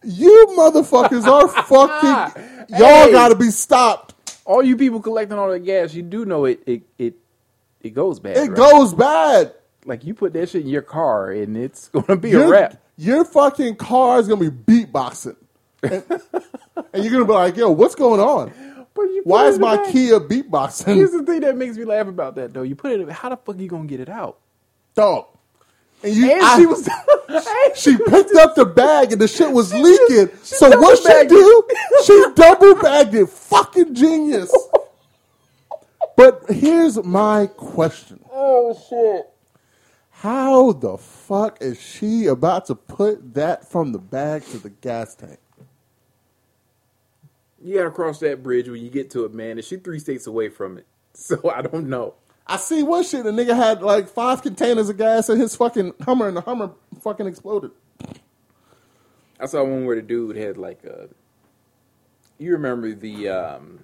You 0.04 0.46
motherfuckers 0.56 1.26
are 1.26 1.48
fucking. 1.64 2.76
Y'all 2.78 3.10
gotta 3.10 3.34
be 3.34 3.50
stopped. 3.50 4.14
all 4.44 4.62
you 4.62 4.76
people 4.76 5.00
collecting 5.00 5.38
all 5.38 5.50
the 5.50 5.58
gas, 5.58 5.94
you 5.94 6.02
do 6.02 6.24
know 6.24 6.44
it 6.44 6.62
it 6.66 6.82
it, 6.98 7.14
it 7.80 7.90
goes 7.94 8.20
bad. 8.20 8.36
It 8.36 8.40
right? 8.40 8.54
goes 8.54 8.94
bad. 8.94 9.54
like 9.86 10.04
you 10.04 10.14
put 10.14 10.32
that 10.34 10.48
shit 10.50 10.62
in 10.62 10.68
your 10.68 10.82
car 10.82 11.30
and 11.32 11.56
it's 11.56 11.88
gonna 11.88 12.16
be 12.16 12.28
a 12.28 12.32
Your, 12.38 12.50
wrap. 12.50 12.80
your 12.96 13.24
fucking 13.24 13.76
car 13.76 14.20
is 14.20 14.28
gonna 14.28 14.50
be 14.50 14.84
beatboxing. 14.84 15.36
And, 15.82 16.02
and 16.92 17.04
you're 17.04 17.12
gonna 17.12 17.24
be 17.24 17.32
like, 17.32 17.56
yo, 17.56 17.70
what's 17.70 17.94
going 17.94 18.20
on? 18.20 18.48
Why 19.24 19.46
is 19.46 19.58
my 19.60 19.76
bag. 19.76 19.92
Kia 19.92 20.18
beatboxing?" 20.20 20.96
Here's 20.96 21.12
the 21.12 21.22
thing 21.22 21.40
that 21.40 21.56
makes 21.56 21.76
me 21.76 21.84
laugh 21.84 22.08
about 22.08 22.34
that 22.36 22.52
though. 22.52 22.62
You 22.62 22.74
put 22.74 22.92
it. 22.92 23.00
in- 23.00 23.08
How 23.08 23.28
the 23.28 23.36
fuck 23.36 23.56
are 23.56 23.60
you 23.62 23.68
gonna 23.68 23.86
get 23.86 24.00
it 24.00 24.08
out? 24.08 24.38
Dog. 24.94 25.26
And 26.02 26.14
you 26.14 26.30
And 26.32 26.42
I- 26.42 26.58
she 26.58 26.66
was. 26.66 26.88
She 27.76 27.96
picked 27.96 28.34
up 28.34 28.54
the 28.56 28.64
bag 28.64 29.12
and 29.12 29.20
the 29.20 29.28
shit 29.28 29.52
was 29.52 29.72
leaking. 29.86 30.30
she 30.42 30.54
so 30.56 30.68
what 30.80 30.98
she 30.98 31.28
do? 31.28 31.62
She 32.04 32.24
double 32.34 32.74
bagged 32.76 33.14
it. 33.14 33.28
Fucking 33.28 33.94
genius. 33.94 34.50
But 36.16 36.44
here's 36.48 37.02
my 37.04 37.46
question. 37.46 38.20
Oh 38.32 38.74
shit. 38.88 39.26
How 40.10 40.72
the 40.72 40.96
fuck 40.98 41.58
is 41.60 41.80
she 41.80 42.26
about 42.26 42.66
to 42.66 42.74
put 42.74 43.34
that 43.34 43.68
from 43.70 43.92
the 43.92 43.98
bag 43.98 44.44
to 44.46 44.58
the 44.58 44.70
gas 44.70 45.14
tank? 45.14 45.38
You 47.62 47.78
gotta 47.78 47.90
cross 47.90 48.20
that 48.20 48.42
bridge 48.42 48.68
when 48.68 48.82
you 48.82 48.90
get 48.90 49.10
to 49.10 49.24
it, 49.24 49.34
man. 49.34 49.52
And 49.52 49.64
she 49.64 49.76
three 49.76 49.98
states 49.98 50.26
away 50.26 50.48
from 50.48 50.78
it, 50.78 50.86
so 51.14 51.50
I 51.50 51.62
don't 51.62 51.88
know. 51.88 52.14
I 52.46 52.56
see 52.56 52.82
one 52.82 53.04
shit. 53.04 53.24
The 53.24 53.30
nigga 53.30 53.54
had 53.54 53.82
like 53.82 54.08
five 54.08 54.42
containers 54.42 54.88
of 54.88 54.96
gas 54.96 55.28
in 55.28 55.38
his 55.38 55.54
fucking 55.56 55.94
Hummer, 56.02 56.28
and 56.28 56.36
the 56.36 56.40
Hummer 56.40 56.70
fucking 57.00 57.26
exploded. 57.26 57.72
I 59.40 59.46
saw 59.46 59.62
one 59.62 59.84
where 59.84 59.96
the 59.96 60.02
dude 60.02 60.36
had 60.36 60.56
like 60.56 60.84
a. 60.84 61.08
You 62.38 62.52
remember 62.52 62.94
the 62.94 63.28
um, 63.28 63.80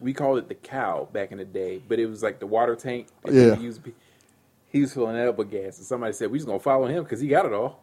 we 0.00 0.12
called 0.12 0.38
it 0.38 0.48
the 0.48 0.54
cow 0.54 1.08
back 1.12 1.32
in 1.32 1.38
the 1.38 1.44
day, 1.44 1.82
but 1.86 1.98
it 1.98 2.06
was 2.06 2.22
like 2.22 2.38
the 2.38 2.46
water 2.46 2.76
tank. 2.76 3.08
Yeah. 3.28 3.56
he 3.56 4.80
was 4.80 4.92
filling 4.92 5.16
that 5.16 5.28
up 5.28 5.38
with 5.38 5.50
gas, 5.50 5.78
and 5.78 5.86
somebody 5.86 6.12
said 6.12 6.30
we 6.30 6.38
just 6.38 6.46
gonna 6.46 6.60
follow 6.60 6.86
him 6.86 7.02
because 7.02 7.20
he 7.20 7.28
got 7.28 7.44
it 7.44 7.52
all. 7.52 7.82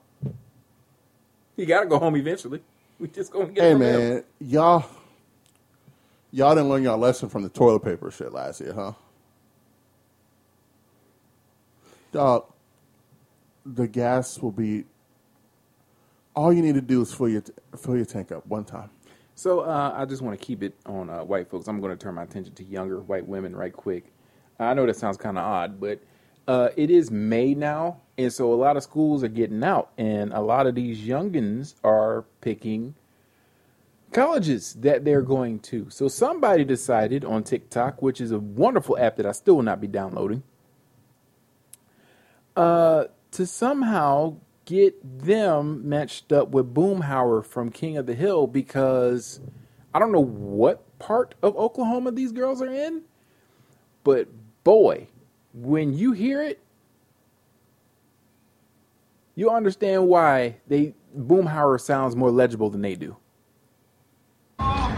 He 1.55 1.65
got 1.65 1.81
to 1.81 1.85
go 1.85 1.99
home 1.99 2.15
eventually. 2.15 2.61
We 3.03 3.09
just 3.09 3.33
gonna 3.33 3.47
get 3.47 3.61
Hey 3.61 3.73
from 3.73 3.81
him. 3.81 4.09
man, 4.13 4.23
y'all, 4.39 4.85
y'all 6.31 6.55
didn't 6.55 6.69
learn 6.69 6.83
y'all 6.83 6.97
lesson 6.97 7.27
from 7.27 7.43
the 7.43 7.49
toilet 7.49 7.81
paper 7.81 8.09
shit 8.09 8.31
last 8.31 8.61
year, 8.61 8.71
huh? 8.71 8.93
Dog, 12.13 12.45
the 13.65 13.89
gas 13.89 14.39
will 14.39 14.53
be. 14.53 14.85
All 16.33 16.53
you 16.53 16.61
need 16.61 16.75
to 16.75 16.81
do 16.81 17.01
is 17.01 17.13
fill 17.13 17.27
your 17.27 17.43
fill 17.77 17.97
your 17.97 18.05
tank 18.05 18.31
up 18.31 18.47
one 18.47 18.63
time. 18.63 18.89
So 19.35 19.59
uh, 19.59 19.93
I 19.97 20.05
just 20.05 20.21
want 20.21 20.39
to 20.39 20.45
keep 20.45 20.63
it 20.63 20.73
on 20.85 21.09
uh, 21.09 21.25
white 21.25 21.49
folks. 21.49 21.67
I'm 21.67 21.81
going 21.81 21.91
to 21.91 22.01
turn 22.01 22.15
my 22.15 22.23
attention 22.23 22.53
to 22.53 22.63
younger 22.63 23.01
white 23.01 23.27
women 23.27 23.53
right 23.53 23.73
quick. 23.73 24.13
I 24.61 24.73
know 24.75 24.85
that 24.85 24.95
sounds 24.95 25.17
kind 25.17 25.37
of 25.37 25.43
odd, 25.43 25.77
but 25.81 25.99
uh, 26.47 26.69
it 26.75 26.89
is 26.89 27.09
May 27.11 27.53
now, 27.53 28.01
and 28.17 28.31
so 28.31 28.53
a 28.53 28.55
lot 28.55 28.77
of 28.77 28.83
schools 28.83 29.23
are 29.23 29.29
getting 29.29 29.63
out, 29.63 29.91
and 29.97 30.33
a 30.33 30.41
lot 30.41 30.67
of 30.67 30.75
these 30.75 30.99
youngins 30.99 31.75
are 31.83 32.25
picking 32.41 32.95
colleges 34.11 34.73
that 34.75 35.05
they're 35.05 35.21
going 35.21 35.59
to. 35.59 35.89
So 35.89 36.07
somebody 36.07 36.63
decided 36.63 37.25
on 37.25 37.43
TikTok, 37.43 38.01
which 38.01 38.21
is 38.21 38.31
a 38.31 38.39
wonderful 38.39 38.97
app 38.97 39.17
that 39.17 39.25
I 39.25 39.31
still 39.31 39.55
will 39.55 39.63
not 39.63 39.81
be 39.81 39.87
downloading, 39.87 40.43
uh, 42.55 43.05
to 43.31 43.45
somehow 43.45 44.37
get 44.65 45.25
them 45.25 45.87
matched 45.87 46.31
up 46.31 46.49
with 46.49 46.73
Boomhauer 46.73 47.43
from 47.43 47.69
King 47.69 47.97
of 47.97 48.05
the 48.05 48.15
Hill 48.15 48.47
because 48.47 49.41
I 49.93 49.99
don't 49.99 50.11
know 50.11 50.23
what 50.23 50.99
part 50.99 51.35
of 51.41 51.55
Oklahoma 51.57 52.11
these 52.11 52.31
girls 52.31 52.61
are 52.61 52.71
in, 52.71 53.01
but 54.03 54.27
boy, 54.63 55.07
when 55.53 55.93
you 55.93 56.11
hear 56.11 56.41
it, 56.43 56.59
you 59.35 59.49
understand 59.49 60.07
why 60.07 60.57
they 60.67 60.95
Boomhauer 61.17 61.79
sounds 61.79 62.15
more 62.15 62.31
legible 62.31 62.69
than 62.69 62.81
they 62.81 62.95
do. 62.95 63.15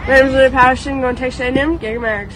My 0.07 0.21
name's 0.21 0.33
Leonard 0.33 0.51
Patterson, 0.51 1.01
going 1.01 1.15
to 1.15 1.19
Texas 1.19 1.41
A&M, 1.41 1.77
get 1.77 1.93
your 1.93 1.99
marriage. 1.99 2.31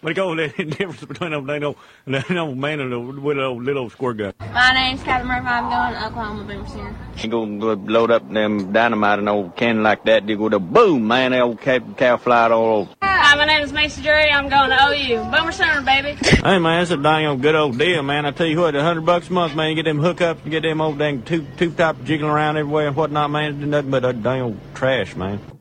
What 0.00 0.16
go 0.16 0.34
the 0.36 0.48
difference 0.48 1.04
between 1.04 1.32
a 1.34 1.38
little, 1.38 1.76
little 2.06 2.54
man 2.54 2.80
and 2.80 2.94
a 2.94 2.98
little, 2.98 3.62
little 3.62 3.90
square 3.90 4.14
guy? 4.14 4.32
My 4.40 4.72
name's 4.72 5.02
Captain 5.02 5.28
Murphy. 5.28 5.46
I'm 5.46 5.68
going 5.68 6.00
to 6.00 6.06
Oklahoma 6.06 6.44
Boomer 6.44 6.66
Sooner. 6.66 6.96
You 7.18 7.28
go 7.28 7.42
load 7.42 8.10
up 8.10 8.26
them 8.32 8.72
dynamite 8.72 9.18
and 9.18 9.28
old 9.28 9.54
cannon 9.54 9.82
like 9.82 10.04
that, 10.04 10.26
you 10.26 10.38
go 10.38 10.48
to 10.48 10.58
boom, 10.58 11.06
man, 11.06 11.32
the 11.32 11.40
old 11.40 11.60
cow, 11.60 11.80
cow 11.94 12.16
fly 12.16 12.48
all 12.48 12.64
over. 12.64 12.90
Hi, 13.02 13.36
my 13.36 13.44
name 13.44 13.62
is 13.62 13.72
Macy 13.74 14.00
Drury. 14.00 14.30
I'm 14.30 14.48
going 14.48 14.70
to 14.70 14.86
OU. 14.86 15.30
Boomer 15.30 15.52
Sooner, 15.52 15.82
baby. 15.82 16.16
Hey 16.22 16.58
man, 16.58 16.80
that's 16.80 16.90
a 16.90 16.96
dang 16.96 17.26
old 17.26 17.42
good 17.42 17.54
old 17.54 17.78
deal, 17.78 18.02
man. 18.02 18.24
I 18.24 18.30
tell 18.30 18.46
you 18.46 18.60
what, 18.60 18.74
a 18.74 18.82
hundred 18.82 19.04
bucks 19.04 19.28
a 19.28 19.32
month, 19.34 19.54
man, 19.54 19.68
you 19.68 19.74
get 19.74 19.84
them 19.84 19.98
hookups, 19.98 20.42
you 20.46 20.50
get 20.50 20.62
them 20.62 20.80
old 20.80 20.98
dang 20.98 21.22
tube 21.22 21.54
tube 21.58 21.76
top 21.76 22.02
jiggling 22.04 22.30
around 22.30 22.56
everywhere 22.56 22.86
and 22.86 22.96
whatnot, 22.96 23.30
man. 23.30 23.56
It's 23.56 23.66
nothing 23.66 23.90
but 23.90 24.06
a 24.06 24.14
dang 24.14 24.40
old 24.40 24.58
trash, 24.74 25.14
man. 25.16 25.53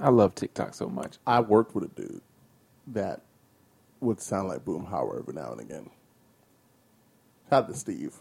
I 0.00 0.08
love 0.08 0.34
TikTok 0.34 0.74
so 0.74 0.88
much. 0.88 1.18
I 1.26 1.40
worked 1.40 1.74
with 1.74 1.84
a 1.84 1.88
dude 1.88 2.22
that 2.88 3.20
would 4.00 4.20
sound 4.20 4.48
like 4.48 4.64
Boomhauer 4.64 5.20
every 5.20 5.34
now 5.34 5.52
and 5.52 5.60
again. 5.60 5.90
Had 7.50 7.68
to 7.68 7.74
Steve, 7.74 8.16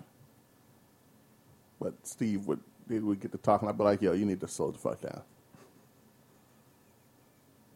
but 1.80 1.94
Steve 2.06 2.48
would 2.48 2.60
they 2.88 3.00
would 3.00 3.22
get 3.22 3.32
to 3.32 3.38
talking. 3.38 3.70
I'd 3.70 3.78
be 3.78 3.84
like, 3.84 4.02
"Yo, 4.02 4.14
you 4.14 4.26
need 4.26 4.42
to 4.42 4.48
slow 4.48 4.72
the 4.72 4.78
fuck 4.78 5.02
down. 5.02 5.22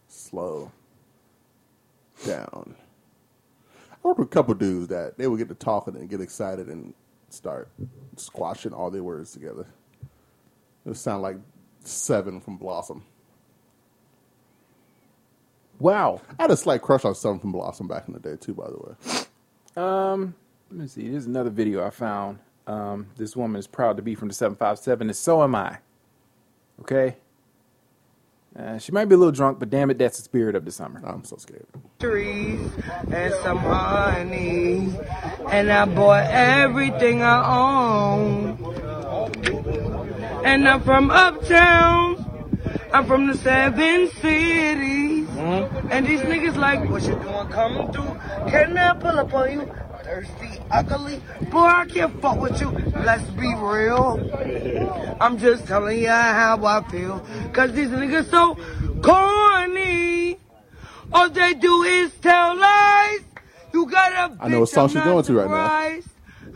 Slow 0.07 0.71
down." 2.25 2.75
I 3.91 4.07
worked 4.07 4.19
with 4.19 4.27
a 4.27 4.31
couple 4.31 4.55
dudes 4.55 4.87
that 4.89 5.17
they 5.17 5.27
would 5.27 5.37
get 5.39 5.49
to 5.49 5.55
talking 5.55 5.95
and 5.95 6.09
get 6.09 6.19
excited 6.19 6.67
and 6.67 6.93
start 7.29 7.69
squashing 8.17 8.73
all 8.73 8.91
their 8.91 9.03
words 9.03 9.31
together. 9.31 9.67
It 10.85 10.89
would 10.89 10.97
sound 10.97 11.21
like 11.21 11.37
Seven 11.85 12.41
from 12.41 12.57
Blossom. 12.57 13.03
Wow. 15.83 16.21
I 16.39 16.43
had 16.43 16.51
a 16.51 16.55
slight 16.55 16.81
crush 16.81 17.03
on 17.03 17.13
Seven 17.13 17.39
from 17.39 17.51
Blossom 17.51 17.89
back 17.89 18.07
in 18.07 18.13
the 18.13 18.19
day 18.21 18.37
too. 18.37 18.53
By 18.53 18.67
the 18.67 18.77
way, 18.77 18.95
Um, 19.75 20.33
let 20.71 20.79
me 20.79 20.87
see. 20.87 21.09
There's 21.09 21.25
another 21.25 21.49
video 21.49 21.85
I 21.85 21.89
found. 21.89 22.39
Um, 22.65 23.07
this 23.17 23.35
woman 23.35 23.59
is 23.59 23.67
proud 23.67 23.97
to 23.97 24.01
be 24.03 24.15
from 24.15 24.29
the 24.29 24.33
757, 24.33 25.09
and 25.09 25.15
so 25.17 25.43
am 25.43 25.55
I. 25.55 25.79
Okay? 26.79 27.17
Uh, 28.57 28.77
she 28.77 28.93
might 28.93 29.05
be 29.09 29.15
a 29.15 29.17
little 29.17 29.33
drunk, 29.33 29.59
but 29.59 29.69
damn 29.69 29.89
it, 29.91 29.97
that's 29.97 30.15
the 30.17 30.23
spirit 30.23 30.55
of 30.55 30.63
the 30.63 30.71
summer. 30.71 31.01
I'm 31.05 31.25
so 31.25 31.35
scared. 31.35 31.65
trees 31.99 32.61
and 33.11 33.33
some 33.43 33.57
honey. 33.57 34.95
And 35.49 35.69
I 35.69 35.83
bought 35.83 36.27
everything 36.29 37.21
I 37.23 38.13
own. 38.13 38.57
And 40.45 40.69
I'm 40.69 40.81
from 40.81 41.11
uptown. 41.11 42.23
I'm 42.93 43.05
from 43.05 43.27
the 43.27 43.35
seven 43.35 44.09
cities. 44.21 45.12
Uh-huh. 45.53 45.87
And 45.91 46.07
these 46.07 46.21
niggas 46.21 46.55
like, 46.55 46.89
what 46.89 47.03
you 47.03 47.15
doing 47.15 47.47
coming 47.49 47.91
through? 47.91 48.17
Can 48.49 48.77
I 48.77 48.93
pull 48.93 49.19
up 49.19 49.33
on 49.33 49.51
you? 49.51 49.75
Thirsty, 50.03 50.59
ugly. 50.69 51.21
Boy, 51.49 51.59
I 51.59 51.85
can't 51.85 52.21
fuck 52.21 52.39
with 52.39 52.59
you. 52.59 52.71
Let's 52.71 53.23
be 53.31 53.53
real. 53.55 54.19
I'm 55.21 55.37
just 55.37 55.65
telling 55.65 55.99
you 55.99 56.09
how 56.09 56.63
I 56.65 56.83
feel. 56.89 57.25
Cause 57.53 57.71
these 57.71 57.87
niggas 57.89 58.29
so 58.29 58.55
corny. 59.01 60.37
All 61.13 61.29
they 61.29 61.53
do 61.53 61.83
is 61.83 62.13
tell 62.15 62.57
lies. 62.57 63.19
You 63.73 63.85
got 63.85 64.31
a 64.31 64.43
I 64.43 64.49
know 64.49 64.61
what 64.61 64.69
song 64.69 64.89
she's 64.89 65.01
going 65.01 65.23
to 65.23 65.33
right 65.33 65.49
now. 65.49 65.99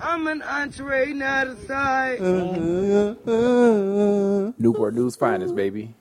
I'm 0.01 0.27
an 0.27 0.41
entree, 0.43 1.13
not 1.13 1.47
a 1.47 1.55
side. 1.65 2.19
Newport 4.59 4.93
News 4.93 5.15
finest, 5.15 5.55
baby. 5.55 5.95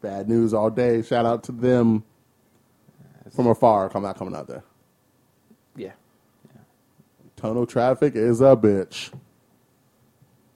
Bad 0.00 0.28
news 0.28 0.54
all 0.54 0.70
day. 0.70 1.02
Shout 1.02 1.26
out 1.26 1.42
to 1.44 1.52
them 1.52 2.04
from 3.34 3.46
afar. 3.46 3.90
I'm 3.94 4.02
not 4.02 4.16
coming 4.18 4.34
out 4.34 4.46
there. 4.46 4.62
Yeah. 5.76 5.92
Tunnel 7.36 7.66
traffic 7.66 8.14
is 8.14 8.40
a 8.40 8.56
bitch. 8.56 9.12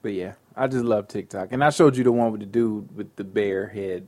But 0.02 0.12
yeah, 0.12 0.34
I 0.56 0.66
just 0.66 0.84
love 0.84 1.08
TikTok. 1.08 1.48
And 1.52 1.62
I 1.62 1.70
showed 1.70 1.96
you 1.96 2.04
the 2.04 2.12
one 2.12 2.32
with 2.32 2.40
the 2.40 2.46
dude 2.46 2.94
with 2.96 3.14
the 3.16 3.24
bear 3.24 3.66
head, 3.68 4.06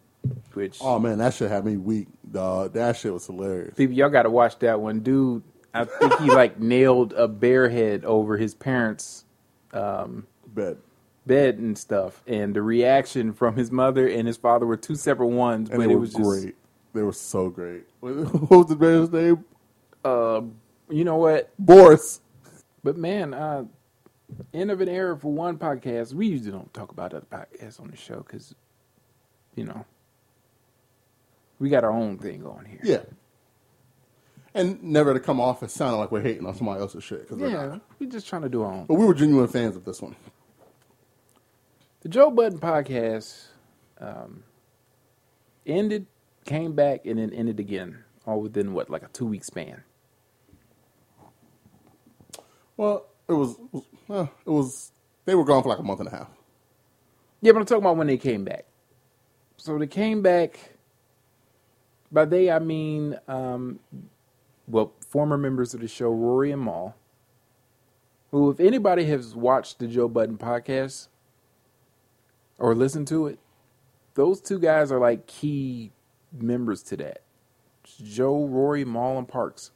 which 0.55 0.79
Oh 0.81 0.99
man, 0.99 1.19
that 1.19 1.35
shit 1.35 1.51
had 1.51 1.65
me 1.65 1.77
weak, 1.77 2.09
dog. 2.31 2.73
That 2.75 2.97
shit 2.97 3.13
was 3.13 3.27
hilarious. 3.27 3.75
people 3.75 3.95
y'all 3.95 4.09
got 4.09 4.23
to 4.23 4.31
watch 4.31 4.59
that 4.61 4.81
one, 4.81 5.01
dude. 5.01 5.43
I 5.75 5.85
think 5.85 6.19
he 6.21 6.31
like 6.31 6.59
nailed 6.61 7.13
a 7.15 7.29
bear 7.29 7.69
head 7.69 8.05
over 8.05 8.37
his 8.37 8.55
parents' 8.55 9.25
um, 9.73 10.27
Bet. 10.47 10.77
bed 10.77 10.79
and 11.29 11.79
stuff, 11.79 12.23
and 12.27 12.55
the 12.55 12.63
reaction 12.63 13.33
from 13.33 13.57
his 13.57 13.71
mother 13.71 14.09
and 14.09 14.27
his 14.27 14.37
father 14.37 14.67
were 14.67 14.77
two 14.77 14.97
separate 14.97 15.29
ones, 15.29 15.71
And 15.71 15.79
but 15.79 15.87
they 15.87 15.93
it 15.93 15.95
were 15.97 16.01
was 16.01 16.13
just 16.15 16.23
great. 16.23 16.55
They 16.95 17.03
were 17.03 17.13
so 17.13 17.49
great. 17.49 17.85
What 18.01 18.51
was 18.51 18.67
the 18.67 18.77
man's 18.77 19.11
name? 19.13 19.45
uh, 20.05 20.43
you 20.91 21.05
know 21.05 21.17
what? 21.17 21.51
Boris. 21.59 22.21
But 22.85 22.97
man, 22.97 23.33
uh, 23.33 23.65
end 24.53 24.71
of 24.71 24.81
an 24.81 24.89
era 24.89 25.17
for 25.17 25.33
one 25.33 25.57
podcast. 25.59 26.13
We 26.13 26.27
usually 26.27 26.51
don't 26.51 26.73
talk 26.75 26.91
about 26.91 27.15
other 27.15 27.25
podcasts 27.31 27.81
on 27.81 27.89
the 27.89 27.97
show 27.97 28.17
because, 28.19 28.55
you 29.55 29.65
know, 29.65 29.85
we 31.61 31.69
got 31.71 31.85
our 31.85 31.93
own 31.93 32.19
thing 32.19 32.41
going 32.43 32.67
here. 32.67 32.81
Yeah. 32.83 33.03
And 34.55 34.83
never 34.83 35.15
to 35.15 35.21
come 35.21 35.41
off 35.41 35.63
as 35.63 35.73
sounding 35.73 35.99
like 36.01 36.11
we're 36.13 36.21
hating 36.21 36.45
on 36.45 36.55
somebody 36.57 36.81
else's 36.81 37.05
shit. 37.05 37.27
'cause 37.29 37.39
we're 37.39 37.49
Yeah, 37.49 37.67
not. 37.67 37.81
we're 37.99 38.11
just 38.11 38.27
trying 38.29 38.43
to 38.43 38.49
do 38.51 38.63
our 38.63 38.73
own. 38.73 38.85
But 38.87 38.95
we 38.95 39.07
were 39.07 39.15
genuine 39.15 39.47
fans 39.49 39.77
of 39.77 39.85
this 39.85 40.03
one. 40.03 40.15
The 42.03 42.09
Joe 42.09 42.33
Budden 42.33 42.59
podcast 42.59 43.47
um, 44.01 44.43
ended, 45.65 46.07
came 46.45 46.73
back, 46.73 47.07
and 47.07 47.21
then 47.21 47.33
ended 47.33 47.61
again, 47.61 48.03
all 48.27 48.41
within 48.41 48.73
what, 48.73 48.91
like 48.91 49.05
a 49.05 49.09
two 49.09 49.27
week 49.27 49.45
span. 49.45 49.85
Well, 52.77 53.07
it 53.29 53.35
was, 53.35 53.57
well, 54.09 54.33
it 54.45 54.51
was, 54.51 54.91
they 55.27 55.37
were 55.37 55.45
gone 55.45 55.63
for 55.63 55.69
like 55.69 55.79
a 55.79 55.85
month 55.85 56.01
and 56.01 56.09
a 56.09 56.11
half. 56.11 56.29
Yeah, 57.41 57.53
but 57.53 57.61
I'm 57.61 57.67
talking 57.67 57.85
about 57.85 57.97
when 57.97 58.09
they 58.09 58.19
came 58.19 58.45
back. 58.45 58.65
So 59.57 59.79
they 59.79 59.87
came 59.87 60.23
back. 60.23 60.59
By 62.11 62.25
they, 62.25 62.51
I 62.51 62.59
mean, 62.59 63.17
um, 63.29 63.79
well, 64.67 64.93
former 65.09 65.39
members 65.39 65.73
of 65.73 65.81
the 65.81 65.89
show, 65.89 66.11
Rory 66.11 66.51
and 66.51 66.65
Mal, 66.65 66.97
who, 68.33 68.51
if 68.51 68.59
anybody 68.59 69.05
has 69.05 69.37
watched 69.37 69.79
the 69.79 69.87
Joe 69.87 70.09
Budden 70.09 70.37
podcast 70.37 71.07
or 72.59 72.75
listen 72.75 73.05
to 73.07 73.27
it, 73.27 73.39
those 74.15 74.41
two 74.41 74.59
guys 74.59 74.93
are 74.93 74.99
like 75.01 75.27
key 75.27 75.93
members 76.33 76.83
to 76.85 76.97
that. 76.99 77.23
Joe, 78.03 78.45
Rory, 78.47 78.85
Mal, 78.85 79.19
and 79.19 79.29
Parks. 79.29 79.71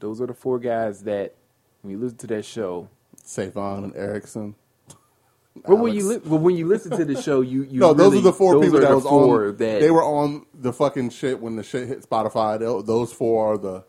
Those 0.00 0.20
are 0.20 0.26
the 0.26 0.34
four 0.34 0.58
guys 0.58 1.02
that, 1.04 1.34
when 1.82 1.92
you 1.92 1.98
listen 1.98 2.18
to 2.18 2.26
that 2.28 2.44
show, 2.44 2.88
Savon 3.24 3.84
and 3.84 3.96
Erickson. 3.96 4.54
well, 5.66 5.78
when 5.78 5.94
you 5.94 6.08
li- 6.08 6.20
well, 6.24 6.38
when 6.38 6.56
you 6.56 6.66
listen 6.66 6.96
to 6.96 7.04
the 7.04 7.20
show, 7.20 7.40
you, 7.40 7.62
you 7.64 7.80
no, 7.80 7.92
those 7.94 8.14
are 8.16 8.20
the 8.20 8.32
four 8.32 8.60
people 8.60 8.80
that 8.80 8.94
was 8.94 9.04
on. 9.06 9.56
that 9.56 9.80
They 9.80 9.90
were 9.90 10.04
on 10.04 10.46
the 10.54 10.72
fucking 10.72 11.10
shit 11.10 11.40
when 11.40 11.56
the 11.56 11.62
shit 11.62 11.88
hit 11.88 12.08
Spotify. 12.08 12.58
Tho- 12.58 12.82
Those 12.82 13.12
four 13.12 13.54
are 13.54 13.58
the. 13.58 13.84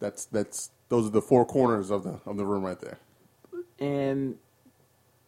That's 0.00 0.26
that's 0.26 0.70
those 0.88 1.06
are 1.06 1.10
the 1.10 1.22
four 1.22 1.46
corners 1.46 1.90
of 1.90 2.02
the 2.04 2.20
of 2.26 2.36
the 2.36 2.44
room 2.44 2.64
right 2.64 2.78
there. 2.80 2.98
and 3.78 4.36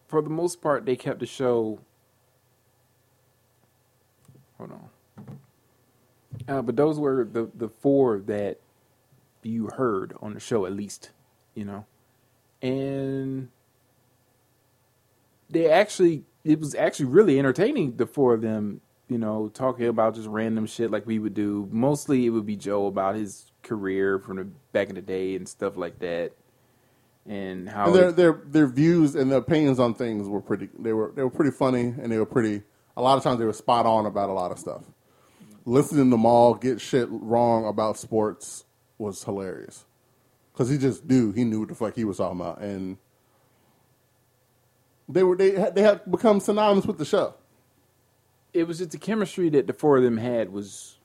for 0.07 0.21
the 0.21 0.29
most 0.29 0.61
part, 0.61 0.85
they 0.85 0.95
kept 0.95 1.19
the 1.19 1.25
show. 1.25 1.79
Hold 4.57 4.71
on. 4.71 4.89
Uh, 6.47 6.61
but 6.61 6.75
those 6.75 6.99
were 6.99 7.25
the 7.25 7.49
the 7.55 7.69
four 7.69 8.19
that 8.19 8.59
you 9.43 9.67
heard 9.67 10.13
on 10.21 10.33
the 10.33 10.39
show, 10.39 10.65
at 10.65 10.73
least, 10.73 11.11
you 11.55 11.65
know, 11.65 11.85
and 12.61 13.49
they 15.49 15.69
actually 15.69 16.23
it 16.43 16.59
was 16.59 16.75
actually 16.75 17.07
really 17.07 17.39
entertaining. 17.39 17.97
The 17.97 18.05
four 18.05 18.33
of 18.33 18.41
them, 18.41 18.81
you 19.09 19.17
know, 19.17 19.49
talking 19.49 19.87
about 19.87 20.15
just 20.15 20.27
random 20.27 20.65
shit 20.65 20.91
like 20.91 21.05
we 21.05 21.19
would 21.19 21.33
do. 21.33 21.67
Mostly, 21.71 22.25
it 22.25 22.29
would 22.29 22.45
be 22.45 22.55
Joe 22.55 22.87
about 22.87 23.15
his 23.15 23.51
career 23.63 24.19
from 24.19 24.37
the 24.37 24.43
back 24.71 24.89
in 24.89 24.95
the 24.95 25.01
day 25.01 25.35
and 25.35 25.47
stuff 25.47 25.75
like 25.75 25.99
that, 25.99 26.33
and 27.25 27.67
how 27.69 27.87
And 27.87 27.95
their 27.95 28.11
their 28.11 28.41
their 28.45 28.67
views 28.67 29.15
and 29.15 29.31
their 29.31 29.39
opinions 29.39 29.79
on 29.79 29.93
things 29.93 30.27
were 30.27 30.41
pretty. 30.41 30.69
They 30.77 30.93
were 30.93 31.11
they 31.15 31.23
were 31.23 31.29
pretty 31.29 31.51
funny 31.51 31.93
and 31.99 32.11
they 32.11 32.17
were 32.17 32.25
pretty. 32.25 32.63
A 32.97 33.01
lot 33.01 33.17
of 33.17 33.23
times 33.23 33.39
they 33.39 33.45
were 33.45 33.53
spot 33.53 33.85
on 33.85 34.05
about 34.05 34.29
a 34.29 34.33
lot 34.33 34.51
of 34.51 34.59
stuff. 34.59 34.83
Listening 35.65 36.09
to 36.11 36.27
all 36.27 36.55
get 36.55 36.81
shit 36.81 37.07
wrong 37.11 37.65
about 37.67 37.97
sports 37.97 38.65
was 38.97 39.23
hilarious 39.23 39.85
because 40.53 40.69
he 40.69 40.77
just 40.77 41.05
knew 41.05 41.31
he 41.31 41.45
knew 41.45 41.61
what 41.61 41.69
the 41.69 41.75
fuck 41.75 41.95
he 41.95 42.03
was 42.05 42.17
talking 42.17 42.41
about 42.41 42.61
and. 42.61 42.97
They 45.09 45.23
were 45.23 45.37
they 45.37 45.51
had, 45.53 45.75
they 45.75 45.83
had 45.83 46.09
become 46.11 46.39
synonymous 46.41 46.85
with 46.85 46.97
the 46.97 47.05
show. 47.05 47.35
it 48.53 48.67
was 48.67 48.79
just 48.79 48.91
the 48.91 48.97
chemistry 48.97 49.49
that 49.49 49.67
the 49.67 49.73
four 49.73 49.97
of 49.97 50.03
them 50.03 50.17
had 50.17 50.51
was 50.51 50.97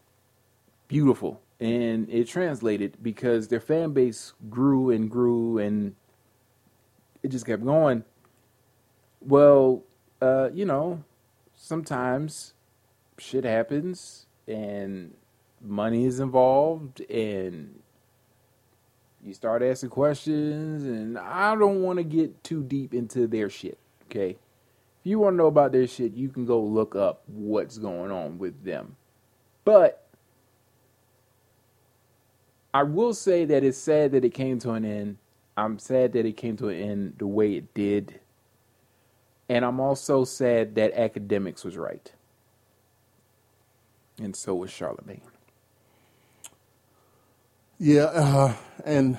beautiful 0.89 1.41
and 1.61 2.09
it 2.11 2.29
translated 2.29 2.97
because 3.03 3.49
their 3.49 3.61
fan 3.61 3.93
base 3.93 4.33
grew 4.51 4.91
and 4.91 5.11
grew 5.11 5.59
and 5.59 5.95
it 7.23 7.29
just 7.29 7.47
kept 7.47 7.65
going 7.65 8.05
well 9.21 9.83
uh, 10.21 10.51
you 10.53 10.65
know 10.65 11.03
sometimes 11.63 12.55
shit 13.19 13.45
happens 13.45 14.27
and 14.49 15.15
money 15.61 16.05
is 16.05 16.19
involved 16.19 17.01
and 17.11 17.81
you 19.25 19.33
start 19.33 19.63
asking 19.63 19.89
questions 19.91 20.83
and 20.83 21.17
i 21.17 21.55
don't 21.55 21.83
want 21.83 21.99
to 21.99 22.03
get 22.03 22.43
too 22.43 22.65
deep 22.65 22.93
into 22.93 23.27
their 23.27 23.49
shit 23.49 23.79
okay 24.07 24.37
if 25.03 25.07
you 25.09 25.19
want 25.19 25.35
to 25.35 25.39
know 25.39 25.49
about 25.49 25.73
their 25.73 25.89
shit, 25.89 26.15
you 26.15 26.29
can 26.29 26.47
go 26.47 26.63
look 26.63 26.95
up 26.95 27.25
what's 27.27 27.77
going 27.77 28.13
on 28.13 28.39
with 28.39 28.63
them. 28.63 28.95
But 29.65 30.07
I 32.73 32.85
will 32.85 33.13
say 33.13 33.45
that 33.47 33.65
it's 33.65 33.77
sad 33.77 34.13
that 34.13 34.25
it 34.25 34.33
came 34.33 34.61
to 34.61 34.71
an 34.71 34.85
end. 34.85 35.17
I'm 35.57 35.81
sad 35.81 36.13
that 36.13 36.25
it 36.25 36.37
came 36.37 36.57
to 36.59 36.69
an 36.69 36.81
end 36.81 37.15
the 37.19 37.27
way 37.27 37.55
it 37.55 37.75
did. 37.75 38.21
And 39.53 39.67
I'm 39.67 39.81
also 39.81 40.25
sad 40.25 40.77
that 40.77 40.97
Akademiks 40.97 41.63
was 41.63 41.77
right. 41.77 42.11
And 44.17 44.35
so 44.35 44.55
was 44.55 44.71
Charlemagne. 44.71 45.21
Yeah, 47.79 48.05
uh, 48.05 48.55
and 48.87 49.19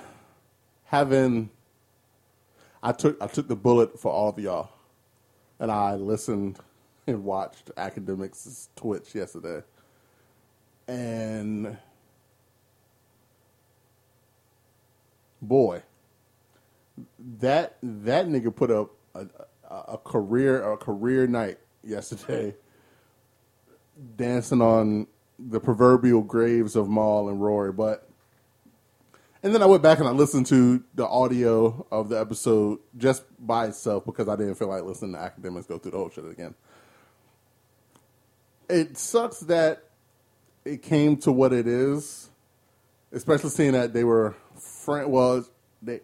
having 0.85 1.51
I 2.81 2.93
took 2.93 3.21
I 3.21 3.27
took 3.27 3.47
the 3.47 3.55
bullet 3.55 3.99
for 3.99 4.11
all 4.11 4.29
of 4.29 4.39
y'all, 4.39 4.69
and 5.59 5.71
I 5.71 5.93
listened 5.93 6.57
and 7.05 7.23
watched 7.23 7.67
Akademiks 7.75 8.69
Twitch 8.75 9.13
yesterday, 9.13 9.61
and 10.87 11.77
boy, 15.39 15.83
that 17.19 17.77
that 17.83 18.27
nigga 18.27 18.55
put 18.55 18.71
up 18.71 18.89
a, 19.13 19.27
a, 19.87 19.97
career 19.97 20.71
a 20.71 20.77
career 20.77 21.27
night 21.27 21.59
yesterday, 21.83 22.55
dancing 24.15 24.61
on 24.61 25.07
the 25.39 25.59
proverbial 25.59 26.21
graves 26.21 26.75
of 26.75 26.89
Mal 26.89 27.29
and 27.29 27.41
Rory, 27.41 27.71
but. 27.71 28.07
And 29.41 29.53
then 29.53 29.61
I 29.61 29.65
went 29.65 29.83
back 29.83 29.99
and 29.99 30.07
I 30.07 30.11
listened 30.11 30.45
to 30.47 30.81
the 30.95 31.05
audio 31.05 31.85
of 31.91 32.07
the 32.07 32.17
episode 32.17 32.79
just 32.97 33.23
by 33.45 33.67
itself 33.67 34.05
because 34.05 34.29
I 34.29 34.37
didn't 34.37 34.55
feel 34.55 34.69
like 34.69 34.83
listening 34.83 35.11
to 35.13 35.17
Akademiks 35.17 35.67
go 35.67 35.77
through 35.77 35.91
the 35.91 35.97
whole 35.97 36.09
shit 36.09 36.23
again. 36.23 36.55
It 38.69 38.97
sucks 38.97 39.41
that 39.41 39.83
it 40.63 40.81
came 40.81 41.17
to 41.17 41.31
what 41.33 41.51
it 41.51 41.67
is, 41.67 42.29
especially 43.11 43.49
seeing 43.49 43.73
that 43.73 43.93
they 43.93 44.05
were 44.05 44.33
friend. 44.55 45.11
Well, 45.11 45.45
they 45.81 45.99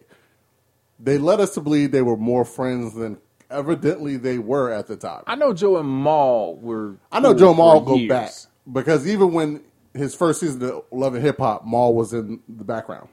they 0.98 1.18
led 1.18 1.40
us 1.40 1.54
to 1.54 1.60
believe 1.60 1.92
they 1.92 2.02
were 2.02 2.16
more 2.16 2.44
friends 2.44 2.94
than 2.94 3.18
evidently 3.50 4.16
they 4.16 4.38
were 4.38 4.70
at 4.70 4.86
the 4.86 4.96
time. 4.96 5.22
I 5.26 5.34
know 5.34 5.52
Joe 5.52 5.76
and 5.78 5.88
Mal 5.88 6.56
were. 6.56 6.96
I 7.12 7.20
know 7.20 7.30
cool 7.32 7.38
Joe 7.38 7.54
Mal 7.54 7.80
go 7.80 7.96
years. 7.96 8.08
back 8.08 8.32
because 8.72 9.06
even 9.06 9.32
when 9.32 9.62
his 9.94 10.14
first 10.14 10.40
season 10.40 10.62
of 10.62 10.84
Love 10.90 11.14
and 11.14 11.24
Hip 11.24 11.38
Hop, 11.38 11.66
Mal 11.66 11.92
was 11.94 12.12
in 12.12 12.40
the 12.48 12.64
background. 12.64 13.08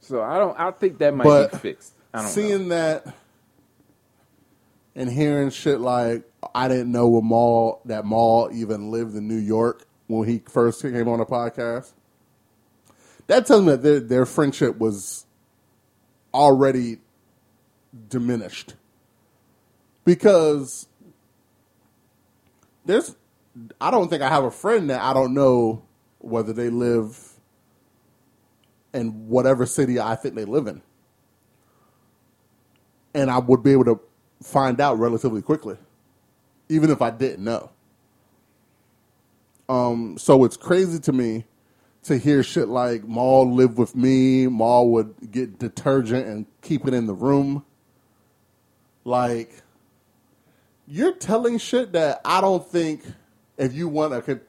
So 0.00 0.22
I 0.22 0.38
don't. 0.38 0.58
I 0.58 0.70
think 0.72 0.98
that 0.98 1.14
might 1.14 1.24
But 1.24 1.52
be 1.52 1.58
fixed. 1.58 1.94
I 2.12 2.18
don't 2.18 2.26
know. 2.26 2.30
seeing 2.32 2.68
that 2.68 3.06
and 4.94 5.08
hearing 5.10 5.50
shit 5.50 5.80
like 5.80 6.24
I 6.54 6.68
didn't 6.68 6.92
know 6.92 7.08
when 7.08 7.28
Mal 7.28 7.80
that 7.86 8.04
Mal 8.04 8.50
even 8.52 8.90
lived 8.90 9.14
in 9.16 9.26
New 9.28 9.36
York 9.38 9.86
when 10.08 10.28
he 10.28 10.42
first 10.48 10.82
came 10.82 11.08
on 11.08 11.18
the 11.20 11.26
podcast. 11.26 11.92
That 13.28 13.46
tells 13.46 13.62
me 13.62 13.68
that 13.70 13.82
their, 13.82 14.00
their 14.00 14.26
friendship 14.26 14.76
was 14.78 15.24
already 16.34 16.98
diminished 18.08 18.74
because 20.04 20.86
there's 22.84 23.16
I 23.80 23.90
don't 23.90 24.08
think 24.08 24.22
I 24.22 24.28
have 24.28 24.44
a 24.44 24.50
friend 24.50 24.90
that 24.90 25.00
I 25.00 25.12
don't 25.12 25.34
know 25.34 25.84
whether 26.18 26.52
they 26.52 26.70
live 26.70 27.32
in 28.94 29.28
whatever 29.28 29.66
city 29.66 30.00
I 30.00 30.16
think 30.16 30.34
they 30.34 30.44
live 30.44 30.66
in. 30.66 30.82
And 33.14 33.30
I 33.30 33.38
would 33.38 33.62
be 33.62 33.72
able 33.72 33.84
to 33.84 34.00
find 34.42 34.80
out 34.80 34.98
relatively 34.98 35.42
quickly, 35.42 35.76
even 36.68 36.90
if 36.90 37.02
I 37.02 37.10
didn't 37.10 37.44
know. 37.44 37.70
Um, 39.68 40.18
so 40.18 40.44
it's 40.44 40.56
crazy 40.56 40.98
to 41.00 41.12
me 41.12 41.44
to 42.04 42.18
hear 42.18 42.42
shit 42.42 42.68
like 42.68 43.04
Mal 43.06 43.52
lived 43.52 43.78
with 43.78 43.94
me, 43.94 44.46
Mal 44.48 44.88
would 44.88 45.14
get 45.30 45.58
detergent 45.58 46.26
and 46.26 46.46
keep 46.60 46.86
it 46.86 46.94
in 46.94 47.06
the 47.06 47.14
room. 47.14 47.64
Like, 49.04 49.61
you're 50.92 51.14
telling 51.14 51.56
shit 51.56 51.92
that 51.92 52.20
I 52.22 52.42
don't 52.42 52.66
think 52.66 53.02
if 53.56 53.72
you 53.72 53.88
want 53.88 54.26
to, 54.26 54.40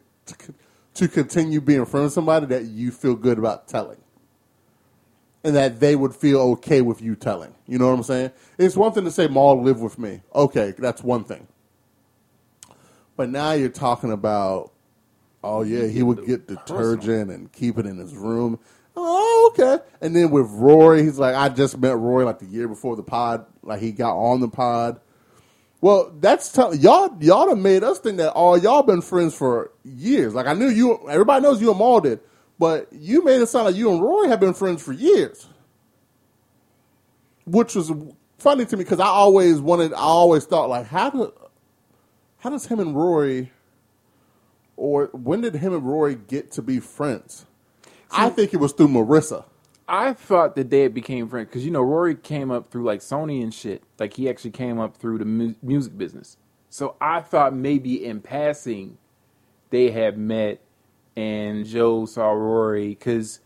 to, 0.96 1.08
continue 1.08 1.62
being 1.62 1.86
friends 1.86 2.04
with 2.04 2.14
somebody 2.14 2.48
that 2.48 2.66
you 2.66 2.92
feel 2.92 3.16
good 3.16 3.38
about 3.38 3.70
telling. 3.70 3.98
And 5.46 5.56
that 5.56 5.80
they 5.80 5.96
would 5.96 6.14
feel 6.14 6.40
okay 6.42 6.82
with 6.82 7.02
you 7.02 7.16
telling. 7.16 7.54
You 7.66 7.78
know 7.78 7.88
what 7.88 7.96
I'm 7.96 8.04
saying? 8.04 8.32
It's 8.58 8.76
one 8.76 8.92
thing 8.92 9.06
to 9.06 9.12
say 9.12 9.28
Mal 9.28 9.62
live 9.62 9.80
with 9.80 9.98
me. 9.98 10.22
Okay, 10.36 10.74
that's 10.78 11.02
one 11.02 11.24
thing. 11.24 11.48
But 13.16 13.30
now 13.30 13.54
you're 13.54 13.70
talking 13.70 14.12
about, 14.12 14.74
oh 15.46 15.62
yeah, 15.62 15.88
he 15.88 16.04
would 16.04 16.26
get 16.26 16.48
detergent 16.48 17.32
and 17.32 17.52
keep 17.54 17.78
it 17.78 17.86
in 17.86 17.98
his 17.98 18.16
room. 18.16 18.60
Oh, 18.98 19.52
okay. 19.54 19.82
And 20.02 20.14
then 20.14 20.30
with 20.30 20.50
Rory, 20.50 21.04
he's 21.04 21.20
like, 21.20 21.36
I 21.36 21.48
just 21.48 21.78
met 21.78 21.98
Rory 21.98 22.26
like 22.26 22.40
the 22.40 22.46
year 22.48 22.68
before 22.68 22.98
the 22.98 23.04
pod. 23.04 23.46
Like 23.62 23.80
he 23.80 23.94
got 23.94 24.18
on 24.18 24.42
the 24.42 24.50
pod. 24.50 25.00
Well, 25.84 26.16
that's 26.22 26.50
tell 26.50 26.74
y'all. 26.74 27.14
Y'all 27.20 27.50
have 27.50 27.58
made 27.58 27.84
us 27.84 28.00
think 28.00 28.16
that 28.16 28.32
all 28.32 28.58
y'all 28.58 28.84
been 28.84 29.02
friends 29.02 29.36
for 29.36 29.70
years. 29.84 30.34
Like 30.34 30.48
I 30.48 30.54
knew 30.54 30.70
you. 30.70 31.10
Everybody 31.10 31.44
knows 31.44 31.60
you 31.60 31.72
and 31.72 31.78
Mal 31.78 32.00
did, 32.00 32.22
but 32.58 32.88
you 32.94 33.22
made 33.26 33.42
it 33.42 33.48
sound 33.48 33.66
like 33.66 33.76
you 33.76 33.92
and 33.92 34.02
Rory 34.02 34.30
have 34.30 34.40
been 34.40 34.54
friends 34.54 34.82
for 34.82 34.94
years, 34.94 35.46
which 37.46 37.76
was 37.76 37.92
funny 38.38 38.64
to 38.64 38.78
me 38.78 38.86
because 38.86 39.02
I 39.02 39.08
always 39.08 39.60
wanted. 39.60 39.92
I 39.92 39.98
always 39.98 40.46
thought 40.46 40.70
like, 40.70 40.86
how 40.86 41.10
do, 41.10 41.34
how 42.38 42.50
does 42.50 42.66
him 42.68 42.80
and 42.80 42.96
Rory, 42.96 43.52
or 44.78 45.08
when 45.08 45.42
did 45.42 45.56
him 45.56 45.74
and 45.74 45.84
Rory 45.84 46.16
get 46.16 46.50
to 46.52 46.62
be 46.62 46.80
friends? 46.80 47.46
I 48.10 48.30
think 48.30 48.54
it 48.54 48.58
was 48.58 48.72
through 48.72 48.88
Marisa. 48.88 49.44
I 49.88 50.14
thought 50.14 50.56
that 50.56 50.70
they 50.70 50.82
had 50.82 50.94
became 50.94 51.28
friends 51.30 51.50
because 51.50 51.66
you 51.66 51.72
know 51.72 51.82
Rory 51.82 52.16
came 52.16 52.52
up 52.52 52.70
through 52.72 52.86
like 52.86 53.02
Sony 53.02 53.44
and 53.44 53.54
shit. 53.54 53.84
Like 54.00 54.14
he 54.14 54.30
actually 54.30 54.52
came 54.52 54.80
up 54.80 54.98
through 54.98 55.20
the 55.20 55.26
mu- 55.26 55.56
music 55.62 55.98
business. 55.98 56.38
So 56.70 56.96
I 57.02 57.22
thought 57.22 57.54
maybe 57.56 58.04
in 58.04 58.22
passing 58.22 58.98
they 59.70 59.92
had 59.92 60.18
met 60.18 60.62
and 61.16 61.66
Joe 61.66 62.06
saw 62.06 62.32
Rory 62.32 62.90
because 62.90 63.42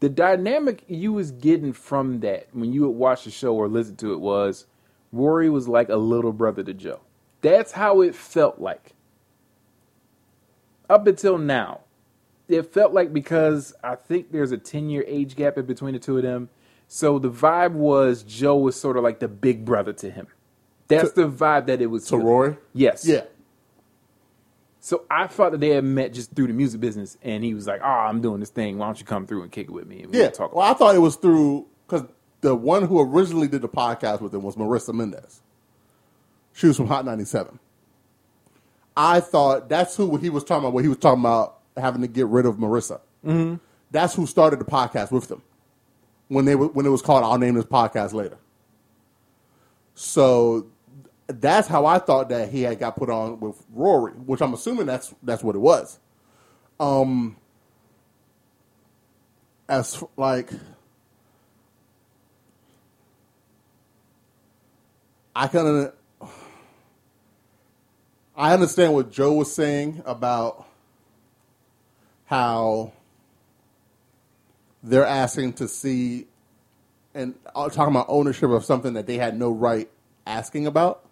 the 0.00 0.08
dynamic 0.08 0.84
you 0.88 1.12
was 1.12 1.30
getting 1.30 1.72
from 1.72 2.20
that 2.20 2.48
when 2.52 2.72
you 2.72 2.82
would 2.82 2.96
watch 2.96 3.24
the 3.24 3.30
show 3.30 3.54
or 3.54 3.68
listen 3.68 3.96
to 3.96 4.12
it 4.12 4.20
was 4.20 4.66
Rory 5.12 5.50
was 5.50 5.68
like 5.68 5.88
a 5.88 5.96
little 5.96 6.32
brother 6.32 6.62
to 6.64 6.74
Joe. 6.74 7.00
That's 7.42 7.72
how 7.72 8.00
it 8.02 8.14
felt 8.14 8.60
like. 8.60 8.92
Up 10.88 11.06
until 11.06 11.38
now, 11.38 11.80
it 12.52 12.72
felt 12.72 12.92
like 12.92 13.12
because 13.12 13.74
I 13.82 13.94
think 13.94 14.32
there's 14.32 14.52
a 14.52 14.58
10 14.58 14.90
year 14.90 15.04
age 15.06 15.36
gap 15.36 15.58
in 15.58 15.66
between 15.66 15.94
the 15.94 15.98
two 16.00 16.16
of 16.16 16.22
them. 16.22 16.48
So 16.88 17.18
the 17.18 17.30
vibe 17.30 17.72
was 17.72 18.22
Joe 18.22 18.56
was 18.56 18.78
sort 18.78 18.96
of 18.96 19.04
like 19.04 19.20
the 19.20 19.28
big 19.28 19.64
brother 19.64 19.92
to 19.94 20.10
him. 20.10 20.26
That's 20.88 21.12
the 21.12 21.28
vibe 21.28 21.66
that 21.66 21.80
it 21.80 21.86
was. 21.86 22.06
To 22.08 22.16
Rory? 22.16 22.56
Yes. 22.74 23.06
Yeah. 23.06 23.22
So 24.80 25.04
I 25.10 25.26
thought 25.26 25.52
that 25.52 25.60
they 25.60 25.68
had 25.68 25.84
met 25.84 26.12
just 26.12 26.34
through 26.34 26.48
the 26.48 26.52
music 26.52 26.80
business, 26.80 27.16
and 27.22 27.44
he 27.44 27.54
was 27.54 27.66
like, 27.66 27.80
"Oh, 27.82 27.86
I'm 27.86 28.20
doing 28.20 28.40
this 28.40 28.48
thing. 28.50 28.78
Why 28.78 28.86
don't 28.86 28.98
you 28.98 29.04
come 29.04 29.26
through 29.26 29.42
and 29.42 29.52
kick 29.52 29.68
it 29.68 29.70
with 29.70 29.86
me?" 29.86 30.02
And 30.02 30.12
Yeah. 30.14 30.22
we'll 30.22 30.30
talk 30.32 30.54
Well, 30.54 30.66
I 30.66 30.72
thought 30.74 30.94
it 30.94 31.00
was 31.00 31.16
through 31.16 31.66
because 31.86 32.08
the 32.40 32.54
one 32.56 32.86
who 32.86 32.98
originally 33.00 33.46
did 33.46 33.62
the 33.62 33.68
podcast 33.68 34.20
with 34.20 34.34
him 34.34 34.42
was 34.42 34.56
Marisa 34.56 34.94
Mendez. 34.94 35.42
She 36.54 36.66
was 36.66 36.76
from 36.76 36.86
Hot 36.86 37.04
97. 37.04 37.58
I 38.96 39.20
thought 39.20 39.68
that's 39.68 39.96
who 39.96 40.16
he 40.16 40.30
was 40.30 40.44
talking 40.44 40.64
about 40.64 40.72
when 40.72 40.82
he 40.84 40.88
was 40.88 40.98
talking 40.98 41.20
about 41.20 41.59
having 41.76 42.02
to 42.02 42.08
get 42.08 42.26
rid 42.26 42.46
of 42.46 42.56
Marisa. 42.56 43.00
Mm-hmm. 43.24 43.56
That's 43.90 44.14
who 44.14 44.26
started 44.26 44.60
the 44.60 44.64
podcast 44.64 45.10
with 45.10 45.28
them 45.28 45.42
when 46.28 46.44
they 46.44 46.54
were, 46.54 46.68
when 46.68 46.86
it 46.86 46.90
was 46.90 47.02
called 47.02 47.24
I'll 47.24 47.38
name 47.38 47.54
this 47.54 47.64
podcast 47.64 48.12
later. 48.12 48.38
So 49.94 50.66
that's 51.26 51.68
how 51.68 51.86
I 51.86 51.98
thought 51.98 52.28
that 52.30 52.50
he 52.50 52.62
had 52.62 52.78
got 52.78 52.96
put 52.96 53.10
on 53.10 53.40
with 53.40 53.62
Rory, 53.72 54.12
which 54.12 54.40
I'm 54.40 54.54
assuming 54.54 54.86
that's 54.86 55.14
that's 55.22 55.42
what 55.42 55.54
it 55.54 55.60
was. 55.60 55.98
Um, 56.78 57.36
as 59.68 60.02
like 60.16 60.50
I 65.34 65.46
kind 65.46 65.68
of 65.68 65.94
I 68.36 68.54
understand 68.54 68.94
what 68.94 69.10
Joe 69.10 69.34
was 69.34 69.54
saying 69.54 70.02
about 70.06 70.66
how 72.30 72.92
they're 74.84 75.04
asking 75.04 75.52
to 75.52 75.66
see 75.66 76.28
and 77.12 77.34
uh, 77.56 77.68
talking 77.68 77.92
about 77.92 78.06
ownership 78.08 78.50
of 78.50 78.64
something 78.64 78.92
that 78.92 79.08
they 79.08 79.16
had 79.16 79.36
no 79.36 79.50
right 79.50 79.90
asking 80.28 80.64
about 80.64 81.04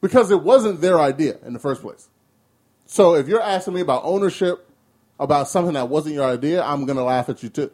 because 0.00 0.30
it 0.30 0.42
wasn't 0.42 0.80
their 0.80 0.98
idea 0.98 1.36
in 1.44 1.52
the 1.52 1.58
first 1.58 1.82
place. 1.82 2.08
So 2.86 3.14
if 3.14 3.28
you're 3.28 3.42
asking 3.42 3.74
me 3.74 3.82
about 3.82 4.00
ownership 4.04 4.66
about 5.18 5.48
something 5.48 5.74
that 5.74 5.90
wasn't 5.90 6.14
your 6.14 6.24
idea, 6.24 6.62
I'm 6.62 6.86
going 6.86 6.96
to 6.96 7.04
laugh 7.04 7.28
at 7.28 7.42
you 7.42 7.50
too. 7.50 7.70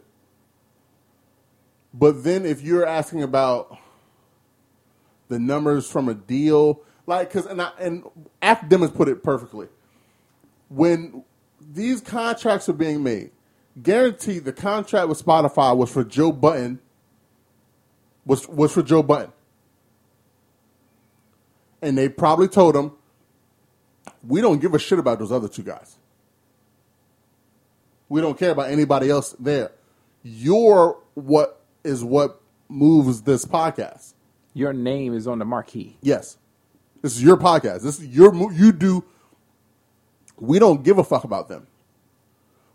But 1.93 2.25
then 2.25 2.45
if 2.45 2.61
you're 2.61 2.85
asking 2.85 3.23
about 3.23 3.77
the 5.29 5.39
numbers 5.39 5.89
from 5.89 6.09
a 6.09 6.13
deal, 6.13 6.81
like 7.05 7.29
because 7.29 7.45
and 7.45 7.61
I, 7.61 7.71
and 7.79 8.03
Akademiks 8.41 8.93
put 8.93 9.07
it 9.07 9.23
perfectly. 9.23 9.69
When 10.67 11.23
these 11.73 12.01
contracts 12.01 12.69
are 12.69 12.73
being 12.73 13.03
made, 13.03 13.31
guaranteed 13.81 14.45
the 14.45 14.53
contract 14.53 15.09
with 15.09 15.23
Spotify 15.23 15.75
was 15.75 15.91
for 15.91 16.03
Joe 16.03 16.31
Budden. 16.31 16.79
Was 18.25 18.47
was 18.47 18.73
for 18.73 18.83
Joe 18.83 19.03
Budden, 19.03 19.31
and 21.81 21.97
they 21.97 22.09
probably 22.09 22.47
told 22.47 22.75
him, 22.75 22.91
"We 24.27 24.41
don't 24.41 24.59
give 24.59 24.73
a 24.73 24.79
shit 24.79 24.99
about 24.99 25.19
those 25.19 25.31
other 25.31 25.47
two 25.47 25.63
guys. 25.63 25.97
We 28.09 28.21
don't 28.21 28.37
care 28.37 28.51
about 28.51 28.69
anybody 28.69 29.09
else 29.09 29.35
there. 29.39 29.71
You're 30.23 30.97
what 31.13 31.61
is 31.83 32.03
what 32.03 32.41
moves 32.67 33.21
this 33.21 33.45
podcast. 33.45 34.13
Your 34.53 34.73
name 34.73 35.13
is 35.13 35.27
on 35.27 35.39
the 35.39 35.45
marquee. 35.45 35.97
Yes, 36.01 36.37
this 37.01 37.15
is 37.15 37.23
your 37.23 37.37
podcast. 37.37 37.83
This 37.83 37.99
is 37.99 38.07
your 38.07 38.51
you 38.51 38.71
do. 38.71 39.05
We 40.39 40.59
don't 40.59 40.83
give 40.83 40.97
a 40.97 41.03
fuck 41.03 41.23
about 41.23 41.47
them. 41.47 41.67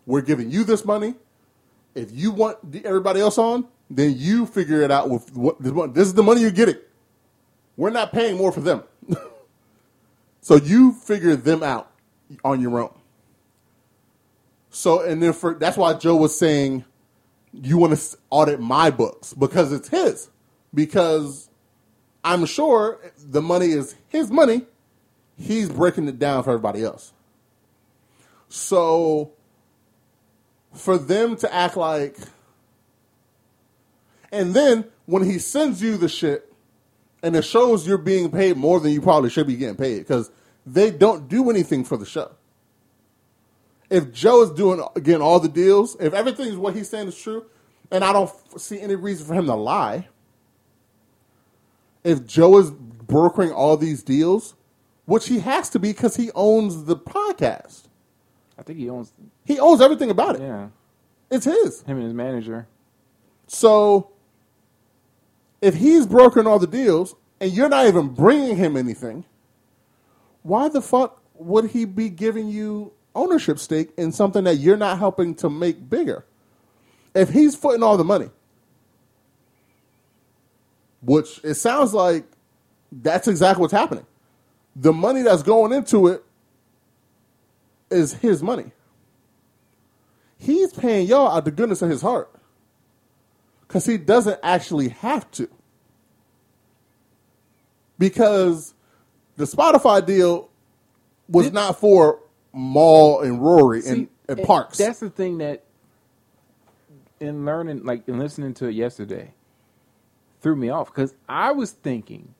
We're 0.05 0.21
giving 0.21 0.51
you 0.51 0.63
this 0.63 0.85
money. 0.85 1.15
If 1.95 2.11
you 2.11 2.31
want 2.31 2.57
everybody 2.83 3.19
else 3.19 3.37
on, 3.37 3.67
then 3.89 4.15
you 4.17 4.45
figure 4.45 4.81
it 4.81 4.91
out 4.91 5.09
with 5.09 5.35
what 5.35 5.93
this 5.93 6.07
is 6.07 6.13
the 6.13 6.23
money 6.23 6.41
you're 6.41 6.51
getting. 6.51 6.77
We're 7.77 7.91
not 7.91 8.11
paying 8.11 8.37
more 8.37 8.51
for 8.51 8.61
them. 8.61 8.83
so 10.41 10.55
you 10.55 10.93
figure 10.93 11.35
them 11.35 11.63
out 11.63 11.91
on 12.43 12.61
your 12.61 12.79
own. 12.79 12.93
So 14.69 15.01
and 15.01 15.21
then 15.21 15.33
for 15.33 15.53
that's 15.53 15.77
why 15.77 15.93
Joe 15.93 16.15
was 16.15 16.37
saying 16.37 16.83
you 17.53 17.77
want 17.77 17.97
to 17.97 18.17
audit 18.29 18.59
my 18.59 18.89
books 18.89 19.33
because 19.33 19.71
it's 19.71 19.89
his. 19.89 20.29
Because 20.73 21.49
I'm 22.23 22.45
sure 22.45 22.99
the 23.17 23.41
money 23.41 23.67
is 23.67 23.95
his 24.09 24.31
money. 24.31 24.63
He's 25.37 25.69
breaking 25.69 26.07
it 26.07 26.19
down 26.19 26.43
for 26.43 26.51
everybody 26.51 26.83
else. 26.83 27.12
So 28.55 29.31
for 30.73 30.99
them 30.99 31.35
to 31.37 31.51
act 31.51 31.75
like 31.75 32.15
and 34.31 34.53
then 34.53 34.85
when 35.07 35.23
he 35.23 35.39
sends 35.39 35.81
you 35.81 35.97
the 35.97 36.07
shit 36.07 36.53
and 37.23 37.35
it 37.35 37.45
shows 37.45 37.87
you're 37.87 37.97
being 37.97 38.29
paid 38.29 38.55
more 38.55 38.79
than 38.79 38.91
you 38.91 39.01
probably 39.01 39.31
should 39.31 39.47
be 39.47 39.55
getting 39.55 39.75
paid 39.75 39.99
because 39.99 40.29
they 40.67 40.91
don't 40.91 41.27
do 41.27 41.49
anything 41.49 41.83
for 41.83 41.97
the 41.97 42.05
show. 42.05 42.29
If 43.89 44.13
Joe 44.13 44.43
is 44.43 44.51
doing 44.51 44.85
again 44.95 45.19
all 45.19 45.39
the 45.39 45.49
deals, 45.49 45.97
if 45.99 46.13
everything 46.13 46.47
is 46.47 46.55
what 46.55 46.75
he's 46.75 46.87
saying 46.87 47.07
is 47.07 47.17
true, 47.17 47.47
and 47.89 48.03
I 48.03 48.13
don't 48.13 48.31
see 48.61 48.79
any 48.79 48.93
reason 48.93 49.25
for 49.25 49.33
him 49.33 49.47
to 49.47 49.55
lie, 49.55 50.09
if 52.03 52.23
Joe 52.27 52.59
is 52.59 52.69
brokering 52.69 53.51
all 53.51 53.77
these 53.77 54.03
deals, 54.03 54.53
which 55.05 55.27
he 55.27 55.39
has 55.39 55.71
to 55.71 55.79
be 55.79 55.91
because 55.91 56.17
he 56.17 56.29
owns 56.35 56.83
the 56.83 56.95
podcast, 56.95 57.87
I 58.57 58.63
think 58.63 58.79
he 58.79 58.89
owns. 58.89 59.13
he 59.45 59.59
owns 59.59 59.81
everything 59.81 60.09
about 60.09 60.35
it. 60.35 60.41
Yeah, 60.41 60.67
It's 61.31 61.45
his. 61.45 61.81
him 61.83 61.97
and 61.97 62.05
his 62.05 62.13
manager. 62.13 62.67
So 63.47 64.11
if 65.61 65.75
he's 65.75 66.05
broken 66.05 66.45
all 66.47 66.59
the 66.59 66.67
deals 66.67 67.15
and 67.39 67.51
you're 67.51 67.69
not 67.69 67.87
even 67.87 68.09
bringing 68.09 68.55
him 68.57 68.77
anything, 68.77 69.25
why 70.43 70.69
the 70.69 70.81
fuck 70.81 71.21
would 71.35 71.71
he 71.71 71.85
be 71.85 72.09
giving 72.09 72.47
you 72.49 72.93
ownership 73.15 73.59
stake 73.59 73.89
in 73.97 74.11
something 74.11 74.43
that 74.43 74.55
you're 74.55 74.77
not 74.77 74.99
helping 74.99 75.33
to 75.35 75.49
make 75.49 75.89
bigger? 75.89 76.25
If 77.15 77.29
he's 77.29 77.55
footing 77.55 77.83
all 77.83 77.97
the 77.97 78.03
money, 78.03 78.29
which 81.01 81.39
it 81.43 81.55
sounds 81.55 81.93
like 81.93 82.25
that's 82.91 83.27
exactly 83.27 83.61
what's 83.61 83.73
happening. 83.73 84.05
The 84.75 84.93
money 84.93 85.21
that's 85.21 85.43
going 85.43 85.73
into 85.73 86.07
it 86.07 86.23
is 87.89 88.13
his 88.15 88.41
money. 88.43 88.71
He's 90.37 90.73
paying 90.73 91.07
y'all 91.07 91.35
out 91.35 91.45
the 91.45 91.51
goodness 91.51 91.81
of 91.81 91.89
his 91.89 92.01
heart 92.01 92.29
because 93.61 93.85
he 93.85 93.97
doesn't 93.97 94.39
actually 94.43 94.89
have 94.89 95.29
to. 95.31 95.49
Because 97.97 98.73
the 99.37 99.45
Spotify 99.45 100.05
deal 100.05 100.49
was 101.29 101.51
not 101.51 101.79
for 101.79 102.19
Mal 102.53 103.21
and 103.21 103.41
Rory 103.41 103.79
and, 103.79 103.85
See, 103.85 103.91
and 103.91 104.09
and 104.27 104.47
Parks. 104.47 104.77
That's 104.77 104.99
the 104.99 105.09
thing 105.09 105.39
that, 105.39 105.63
in 107.19 107.45
learning, 107.45 107.83
like 107.83 108.07
in 108.07 108.19
listening 108.19 108.53
to 108.55 108.67
it 108.67 108.73
yesterday, 108.73 109.33
threw 110.41 110.55
me 110.55 110.69
off 110.69 110.93
because 110.93 111.15
I 111.27 111.51
was 111.51 111.71
thinking, 111.71 112.35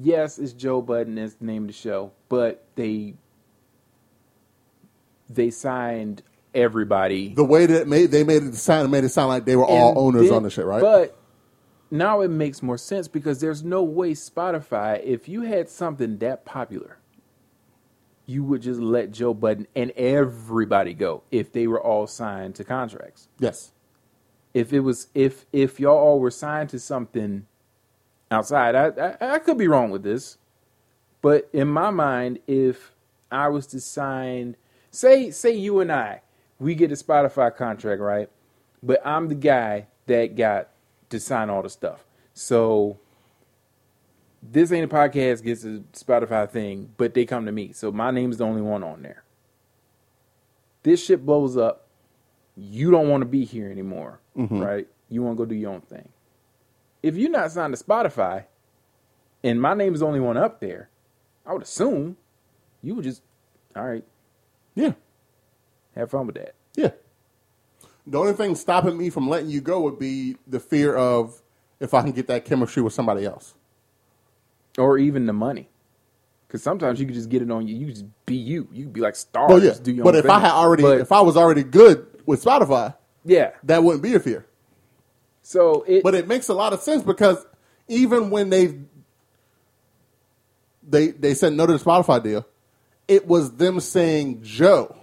yes, 0.00 0.38
it's 0.38 0.52
Joe 0.52 0.82
Budden 0.82 1.16
that's 1.16 1.34
the 1.34 1.46
name 1.46 1.62
of 1.62 1.68
the 1.68 1.72
show, 1.72 2.12
but 2.28 2.64
they 2.74 3.14
they 5.28 5.50
signed 5.50 6.22
everybody. 6.54 7.34
the 7.34 7.44
way 7.44 7.66
that 7.66 7.86
made 7.86 8.10
they 8.10 8.24
made 8.24 8.42
it 8.42 8.54
sound 8.54 8.90
made 8.90 9.04
it 9.04 9.10
sound 9.10 9.28
like 9.28 9.44
they 9.44 9.54
were 9.56 9.64
all 9.66 9.90
And 9.90 9.98
owners 9.98 10.28
then- 10.28 10.36
on 10.36 10.42
the 10.42 10.50
shit, 10.50 10.64
right? 10.64 10.80
But 10.80 11.16
now 11.90 12.20
it 12.20 12.28
makes 12.28 12.62
more 12.62 12.78
sense 12.78 13.08
because 13.08 13.40
there's 13.40 13.62
no 13.62 13.82
way 13.82 14.12
Spotify, 14.12 15.02
if 15.04 15.28
you 15.28 15.42
had 15.42 15.68
something 15.68 16.18
that 16.18 16.44
popular, 16.44 16.98
you 18.26 18.44
would 18.44 18.60
just 18.62 18.80
let 18.80 19.10
Joe 19.12 19.32
Budden 19.34 19.66
and 19.74 19.90
everybody 19.92 20.92
go 20.94 21.22
if 21.30 21.52
they 21.52 21.66
were 21.66 21.80
all 21.80 22.06
signed 22.06 22.54
to 22.56 22.64
contracts. 22.64 23.28
yes. 23.38 23.72
If 24.54 24.72
it 24.72 24.80
was 24.80 25.08
if 25.14 25.44
if 25.52 25.78
y'all 25.78 25.96
all 25.98 26.18
were 26.20 26.30
signed 26.30 26.70
to 26.70 26.78
something 26.78 27.46
outside, 28.30 28.74
I, 28.74 28.86
I 29.20 29.34
I 29.34 29.38
could 29.38 29.58
be 29.58 29.68
wrong 29.68 29.90
with 29.90 30.02
this, 30.02 30.38
but 31.20 31.48
in 31.52 31.68
my 31.68 31.90
mind, 31.90 32.38
if 32.46 32.92
I 33.30 33.48
was 33.48 33.66
to 33.68 33.80
sign, 33.80 34.56
say 34.90 35.30
say 35.30 35.54
you 35.54 35.80
and 35.80 35.92
I, 35.92 36.22
we 36.58 36.74
get 36.74 36.92
a 36.92 36.94
Spotify 36.94 37.54
contract, 37.54 38.00
right? 38.00 38.28
But 38.82 39.04
I'm 39.06 39.28
the 39.28 39.34
guy 39.34 39.86
that 40.06 40.36
got 40.36 40.68
to 41.10 41.20
sign 41.20 41.50
all 41.50 41.62
the 41.62 41.70
stuff. 41.70 42.04
So 42.34 42.98
this 44.42 44.70
ain't 44.72 44.90
a 44.90 44.94
podcast 44.94 45.42
gets 45.42 45.64
a 45.64 45.82
Spotify 45.92 46.48
thing, 46.48 46.92
but 46.96 47.14
they 47.14 47.24
come 47.24 47.46
to 47.46 47.52
me. 47.52 47.72
So 47.72 47.90
my 47.90 48.10
name's 48.10 48.38
the 48.38 48.44
only 48.44 48.62
one 48.62 48.84
on 48.84 49.02
there. 49.02 49.24
This 50.82 51.04
shit 51.04 51.26
blows 51.26 51.56
up. 51.56 51.86
You 52.56 52.90
don't 52.90 53.08
want 53.08 53.22
to 53.22 53.26
be 53.26 53.44
here 53.44 53.70
anymore, 53.70 54.20
mm-hmm. 54.36 54.60
right? 54.60 54.88
You 55.08 55.22
want 55.22 55.36
to 55.36 55.44
go 55.44 55.48
do 55.48 55.54
your 55.54 55.72
own 55.72 55.80
thing. 55.80 56.08
If 57.02 57.16
you're 57.16 57.30
not 57.30 57.50
signed 57.52 57.76
to 57.76 57.82
Spotify, 57.82 58.44
and 59.42 59.60
my 59.60 59.74
name 59.74 59.94
is 59.94 60.00
the 60.00 60.06
only 60.06 60.20
one 60.20 60.36
up 60.36 60.60
there, 60.60 60.88
I 61.46 61.52
would 61.52 61.62
assume 61.62 62.16
you 62.82 62.94
would 62.94 63.04
just, 63.04 63.22
all 63.76 63.86
right, 63.86 64.04
Yeah. 64.78 64.92
have 65.96 66.10
fun 66.10 66.26
with 66.26 66.36
that. 66.36 66.54
Yeah. 66.76 66.90
The 68.06 68.18
only 68.18 68.32
thing 68.34 68.54
stopping 68.54 68.96
me 68.96 69.10
from 69.10 69.28
letting 69.28 69.50
you 69.50 69.60
go 69.60 69.80
would 69.80 69.98
be 69.98 70.36
the 70.46 70.60
fear 70.60 70.94
of 70.96 71.42
if 71.80 71.94
I 71.94 72.02
can 72.02 72.12
get 72.12 72.28
that 72.28 72.44
chemistry 72.44 72.80
with 72.82 72.92
somebody 72.92 73.24
else. 73.26 73.54
Or 74.78 74.96
even 74.96 75.26
the 75.26 75.32
money. 75.32 75.68
Because 76.46 76.62
sometimes 76.62 77.00
you 77.00 77.06
could 77.06 77.16
just 77.16 77.28
get 77.28 77.42
it 77.42 77.50
on 77.50 77.66
you. 77.66 77.74
You 77.74 77.86
could 77.86 77.94
just 77.96 78.06
be 78.24 78.36
you. 78.36 78.68
You 78.72 78.84
could 78.84 78.92
be 78.92 79.00
like 79.00 79.16
stars. 79.16 79.50
Well, 79.50 79.62
yeah. 79.62 79.74
do 79.82 79.92
your 79.92 80.04
But 80.04 80.14
own 80.14 80.20
if 80.24 80.30
I 80.30 80.38
had 80.38 80.52
already, 80.52 80.82
But, 80.84 81.00
if 81.00 81.10
I 81.10 81.20
was 81.22 81.36
already 81.36 81.64
good 81.64 82.06
with 82.24 82.42
Spotify, 82.42 82.94
yeah. 83.24 83.50
that 83.64 83.82
wouldn't 83.82 84.02
be 84.02 84.14
a 84.14 84.20
fear. 84.20 84.46
So 85.42 85.82
it, 85.88 86.04
But 86.04 86.14
it 86.14 86.28
makes 86.28 86.48
a 86.48 86.54
lot 86.54 86.72
of 86.72 86.80
sense 86.80 87.02
because 87.02 87.44
even 87.88 88.30
when 88.30 88.50
they 88.50 88.78
they 90.88 91.08
they 91.08 91.34
said 91.34 91.52
no 91.52 91.66
to 91.66 91.72
the 91.76 91.78
Spotify 91.84 92.22
deal, 92.22 92.46
it 93.08 93.26
was 93.26 93.52
them 93.56 93.80
saying 93.80 94.42
Joe. 94.42 94.94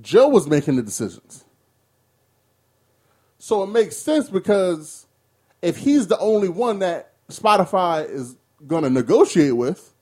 Joe 0.00 0.28
was 0.28 0.46
making 0.48 0.76
the 0.76 0.82
decisions. 0.82 1.44
So 3.38 3.62
it 3.62 3.68
makes 3.68 3.96
sense 3.96 4.28
because 4.28 5.06
if 5.62 5.76
he's 5.76 6.06
the 6.06 6.18
only 6.18 6.48
one 6.48 6.80
that 6.80 7.12
Spotify 7.28 8.08
is 8.08 8.36
going 8.66 8.82
to 8.84 8.90
negotiate 8.90 9.56
with, 9.56 9.94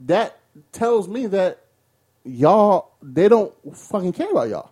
that 0.00 0.38
tells 0.72 1.08
me 1.08 1.26
that 1.26 1.64
y'all 2.24 2.92
they 3.02 3.28
don't 3.28 3.54
fucking 3.74 4.12
care 4.12 4.30
about 4.30 4.48
y'all. 4.48 4.70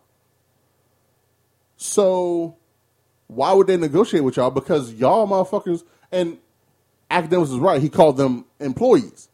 So 1.76 2.56
why 3.26 3.52
would 3.52 3.66
they 3.66 3.76
negotiate 3.76 4.24
with 4.24 4.36
y'all? 4.36 4.50
Because 4.50 4.92
y'all 4.94 5.26
motherfuckers 5.26 5.84
and 6.12 6.38
Akademiks 7.22 7.44
is 7.44 7.58
right. 7.58 7.80
He 7.80 7.88
called 7.88 8.16
them 8.16 8.44
employees. 8.60 9.28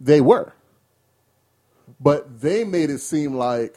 They 0.00 0.20
were. 0.20 0.52
But 2.00 2.40
they 2.40 2.64
made 2.64 2.90
it 2.90 2.98
seem 2.98 3.34
like 3.34 3.76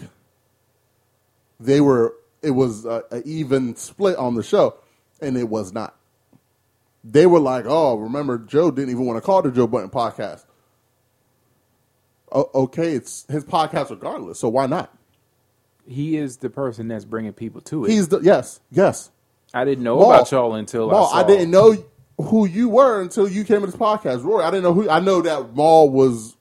they 1.60 1.82
were 1.82 2.16
it 2.42 2.52
was 2.52 2.86
a, 2.86 3.04
a 3.12 3.22
even 3.24 3.76
split 3.76 4.18
on 4.18 4.36
the 4.36 4.44
show, 4.44 4.76
and 5.22 5.38
it 5.38 5.48
was 5.50 5.74
not. 5.74 5.96
They 7.04 7.26
were 7.26 7.40
like, 7.40 7.66
"Oh, 7.68 7.96
remember 7.96 8.38
Joe 8.38 8.72
didn't 8.72 8.92
even 8.92 9.06
want 9.06 9.18
to 9.18 9.22
call 9.22 9.42
the 9.42 9.52
Joe 9.52 9.68
Budden 9.68 9.90
podcast." 9.90 10.46
O- 12.32 12.50
okay, 12.54 12.94
it's 12.94 13.26
his 13.30 13.46
podcast 13.46 13.90
regardless, 13.90 14.40
so 14.40 14.50
why 14.50 14.66
not? 14.66 14.94
he 15.90 16.18
is 16.18 16.38
the 16.38 16.50
person 16.50 16.88
that's 16.88 17.06
bringing 17.06 17.34
people 17.34 17.62
to 17.62 17.86
it. 17.86 17.92
He's 17.92 18.08
the 18.10 18.20
yes, 18.20 18.62
yes. 18.72 19.12
I 19.54 19.66
didn't 19.66 19.84
know 19.84 19.98
Mal. 19.98 20.12
about 20.12 20.32
y'all 20.32 20.54
until 20.54 20.90
Mal, 20.90 21.06
I 21.06 21.10
saw. 21.10 21.18
I 21.18 21.24
didn't 21.24 21.52
know 21.52 21.84
who 22.22 22.46
you 22.46 22.70
were 22.70 23.02
until 23.02 23.28
you 23.28 23.44
came 23.44 23.62
to 23.62 23.66
this 23.68 23.76
podcast, 23.76 24.24
Rory. 24.24 24.44
I 24.44 24.52
didn't 24.52 24.64
know 24.64 24.74
who. 24.74 24.90
I 24.90 25.00
know 25.00 25.22
that 25.22 25.56
Mal 25.56 25.90
was. 25.90 26.36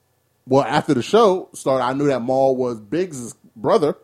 Well, 0.47 0.65
after 0.65 0.95
the 0.95 1.03
show 1.03 1.49
started, 1.53 1.85
I 1.85 1.93
knew 1.93 2.07
that 2.09 2.21
Mal 2.23 2.57
was 2.57 2.81
Biggs' 2.81 3.35
brother. 3.55 3.97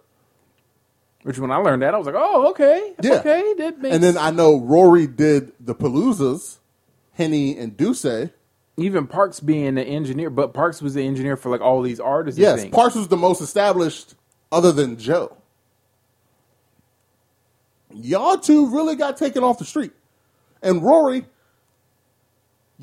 Which 1.23 1.39
when 1.39 1.51
I 1.51 1.57
learned 1.57 1.81
that, 1.83 1.95
I 1.95 1.97
was 1.99 2.07
like, 2.07 2.17
oh, 2.19 2.51
okay, 2.51 2.93
Yeah. 3.03 3.15
okay, 3.15 3.55
that 3.59 3.81
makes. 3.81 3.95
And 3.95 4.05
then 4.05 4.19
I 4.19 4.31
know 4.31 4.61
Rory 4.61 5.07
did 5.07 5.53
the 5.59 5.75
Paloozas, 5.75 6.59
Henny 7.15 7.57
and 7.57 7.75
Duce. 7.79 8.29
even 8.77 9.07
Parks 9.07 9.41
being 9.41 9.77
the 9.77 9.83
engineer, 9.83 10.29
but 10.29 10.53
Parks 10.53 10.83
was 10.83 10.93
the 10.93 11.03
engineer 11.07 11.37
for 11.39 11.49
like 11.49 11.63
all 11.63 11.81
these 11.81 11.99
artists. 11.99 12.39
Yes, 12.39 12.61
things. 12.61 12.75
Parks 12.75 12.95
was 12.95 13.09
the 13.09 13.17
most 13.17 13.41
established 13.41 14.15
other 14.53 14.71
than 14.71 14.99
Joe. 14.99 15.35
Y'all 17.95 18.37
two 18.37 18.69
really 18.75 18.97
got 18.97 19.17
taken 19.17 19.43
off 19.43 19.59
the 19.59 19.65
street. 19.65 19.93
And 20.63 20.83
Rory, 20.83 21.25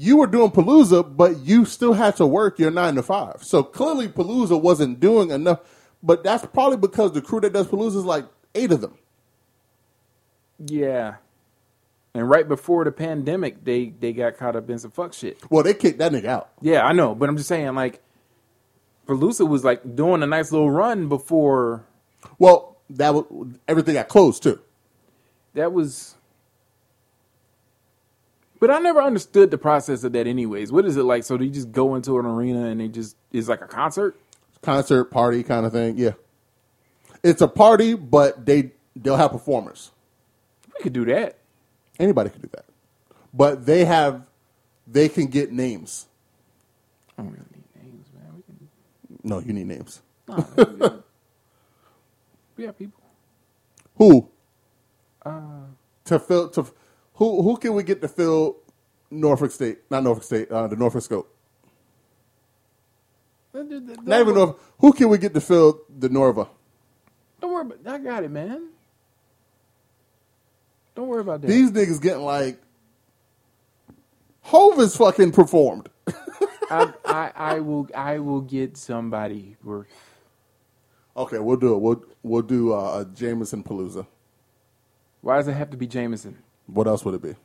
you 0.01 0.17
were 0.17 0.27
doing 0.27 0.49
Palooza, 0.51 1.15
but 1.15 1.39
you 1.41 1.63
still 1.65 1.93
had 1.93 2.15
to 2.15 2.25
work 2.25 2.57
your 2.57 2.71
nine 2.71 2.95
to 2.95 3.03
five. 3.03 3.43
So 3.43 3.61
clearly 3.63 4.07
Palooza 4.07 4.59
wasn't 4.59 4.99
doing 4.99 5.29
enough. 5.29 5.59
But 6.01 6.23
that's 6.23 6.43
probably 6.47 6.77
because 6.77 7.11
the 7.11 7.21
crew 7.21 7.39
that 7.41 7.53
does 7.53 7.67
Palooza 7.67 7.97
is 7.97 8.05
like 8.05 8.25
eight 8.55 8.71
of 8.71 8.81
them. 8.81 8.95
Yeah. 10.65 11.15
And 12.15 12.29
right 12.29 12.47
before 12.47 12.83
the 12.83 12.91
pandemic, 12.91 13.63
they 13.63 13.93
they 13.99 14.11
got 14.11 14.37
caught 14.37 14.55
up 14.55 14.69
in 14.69 14.79
some 14.79 14.91
fuck 14.91 15.13
shit. 15.13 15.37
Well, 15.51 15.63
they 15.63 15.73
kicked 15.73 15.99
that 15.99 16.11
nigga 16.11 16.25
out. 16.25 16.49
Yeah, 16.61 16.83
I 16.85 16.91
know, 16.93 17.15
but 17.15 17.29
I'm 17.29 17.37
just 17.37 17.47
saying, 17.47 17.73
like, 17.75 18.01
Palooza 19.07 19.47
was 19.47 19.63
like 19.63 19.95
doing 19.95 20.23
a 20.23 20.27
nice 20.27 20.51
little 20.51 20.71
run 20.71 21.07
before 21.09 21.85
Well, 22.39 22.77
that 22.89 23.13
was 23.13 23.25
everything 23.67 23.93
got 23.95 24.07
closed 24.09 24.43
too. 24.43 24.59
that 25.53 25.71
was. 25.71 26.15
But 28.61 28.71
I 28.71 28.79
never 28.79 29.01
understood 29.01 29.51
the 29.51 29.59
process 29.59 30.05
of 30.05 30.13
that, 30.13 30.27
anyways. 30.27 30.71
What 30.71 30.85
is 30.85 30.97
it 30.97 31.03
like? 31.03 31.25
So 31.25 31.37
do 31.37 31.45
you 31.45 31.51
just 31.51 31.73
go 31.73 31.95
into 31.95 32.19
an 32.19 32.27
arena 32.27 32.67
and 32.67 32.81
they 32.81 32.89
just 32.89 33.17
is 33.33 33.49
like 33.49 33.61
a 33.61 33.67
concert? 33.67 34.17
concert 34.63 35.05
party 35.05 35.43
kind 35.43 35.65
of 35.65 35.73
thing. 35.73 35.97
Yeah, 35.97 36.13
it's 37.23 37.41
a 37.41 37.49
party, 37.49 37.95
but 37.95 38.45
they 38.45 38.71
they'll 38.95 39.17
have 39.17 39.31
performers. 39.31 39.91
We 40.77 40.83
could 40.83 40.93
do 40.93 41.05
that. 41.05 41.37
Anybody 41.99 42.29
could 42.31 42.43
do 42.43 42.49
that, 42.53 42.65
but 43.33 43.65
they 43.65 43.85
have 43.85 44.23
they 44.87 45.09
can 45.09 45.27
get 45.27 45.51
names. 45.53 46.07
I 47.17 47.23
don't 47.23 47.31
really 47.31 47.45
need 47.55 47.83
names, 47.93 48.07
man. 48.15 48.33
We 48.35 48.43
can. 48.43 48.69
No, 49.23 49.39
you 49.39 49.53
need 49.53 49.67
names. 49.67 50.01
Nah, 50.27 50.43
we 52.57 52.65
got 52.65 52.77
people. 52.77 53.01
Who 53.97 54.29
Uh, 55.25 55.65
to 56.05 56.19
fill 56.19 56.49
to 56.49 56.65
who 57.21 57.43
who 57.43 57.55
can 57.55 57.75
we 57.75 57.83
get 57.83 58.01
to 58.01 58.07
fill 58.07 58.57
Norfolk 59.11 59.51
State? 59.51 59.77
Not 59.91 60.01
Norfolk 60.01 60.23
State. 60.23 60.49
Uh, 60.49 60.65
the 60.65 60.75
Norfolk 60.75 61.03
Scope. 61.03 61.31
Not 63.53 64.21
even 64.21 64.33
Norfolk. 64.33 64.59
Who 64.79 64.91
can 64.91 65.07
we 65.07 65.19
get 65.19 65.35
to 65.35 65.41
fill 65.41 65.81
the 65.87 66.09
Norva? 66.09 66.49
Don't 67.39 67.53
worry 67.53 67.61
about. 67.61 67.77
I 67.85 67.99
got 67.99 68.23
it, 68.23 68.31
man. 68.31 68.69
Don't 70.95 71.07
worry 71.09 71.21
about 71.21 71.41
that. 71.41 71.47
These 71.47 71.69
niggas 71.69 72.01
getting 72.01 72.23
like 72.23 72.59
Hove 74.41 74.79
is 74.79 74.95
fucking 74.97 75.31
performed. 75.31 75.89
I, 76.71 76.91
I, 77.05 77.31
I 77.35 77.59
will. 77.59 77.87
I 77.93 78.17
will 78.17 78.41
get 78.41 78.77
somebody 78.77 79.57
worth. 79.63 79.85
Okay, 81.15 81.37
we'll 81.37 81.57
do 81.57 81.75
it. 81.75 81.81
We'll 81.81 82.03
we'll 82.23 82.41
do 82.41 82.73
uh, 82.73 83.01
a 83.01 83.15
Jameson 83.15 83.63
Palooza. 83.63 84.07
Why 85.21 85.37
does 85.37 85.47
it 85.47 85.53
have 85.53 85.69
to 85.69 85.77
be 85.77 85.85
Jameson? 85.85 86.39
What 86.67 86.87
else 86.87 87.05
would 87.05 87.15
it 87.15 87.21
be? 87.23 87.35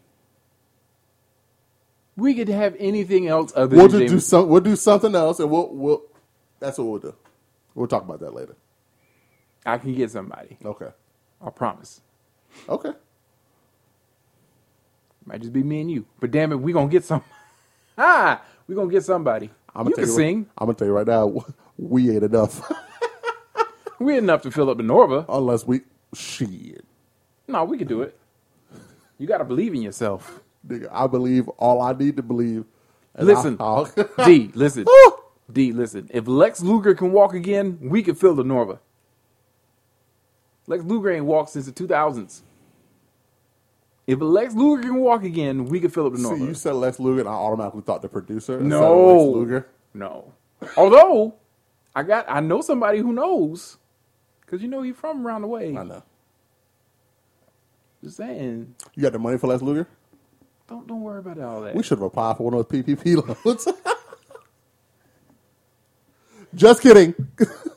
We 2.16 2.34
could 2.34 2.48
have 2.48 2.76
anything 2.78 3.28
else 3.28 3.52
other 3.56 3.76
We'll 3.76 3.88
than 3.88 4.02
just 4.02 4.14
do 4.14 4.20
some. 4.20 4.48
We'll 4.48 4.60
do 4.62 4.76
something 4.76 5.14
else, 5.14 5.40
and 5.40 5.50
we'll 5.50 5.68
we'll. 5.74 6.02
That's 6.60 6.78
what 6.78 6.86
we'll 6.86 7.00
do. 7.00 7.14
We'll 7.74 7.88
talk 7.88 8.04
about 8.04 8.20
that 8.20 8.34
later. 8.34 8.56
I 9.66 9.78
can 9.78 9.94
get 9.94 10.10
somebody. 10.10 10.58
Okay. 10.64 10.90
I 11.44 11.50
promise. 11.50 12.00
Okay. 12.68 12.92
Might 15.26 15.40
just 15.42 15.52
be 15.52 15.62
me 15.62 15.82
and 15.82 15.90
you. 15.90 16.06
But 16.20 16.30
damn 16.32 16.52
it, 16.52 16.56
we 16.56 16.72
gonna 16.72 16.88
get 16.88 17.04
some. 17.04 17.22
Ah, 17.98 18.42
we 18.68 18.74
gonna 18.74 18.90
get 18.90 19.04
somebody. 19.04 19.50
I'm 19.74 19.86
you 19.88 19.94
gonna 19.94 20.06
can 20.06 20.12
you. 20.14 20.16
sing. 20.16 20.46
I'm 20.58 20.66
gonna 20.66 20.74
tell 20.78 20.88
you 20.88 20.94
right 20.94 21.06
now. 21.06 21.34
We 21.78 22.10
ain't 22.10 22.24
enough 22.24 22.72
We 24.00 24.14
ain't 24.14 24.24
enough 24.24 24.42
to 24.42 24.50
fill 24.50 24.70
up 24.70 24.78
the 24.78 24.82
Norva. 24.84 25.24
unless 25.28 25.66
we 25.66 25.82
shit. 26.14 26.84
No, 27.48 27.64
we 27.64 27.78
could 27.78 27.88
do 27.88 28.02
it. 28.02 28.18
You 29.18 29.26
gotta 29.26 29.44
believe 29.44 29.74
in 29.74 29.82
yourself. 29.82 30.40
Nigga, 30.66 30.88
I 30.90 31.06
believe 31.06 31.48
all 31.58 31.80
I 31.80 31.92
need 31.92 32.16
to 32.16 32.22
believe. 32.22 32.64
Listen, 33.18 33.56
I'll- 33.60 33.90
D, 34.26 34.50
listen, 34.54 34.84
D, 35.52 35.72
listen. 35.72 36.08
If 36.12 36.26
Lex 36.28 36.60
Luger 36.60 36.94
can 36.94 37.12
walk 37.12 37.34
again, 37.34 37.78
we 37.80 38.02
can 38.02 38.14
fill 38.14 38.34
the 38.34 38.42
Norva. 38.42 38.78
Lex 40.66 40.84
Luger 40.84 41.10
ain't 41.12 41.24
walked 41.24 41.50
since 41.50 41.66
the 41.66 41.72
2000s. 41.72 42.40
If 44.06 44.20
Lex 44.20 44.54
Luger 44.54 44.82
can 44.82 44.96
walk 44.96 45.24
again, 45.24 45.64
we 45.66 45.80
can 45.80 45.90
fill 45.90 46.06
up 46.06 46.12
the 46.12 46.18
See, 46.18 46.24
Norva. 46.24 46.40
you 46.48 46.54
said 46.54 46.74
Lex 46.74 47.00
Luger, 47.00 47.20
and 47.20 47.28
I 47.28 47.32
automatically 47.32 47.82
thought 47.82 48.02
the 48.02 48.08
producer. 48.08 48.60
no, 48.60 49.06
Lex 49.06 49.34
Luger. 49.34 49.68
no. 49.94 50.32
Although 50.76 51.34
I 51.94 52.02
got, 52.02 52.24
I 52.28 52.40
know 52.40 52.60
somebody 52.60 52.98
who 52.98 53.12
knows, 53.12 53.78
because 54.40 54.62
you 54.62 54.68
know 54.68 54.82
he's 54.82 54.96
from 54.96 55.26
around 55.26 55.42
the 55.42 55.48
way. 55.48 55.76
I 55.76 55.82
know. 55.84 56.02
Just 58.06 58.18
saying, 58.18 58.72
You 58.94 59.02
got 59.02 59.12
the 59.14 59.18
money 59.18 59.36
for 59.36 59.48
Lex 59.48 59.62
Luger? 59.62 59.88
don't 60.68 60.86
don't 60.86 61.00
worry 61.00 61.18
about 61.18 61.40
all 61.40 61.60
that. 61.62 61.74
We 61.74 61.82
should 61.82 61.98
have 61.98 62.06
applied 62.06 62.36
for 62.36 62.44
one 62.44 62.54
of 62.54 62.68
those 62.68 62.82
PPP 62.84 63.44
loans. 63.44 63.66
Just 66.54 66.82
kidding. 66.82 67.16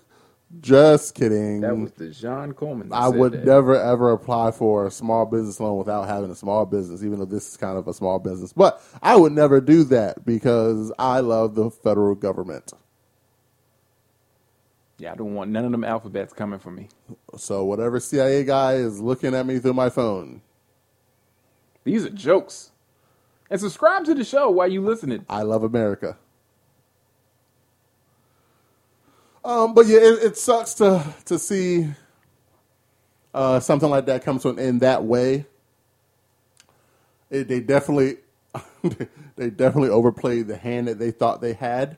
Just 0.62 1.16
kidding. 1.16 1.62
that 1.62 1.76
was 1.76 1.94
the 1.94 2.10
John 2.10 2.54
Coleman. 2.54 2.92
I 2.94 3.08
would 3.08 3.32
that. 3.32 3.44
never 3.44 3.76
ever 3.76 4.12
apply 4.12 4.52
for 4.52 4.86
a 4.86 4.92
small 4.92 5.26
business 5.26 5.60
loan 5.60 5.80
without 5.80 6.08
having 6.08 6.30
a 6.30 6.36
small 6.36 6.68
business, 6.68 7.04
even 7.04 7.18
though 7.18 7.26
this 7.26 7.50
is 7.50 7.58
kind 7.58 7.76
of 7.76 7.88
a 7.88 7.94
small 7.94 8.20
business. 8.20 8.54
But 8.54 8.80
I 9.02 9.16
would 9.16 9.32
never 9.32 9.60
do 9.62 9.84
that 9.86 10.26
because 10.28 10.92
I 11.00 11.22
love 11.22 11.56
the 11.56 11.72
federal 11.72 12.14
government. 12.14 12.72
Yeah, 15.00 15.14
I 15.14 15.16
don't 15.16 15.36
want 15.36 15.52
none 15.52 15.66
of 15.66 15.72
them 15.74 15.86
alphabets 15.86 16.34
coming 16.34 16.60
for 16.60 16.72
me. 16.72 16.90
So 17.38 17.66
whatever 17.66 18.00
CIA 18.00 18.44
guy 18.46 18.76
is 18.76 19.02
looking 19.02 19.36
at 19.36 19.46
me 19.48 19.60
through 19.60 19.74
my 19.76 19.90
phone, 19.90 20.42
These 21.86 22.06
are 22.06 22.12
jokes. 22.12 22.72
And 23.50 23.60
subscribe 23.62 24.06
to 24.06 24.16
the 24.16 24.24
show 24.26 24.50
while 24.52 24.68
you 24.72 24.82
listening. 24.82 25.26
I 25.30 25.44
love 25.44 25.64
America. 25.64 26.18
Um, 29.46 29.74
but 29.76 29.88
yeah, 29.88 30.00
it, 30.00 30.24
it 30.24 30.38
sucks 30.38 30.76
to 30.76 31.06
to 31.26 31.40
see 31.40 31.90
uh, 33.34 33.60
something 33.60 33.90
like 33.90 34.08
that 34.08 34.24
come 34.24 34.40
to 34.40 34.50
an 34.50 34.60
end 34.60 34.82
that 34.82 35.04
way. 35.06 35.46
It, 37.32 37.48
they 37.50 37.62
definitely 37.62 38.18
they 39.38 39.50
definitely 39.52 39.90
overplayed 39.90 40.48
the 40.48 40.58
hand 40.58 40.88
that 40.90 41.00
they 41.00 41.12
thought 41.12 41.42
they 41.42 41.54
had 41.54 41.98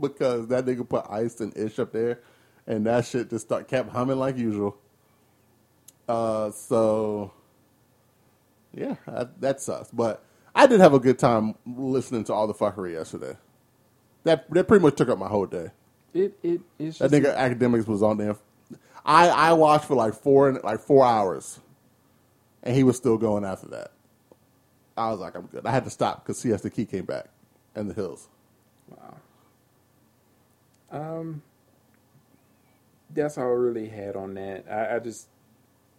because 0.00 0.48
that 0.48 0.64
nigga 0.66 0.88
put 0.88 1.06
ice 1.08 1.40
and 1.40 1.56
ish 1.56 1.78
up 1.78 1.92
there, 1.92 2.20
and 2.66 2.86
that 2.86 3.06
shit 3.06 3.30
just 3.30 3.46
start, 3.46 3.68
kept 3.68 3.90
humming 3.90 4.18
like 4.18 4.36
usual. 4.36 4.76
Uh, 6.08 6.50
so 6.50 7.32
yeah, 8.74 8.96
that, 9.06 9.40
that 9.40 9.60
sucks. 9.60 9.90
But 9.90 10.24
I 10.54 10.66
did 10.66 10.80
have 10.80 10.94
a 10.94 11.00
good 11.00 11.18
time 11.18 11.54
listening 11.66 12.24
to 12.24 12.34
all 12.34 12.46
the 12.46 12.54
fuckery 12.54 12.92
yesterday. 12.92 13.36
That 14.24 14.50
that 14.50 14.68
pretty 14.68 14.82
much 14.82 14.96
took 14.96 15.08
up 15.08 15.18
my 15.18 15.28
whole 15.28 15.46
day. 15.46 15.70
It 16.14 16.38
it 16.42 16.60
it's 16.78 16.98
That 16.98 17.10
nigga 17.10 17.36
Akademiks 17.36 17.86
was 17.86 18.02
on 18.02 18.18
there. 18.18 18.36
I 19.04 19.28
I 19.28 19.52
watched 19.52 19.86
for 19.86 19.94
like 19.94 20.14
four 20.14 20.52
like 20.64 20.80
four 20.80 21.04
hours, 21.04 21.60
and 22.62 22.74
he 22.74 22.82
was 22.82 22.96
still 22.96 23.16
going 23.18 23.44
after 23.44 23.68
that. 23.68 23.92
I 24.96 25.10
was 25.10 25.20
like, 25.20 25.36
I'm 25.36 25.46
good. 25.46 25.64
I 25.64 25.70
had 25.70 25.84
to 25.84 25.90
stop 25.90 26.24
because 26.24 26.38
Siesta 26.40 26.70
Key 26.70 26.84
came 26.84 27.04
back, 27.04 27.26
and 27.74 27.88
the 27.88 27.94
Hills. 27.94 28.28
Um. 30.90 31.42
That's 33.14 33.38
all 33.38 33.44
I 33.44 33.48
really 33.48 33.88
had 33.88 34.16
on 34.16 34.34
that. 34.34 34.66
I, 34.70 34.96
I 34.96 34.98
just 34.98 35.28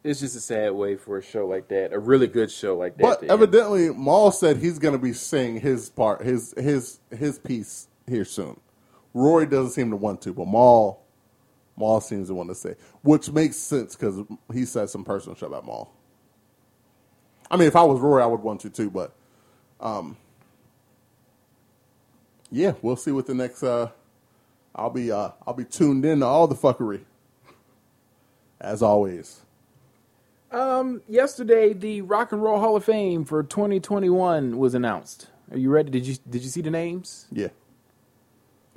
it's 0.04 0.22
just 0.22 0.36
a 0.36 0.40
sad 0.40 0.72
way 0.72 0.96
for 0.96 1.18
a 1.18 1.22
show 1.22 1.46
like 1.46 1.68
that, 1.70 1.92
a 1.94 2.00
really 2.00 2.28
good 2.28 2.52
show 2.52 2.78
like 2.78 2.98
that. 2.98 3.04
But 3.04 3.16
to 3.16 3.22
end. 3.24 3.32
evidently, 3.32 3.90
Mal 3.90 4.32
said 4.32 4.58
he's 4.58 4.80
going 4.80 4.94
to 4.94 5.00
be 5.00 5.14
saying 5.14 5.60
his 5.62 5.90
part, 5.90 6.22
his 6.22 6.54
his 6.58 7.00
his 7.12 7.40
piece 7.40 7.88
here 8.08 8.26
soon. 8.26 8.60
Rory 9.14 9.46
doesn't 9.46 9.72
seem 9.72 9.90
to 9.90 9.96
want 9.96 10.22
to, 10.22 10.34
but 10.34 10.48
Mal, 10.48 11.02
Mal 11.78 12.00
seems 12.00 12.28
to 12.28 12.36
want 12.36 12.50
to 12.50 12.56
say, 12.56 12.76
which 13.02 13.32
makes 13.32 13.58
sense 13.58 13.96
because 13.96 14.24
he 14.54 14.66
said 14.66 14.90
some 14.90 15.04
personal 15.04 15.36
shit 15.36 15.48
about 15.48 15.66
Mal. 15.66 15.92
I 17.52 17.58
mean, 17.58 17.68
if 17.68 17.76
I 17.76 17.84
was 17.84 18.00
Rory, 18.00 18.22
I 18.24 18.28
would 18.28 18.42
want 18.42 18.62
to 18.62 18.70
too, 18.70 18.90
but 18.90 19.14
um, 19.82 20.16
yeah, 22.52 22.74
we'll 22.82 22.96
see 22.96 23.12
what 23.12 23.26
the 23.26 23.34
next. 23.34 23.64
Uh, 23.64 23.90
I'll 24.76 24.90
be 24.90 25.12
uh, 25.12 25.32
I'll 25.46 25.54
be 25.54 25.66
tuned 25.66 26.06
in 26.06 26.20
to 26.20 26.26
all 26.26 26.48
the 26.48 26.56
fuckery, 26.56 27.02
as 28.62 28.82
always. 28.82 29.42
Um, 30.52 31.02
yesterday 31.08 31.74
the 31.74 32.02
Rock 32.02 32.32
and 32.32 32.42
Roll 32.42 32.60
Hall 32.60 32.76
of 32.76 32.84
Fame 32.84 33.24
for 33.26 33.44
2021 33.44 34.58
was 34.58 34.74
announced. 34.74 35.28
Are 35.52 35.58
you 35.58 35.70
ready? 35.70 35.90
Did 35.90 36.08
you 36.08 36.16
did 36.30 36.44
you 36.44 36.50
see 36.50 36.62
the 36.62 36.72
names? 36.72 37.28
Yeah, 37.32 37.50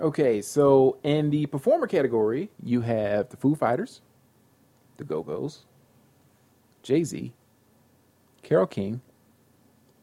Okay, 0.02 0.43
so 0.43 0.98
in 1.05 1.31
the 1.31 1.47
performer 1.47 1.86
category, 1.86 2.51
you 2.60 2.81
have 2.81 3.28
the 3.28 3.36
Foo 3.36 3.55
Fighters, 3.55 4.01
the 4.97 5.05
Go 5.05 5.23
Go's, 5.23 5.64
Jay 6.82 7.05
Z, 7.05 7.32
Carole 8.43 8.66
King, 8.66 9.01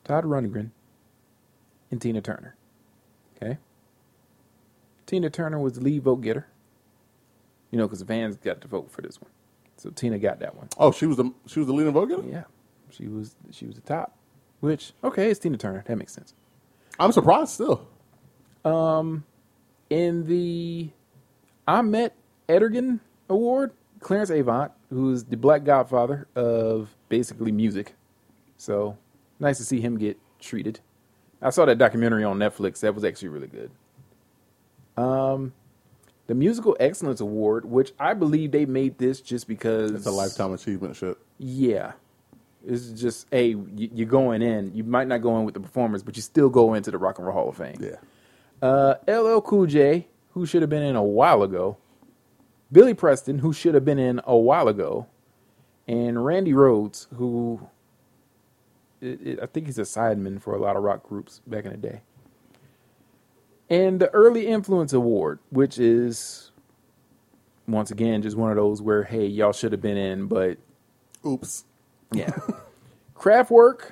Todd 0.05 0.23
Rundgren, 0.23 0.71
and 1.91 2.01
Tina 2.01 2.21
Turner. 2.21 2.55
Okay. 3.35 3.57
Tina 5.09 5.31
Turner 5.31 5.59
was 5.59 5.73
the 5.73 5.81
lead 5.81 6.03
vote 6.03 6.21
getter. 6.21 6.45
You 7.71 7.79
know, 7.79 7.87
because 7.87 7.99
the 7.99 8.05
fans 8.05 8.37
got 8.37 8.61
to 8.61 8.67
vote 8.67 8.91
for 8.91 9.01
this 9.01 9.19
one, 9.19 9.31
so 9.75 9.89
Tina 9.89 10.19
got 10.19 10.39
that 10.39 10.55
one. 10.55 10.69
Oh, 10.77 10.91
she 10.91 11.07
was 11.07 11.17
the 11.17 11.33
she 11.47 11.59
was 11.59 11.65
the 11.67 11.73
leading 11.73 11.93
vote 11.93 12.09
getter. 12.09 12.23
Yeah, 12.27 12.43
she 12.91 13.07
was 13.07 13.35
she 13.51 13.65
was 13.65 13.73
the 13.75 13.81
top. 13.81 14.15
Which 14.59 14.93
okay, 15.03 15.31
it's 15.31 15.39
Tina 15.39 15.57
Turner. 15.57 15.83
That 15.87 15.97
makes 15.97 16.13
sense. 16.13 16.35
I'm 16.99 17.11
surprised 17.11 17.51
still. 17.53 17.87
Um, 18.63 19.23
in 19.89 20.27
the 20.27 20.89
I 21.67 21.81
Met 21.81 22.15
Edergan 22.47 22.99
Award, 23.29 23.71
Clarence 24.01 24.29
Avant, 24.29 24.71
who's 24.91 25.23
the 25.23 25.37
Black 25.37 25.63
Godfather 25.63 26.27
of 26.35 26.95
basically 27.09 27.51
music. 27.51 27.95
So 28.57 28.95
nice 29.39 29.57
to 29.57 29.63
see 29.63 29.81
him 29.81 29.97
get 29.97 30.19
treated. 30.39 30.81
I 31.41 31.49
saw 31.49 31.65
that 31.65 31.79
documentary 31.79 32.23
on 32.23 32.37
Netflix. 32.37 32.81
That 32.81 32.93
was 32.93 33.03
actually 33.03 33.29
really 33.29 33.47
good. 33.47 33.71
Um, 34.99 35.53
the 36.27 36.35
Musical 36.35 36.75
Excellence 36.79 37.21
Award, 37.21 37.65
which 37.65 37.93
I 37.99 38.13
believe 38.13 38.51
they 38.51 38.65
made 38.65 38.97
this 38.97 39.21
just 39.21 39.47
because 39.47 39.91
It's 39.91 40.05
a 40.05 40.11
lifetime 40.11 40.53
achievement 40.53 40.95
shit. 40.95 41.17
Yeah. 41.37 41.93
It's 42.65 42.89
just, 42.89 43.25
hey, 43.31 43.47
you- 43.49 43.65
you're 43.93 44.07
going 44.07 44.41
in. 44.41 44.71
You 44.75 44.83
might 44.83 45.07
not 45.07 45.21
go 45.21 45.37
in 45.39 45.45
with 45.45 45.53
the 45.53 45.59
performers, 45.61 46.03
but 46.03 46.15
you 46.17 46.21
still 46.21 46.49
go 46.49 46.73
into 46.73 46.91
the 46.91 46.97
Rock 46.97 47.17
and 47.17 47.25
Roll 47.25 47.35
Hall 47.35 47.49
of 47.49 47.57
Fame. 47.57 47.77
Yeah. 47.79 47.95
Uh, 48.61 48.95
LL 49.07 49.39
Cool 49.41 49.65
J, 49.65 50.07
who 50.33 50.45
should 50.45 50.61
have 50.61 50.69
been 50.69 50.83
in 50.83 50.95
a 50.95 51.03
while 51.03 51.41
ago. 51.43 51.77
Billy 52.71 52.93
Preston, 52.93 53.39
who 53.39 53.53
should 53.53 53.73
have 53.73 53.85
been 53.85 53.97
in 53.97 54.21
a 54.25 54.37
while 54.37 54.67
ago. 54.67 55.07
And 55.87 56.23
Randy 56.23 56.51
Rhoads, 56.53 57.07
who 57.15 57.61
it, 59.01 59.19
it, 59.25 59.39
I 59.41 59.45
think 59.47 59.65
he's 59.65 59.79
a 59.79 59.83
sideman 59.83 60.39
for 60.41 60.53
a 60.53 60.59
lot 60.59 60.75
of 60.75 60.83
rock 60.83 61.01
groups 61.07 61.41
back 61.47 61.65
in 61.65 61.71
the 61.71 61.77
day. 61.77 62.01
And 63.69 63.99
the 63.99 64.09
Early 64.09 64.47
Influence 64.47 64.93
Award, 64.93 65.39
which 65.51 65.77
is 65.77 66.51
once 67.67 67.91
again 67.91 68.21
just 68.21 68.35
one 68.35 68.49
of 68.49 68.57
those 68.57 68.81
where, 68.81 69.03
hey, 69.03 69.27
y'all 69.27 69.53
should 69.53 69.71
have 69.71 69.81
been 69.81 69.97
in, 69.97 70.25
but 70.27 70.57
Oops. 71.25 71.65
yeah. 72.11 72.31
Kraftwerk, 73.15 73.91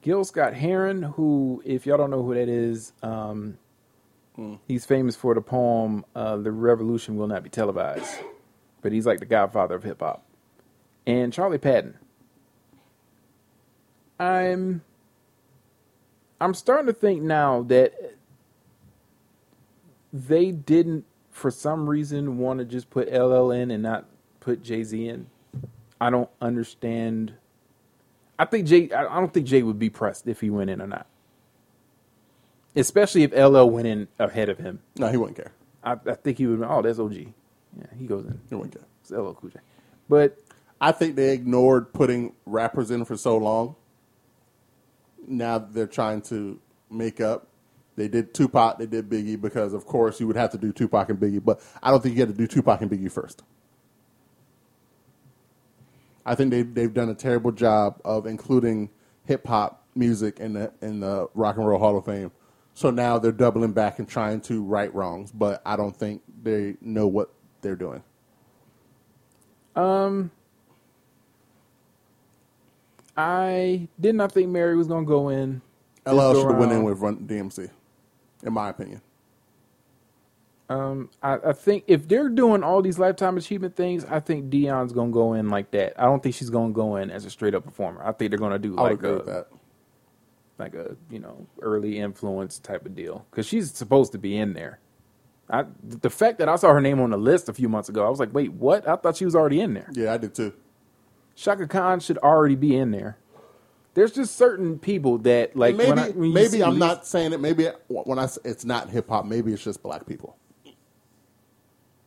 Gil 0.00 0.24
Scott 0.24 0.54
Heron, 0.54 1.02
who, 1.02 1.62
if 1.66 1.86
y'all 1.86 1.98
don't 1.98 2.10
know 2.10 2.22
who 2.22 2.34
that 2.34 2.48
is, 2.48 2.92
um, 3.02 3.58
he's 4.68 4.86
famous 4.86 5.16
for 5.16 5.34
the 5.34 5.42
poem 5.42 6.04
uh, 6.14 6.36
"The 6.36 6.52
Revolution 6.52 7.16
Will 7.16 7.26
Not 7.26 7.42
Be 7.42 7.50
Televised," 7.50 8.20
but 8.80 8.92
he's 8.92 9.06
like 9.06 9.18
the 9.20 9.26
godfather 9.26 9.74
of 9.74 9.82
hip 9.82 10.00
hop. 10.00 10.24
And 11.06 11.32
Charley 11.32 11.58
Patton. 11.58 11.98
I'm, 14.20 14.82
I'm 16.40 16.54
starting 16.54 16.86
to 16.86 16.92
think 16.92 17.22
now 17.22 17.62
that 17.64 17.92
they 20.12 20.50
didn't, 20.52 21.04
for 21.30 21.50
some 21.50 21.88
reason, 21.88 22.38
want 22.38 22.58
to 22.58 22.64
just 22.64 22.90
put 22.90 23.12
LL 23.12 23.50
in 23.50 23.70
and 23.70 23.82
not 23.82 24.06
put 24.40 24.62
Jay 24.62 24.82
Z 24.82 25.08
in. 25.08 25.26
I 26.00 26.10
don't 26.10 26.30
understand. 26.40 27.34
I 28.38 28.44
think 28.44 28.66
Jay. 28.66 28.90
I 28.92 29.18
don't 29.18 29.32
think 29.32 29.46
Jay 29.46 29.62
would 29.62 29.78
be 29.78 29.90
pressed 29.90 30.26
if 30.26 30.40
he 30.40 30.50
went 30.50 30.70
in 30.70 30.82
or 30.82 30.86
not. 30.86 31.06
Especially 32.74 33.22
if 33.22 33.32
LL 33.32 33.64
went 33.70 33.86
in 33.86 34.08
ahead 34.18 34.48
of 34.48 34.58
him. 34.58 34.80
No, 34.96 35.08
he 35.08 35.16
wouldn't 35.16 35.36
care. 35.36 35.52
I, 35.84 35.92
I 35.92 36.14
think 36.14 36.38
he 36.38 36.46
would. 36.46 36.62
Oh, 36.62 36.82
that's 36.82 36.98
OG. 36.98 37.14
Yeah, 37.14 37.86
he 37.98 38.06
goes 38.06 38.24
in. 38.24 38.40
He 38.48 38.54
wouldn't 38.54 38.74
care. 38.74 38.86
It's 39.02 39.10
LL 39.10 39.32
Cool 39.32 39.50
J. 39.50 39.60
But 40.08 40.38
I 40.80 40.92
think 40.92 41.16
they 41.16 41.32
ignored 41.32 41.92
putting 41.92 42.34
rappers 42.44 42.90
in 42.90 43.04
for 43.04 43.16
so 43.16 43.36
long. 43.36 43.76
Now 45.26 45.58
they're 45.58 45.86
trying 45.86 46.22
to 46.22 46.58
make 46.90 47.20
up. 47.20 47.46
They 47.96 48.08
did 48.08 48.32
Tupac, 48.34 48.78
they 48.78 48.86
did 48.86 49.08
Biggie 49.08 49.40
because, 49.40 49.74
of 49.74 49.84
course, 49.84 50.18
you 50.18 50.26
would 50.26 50.36
have 50.36 50.50
to 50.52 50.58
do 50.58 50.72
Tupac 50.72 51.10
and 51.10 51.18
Biggie. 51.18 51.44
But 51.44 51.60
I 51.82 51.90
don't 51.90 52.02
think 52.02 52.14
you 52.14 52.20
had 52.20 52.30
to 52.30 52.34
do 52.34 52.46
Tupac 52.46 52.80
and 52.80 52.90
Biggie 52.90 53.12
first. 53.12 53.42
I 56.24 56.34
think 56.34 56.50
they've 56.50 56.72
they've 56.72 56.92
done 56.92 57.08
a 57.08 57.14
terrible 57.14 57.50
job 57.50 58.00
of 58.04 58.26
including 58.26 58.90
hip 59.24 59.46
hop 59.46 59.84
music 59.94 60.38
in 60.40 60.54
the 60.54 60.72
in 60.80 61.00
the 61.00 61.28
Rock 61.34 61.56
and 61.56 61.66
Roll 61.66 61.78
Hall 61.78 61.98
of 61.98 62.04
Fame. 62.04 62.30
So 62.74 62.90
now 62.90 63.18
they're 63.18 63.32
doubling 63.32 63.72
back 63.72 63.98
and 63.98 64.08
trying 64.08 64.40
to 64.42 64.62
right 64.62 64.92
wrongs, 64.94 65.30
but 65.30 65.60
I 65.66 65.76
don't 65.76 65.94
think 65.94 66.22
they 66.42 66.76
know 66.80 67.06
what 67.06 67.30
they're 67.60 67.76
doing. 67.76 68.02
Um, 69.76 70.30
I 73.16 73.88
did 74.00 74.14
not 74.14 74.32
think 74.32 74.48
Mary 74.48 74.76
was 74.76 74.86
going 74.86 75.04
to 75.04 75.08
go 75.08 75.28
in. 75.28 75.60
LL 76.06 76.34
should 76.34 76.50
have 76.50 76.58
went 76.58 76.72
in 76.72 76.82
with 76.82 76.98
Run 76.98 77.18
DMC, 77.18 77.70
in 78.42 78.52
my 78.52 78.70
opinion. 78.70 79.00
Um, 80.68 81.10
I, 81.22 81.38
I 81.48 81.52
think 81.52 81.84
if 81.86 82.08
they're 82.08 82.30
doing 82.30 82.62
all 82.62 82.80
these 82.82 82.98
lifetime 82.98 83.36
achievement 83.36 83.76
things, 83.76 84.04
I 84.06 84.20
think 84.20 84.50
Dionne's 84.50 84.92
gonna 84.92 85.12
go 85.12 85.34
in 85.34 85.50
like 85.50 85.70
that. 85.72 85.92
I 86.00 86.04
don't 86.04 86.22
think 86.22 86.34
she's 86.34 86.50
gonna 86.50 86.72
go 86.72 86.96
in 86.96 87.10
as 87.10 87.24
a 87.26 87.30
straight 87.30 87.54
up 87.54 87.64
performer. 87.64 88.02
I 88.04 88.12
think 88.12 88.30
they're 88.30 88.38
gonna 88.38 88.58
do 88.58 88.74
like 88.74 89.02
a, 89.02 89.46
like 90.58 90.74
a 90.74 90.96
you 91.10 91.18
know 91.18 91.46
early 91.60 91.98
influence 91.98 92.58
type 92.58 92.86
of 92.86 92.94
deal 92.94 93.26
because 93.30 93.46
she's 93.46 93.72
supposed 93.72 94.12
to 94.12 94.18
be 94.18 94.36
in 94.36 94.54
there. 94.54 94.78
I 95.50 95.64
the 95.82 96.10
fact 96.10 96.38
that 96.38 96.48
I 96.48 96.56
saw 96.56 96.72
her 96.72 96.80
name 96.80 97.00
on 97.00 97.10
the 97.10 97.18
list 97.18 97.48
a 97.50 97.52
few 97.52 97.68
months 97.68 97.90
ago, 97.90 98.06
I 98.06 98.10
was 98.10 98.20
like, 98.20 98.32
wait, 98.32 98.52
what? 98.52 98.88
I 98.88 98.96
thought 98.96 99.16
she 99.16 99.26
was 99.26 99.36
already 99.36 99.60
in 99.60 99.74
there. 99.74 99.90
Yeah, 99.92 100.14
I 100.14 100.16
did 100.16 100.34
too. 100.34 100.54
Chaka 101.36 101.66
Khan 101.66 102.00
should 102.00 102.18
already 102.18 102.56
be 102.56 102.76
in 102.76 102.92
there. 102.92 103.18
There's 103.94 104.12
just 104.12 104.36
certain 104.36 104.78
people 104.78 105.18
that 105.18 105.54
like 105.54 105.76
maybe 105.76 105.90
when 105.90 105.98
I, 105.98 106.08
when 106.10 106.32
maybe 106.32 106.62
I'm 106.62 106.72
these- 106.72 106.80
not 106.80 107.06
saying 107.06 107.32
it. 107.32 107.40
Maybe 107.40 107.68
when 107.88 108.18
I 108.18 108.28
it's 108.44 108.64
not 108.64 108.88
hip 108.88 109.08
hop. 109.08 109.26
Maybe 109.26 109.52
it's 109.52 109.62
just 109.62 109.82
black 109.82 110.06
people. 110.06 110.36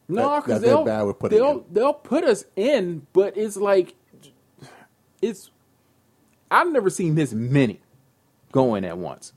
No, 0.07 0.39
because 0.41 0.61
they'll 0.61 0.83
bad 0.85 1.03
with 1.03 1.19
putting 1.19 1.37
they'll 1.37 1.65
they'll 1.71 1.93
put 1.93 2.23
us 2.23 2.45
in, 2.55 3.07
but 3.13 3.35
it's 3.37 3.57
like 3.57 3.95
it's. 5.21 5.51
I've 6.51 6.71
never 6.71 6.89
seen 6.89 7.15
this 7.15 7.33
many 7.33 7.81
going 8.51 8.85
at 8.85 8.97
once 8.97 9.33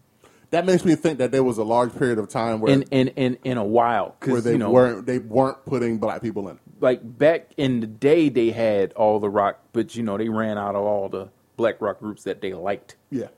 That 0.50 0.66
makes 0.66 0.84
me 0.84 0.94
think 0.94 1.18
that 1.18 1.32
there 1.32 1.42
was 1.42 1.58
a 1.58 1.64
large 1.64 1.96
period 1.96 2.18
of 2.18 2.28
time 2.28 2.60
where 2.60 2.72
in 2.72 2.82
in 2.90 3.08
in, 3.08 3.38
in 3.44 3.58
a 3.58 3.64
while 3.64 4.14
where 4.24 4.40
they 4.40 4.52
you 4.52 4.58
know 4.58 4.70
weren't 4.70 5.06
they 5.06 5.18
weren't 5.18 5.64
putting 5.64 5.98
black 5.98 6.22
people 6.22 6.48
in. 6.48 6.58
like 6.80 7.00
back 7.18 7.48
in 7.56 7.80
the 7.80 7.86
day 7.86 8.28
they 8.28 8.50
had 8.50 8.92
all 8.92 9.18
the 9.20 9.30
rock, 9.30 9.58
but 9.72 9.96
you 9.96 10.02
know 10.02 10.16
they 10.18 10.28
ran 10.28 10.58
out 10.58 10.76
of 10.76 10.82
all 10.82 11.08
the 11.08 11.28
black 11.58 11.82
rock 11.82 11.98
groups 11.98 12.22
that 12.22 12.40
they 12.40 12.54
liked. 12.54 12.96
Yeah, 13.10 13.28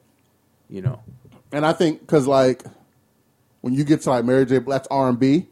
You 0.68 0.82
know, 0.82 1.00
and 1.50 1.66
I 1.66 1.72
think 1.72 2.00
because 2.00 2.28
like 2.28 2.62
when 3.62 3.74
you 3.74 3.82
get 3.82 4.02
to 4.02 4.10
like 4.10 4.24
Mary 4.24 4.46
J. 4.46 4.58
Blige's 4.58 4.86
R 4.88 5.08
and 5.08 5.18
B, 5.18 5.48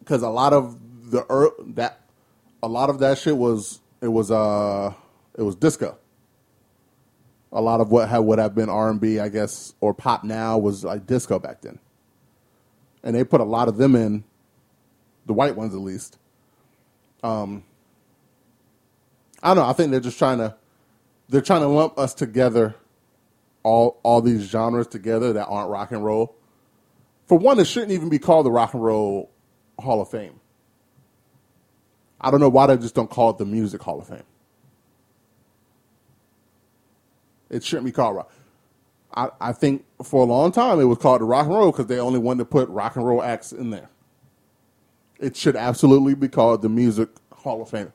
because 0.00 0.22
a 0.22 0.28
lot 0.28 0.52
of 0.52 0.76
the 1.12 1.24
er, 1.30 1.50
that 1.74 2.00
a 2.64 2.68
lot 2.68 2.90
of 2.90 2.98
that 2.98 3.18
shit 3.18 3.36
was 3.36 3.78
it 4.00 4.08
was 4.08 4.32
uh 4.32 4.92
it 5.38 5.42
was 5.42 5.54
disco. 5.54 5.96
A 7.52 7.60
lot 7.60 7.80
of 7.80 7.90
what 7.90 8.08
had 8.08 8.18
would 8.18 8.38
have 8.38 8.54
been 8.54 8.70
R 8.70 8.88
and 8.90 9.00
B, 9.00 9.20
I 9.20 9.28
guess, 9.28 9.74
or 9.80 9.92
pop 9.92 10.24
now 10.24 10.56
was 10.56 10.84
like 10.84 11.06
disco 11.06 11.38
back 11.38 11.60
then, 11.60 11.78
and 13.04 13.14
they 13.14 13.22
put 13.22 13.42
a 13.42 13.44
lot 13.44 13.68
of 13.68 13.76
them 13.76 13.94
in, 13.94 14.24
the 15.26 15.34
white 15.34 15.54
ones 15.54 15.74
at 15.74 15.80
least. 15.80 16.16
Um, 17.22 17.62
I 19.42 19.48
don't 19.48 19.58
know. 19.58 19.68
I 19.68 19.74
think 19.74 19.90
they're 19.90 20.00
just 20.00 20.18
trying 20.18 20.38
to 20.38 20.56
they're 21.32 21.40
trying 21.40 21.62
to 21.62 21.66
lump 21.66 21.98
us 21.98 22.12
together, 22.14 22.74
all 23.62 23.98
all 24.02 24.20
these 24.20 24.42
genres 24.42 24.86
together 24.86 25.32
that 25.32 25.46
aren't 25.46 25.70
rock 25.70 25.90
and 25.90 26.04
roll. 26.04 26.36
For 27.26 27.38
one, 27.38 27.58
it 27.58 27.66
shouldn't 27.66 27.92
even 27.92 28.10
be 28.10 28.18
called 28.18 28.44
the 28.44 28.50
Rock 28.50 28.74
and 28.74 28.84
Roll 28.84 29.30
Hall 29.78 30.02
of 30.02 30.10
Fame. 30.10 30.40
I 32.20 32.30
don't 32.30 32.40
know 32.40 32.50
why 32.50 32.66
they 32.66 32.76
just 32.76 32.94
don't 32.94 33.10
call 33.10 33.30
it 33.30 33.38
the 33.38 33.46
Music 33.46 33.82
Hall 33.82 33.98
of 33.98 34.08
Fame. 34.08 34.24
It 37.48 37.64
shouldn't 37.64 37.86
be 37.86 37.92
called 37.92 38.16
rock. 38.16 38.32
I, 39.14 39.28
I 39.40 39.52
think 39.52 39.84
for 40.02 40.22
a 40.22 40.26
long 40.26 40.52
time 40.52 40.80
it 40.80 40.84
was 40.84 40.98
called 40.98 41.22
the 41.22 41.24
Rock 41.24 41.46
and 41.46 41.54
Roll 41.54 41.72
because 41.72 41.86
they 41.86 41.98
only 41.98 42.18
wanted 42.18 42.40
to 42.40 42.44
put 42.46 42.68
rock 42.68 42.96
and 42.96 43.06
roll 43.06 43.22
acts 43.22 43.52
in 43.52 43.70
there. 43.70 43.88
It 45.18 45.36
should 45.36 45.56
absolutely 45.56 46.14
be 46.14 46.28
called 46.28 46.60
the 46.62 46.68
Music 46.68 47.08
Hall 47.32 47.62
of 47.62 47.70
Fame. 47.70 47.92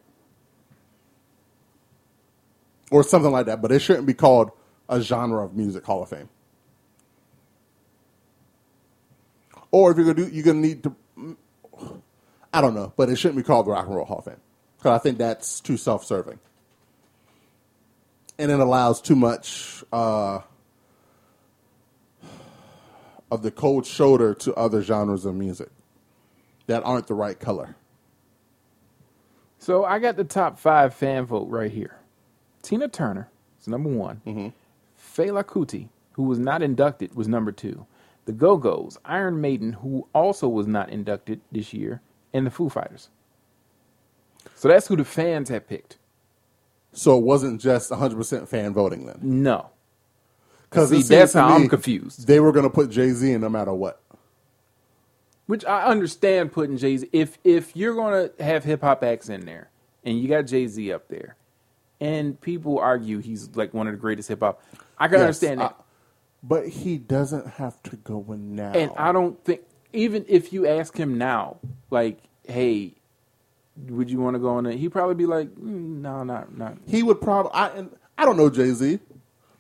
Or 2.90 3.04
something 3.04 3.32
like 3.32 3.48
that, 3.48 3.62
but 3.62 3.72
it 3.72 3.80
shouldn't 3.80 4.08
be 4.08 4.14
called 4.14 4.52
a 4.88 5.02
genre 5.02 5.44
of 5.44 5.56
music 5.56 5.86
Hall 5.86 6.02
of 6.04 6.10
Fame. 6.10 6.30
Or 9.72 9.92
if 9.92 9.98
you're 9.98 10.06
gonna 10.14 10.28
do, 10.28 10.34
you're 10.34 10.46
gonna 10.46 10.60
need 10.60 10.84
to. 10.84 10.96
I 12.54 12.62
don't 12.62 12.74
know, 12.74 12.94
but 12.96 13.10
it 13.10 13.18
shouldn't 13.18 13.38
be 13.38 13.44
called 13.44 13.66
the 13.66 13.72
Rock 13.72 13.88
and 13.88 13.96
Roll 13.96 14.06
Hall 14.06 14.20
of 14.20 14.26
Fame 14.26 14.40
because 14.78 14.98
I 14.98 15.04
think 15.04 15.18
that's 15.18 15.60
too 15.60 15.76
self-serving, 15.76 16.40
and 18.40 18.52
it 18.52 18.60
allows 18.60 19.02
too 19.02 19.18
much 19.18 19.84
uh, 19.92 20.40
of 23.30 23.42
the 23.44 23.52
cold 23.52 23.86
shoulder 23.86 24.34
to 24.36 24.54
other 24.56 24.82
genres 24.82 25.26
of 25.26 25.36
music 25.36 25.70
that 26.68 26.84
aren't 26.86 27.08
the 27.08 27.14
right 27.14 27.38
color. 27.38 27.76
So 29.60 29.84
I 29.84 30.00
got 30.00 30.16
the 30.16 30.24
top 30.24 30.58
five 30.58 30.94
fan 30.94 31.26
vote 31.26 31.50
right 31.50 31.72
here. 31.72 31.97
Tina 32.62 32.88
Turner 32.88 33.30
is 33.60 33.68
number 33.68 33.90
one. 33.90 34.22
mm 34.26 34.54
Fela 35.00 35.44
Kuti, 35.44 35.90
who 36.14 36.24
was 36.24 36.40
not 36.40 36.62
inducted, 36.62 37.16
was 37.16 37.28
number 37.28 37.52
two. 37.52 37.86
The 38.26 38.34
Go 38.34 38.58
Go's, 38.58 38.98
Iron 39.06 39.40
Maiden, 39.40 39.74
who 39.74 40.08
also 40.14 40.50
was 40.50 40.68
not 40.68 40.90
inducted 40.90 41.40
this 41.52 41.74
year, 41.74 42.02
and 42.34 42.46
the 42.46 42.52
Foo 42.52 42.70
Fighters. 42.70 43.10
So 44.56 44.68
that's 44.68 44.88
who 44.88 44.96
the 44.96 45.06
fans 45.06 45.50
had 45.50 45.68
picked. 45.68 45.98
So 46.92 47.18
it 47.18 47.24
wasn't 47.24 47.62
just 47.62 47.92
100% 47.92 48.48
fan 48.48 48.74
voting 48.74 49.06
then. 49.06 49.20
No. 49.22 49.70
Because 50.70 51.08
that's 51.08 51.34
how 51.34 51.48
I'm 51.50 51.70
confused. 51.70 52.28
They 52.28 52.40
were 52.40 52.52
going 52.52 52.64
to 52.64 52.70
put 52.70 52.90
Jay 52.90 53.12
Z 53.12 53.32
in 53.32 53.42
no 53.42 53.50
matter 53.50 53.74
what. 53.74 54.02
Which 55.46 55.64
I 55.64 55.86
understand 55.86 56.52
putting 56.52 56.78
Jay 56.78 56.98
Z. 56.98 57.08
If 57.14 57.38
if 57.46 57.74
you're 57.74 57.96
gonna 57.96 58.32
have 58.38 58.66
hip 58.66 58.82
hop 58.82 59.02
acts 59.02 59.30
in 59.30 59.46
there, 59.46 59.70
and 60.04 60.20
you 60.20 60.28
got 60.28 60.42
Jay 60.42 60.68
Z 60.68 60.92
up 60.92 61.08
there, 61.08 61.37
and 62.00 62.40
people 62.42 62.80
argue 62.80 63.20
he's 63.20 63.56
like 63.56 63.74
one 63.74 63.88
of 63.88 63.94
the 63.94 64.00
greatest 64.00 64.30
hip 64.30 64.42
hop, 64.42 64.62
I 64.98 65.08
can 65.08 65.16
Yes, 65.18 65.22
understand 65.22 65.62
that. 65.62 65.76
I- 65.80 65.84
but 66.44 66.68
he 66.68 66.98
doesn't 66.98 67.48
have 67.48 67.82
to 67.84 67.96
go 67.98 68.24
in 68.32 68.56
now. 68.56 68.72
and 68.74 68.92
I 68.98 69.12
don't 69.12 69.44
think 69.44 69.62
even 69.94 70.24
if 70.28 70.54
you 70.54 70.68
ask 70.68 70.96
him 70.96 71.18
now, 71.18 71.58
like, 71.90 72.20
hey, 72.48 72.94
would 73.90 74.10
you 74.10 74.20
want 74.20 74.36
to 74.36 74.40
go 74.40 74.50
on? 74.50 74.66
it? 74.68 74.78
He'd 74.78 74.90
probably 74.90 75.16
be 75.16 75.26
like, 75.26 75.50
mm, 75.56 76.02
no, 76.02 76.24
not 76.24 76.56
not. 76.58 76.78
he 76.86 77.04
would 77.04 77.20
probably. 77.22 77.52
I 77.54 77.68
and 77.70 77.96
I 78.18 78.26
don't 78.26 78.38
know 78.38 78.50
Jay 78.50 78.72
Z, 78.72 79.00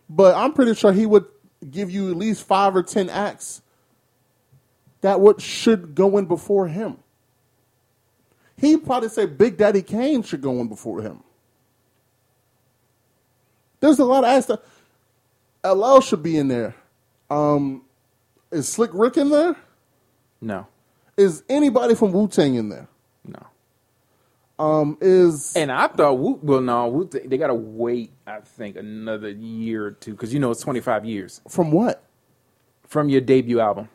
but 0.10 0.36
I'm 0.36 0.54
pretty 0.54 0.76
sure 0.76 0.92
he 0.94 1.06
would 1.06 1.26
give 1.70 1.90
you 1.92 2.12
at 2.12 2.18
least 2.18 2.44
five 2.44 2.76
or 2.76 2.84
ten 2.84 3.10
acts 3.10 3.62
that 5.02 5.20
would 5.20 5.42
should 5.42 5.96
go 5.96 6.18
in 6.18 6.26
before 6.26 6.68
him. 6.68 6.98
He'd 8.58 8.86
probably 8.86 9.10
say 9.10 9.26
Big 9.26 9.58
Daddy 9.58 9.82
Kane 9.84 10.24
should 10.24 10.42
go 10.42 10.54
in 10.62 10.68
before 10.68 11.02
him. 11.02 11.24
There's 13.80 14.00
a 14.00 14.06
lot 14.06 14.24
of 14.24 14.48
that 14.48 14.62
LL 15.76 16.00
should 16.02 16.24
be 16.24 16.38
in 16.38 16.48
there. 16.48 16.76
Um, 17.30 17.84
is 18.52 18.68
Slick 18.68 18.92
Rick 18.94 19.18
in 19.18 19.30
there? 19.30 19.56
No, 20.40 20.68
Is 21.18 21.44
anybody 21.50 21.96
from 21.96 22.12
Wu 22.12 22.28
Tang 22.28 22.56
in 22.56 22.70
there? 22.70 22.88
no. 23.26 23.40
Um, 24.64 24.98
is 25.02 25.56
And 25.56 25.72
I 25.72 25.88
thought, 25.88 26.18
Wu, 26.18 26.40
well, 26.42 26.62
no, 26.62 26.88
Wu, 26.88 27.06
they 27.06 27.38
got 27.38 27.48
to 27.48 27.54
wait. 27.56 28.12
I 28.26 28.40
think 28.40 28.76
another 28.76 29.30
year 29.30 29.86
or 29.86 29.92
two 29.92 30.12
because 30.12 30.34
you 30.34 30.40
know 30.40 30.52
it's 30.52 30.62
25 30.62 31.06
years 31.06 31.42
from 31.50 31.72
what? 31.72 32.04
from 32.88 33.10
your 33.10 33.20
debut 33.22 33.60
album. 33.60 33.90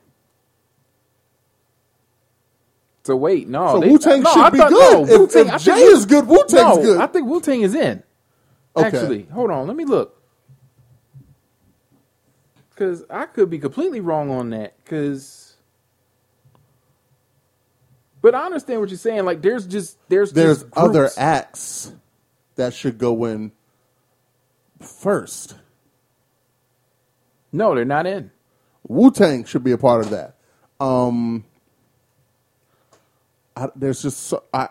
So 3.04 3.16
wait, 3.16 3.48
no, 3.48 3.80
So 3.80 3.88
Wu-Tang 3.88 4.22
no, 4.22 4.30
should 4.32 4.42
I 4.42 4.50
be 4.50 4.58
thought- 4.58 4.70
good. 4.70 4.92
no, 4.92 5.04
If- 5.14 5.20
Wu-Tang- 5.20 5.46
if 5.48 5.50
think 5.62 5.62
Jay 5.62 5.82
is 5.82 6.06
good, 6.06 6.26
Wu-Tang's 6.28 6.52
no, 6.76 6.82
good. 6.82 7.00
I 7.00 7.06
think 7.08 7.26
Wu 7.26 7.40
Tang 7.40 7.62
is 7.62 7.74
in. 7.74 8.02
Okay. 8.76 8.86
Actually, 8.86 9.22
hold 9.32 9.50
on, 9.50 9.66
let 9.66 9.76
me 9.76 9.84
look. 9.84 10.18
Because 12.70 13.04
I 13.10 13.26
could 13.26 13.50
be 13.50 13.58
completely 13.58 14.00
wrong 14.00 14.30
on 14.30 14.50
that. 14.50 14.74
Because, 14.82 15.56
but 18.22 18.34
I 18.34 18.46
understand 18.46 18.80
what 18.80 18.88
you're 18.88 18.98
saying. 18.98 19.24
Like, 19.24 19.42
there's 19.42 19.66
just 19.66 19.98
there's 20.08 20.32
there's 20.32 20.62
just 20.62 20.72
other 20.74 21.10
acts 21.16 21.92
that 22.56 22.72
should 22.72 22.98
go 22.98 23.26
in 23.26 23.52
first. 24.80 25.56
No, 27.52 27.74
they're 27.74 27.84
not 27.84 28.06
in. 28.06 28.30
Wu 28.88 29.10
Tang 29.10 29.44
should 29.44 29.62
be 29.62 29.72
a 29.72 29.78
part 29.78 30.04
of 30.04 30.10
that. 30.10 30.36
Um, 30.80 31.44
I, 33.54 33.68
there's 33.76 34.02
just 34.02 34.18
so, 34.18 34.44
I 34.52 34.70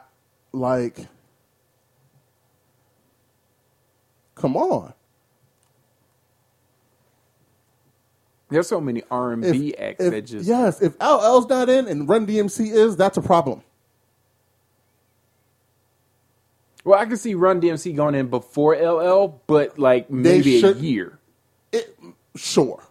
like. 0.51 1.07
Come 4.41 4.57
on, 4.57 4.93
There's 8.49 8.67
so 8.67 8.81
many 8.81 9.03
R 9.11 9.33
and 9.33 9.43
B 9.43 9.75
acts 9.75 10.03
if- 10.03 10.11
that 10.11 10.21
just 10.23 10.47
yes, 10.47 10.81
if 10.81 10.93
LL's 10.99 11.47
not 11.47 11.69
in 11.69 11.87
and 11.87 12.09
Run 12.09 12.25
DMC 12.25 12.71
is, 12.71 12.97
that's 12.97 13.17
a 13.17 13.21
problem. 13.21 13.61
Well, 16.83 16.99
I 16.99 17.05
can 17.05 17.17
see 17.17 17.35
Run 17.35 17.61
DMC 17.61 17.95
going 17.95 18.15
in 18.15 18.27
before 18.29 18.75
LL, 18.75 19.39
but 19.45 19.77
like 19.77 20.09
maybe 20.09 20.59
a 20.63 20.71
year. 20.73 21.19
It, 21.71 21.95
sure, 22.35 22.83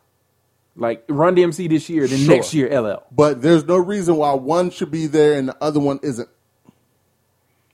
Like 0.76 1.04
Run 1.08 1.34
DMC 1.34 1.68
this 1.68 1.88
year, 1.90 2.06
then 2.06 2.20
Sure. 2.20 2.34
next 2.36 2.54
year 2.54 2.68
LL. 2.80 3.02
but 3.10 3.42
there's 3.42 3.64
no 3.66 3.76
reason 3.76 4.16
why 4.16 4.32
one 4.34 4.70
should 4.70 4.90
be 4.92 5.06
there 5.08 5.36
and 5.36 5.48
the 5.48 5.56
other 5.60 5.80
one 5.80 5.98
isn't. 6.04 6.28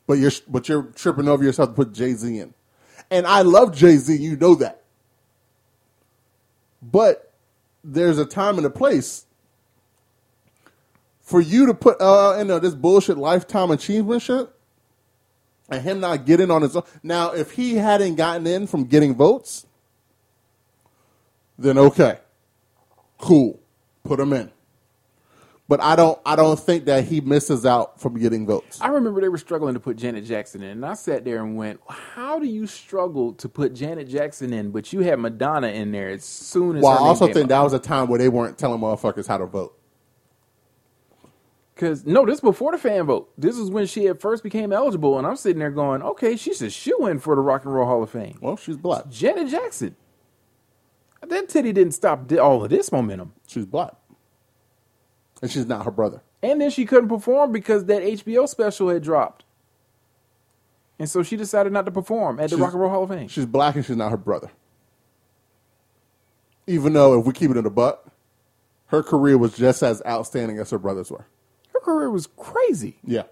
But 0.07 0.15
you're 0.15 0.33
but 0.49 0.69
you're 0.69 0.85
tripping 0.95 1.29
over 1.29 1.45
yourself 1.45 1.69
to 1.71 1.75
put 1.75 1.93
Jay 1.93 2.15
Z 2.15 2.39
in, 2.39 2.55
and 3.11 3.27
I 3.27 3.43
love 3.43 3.75
Jay 3.75 3.97
Z. 3.97 4.17
You 4.17 4.37
know 4.37 4.55
that, 4.57 4.83
but 6.83 7.33
there's 7.85 8.19
a 8.19 8.27
time 8.27 8.57
and 8.57 8.67
a 8.67 8.71
place 8.71 9.27
for 11.21 11.41
you 11.41 11.67
to 11.67 11.75
put 11.75 12.01
uh 12.01 12.37
in 12.39 12.51
uh, 12.51 12.59
this 12.59 12.75
bullshit 12.75 13.19
lifetime 13.19 13.71
achievement 13.71 14.23
shit, 14.23 14.49
and 15.69 15.83
him 15.83 16.01
not 16.01 16.27
getting 16.27 16.51
on 16.51 16.63
his 16.63 16.77
own. 16.77 16.85
Now, 17.03 17.33
if 17.33 17.53
he 17.53 17.75
hadn't 17.75 18.17
gotten 18.17 18.47
in 18.47 18.67
from 18.67 18.85
getting 18.85 19.15
votes, 19.15 19.67
then 21.59 21.79
okay, 21.79 22.19
cool, 23.19 23.61
put 24.05 24.21
him 24.21 24.33
in. 24.33 24.51
But 25.69 25.83
I 25.83 25.97
don't. 25.97 26.19
I 26.25 26.37
don't 26.37 26.59
think 26.59 26.85
that 26.85 27.05
he 27.05 27.21
misses 27.21 27.67
out 27.67 28.01
from 28.01 28.19
getting 28.19 28.47
votes. 28.47 28.81
I 28.81 28.87
remember 28.89 29.21
they 29.21 29.29
were 29.29 29.39
struggling 29.39 29.75
to 29.75 29.81
put 29.81 29.97
Janet 29.97 30.25
Jackson 30.25 30.63
in, 30.63 30.71
and 30.71 30.87
I 30.87 30.95
sat 30.95 31.25
there 31.25 31.43
and 31.43 31.57
went, 31.57 31.81
"How 31.89 32.39
do 32.39 32.47
you 32.47 32.69
struggle 32.69 33.33
to 33.35 33.49
put 33.49 33.75
Janet 33.75 34.07
Jackson 34.09 34.53
in, 34.53 34.71
but 34.71 34.93
you 34.93 35.01
had 35.01 35.19
Madonna 35.19 35.69
in 35.69 35.91
there 35.91 36.11
as 36.11 36.25
soon 36.25 36.77
as?" 36.77 36.83
Well, 36.85 36.93
I 36.93 36.99
also 36.99 37.27
think 37.27 37.45
up? 37.45 37.49
that 37.49 37.63
was 37.63 37.73
a 37.73 37.81
time 37.81 38.07
where 38.07 38.19
they 38.19 38.29
weren't 38.29 38.59
telling 38.59 38.81
motherfuckers 38.81 39.27
how 39.27 39.39
to 39.39 39.47
vote. 39.47 39.77
Because 41.75 42.07
no, 42.07 42.25
this 42.25 42.37
is 42.37 42.41
before 42.41 42.71
the 42.71 42.79
fan 42.79 43.05
vote. 43.05 43.33
This 43.37 43.59
is 43.59 43.69
when 43.69 43.87
she 43.87 44.05
had 44.05 44.21
first 44.21 44.45
became 44.45 44.73
eligible, 44.73 45.19
and 45.19 45.27
I'm 45.27 45.37
sitting 45.37 45.59
there 45.59 45.73
going, 45.73 46.01
"Okay, 46.01 46.37
she's 46.37 46.63
a 46.63 46.71
shoe 46.71 47.07
in 47.07 47.19
for 47.19 47.35
the 47.35 47.43
Rock 47.43 47.65
and 47.65 47.75
Roll 47.75 47.87
Hall 47.87 48.03
of 48.05 48.11
Fame." 48.11 48.39
Well, 48.41 48.57
she's 48.57 48.77
black. 48.77 49.09
Janet 49.11 49.49
Jackson. 49.49 49.97
That 51.27 51.49
titty 51.49 51.73
didn't 51.73 51.93
stop 51.95 52.31
all 52.41 52.63
of 52.63 52.71
this 52.71 52.93
momentum, 52.93 53.33
She's 53.49 53.67
black, 53.67 53.95
and 55.43 55.51
she's 55.51 55.67
not 55.67 55.85
her 55.85 55.91
brother. 55.91 56.23
and 56.43 56.61
then 56.61 56.71
she 56.71 56.85
couldn't 56.85 57.09
perform 57.09 57.53
because 57.53 57.85
that 57.87 58.03
HBO 58.03 58.49
special 58.49 58.89
had 58.89 59.03
dropped, 59.03 59.45
and 60.99 61.09
so 61.09 61.23
she 61.23 61.37
decided 61.37 61.73
not 61.73 61.85
to 61.87 61.91
perform 61.91 62.39
at 62.41 62.45
the 62.45 62.57
She's- 62.57 62.61
Rock 62.61 62.73
and 62.73 62.81
Roll 62.81 62.91
Hall 62.91 63.03
of 63.05 63.11
Fame. 63.11 63.29
She's 63.29 63.47
black, 63.47 63.75
and 63.77 63.85
she's 63.85 63.97
not 63.97 64.11
her 64.11 64.17
brother. 64.17 64.51
Even 66.67 66.93
though, 66.95 67.19
if 67.21 67.27
we 67.27 67.33
keep 67.33 67.51
it 67.51 67.57
in 67.57 67.65
the 67.65 67.71
butt, 67.71 68.05
her 68.87 69.03
career 69.03 69.39
was 69.39 69.57
just 69.57 69.83
as 69.83 70.03
outstanding 70.07 70.59
as 70.59 70.71
her 70.71 70.79
brothers 70.79 71.11
were. 71.11 71.27
Her 71.73 71.81
career 71.81 72.11
was 72.11 72.27
crazy. 72.37 72.97
Yeah. 73.05 73.23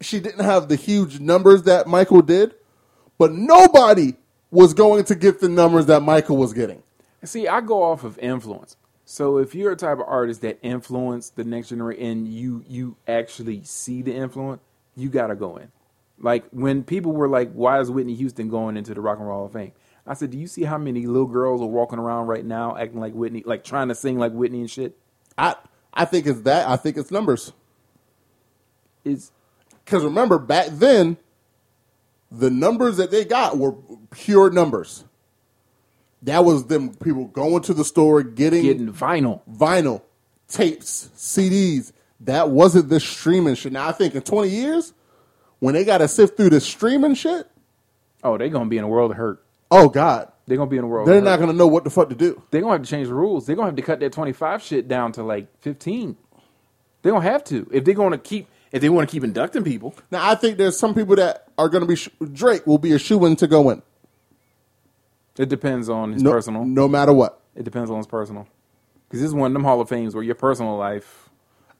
She 0.00 0.20
didn't 0.20 0.44
have 0.44 0.68
the 0.68 0.76
huge 0.76 1.20
numbers 1.20 1.62
that 1.64 1.86
Michael 1.86 2.22
did, 2.22 2.54
but 3.18 3.32
nobody 3.32 4.14
was 4.50 4.74
going 4.74 5.04
to 5.04 5.14
get 5.14 5.40
the 5.40 5.48
numbers 5.48 5.86
that 5.86 6.00
Michael 6.02 6.36
was 6.36 6.52
getting. 6.52 6.82
See, 7.24 7.46
I 7.48 7.60
go 7.60 7.82
off 7.82 8.04
of 8.04 8.18
influence. 8.18 8.76
So 9.10 9.38
if 9.38 9.56
you're 9.56 9.72
a 9.72 9.76
type 9.76 9.98
of 9.98 10.04
artist 10.06 10.42
that 10.42 10.60
influence 10.62 11.30
the 11.30 11.42
next 11.42 11.70
generation 11.70 12.00
and 12.04 12.28
you 12.28 12.64
you 12.68 12.96
actually 13.08 13.64
see 13.64 14.02
the 14.02 14.14
influence, 14.14 14.62
you 14.94 15.08
gotta 15.08 15.34
go 15.34 15.56
in. 15.56 15.72
Like 16.20 16.44
when 16.52 16.84
people 16.84 17.10
were 17.10 17.26
like, 17.26 17.50
"Why 17.50 17.80
is 17.80 17.90
Whitney 17.90 18.14
Houston 18.14 18.48
going 18.48 18.76
into 18.76 18.94
the 18.94 19.00
Rock 19.00 19.18
and 19.18 19.26
Roll 19.26 19.46
of 19.46 19.52
Fame?" 19.52 19.72
I 20.06 20.14
said, 20.14 20.30
"Do 20.30 20.38
you 20.38 20.46
see 20.46 20.62
how 20.62 20.78
many 20.78 21.08
little 21.08 21.26
girls 21.26 21.60
are 21.60 21.66
walking 21.66 21.98
around 21.98 22.28
right 22.28 22.44
now 22.44 22.76
acting 22.76 23.00
like 23.00 23.12
Whitney, 23.12 23.42
like 23.44 23.64
trying 23.64 23.88
to 23.88 23.96
sing 23.96 24.16
like 24.16 24.30
Whitney 24.30 24.60
and 24.60 24.70
shit?" 24.70 24.96
I 25.36 25.56
I 25.92 26.04
think 26.04 26.28
it's 26.28 26.42
that. 26.42 26.68
I 26.68 26.76
think 26.76 26.96
it's 26.96 27.10
numbers. 27.10 27.52
It's 29.04 29.32
Because 29.84 30.04
remember, 30.04 30.38
back 30.38 30.68
then, 30.70 31.16
the 32.30 32.48
numbers 32.48 32.98
that 32.98 33.10
they 33.10 33.24
got 33.24 33.58
were 33.58 33.72
pure 34.12 34.50
numbers. 34.50 35.02
That 36.22 36.44
was 36.44 36.66
them 36.66 36.94
people 36.94 37.26
going 37.26 37.62
to 37.62 37.74
the 37.74 37.84
store 37.84 38.22
getting, 38.22 38.62
getting 38.62 38.92
vinyl. 38.92 39.40
vinyl, 39.50 40.02
tapes, 40.48 41.08
CDs. 41.16 41.92
That 42.20 42.50
wasn't 42.50 42.88
this 42.90 43.04
streaming 43.04 43.54
shit. 43.54 43.72
Now 43.72 43.88
I 43.88 43.92
think 43.92 44.14
in 44.14 44.22
twenty 44.22 44.50
years, 44.50 44.92
when 45.60 45.74
they 45.74 45.84
got 45.84 45.98
to 45.98 46.08
sift 46.08 46.36
through 46.36 46.50
the 46.50 46.60
streaming 46.60 47.14
shit, 47.14 47.46
Oh, 48.22 48.36
they're 48.36 48.50
gonna 48.50 48.68
be 48.68 48.76
in 48.76 48.84
a 48.84 48.88
world 48.88 49.12
of 49.12 49.16
hurt. 49.16 49.42
oh 49.70 49.88
god, 49.88 50.30
They're 50.46 50.58
gonna 50.58 50.68
be 50.68 50.76
in 50.76 50.84
a 50.84 50.86
world. 50.86 51.08
they're 51.08 51.18
of 51.18 51.24
not 51.24 51.38
hurt. 51.38 51.46
gonna 51.46 51.56
know 51.58 51.66
what 51.66 51.84
the 51.84 51.90
fuck 51.90 52.10
to 52.10 52.14
do. 52.14 52.42
They're 52.50 52.60
gonna 52.60 52.74
have 52.74 52.82
to 52.82 52.88
change 52.90 53.08
the 53.08 53.14
rules. 53.14 53.46
They're 53.46 53.56
gonna 53.56 53.68
have 53.68 53.76
to 53.76 53.82
cut 53.82 54.00
that 54.00 54.12
25 54.12 54.62
shit 54.62 54.88
down 54.88 55.12
to 55.12 55.22
like 55.22 55.46
15. 55.62 56.16
They're 57.02 57.12
gonna 57.12 57.24
have 57.24 57.44
to 57.44 57.66
if 57.72 57.84
they're 57.86 57.94
gonna 57.94 58.18
keep 58.18 58.46
if 58.72 58.82
they 58.82 58.90
want 58.90 59.08
to 59.08 59.12
keep 59.12 59.24
inducting 59.24 59.64
people. 59.64 59.94
Now 60.10 60.28
I 60.30 60.34
think 60.34 60.58
there's 60.58 60.78
some 60.78 60.94
people 60.94 61.16
that 61.16 61.48
are 61.56 61.70
gonna 61.70 61.86
be 61.86 61.96
sh- 61.96 62.10
Drake 62.32 62.66
will 62.66 62.76
be 62.78 62.92
a 62.92 62.98
shoe 62.98 63.24
in 63.24 63.36
to 63.36 63.46
go 63.46 63.70
in, 63.70 63.80
It 65.40 65.48
depends 65.48 65.88
on 65.88 66.12
his 66.12 66.22
no, 66.22 66.32
personal. 66.32 66.66
no 66.66 66.86
matter 66.86 67.14
what. 67.14 67.40
It 67.54 67.62
depends 67.62 67.90
on 67.90 67.96
his 67.96 68.06
personal. 68.06 68.46
Because 69.08 69.20
this 69.20 69.28
is 69.28 69.34
one 69.34 69.46
of 69.50 69.52
them 69.54 69.64
Hall 69.64 69.80
of 69.80 69.88
Fames 69.88 70.14
where 70.14 70.22
your 70.22 70.34
personal 70.34 70.76
life, 70.76 71.30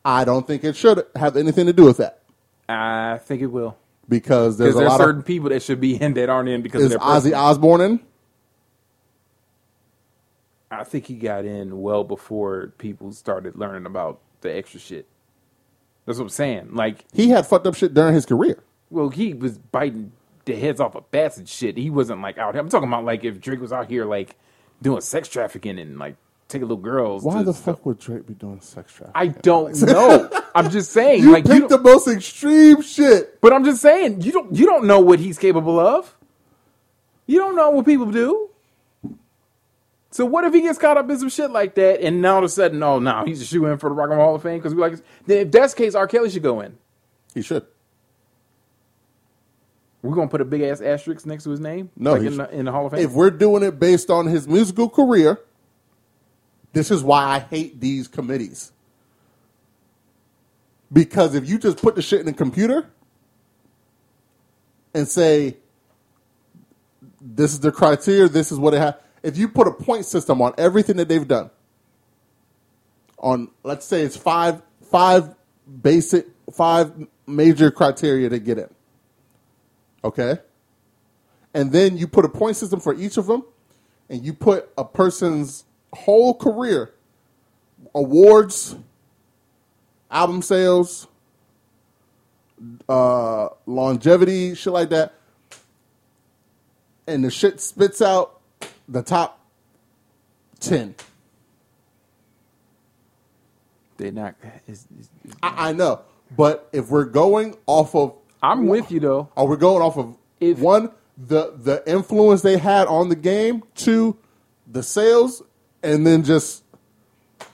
I 0.03 0.25
don't 0.25 0.47
think 0.47 0.65
it 0.65 0.75
should 0.77 1.05
have 1.15 1.37
anything 1.37 1.67
to 1.67 1.75
do 1.75 1.85
with 1.85 1.99
that 1.99 2.23
I 2.71 3.19
think 3.23 3.43
it 3.43 3.49
will. 3.49 3.77
because 4.09 4.57
there's 4.57 4.77
there's 4.77 4.97
certain 4.97 5.21
of. 5.21 5.27
people 5.27 5.51
that 5.51 5.63
should 5.63 5.79
be 5.79 6.01
in 6.01 6.15
that 6.15 6.31
aren't 6.31 6.49
in 6.49 6.63
because 6.63 6.81
Is 6.85 6.95
of 6.95 7.01
their 7.01 7.07
Ozzy 7.07 7.37
Osbourne 7.37 7.83
in? 7.83 8.01
I 10.71 10.85
think 10.85 11.05
he 11.05 11.17
got 11.17 11.45
in 11.45 11.83
well 11.83 12.03
before 12.05 12.73
people 12.79 13.13
started 13.13 13.57
learning 13.57 13.85
about 13.85 14.21
the 14.41 14.57
extra 14.57 14.81
shit. 14.81 15.07
That's 16.07 16.19
what 16.19 16.25
I'm 16.25 16.29
saying. 16.31 16.75
Like, 16.75 17.05
He 17.13 17.29
had 17.29 17.47
fucked 17.47 17.67
up 17.67 17.75
shit 17.75 17.93
during 17.93 18.15
his 18.15 18.25
career. 18.25 18.63
well, 18.89 19.11
he 19.11 19.35
was 19.35 19.59
biting 19.59 20.13
the 20.45 20.57
heads 20.57 20.81
off 20.81 20.95
of 20.95 21.11
bats 21.11 21.37
and 21.37 21.49
shit. 21.49 21.77
He 21.77 21.91
wasn't 21.91 22.23
like 22.23 22.39
out 22.39 22.55
here. 22.55 22.63
I'm 22.63 22.69
talking 22.69 22.89
about 22.89 23.05
like 23.05 23.25
if 23.25 23.41
Drake 23.41 23.61
was 23.61 23.73
out 23.73 23.89
here 23.89 24.05
like 24.05 24.37
doing 24.83 25.01
sex 25.01 25.29
trafficking 25.29 25.79
and 25.79 25.99
like 25.99 26.17
taking 26.49 26.69
little 26.69 26.83
girls. 26.83 27.23
Why 27.23 27.39
to 27.39 27.45
the 27.45 27.53
fuck 27.55 27.85
would 27.87 27.99
Drake 27.99 28.27
be 28.27 28.35
doing 28.35 28.61
sex 28.61 28.93
trafficking? 28.93 29.13
I 29.15 29.29
don't 29.29 29.81
know. 29.83 30.29
I'm 30.55 30.71
just 30.71 30.93
saying. 30.93 31.23
You 31.23 31.33
like, 31.33 31.47
you 31.47 31.55
picked 31.61 31.69
the 31.69 31.79
most 31.79 32.09
extreme 32.09 32.83
shit. 32.83 33.41
but 33.41 33.53
I'm 33.53 33.65
just 33.65 33.81
saying 33.83 34.23
you 34.23 34.33
don't 34.33 34.55
you 34.55 34.67
don't 34.67 34.87
know 34.87 35.01
what 35.01 35.19
he's 35.19 35.39
capable 35.39 35.79
of. 35.79 36.17
You 37.27 37.39
don't 37.39 37.55
know 37.55 37.71
what 37.71 37.87
people 37.87 38.07
do. 38.11 38.49
So 40.13 40.25
what 40.25 40.45
if 40.45 40.53
he 40.53 40.63
gets 40.63 40.77
caught 40.79 40.97
up 40.97 41.09
in 41.09 41.17
some 41.21 41.29
shit 41.29 41.53
like 41.53 41.77
that, 41.77 42.01
and 42.01 42.21
now 42.21 42.33
all 42.33 42.39
of 42.39 42.45
a 42.45 42.49
sudden, 42.49 42.83
oh, 42.83 42.99
now 42.99 43.25
he's 43.25 43.41
a 43.41 43.45
shoe 43.45 43.65
in 43.67 43.79
for 43.79 43.89
the 43.89 43.95
Rock 43.95 44.11
and 44.11 44.19
Roll 44.19 44.27
Hall 44.27 44.35
of 44.35 44.43
Fame 44.43 44.59
because 44.59 44.75
we 44.75 44.81
like. 44.81 44.95
Then 45.27 45.47
if 45.47 45.53
that's 45.53 45.73
the 45.73 45.79
case, 45.85 45.95
R. 45.95 46.09
Kelly 46.09 46.31
should 46.31 46.43
go 46.43 46.61
in. 46.61 46.77
He 47.33 47.43
should. 47.43 47.65
We're 50.03 50.15
gonna 50.15 50.29
put 50.29 50.41
a 50.41 50.47
big 50.47 50.63
ass 50.63 50.81
asterisk 50.81 51.27
next 51.27 51.45
to 51.45 51.51
his 51.51 51.61
name. 51.61 51.91
No, 51.97 52.15
like 52.15 52.23
in 52.23 52.37
the, 52.39 52.51
in 52.51 52.65
the 52.65 52.73
Hall 52.73 52.87
of 52.87 52.93
Fame. 52.93 53.05
If 53.05 53.13
we're 53.13 53.31
doing 53.31 53.63
it 53.63 53.79
based 53.79 54.11
on 54.11 54.27
his 54.27 54.49
musical 54.49 54.89
career, 54.89 55.39
this 56.73 56.91
is 56.91 57.03
why 57.03 57.25
I 57.25 57.39
hate 57.41 57.81
these 57.81 58.09
committees. 58.09 58.73
Because 60.93 61.35
if 61.35 61.49
you 61.49 61.59
just 61.59 61.81
put 61.81 61.95
the 61.97 62.03
shit 62.03 62.21
in 62.21 62.27
the 62.27 62.33
computer 62.33 62.91
and 64.93 65.07
say, 65.07 65.57
this 67.21 67.53
is 67.53 67.61
the 67.61 67.71
criteria, 67.71 68.29
this 68.29 68.51
is 68.51 68.59
what 68.59 68.75
it 68.75 68.79
has. 68.79 68.95
If 69.23 69.37
you 69.37 69.49
put 69.49 69.69
a 69.69 69.73
point 69.73 70.07
system 70.07 70.41
on 70.41 70.55
everything 70.57 70.97
that 70.97 71.09
they've 71.09 71.29
done, 71.29 71.51
on 73.19 73.51
let's 73.63 73.85
say 73.85 74.03
it's 74.03 74.17
five 74.17 74.63
five 74.91 75.35
basic 75.83 76.27
five 76.53 77.07
major 77.27 77.71
criteria 77.71 78.31
to 78.31 78.39
get 78.39 78.59
in. 78.59 78.71
Okay? 80.05 80.39
And 81.53 81.73
then 81.73 81.97
you 81.97 82.07
put 82.07 82.25
a 82.25 82.29
point 82.29 82.57
system 82.57 82.81
for 82.81 82.95
each 82.95 83.17
of 83.17 83.27
them, 83.27 83.45
and 84.09 84.25
you 84.25 84.33
put 84.33 84.71
a 84.79 84.85
person's 84.85 85.65
whole 85.93 86.35
career, 86.35 86.95
awards, 87.95 88.77
album 90.11 90.43
sales, 90.43 91.09
uh, 92.89 93.49
longevity, 93.67 94.55
shit 94.55 94.73
like 94.73 94.91
that, 94.91 95.15
and 97.07 97.25
the 97.25 97.31
shit 97.31 97.61
spits 97.61 98.01
out 98.01 98.41
the 98.89 99.03
top 99.03 99.41
10. 100.61 100.95
They're 103.97 104.13
not. 104.13 104.35
It's, 104.67 104.87
it's, 104.99 105.09
I, 105.43 105.71
I 105.71 105.73
know, 105.73 106.01
but 106.37 106.69
if 106.73 106.89
we're 106.89 107.05
going 107.05 107.57
off 107.67 107.95
of, 107.95 108.15
I'm 108.43 108.67
with 108.67 108.91
you 108.91 109.01
though. 109.01 109.29
are 109.37 109.47
we 109.47 109.57
going 109.57 109.83
off 109.83 109.97
of 109.99 110.15
If- 110.41 110.59
one 110.59 110.91
the 111.19 111.53
the 111.57 111.83
influence 111.91 112.43
they 112.43 112.57
had 112.57 112.87
on 112.89 113.09
the 113.11 113.17
game, 113.17 113.63
two 113.75 114.17
the 114.71 114.83
sales, 114.83 115.43
and 115.83 116.07
then 116.07 116.23
just 116.25 116.65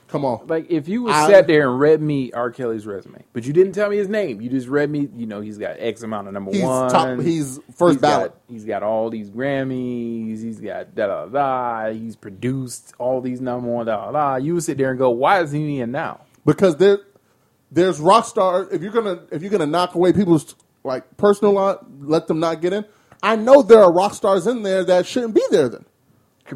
come 0.07 0.23
on, 0.23 0.47
Like 0.47 0.71
if 0.71 0.87
you 0.87 1.03
was 1.03 1.13
I- 1.13 1.27
sat 1.29 1.47
there 1.47 1.69
and 1.69 1.77
read 1.77 2.01
me 2.01 2.31
R. 2.31 2.49
Kelly's 2.49 2.85
resume, 2.87 3.25
but 3.33 3.45
you 3.45 3.51
didn't 3.51 3.73
tell 3.73 3.89
me 3.89 3.97
his 3.97 4.07
name. 4.07 4.39
You 4.39 4.49
just 4.49 4.69
read 4.69 4.89
me. 4.89 5.09
You 5.13 5.25
know, 5.25 5.41
he's 5.41 5.57
got 5.57 5.75
X 5.79 6.01
amount 6.03 6.27
of 6.27 6.33
number 6.33 6.51
He's 6.51 6.63
one. 6.63 6.89
top- 6.89 7.19
he's 7.19 7.59
first 7.75 7.95
He's 7.95 8.01
ballot. 8.01 8.31
Got, 8.31 8.41
he's 8.53 8.63
got 8.63 8.83
all 8.83 9.09
these 9.09 9.29
Grammys. 9.29 10.41
He's 10.41 10.61
got 10.61 10.95
da 10.95 11.07
da 11.07 11.25
da. 11.25 11.91
He's 11.91 12.15
produced 12.15 12.93
all 12.97 13.19
these 13.19 13.41
number 13.41 13.67
one 13.69 13.85
da 13.87 14.05
da 14.05 14.11
da. 14.11 14.35
You 14.37 14.53
would 14.53 14.63
sit 14.63 14.77
there 14.77 14.91
and 14.91 14.97
go, 14.99 15.09
"Why 15.09 15.41
is 15.41 15.51
he 15.51 15.81
in 15.81 15.91
now?" 15.91 16.21
because 16.45 16.77
there 16.77 16.99
there's 17.69 17.99
rock 17.99 18.25
stars. 18.25 18.69
If 18.71 18.81
you're 18.81 18.93
gonna 18.93 19.23
if 19.31 19.41
you're 19.41 19.51
gonna 19.51 19.65
knock 19.65 19.93
away 19.95 20.13
people's 20.13 20.55
like 20.87 21.17
personal 21.17 21.53
life, 21.53 21.77
let 21.99 22.25
them 22.27 22.39
not 22.39 22.61
get 22.61 22.73
in. 22.73 22.85
I 23.21 23.35
know 23.35 23.61
there 23.61 23.83
are 23.83 23.91
rock 23.91 24.13
stars 24.15 24.47
in 24.47 24.63
there 24.63 24.83
that 24.85 25.05
shouldn't 25.05 25.35
be 25.35 25.43
there. 25.51 25.69
Then 25.69 25.85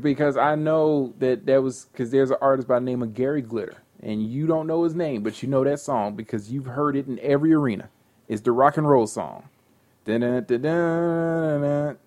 Because 0.02 0.38
I 0.38 0.56
know 0.56 1.14
that 1.20 1.46
that 1.46 1.62
was 1.62 1.86
because 1.92 2.10
there's 2.12 2.32
an 2.32 2.38
artist 2.42 2.68
by 2.68 2.80
the 2.80 2.86
name 2.86 3.02
of 3.04 3.14
Gary 3.14 3.42
Glitter, 3.42 3.78
and 4.02 4.26
you 4.26 4.48
don't 4.48 4.66
know 4.68 4.84
his 4.84 4.96
name, 4.96 5.22
but 5.24 5.42
you 5.44 5.50
know 5.50 5.64
that 5.64 5.80
song 5.80 6.16
because 6.16 6.52
you've 6.52 6.66
heard 6.68 6.96
it 6.96 7.08
in 7.08 7.20
every 7.20 7.54
arena. 7.54 7.90
It's 8.28 8.42
the 8.42 8.52
rock 8.52 8.78
and 8.78 8.88
roll 8.90 9.06
song. 9.08 9.44
Dun-dun-dun-dun-dun. 10.06 11.98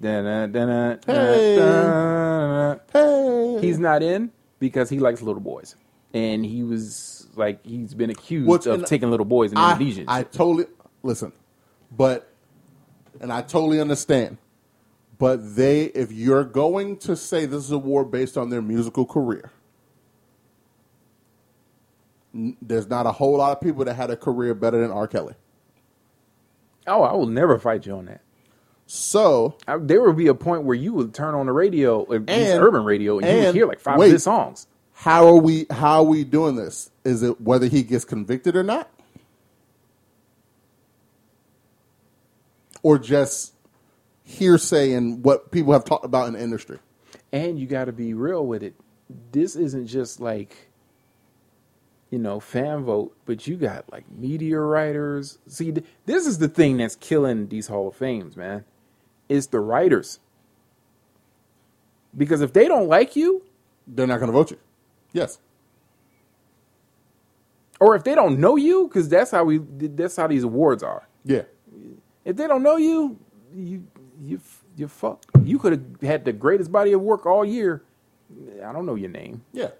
Dun-dun-dun-dun-dun. 0.00 2.80
hey, 2.92 3.58
He's 3.60 3.78
not 3.78 4.02
in 4.02 4.30
because 4.58 4.88
he 4.88 4.98
likes 4.98 5.20
little 5.22 5.40
boys, 5.42 5.76
and 6.14 6.44
he 6.44 6.62
was 6.62 7.28
like 7.36 7.64
he's 7.64 7.94
been 7.94 8.10
accused 8.10 8.48
Which- 8.48 8.66
of 8.66 8.84
taking 8.86 9.10
little 9.10 9.26
boys 9.26 9.52
in 9.52 9.58
I. 9.58 9.76
I 10.08 10.22
totally 10.22 10.66
listen, 11.02 11.32
but 11.90 12.32
and 13.20 13.32
I 13.32 13.42
totally 13.42 13.80
understand. 13.80 14.38
But 15.18 15.54
they, 15.56 15.84
if 15.84 16.10
you're 16.10 16.44
going 16.44 16.96
to 16.98 17.14
say 17.14 17.44
this 17.44 17.64
is 17.64 17.70
a 17.72 17.78
war 17.78 18.04
based 18.06 18.38
on 18.38 18.48
their 18.48 18.62
musical 18.62 19.04
career, 19.04 19.50
n- 22.34 22.56
there's 22.62 22.88
not 22.88 23.06
a 23.06 23.12
whole 23.12 23.36
lot 23.36 23.52
of 23.52 23.60
people 23.60 23.84
that 23.84 23.94
had 23.94 24.10
a 24.10 24.16
career 24.16 24.54
better 24.54 24.80
than 24.80 24.90
R. 24.90 25.06
Kelly. 25.06 25.34
oh, 26.86 27.02
I 27.02 27.12
will 27.12 27.26
never 27.26 27.58
fight 27.58 27.84
you 27.86 27.94
on 27.96 28.06
that. 28.06 28.22
So 28.86 29.56
I, 29.68 29.76
there 29.76 30.00
would 30.02 30.16
be 30.16 30.26
a 30.28 30.34
point 30.34 30.64
where 30.64 30.74
you 30.76 30.92
would 30.94 31.14
turn 31.14 31.34
on 31.34 31.46
the 31.46 31.52
radio, 31.52 32.02
uh, 32.04 32.14
And- 32.26 32.62
urban 32.62 32.84
radio, 32.84 33.18
and, 33.18 33.28
you 33.38 33.46
would 33.46 33.54
hear 33.54 33.66
like 33.66 33.80
five 33.80 33.98
wait. 33.98 34.06
of 34.06 34.12
his 34.14 34.22
songs. 34.24 34.66
how 34.94 35.26
are 35.26 35.36
we 35.36 35.66
how 35.70 35.98
are 35.98 36.04
we 36.04 36.24
doing 36.24 36.56
this? 36.56 36.90
Is 37.04 37.22
it 37.22 37.40
whether 37.40 37.66
he 37.66 37.82
gets 37.82 38.04
convicted 38.04 38.56
or 38.56 38.62
not? 38.62 38.88
Or 42.82 42.98
just 42.98 43.54
hearsay 44.24 44.92
and 44.92 45.24
what 45.24 45.50
people 45.50 45.72
have 45.72 45.84
talked 45.84 46.04
about 46.04 46.28
in 46.28 46.34
the 46.34 46.40
industry? 46.42 46.78
And 47.32 47.58
you 47.58 47.66
got 47.66 47.86
to 47.86 47.92
be 47.92 48.14
real 48.14 48.46
with 48.46 48.62
it. 48.62 48.74
This 49.32 49.56
isn't 49.56 49.86
just 49.86 50.20
like, 50.20 50.68
you 52.10 52.18
know, 52.18 52.40
fan 52.40 52.84
vote, 52.84 53.16
but 53.26 53.46
you 53.46 53.56
got 53.56 53.90
like 53.92 54.10
media 54.10 54.58
writers. 54.60 55.38
See, 55.46 55.72
th- 55.72 55.86
this 56.06 56.26
is 56.26 56.38
the 56.38 56.48
thing 56.48 56.78
that's 56.78 56.96
killing 56.96 57.48
these 57.48 57.66
Hall 57.68 57.88
of 57.88 57.96
Fames, 57.96 58.36
man. 58.36 58.64
It's 59.28 59.46
the 59.48 59.60
writers. 59.60 60.20
Because 62.16 62.40
if 62.40 62.52
they 62.52 62.66
don't 62.66 62.88
like 62.88 63.14
you, 63.16 63.42
They're 63.86 64.06
not 64.06 64.18
going 64.18 64.28
to 64.28 64.32
vote 64.36 64.50
you. 64.50 64.58
Yes. 65.12 65.38
or 67.80 67.96
if 67.96 68.04
they 68.04 68.14
don't 68.14 68.38
know 68.38 68.56
you, 68.56 68.86
because 68.88 69.08
that's 69.08 69.30
how 69.30 69.44
we, 69.44 69.58
that's 69.58 70.16
how 70.16 70.26
these 70.26 70.44
awards 70.44 70.82
are. 70.82 71.08
Yeah. 71.24 71.42
If 72.30 72.36
they 72.36 72.46
don't 72.46 72.62
know 72.62 72.76
you, 72.76 73.18
you, 73.52 73.84
you, 74.22 74.40
you 74.76 74.86
fuck. 74.86 75.24
You 75.42 75.58
could 75.58 75.72
have 75.72 76.00
had 76.00 76.24
the 76.24 76.32
greatest 76.32 76.70
body 76.70 76.92
of 76.92 77.00
work 77.00 77.26
all 77.26 77.44
year. 77.44 77.82
I 78.64 78.72
don't 78.72 78.86
know 78.86 78.94
your 78.94 79.10
name. 79.10 79.42
Yeah. 79.52 79.70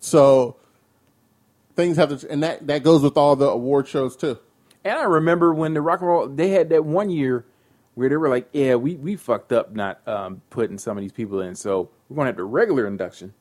So 0.00 0.56
things 1.76 1.96
have 1.96 2.18
to, 2.18 2.30
and 2.30 2.42
that 2.42 2.66
that 2.66 2.82
goes 2.82 3.02
with 3.02 3.16
all 3.16 3.36
the 3.36 3.48
award 3.48 3.86
shows 3.86 4.16
too. 4.16 4.38
And 4.84 4.98
I 4.98 5.04
remember 5.04 5.54
when 5.54 5.74
the 5.74 5.80
rock 5.80 6.00
and 6.00 6.08
roll 6.08 6.28
they 6.28 6.50
had 6.50 6.68
that 6.70 6.84
one 6.84 7.10
year 7.10 7.46
where 7.94 8.08
they 8.08 8.16
were 8.16 8.28
like, 8.28 8.48
"Yeah, 8.52 8.74
we 8.74 8.96
we 8.96 9.14
fucked 9.14 9.52
up 9.52 9.72
not 9.74 10.06
um, 10.08 10.42
putting 10.50 10.78
some 10.78 10.96
of 10.96 11.02
these 11.02 11.12
people 11.12 11.40
in, 11.40 11.54
so 11.54 11.90
we're 12.08 12.16
gonna 12.16 12.28
have 12.28 12.36
the 12.36 12.44
regular 12.44 12.86
induction, 12.86 13.34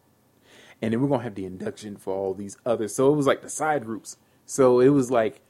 and 0.82 0.94
then 0.94 1.02
we're 1.02 1.08
gonna 1.08 1.24
have 1.24 1.36
the 1.36 1.46
induction 1.46 1.98
for 1.98 2.16
all 2.16 2.34
these 2.36 2.58
others." 2.66 2.94
So 2.96 3.12
it 3.12 3.16
was 3.16 3.26
like 3.28 3.42
the 3.42 3.50
side 3.50 3.84
groups. 3.84 4.18
So 4.46 4.80
it 4.80 4.90
was 4.90 5.10
like 5.10 5.42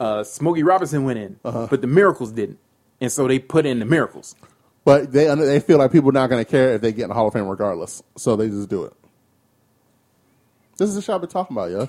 uh, 0.00 0.24
Smokey 0.24 0.62
Robinson 0.62 1.04
went 1.04 1.18
in, 1.18 1.40
but 1.42 1.80
the 1.80 1.86
Miracles 1.86 2.32
didn't, 2.32 2.58
and 3.00 3.10
so 3.10 3.26
they 3.28 3.38
put 3.38 3.66
in 3.66 3.78
the 3.78 3.84
Miracles. 3.84 4.34
But 4.84 5.12
they 5.12 5.32
they 5.34 5.60
feel 5.60 5.78
like 5.78 5.92
people 5.92 6.10
are 6.10 6.12
not 6.12 6.30
going 6.30 6.44
to 6.44 6.50
care 6.50 6.74
if 6.74 6.80
they 6.80 6.92
get 6.92 7.02
in 7.04 7.08
the 7.08 7.14
Hall 7.14 7.26
of 7.26 7.34
Fame 7.34 7.46
regardless, 7.46 8.02
so 8.16 8.36
they 8.36 8.48
just 8.48 8.68
do 8.68 8.84
it. 8.84 8.92
This 10.78 10.88
is 10.88 10.94
the 10.94 11.02
shit 11.02 11.14
I've 11.14 11.20
been 11.20 11.28
talking 11.30 11.56
about, 11.56 11.70
yo. 11.70 11.88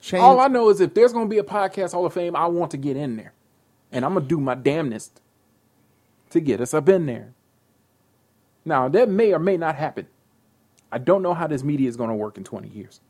Change. 0.00 0.20
All 0.22 0.40
I 0.40 0.48
know 0.48 0.68
is 0.68 0.80
if 0.80 0.92
there's 0.92 1.12
gonna 1.12 1.30
be 1.30 1.38
a 1.38 1.44
podcast 1.44 1.92
Hall 1.92 2.04
of 2.04 2.12
Fame, 2.12 2.36
I 2.36 2.46
want 2.46 2.72
to 2.72 2.76
get 2.76 2.96
in 2.96 3.16
there, 3.16 3.32
and 3.90 4.04
I'm 4.04 4.14
gonna 4.14 4.26
do 4.26 4.38
my 4.38 4.54
damnedest 4.54 5.22
to 6.30 6.40
get 6.40 6.60
us 6.60 6.74
up 6.74 6.88
in 6.88 7.06
there. 7.06 7.32
Now 8.64 8.88
that 8.88 9.08
may 9.08 9.32
or 9.32 9.38
may 9.38 9.56
not 9.56 9.76
happen. 9.76 10.08
I 10.92 10.98
don't 10.98 11.22
know 11.22 11.32
how 11.34 11.46
this 11.46 11.62
media 11.62 11.88
is 11.88 11.96
gonna 11.96 12.14
work 12.14 12.36
in 12.36 12.44
20 12.44 12.68
years. 12.68 13.00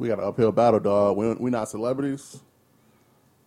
We 0.00 0.08
got 0.08 0.18
an 0.18 0.24
uphill 0.24 0.50
battle, 0.50 0.80
dog. 0.80 1.18
We 1.18 1.34
we're 1.34 1.50
not 1.50 1.68
celebrities. 1.68 2.40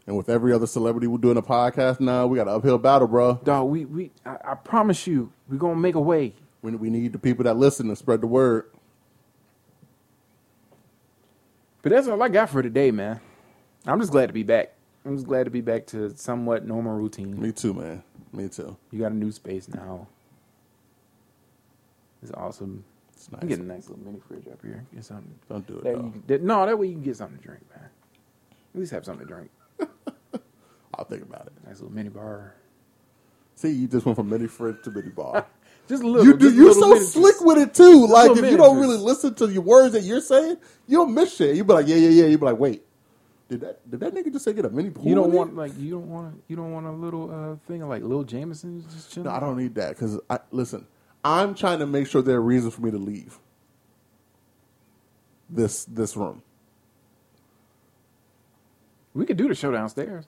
And 0.06 0.16
with 0.16 0.30
every 0.30 0.54
other 0.54 0.68
celebrity 0.68 1.08
we're 1.08 1.18
doing 1.18 1.38
a 1.38 1.42
podcast 1.42 2.00
now, 2.00 2.28
we 2.28 2.38
got 2.38 2.48
an 2.48 2.54
uphill 2.54 2.78
battle, 2.78 3.08
bro. 3.08 3.40
Dog, 3.44 3.70
we 3.70 3.86
we 3.86 4.12
I, 4.24 4.38
I 4.50 4.54
promise 4.54 5.08
you, 5.08 5.32
we're 5.50 5.58
gonna 5.58 5.76
make 5.76 5.96
a 5.96 6.02
way. 6.02 6.36
We, 6.62 6.76
we 6.76 6.90
need 6.92 7.12
the 7.12 7.18
people 7.18 7.44
that 7.46 7.58
listen 7.58 7.88
to 7.90 7.96
spread 7.96 8.22
the 8.22 8.28
word. 8.28 8.70
But 11.82 11.92
that's 11.92 12.08
all 12.08 12.22
I 12.22 12.30
got 12.30 12.52
for 12.52 12.62
today, 12.62 12.92
man. 12.92 13.20
I'm 13.88 14.00
just 14.00 14.12
glad 14.12 14.28
to 14.28 14.34
be 14.34 14.44
back. 14.44 14.74
I'm 15.06 15.16
just 15.16 15.28
glad 15.28 15.46
to 15.46 15.52
be 15.52 15.62
back 15.62 15.88
to 15.88 16.16
somewhat 16.16 16.68
normal 16.68 16.94
routine. 16.94 17.42
Me 17.42 17.52
too, 17.52 17.74
man. 17.74 18.04
Me 18.32 18.48
too. 18.48 18.78
You 18.92 19.00
got 19.00 19.12
a 19.12 19.16
new 19.16 19.32
space 19.32 19.68
now. 19.68 20.08
It's 22.22 22.32
awesome. 22.32 22.86
It's 23.26 23.34
I'm 23.34 23.40
nice. 23.48 23.50
getting 23.58 23.70
a 23.70 23.74
nice 23.74 23.90
little 23.90 24.04
mini 24.06 24.20
fridge 24.28 24.48
up 24.52 24.62
here. 24.62 24.84
Get 24.94 25.06
something. 25.06 25.34
Don't 25.50 25.66
do 25.66 25.78
it, 25.78 25.84
That 25.84 25.94
though. 25.96 26.04
you 26.06 26.12
can- 26.12 26.24
that- 26.28 26.44
no, 26.44 26.66
that 26.66 26.78
way 26.78 26.88
you 26.88 26.94
can 26.94 27.04
get 27.04 27.16
something 27.18 27.38
to 27.38 27.44
drink, 27.44 27.62
man. 27.76 27.90
At 28.74 28.80
least 28.80 28.92
have 28.92 29.06
something 29.06 29.26
to 29.28 29.34
drink. 29.34 29.50
I'll 30.98 31.06
think 31.06 31.24
about 31.24 31.48
it. 31.48 31.54
Nice 31.66 31.80
little 31.80 31.96
mini 31.96 32.10
bar. 32.10 32.54
See, 33.56 33.72
you 33.72 33.88
just 33.88 34.06
went 34.06 34.16
from 34.18 34.30
mini 34.30 34.48
fridge 34.48 34.78
to 34.84 34.92
mini 34.92 35.10
bar. 35.10 35.46
Just 35.88 36.02
a 36.02 36.08
little. 36.08 36.26
you 36.26 36.38
do. 36.38 36.46
just 36.46 36.56
You're 36.56 36.74
so 36.74 36.80
miniatures. 36.88 37.12
slick 37.12 37.36
with 37.42 37.58
it 37.58 37.74
too. 37.74 38.08
Like 38.08 38.32
if 38.32 38.50
you 38.50 38.56
don't 38.56 38.80
really 38.80 38.96
listen 38.96 39.34
to 39.36 39.48
the 39.48 39.60
words 39.60 39.92
that 39.94 40.04
you're 40.04 40.22
saying, 40.22 40.56
you'll 40.88 41.08
miss 41.08 41.36
shit. 41.36 41.58
You 41.58 41.66
be 41.66 41.74
like, 41.74 41.88
yeah, 41.90 41.98
yeah, 41.98 42.10
yeah. 42.10 42.26
You 42.28 42.38
be 42.38 42.46
like, 42.46 42.58
wait, 42.58 42.84
did 43.50 43.60
that 43.60 43.92
did 43.92 44.00
that 44.00 44.14
nigga 44.16 44.32
just 44.32 44.46
say 44.46 44.54
get 44.54 44.64
a 44.64 44.70
mini 44.70 44.92
pool? 44.92 45.06
You 45.06 45.14
don't 45.14 45.34
want 45.34 45.50
here? 45.50 45.58
like 45.60 45.78
you 45.78 45.92
don't 45.92 46.10
want 46.10 46.42
you 46.48 46.56
don't 46.56 46.72
want 46.72 46.86
a 46.86 46.92
little 46.92 47.30
uh, 47.30 47.56
thing 47.68 47.86
like 47.90 48.02
little 48.02 48.24
Jameson 48.24 48.86
just 48.94 49.12
chilling. 49.12 49.28
No, 49.30 49.36
I 49.36 49.42
don't 49.42 49.58
need 49.58 49.76
that 49.76 49.90
because 49.90 50.18
I 50.30 50.40
listen. 50.52 50.88
I'm 51.24 51.56
trying 51.56 51.80
to 51.80 51.88
make 51.88 52.08
sure 52.08 52.22
there 52.22 52.38
are 52.38 52.42
reasons 52.42 52.76
for 52.76 52.82
me 52.82 52.92
to 52.92 52.98
leave 52.98 53.40
this 55.50 55.86
this 55.86 56.18
room. 56.18 56.42
We 59.14 59.26
could 59.26 59.38
do 59.38 59.48
the 59.48 59.56
show 59.56 59.72
downstairs. 59.72 60.26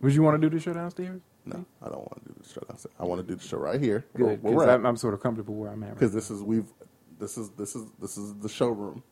Would 0.00 0.14
you 0.14 0.22
want 0.22 0.40
to 0.40 0.48
do 0.48 0.54
the 0.54 0.62
show 0.62 0.72
downstairs? 0.72 1.20
No, 1.44 1.64
I 1.82 1.86
don't 1.86 1.98
want 1.98 2.22
to 2.22 2.32
do 2.32 2.34
the 2.40 2.48
show. 2.48 2.60
downstairs. 2.68 2.94
I 3.00 3.04
want 3.04 3.20
to 3.20 3.26
do 3.26 3.34
the 3.34 3.46
show 3.46 3.56
right 3.56 3.80
here. 3.80 4.04
Good, 4.14 4.42
Where 4.42 4.68
at. 4.68 4.74
I'm, 4.74 4.86
I'm 4.86 4.96
sort 4.96 5.14
of 5.14 5.20
comfortable 5.20 5.54
where 5.54 5.70
I'm 5.70 5.82
at. 5.82 5.88
Right 5.88 5.94
because 5.94 6.12
this 6.12 6.30
is 6.30 6.42
we've 6.42 6.66
this 7.18 7.36
is 7.36 7.50
this 7.50 7.74
is 7.74 7.86
this 8.00 8.16
is 8.16 8.34
the 8.36 8.48
showroom 8.48 9.02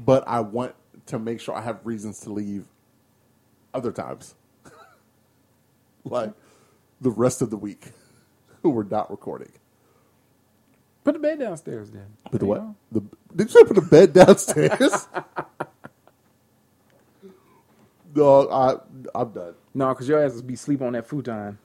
but 0.00 0.24
i 0.26 0.40
want 0.40 0.74
to 1.06 1.18
make 1.18 1.40
sure 1.40 1.54
i 1.54 1.60
have 1.60 1.80
reasons 1.84 2.20
to 2.20 2.32
leave 2.32 2.64
other 3.74 3.92
times 3.92 4.34
like 6.04 6.32
the 7.00 7.10
rest 7.10 7.42
of 7.42 7.50
the 7.50 7.56
week 7.56 7.92
we're 8.62 8.82
not 8.82 9.10
recording 9.10 9.52
Put 11.08 11.14
the 11.14 11.20
bed 11.20 11.38
downstairs 11.38 11.90
then. 11.90 12.04
but 12.30 12.38
the 12.38 12.44
what? 12.44 12.62
the 12.92 13.00
did 13.34 13.48
you 13.48 13.48
say 13.48 13.64
put 13.64 13.76
the 13.76 13.80
bed 13.80 14.12
downstairs? 14.12 15.08
No 18.14 18.50
i 18.50 18.74
i'm 19.14 19.30
done. 19.32 19.54
No, 19.72 19.88
because 19.88 20.06
your 20.06 20.22
ass 20.22 20.34
will 20.34 20.42
be 20.42 20.54
sleep 20.56 20.82
on 20.82 20.92
that 20.92 21.06
futon. 21.06 21.56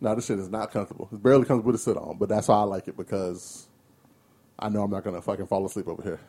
no 0.00 0.14
this 0.16 0.26
shit 0.26 0.40
is 0.40 0.48
not 0.48 0.72
comfortable. 0.72 1.08
It's 1.12 1.22
barely 1.22 1.44
comfortable 1.44 1.70
to 1.70 1.78
sit 1.78 1.96
on 1.96 2.18
but 2.18 2.28
that's 2.28 2.48
why 2.48 2.56
i 2.56 2.62
like 2.62 2.88
it 2.88 2.96
because 2.96 3.68
i 4.58 4.68
know 4.68 4.82
i'm 4.82 4.90
not 4.90 5.04
gonna 5.04 5.22
fucking 5.22 5.46
fall 5.46 5.64
asleep 5.64 5.86
over 5.86 6.02
here. 6.02 6.20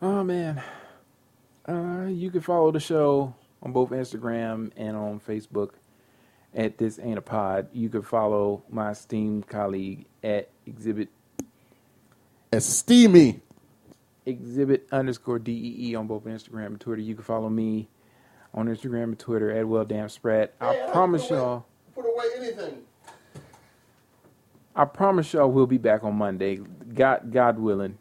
Oh 0.00 0.22
man, 0.22 0.62
uh, 1.68 2.06
you 2.08 2.30
can 2.30 2.40
follow 2.40 2.70
the 2.70 2.78
show 2.78 3.34
on 3.64 3.72
both 3.72 3.90
Instagram 3.90 4.70
and 4.76 4.96
on 4.96 5.18
Facebook 5.18 5.70
at 6.56 6.78
this 6.78 6.98
ain't 6.98 7.18
a 7.18 7.22
pod. 7.22 7.68
You 7.72 7.88
can 7.88 8.02
follow 8.02 8.64
my 8.70 8.90
esteemed 8.90 9.46
colleague 9.46 10.06
at 10.24 10.48
exhibit 10.66 11.08
and 12.50 12.62
steamy 12.62 13.40
exhibit 14.24 14.88
underscore 14.90 15.38
dee 15.38 15.94
on 15.94 16.06
both 16.06 16.24
Instagram 16.24 16.66
and 16.66 16.80
Twitter. 16.80 17.02
You 17.02 17.14
can 17.14 17.24
follow 17.24 17.48
me 17.48 17.88
on 18.54 18.66
Instagram 18.66 19.04
and 19.04 19.18
Twitter 19.18 19.50
at 19.52 19.68
well 19.68 19.84
damn 19.84 20.08
sprat. 20.08 20.54
I 20.60 20.88
promise 20.90 21.28
y'all. 21.30 21.66
put 21.94 22.06
away 22.06 22.24
anything 22.38 22.82
I 24.74 24.84
promise 24.84 25.32
y'all 25.32 25.50
we'll 25.50 25.66
be 25.66 25.78
back 25.78 26.04
on 26.04 26.16
Monday. 26.16 26.60
God, 26.92 27.32
God 27.32 27.58
willing. 27.58 27.96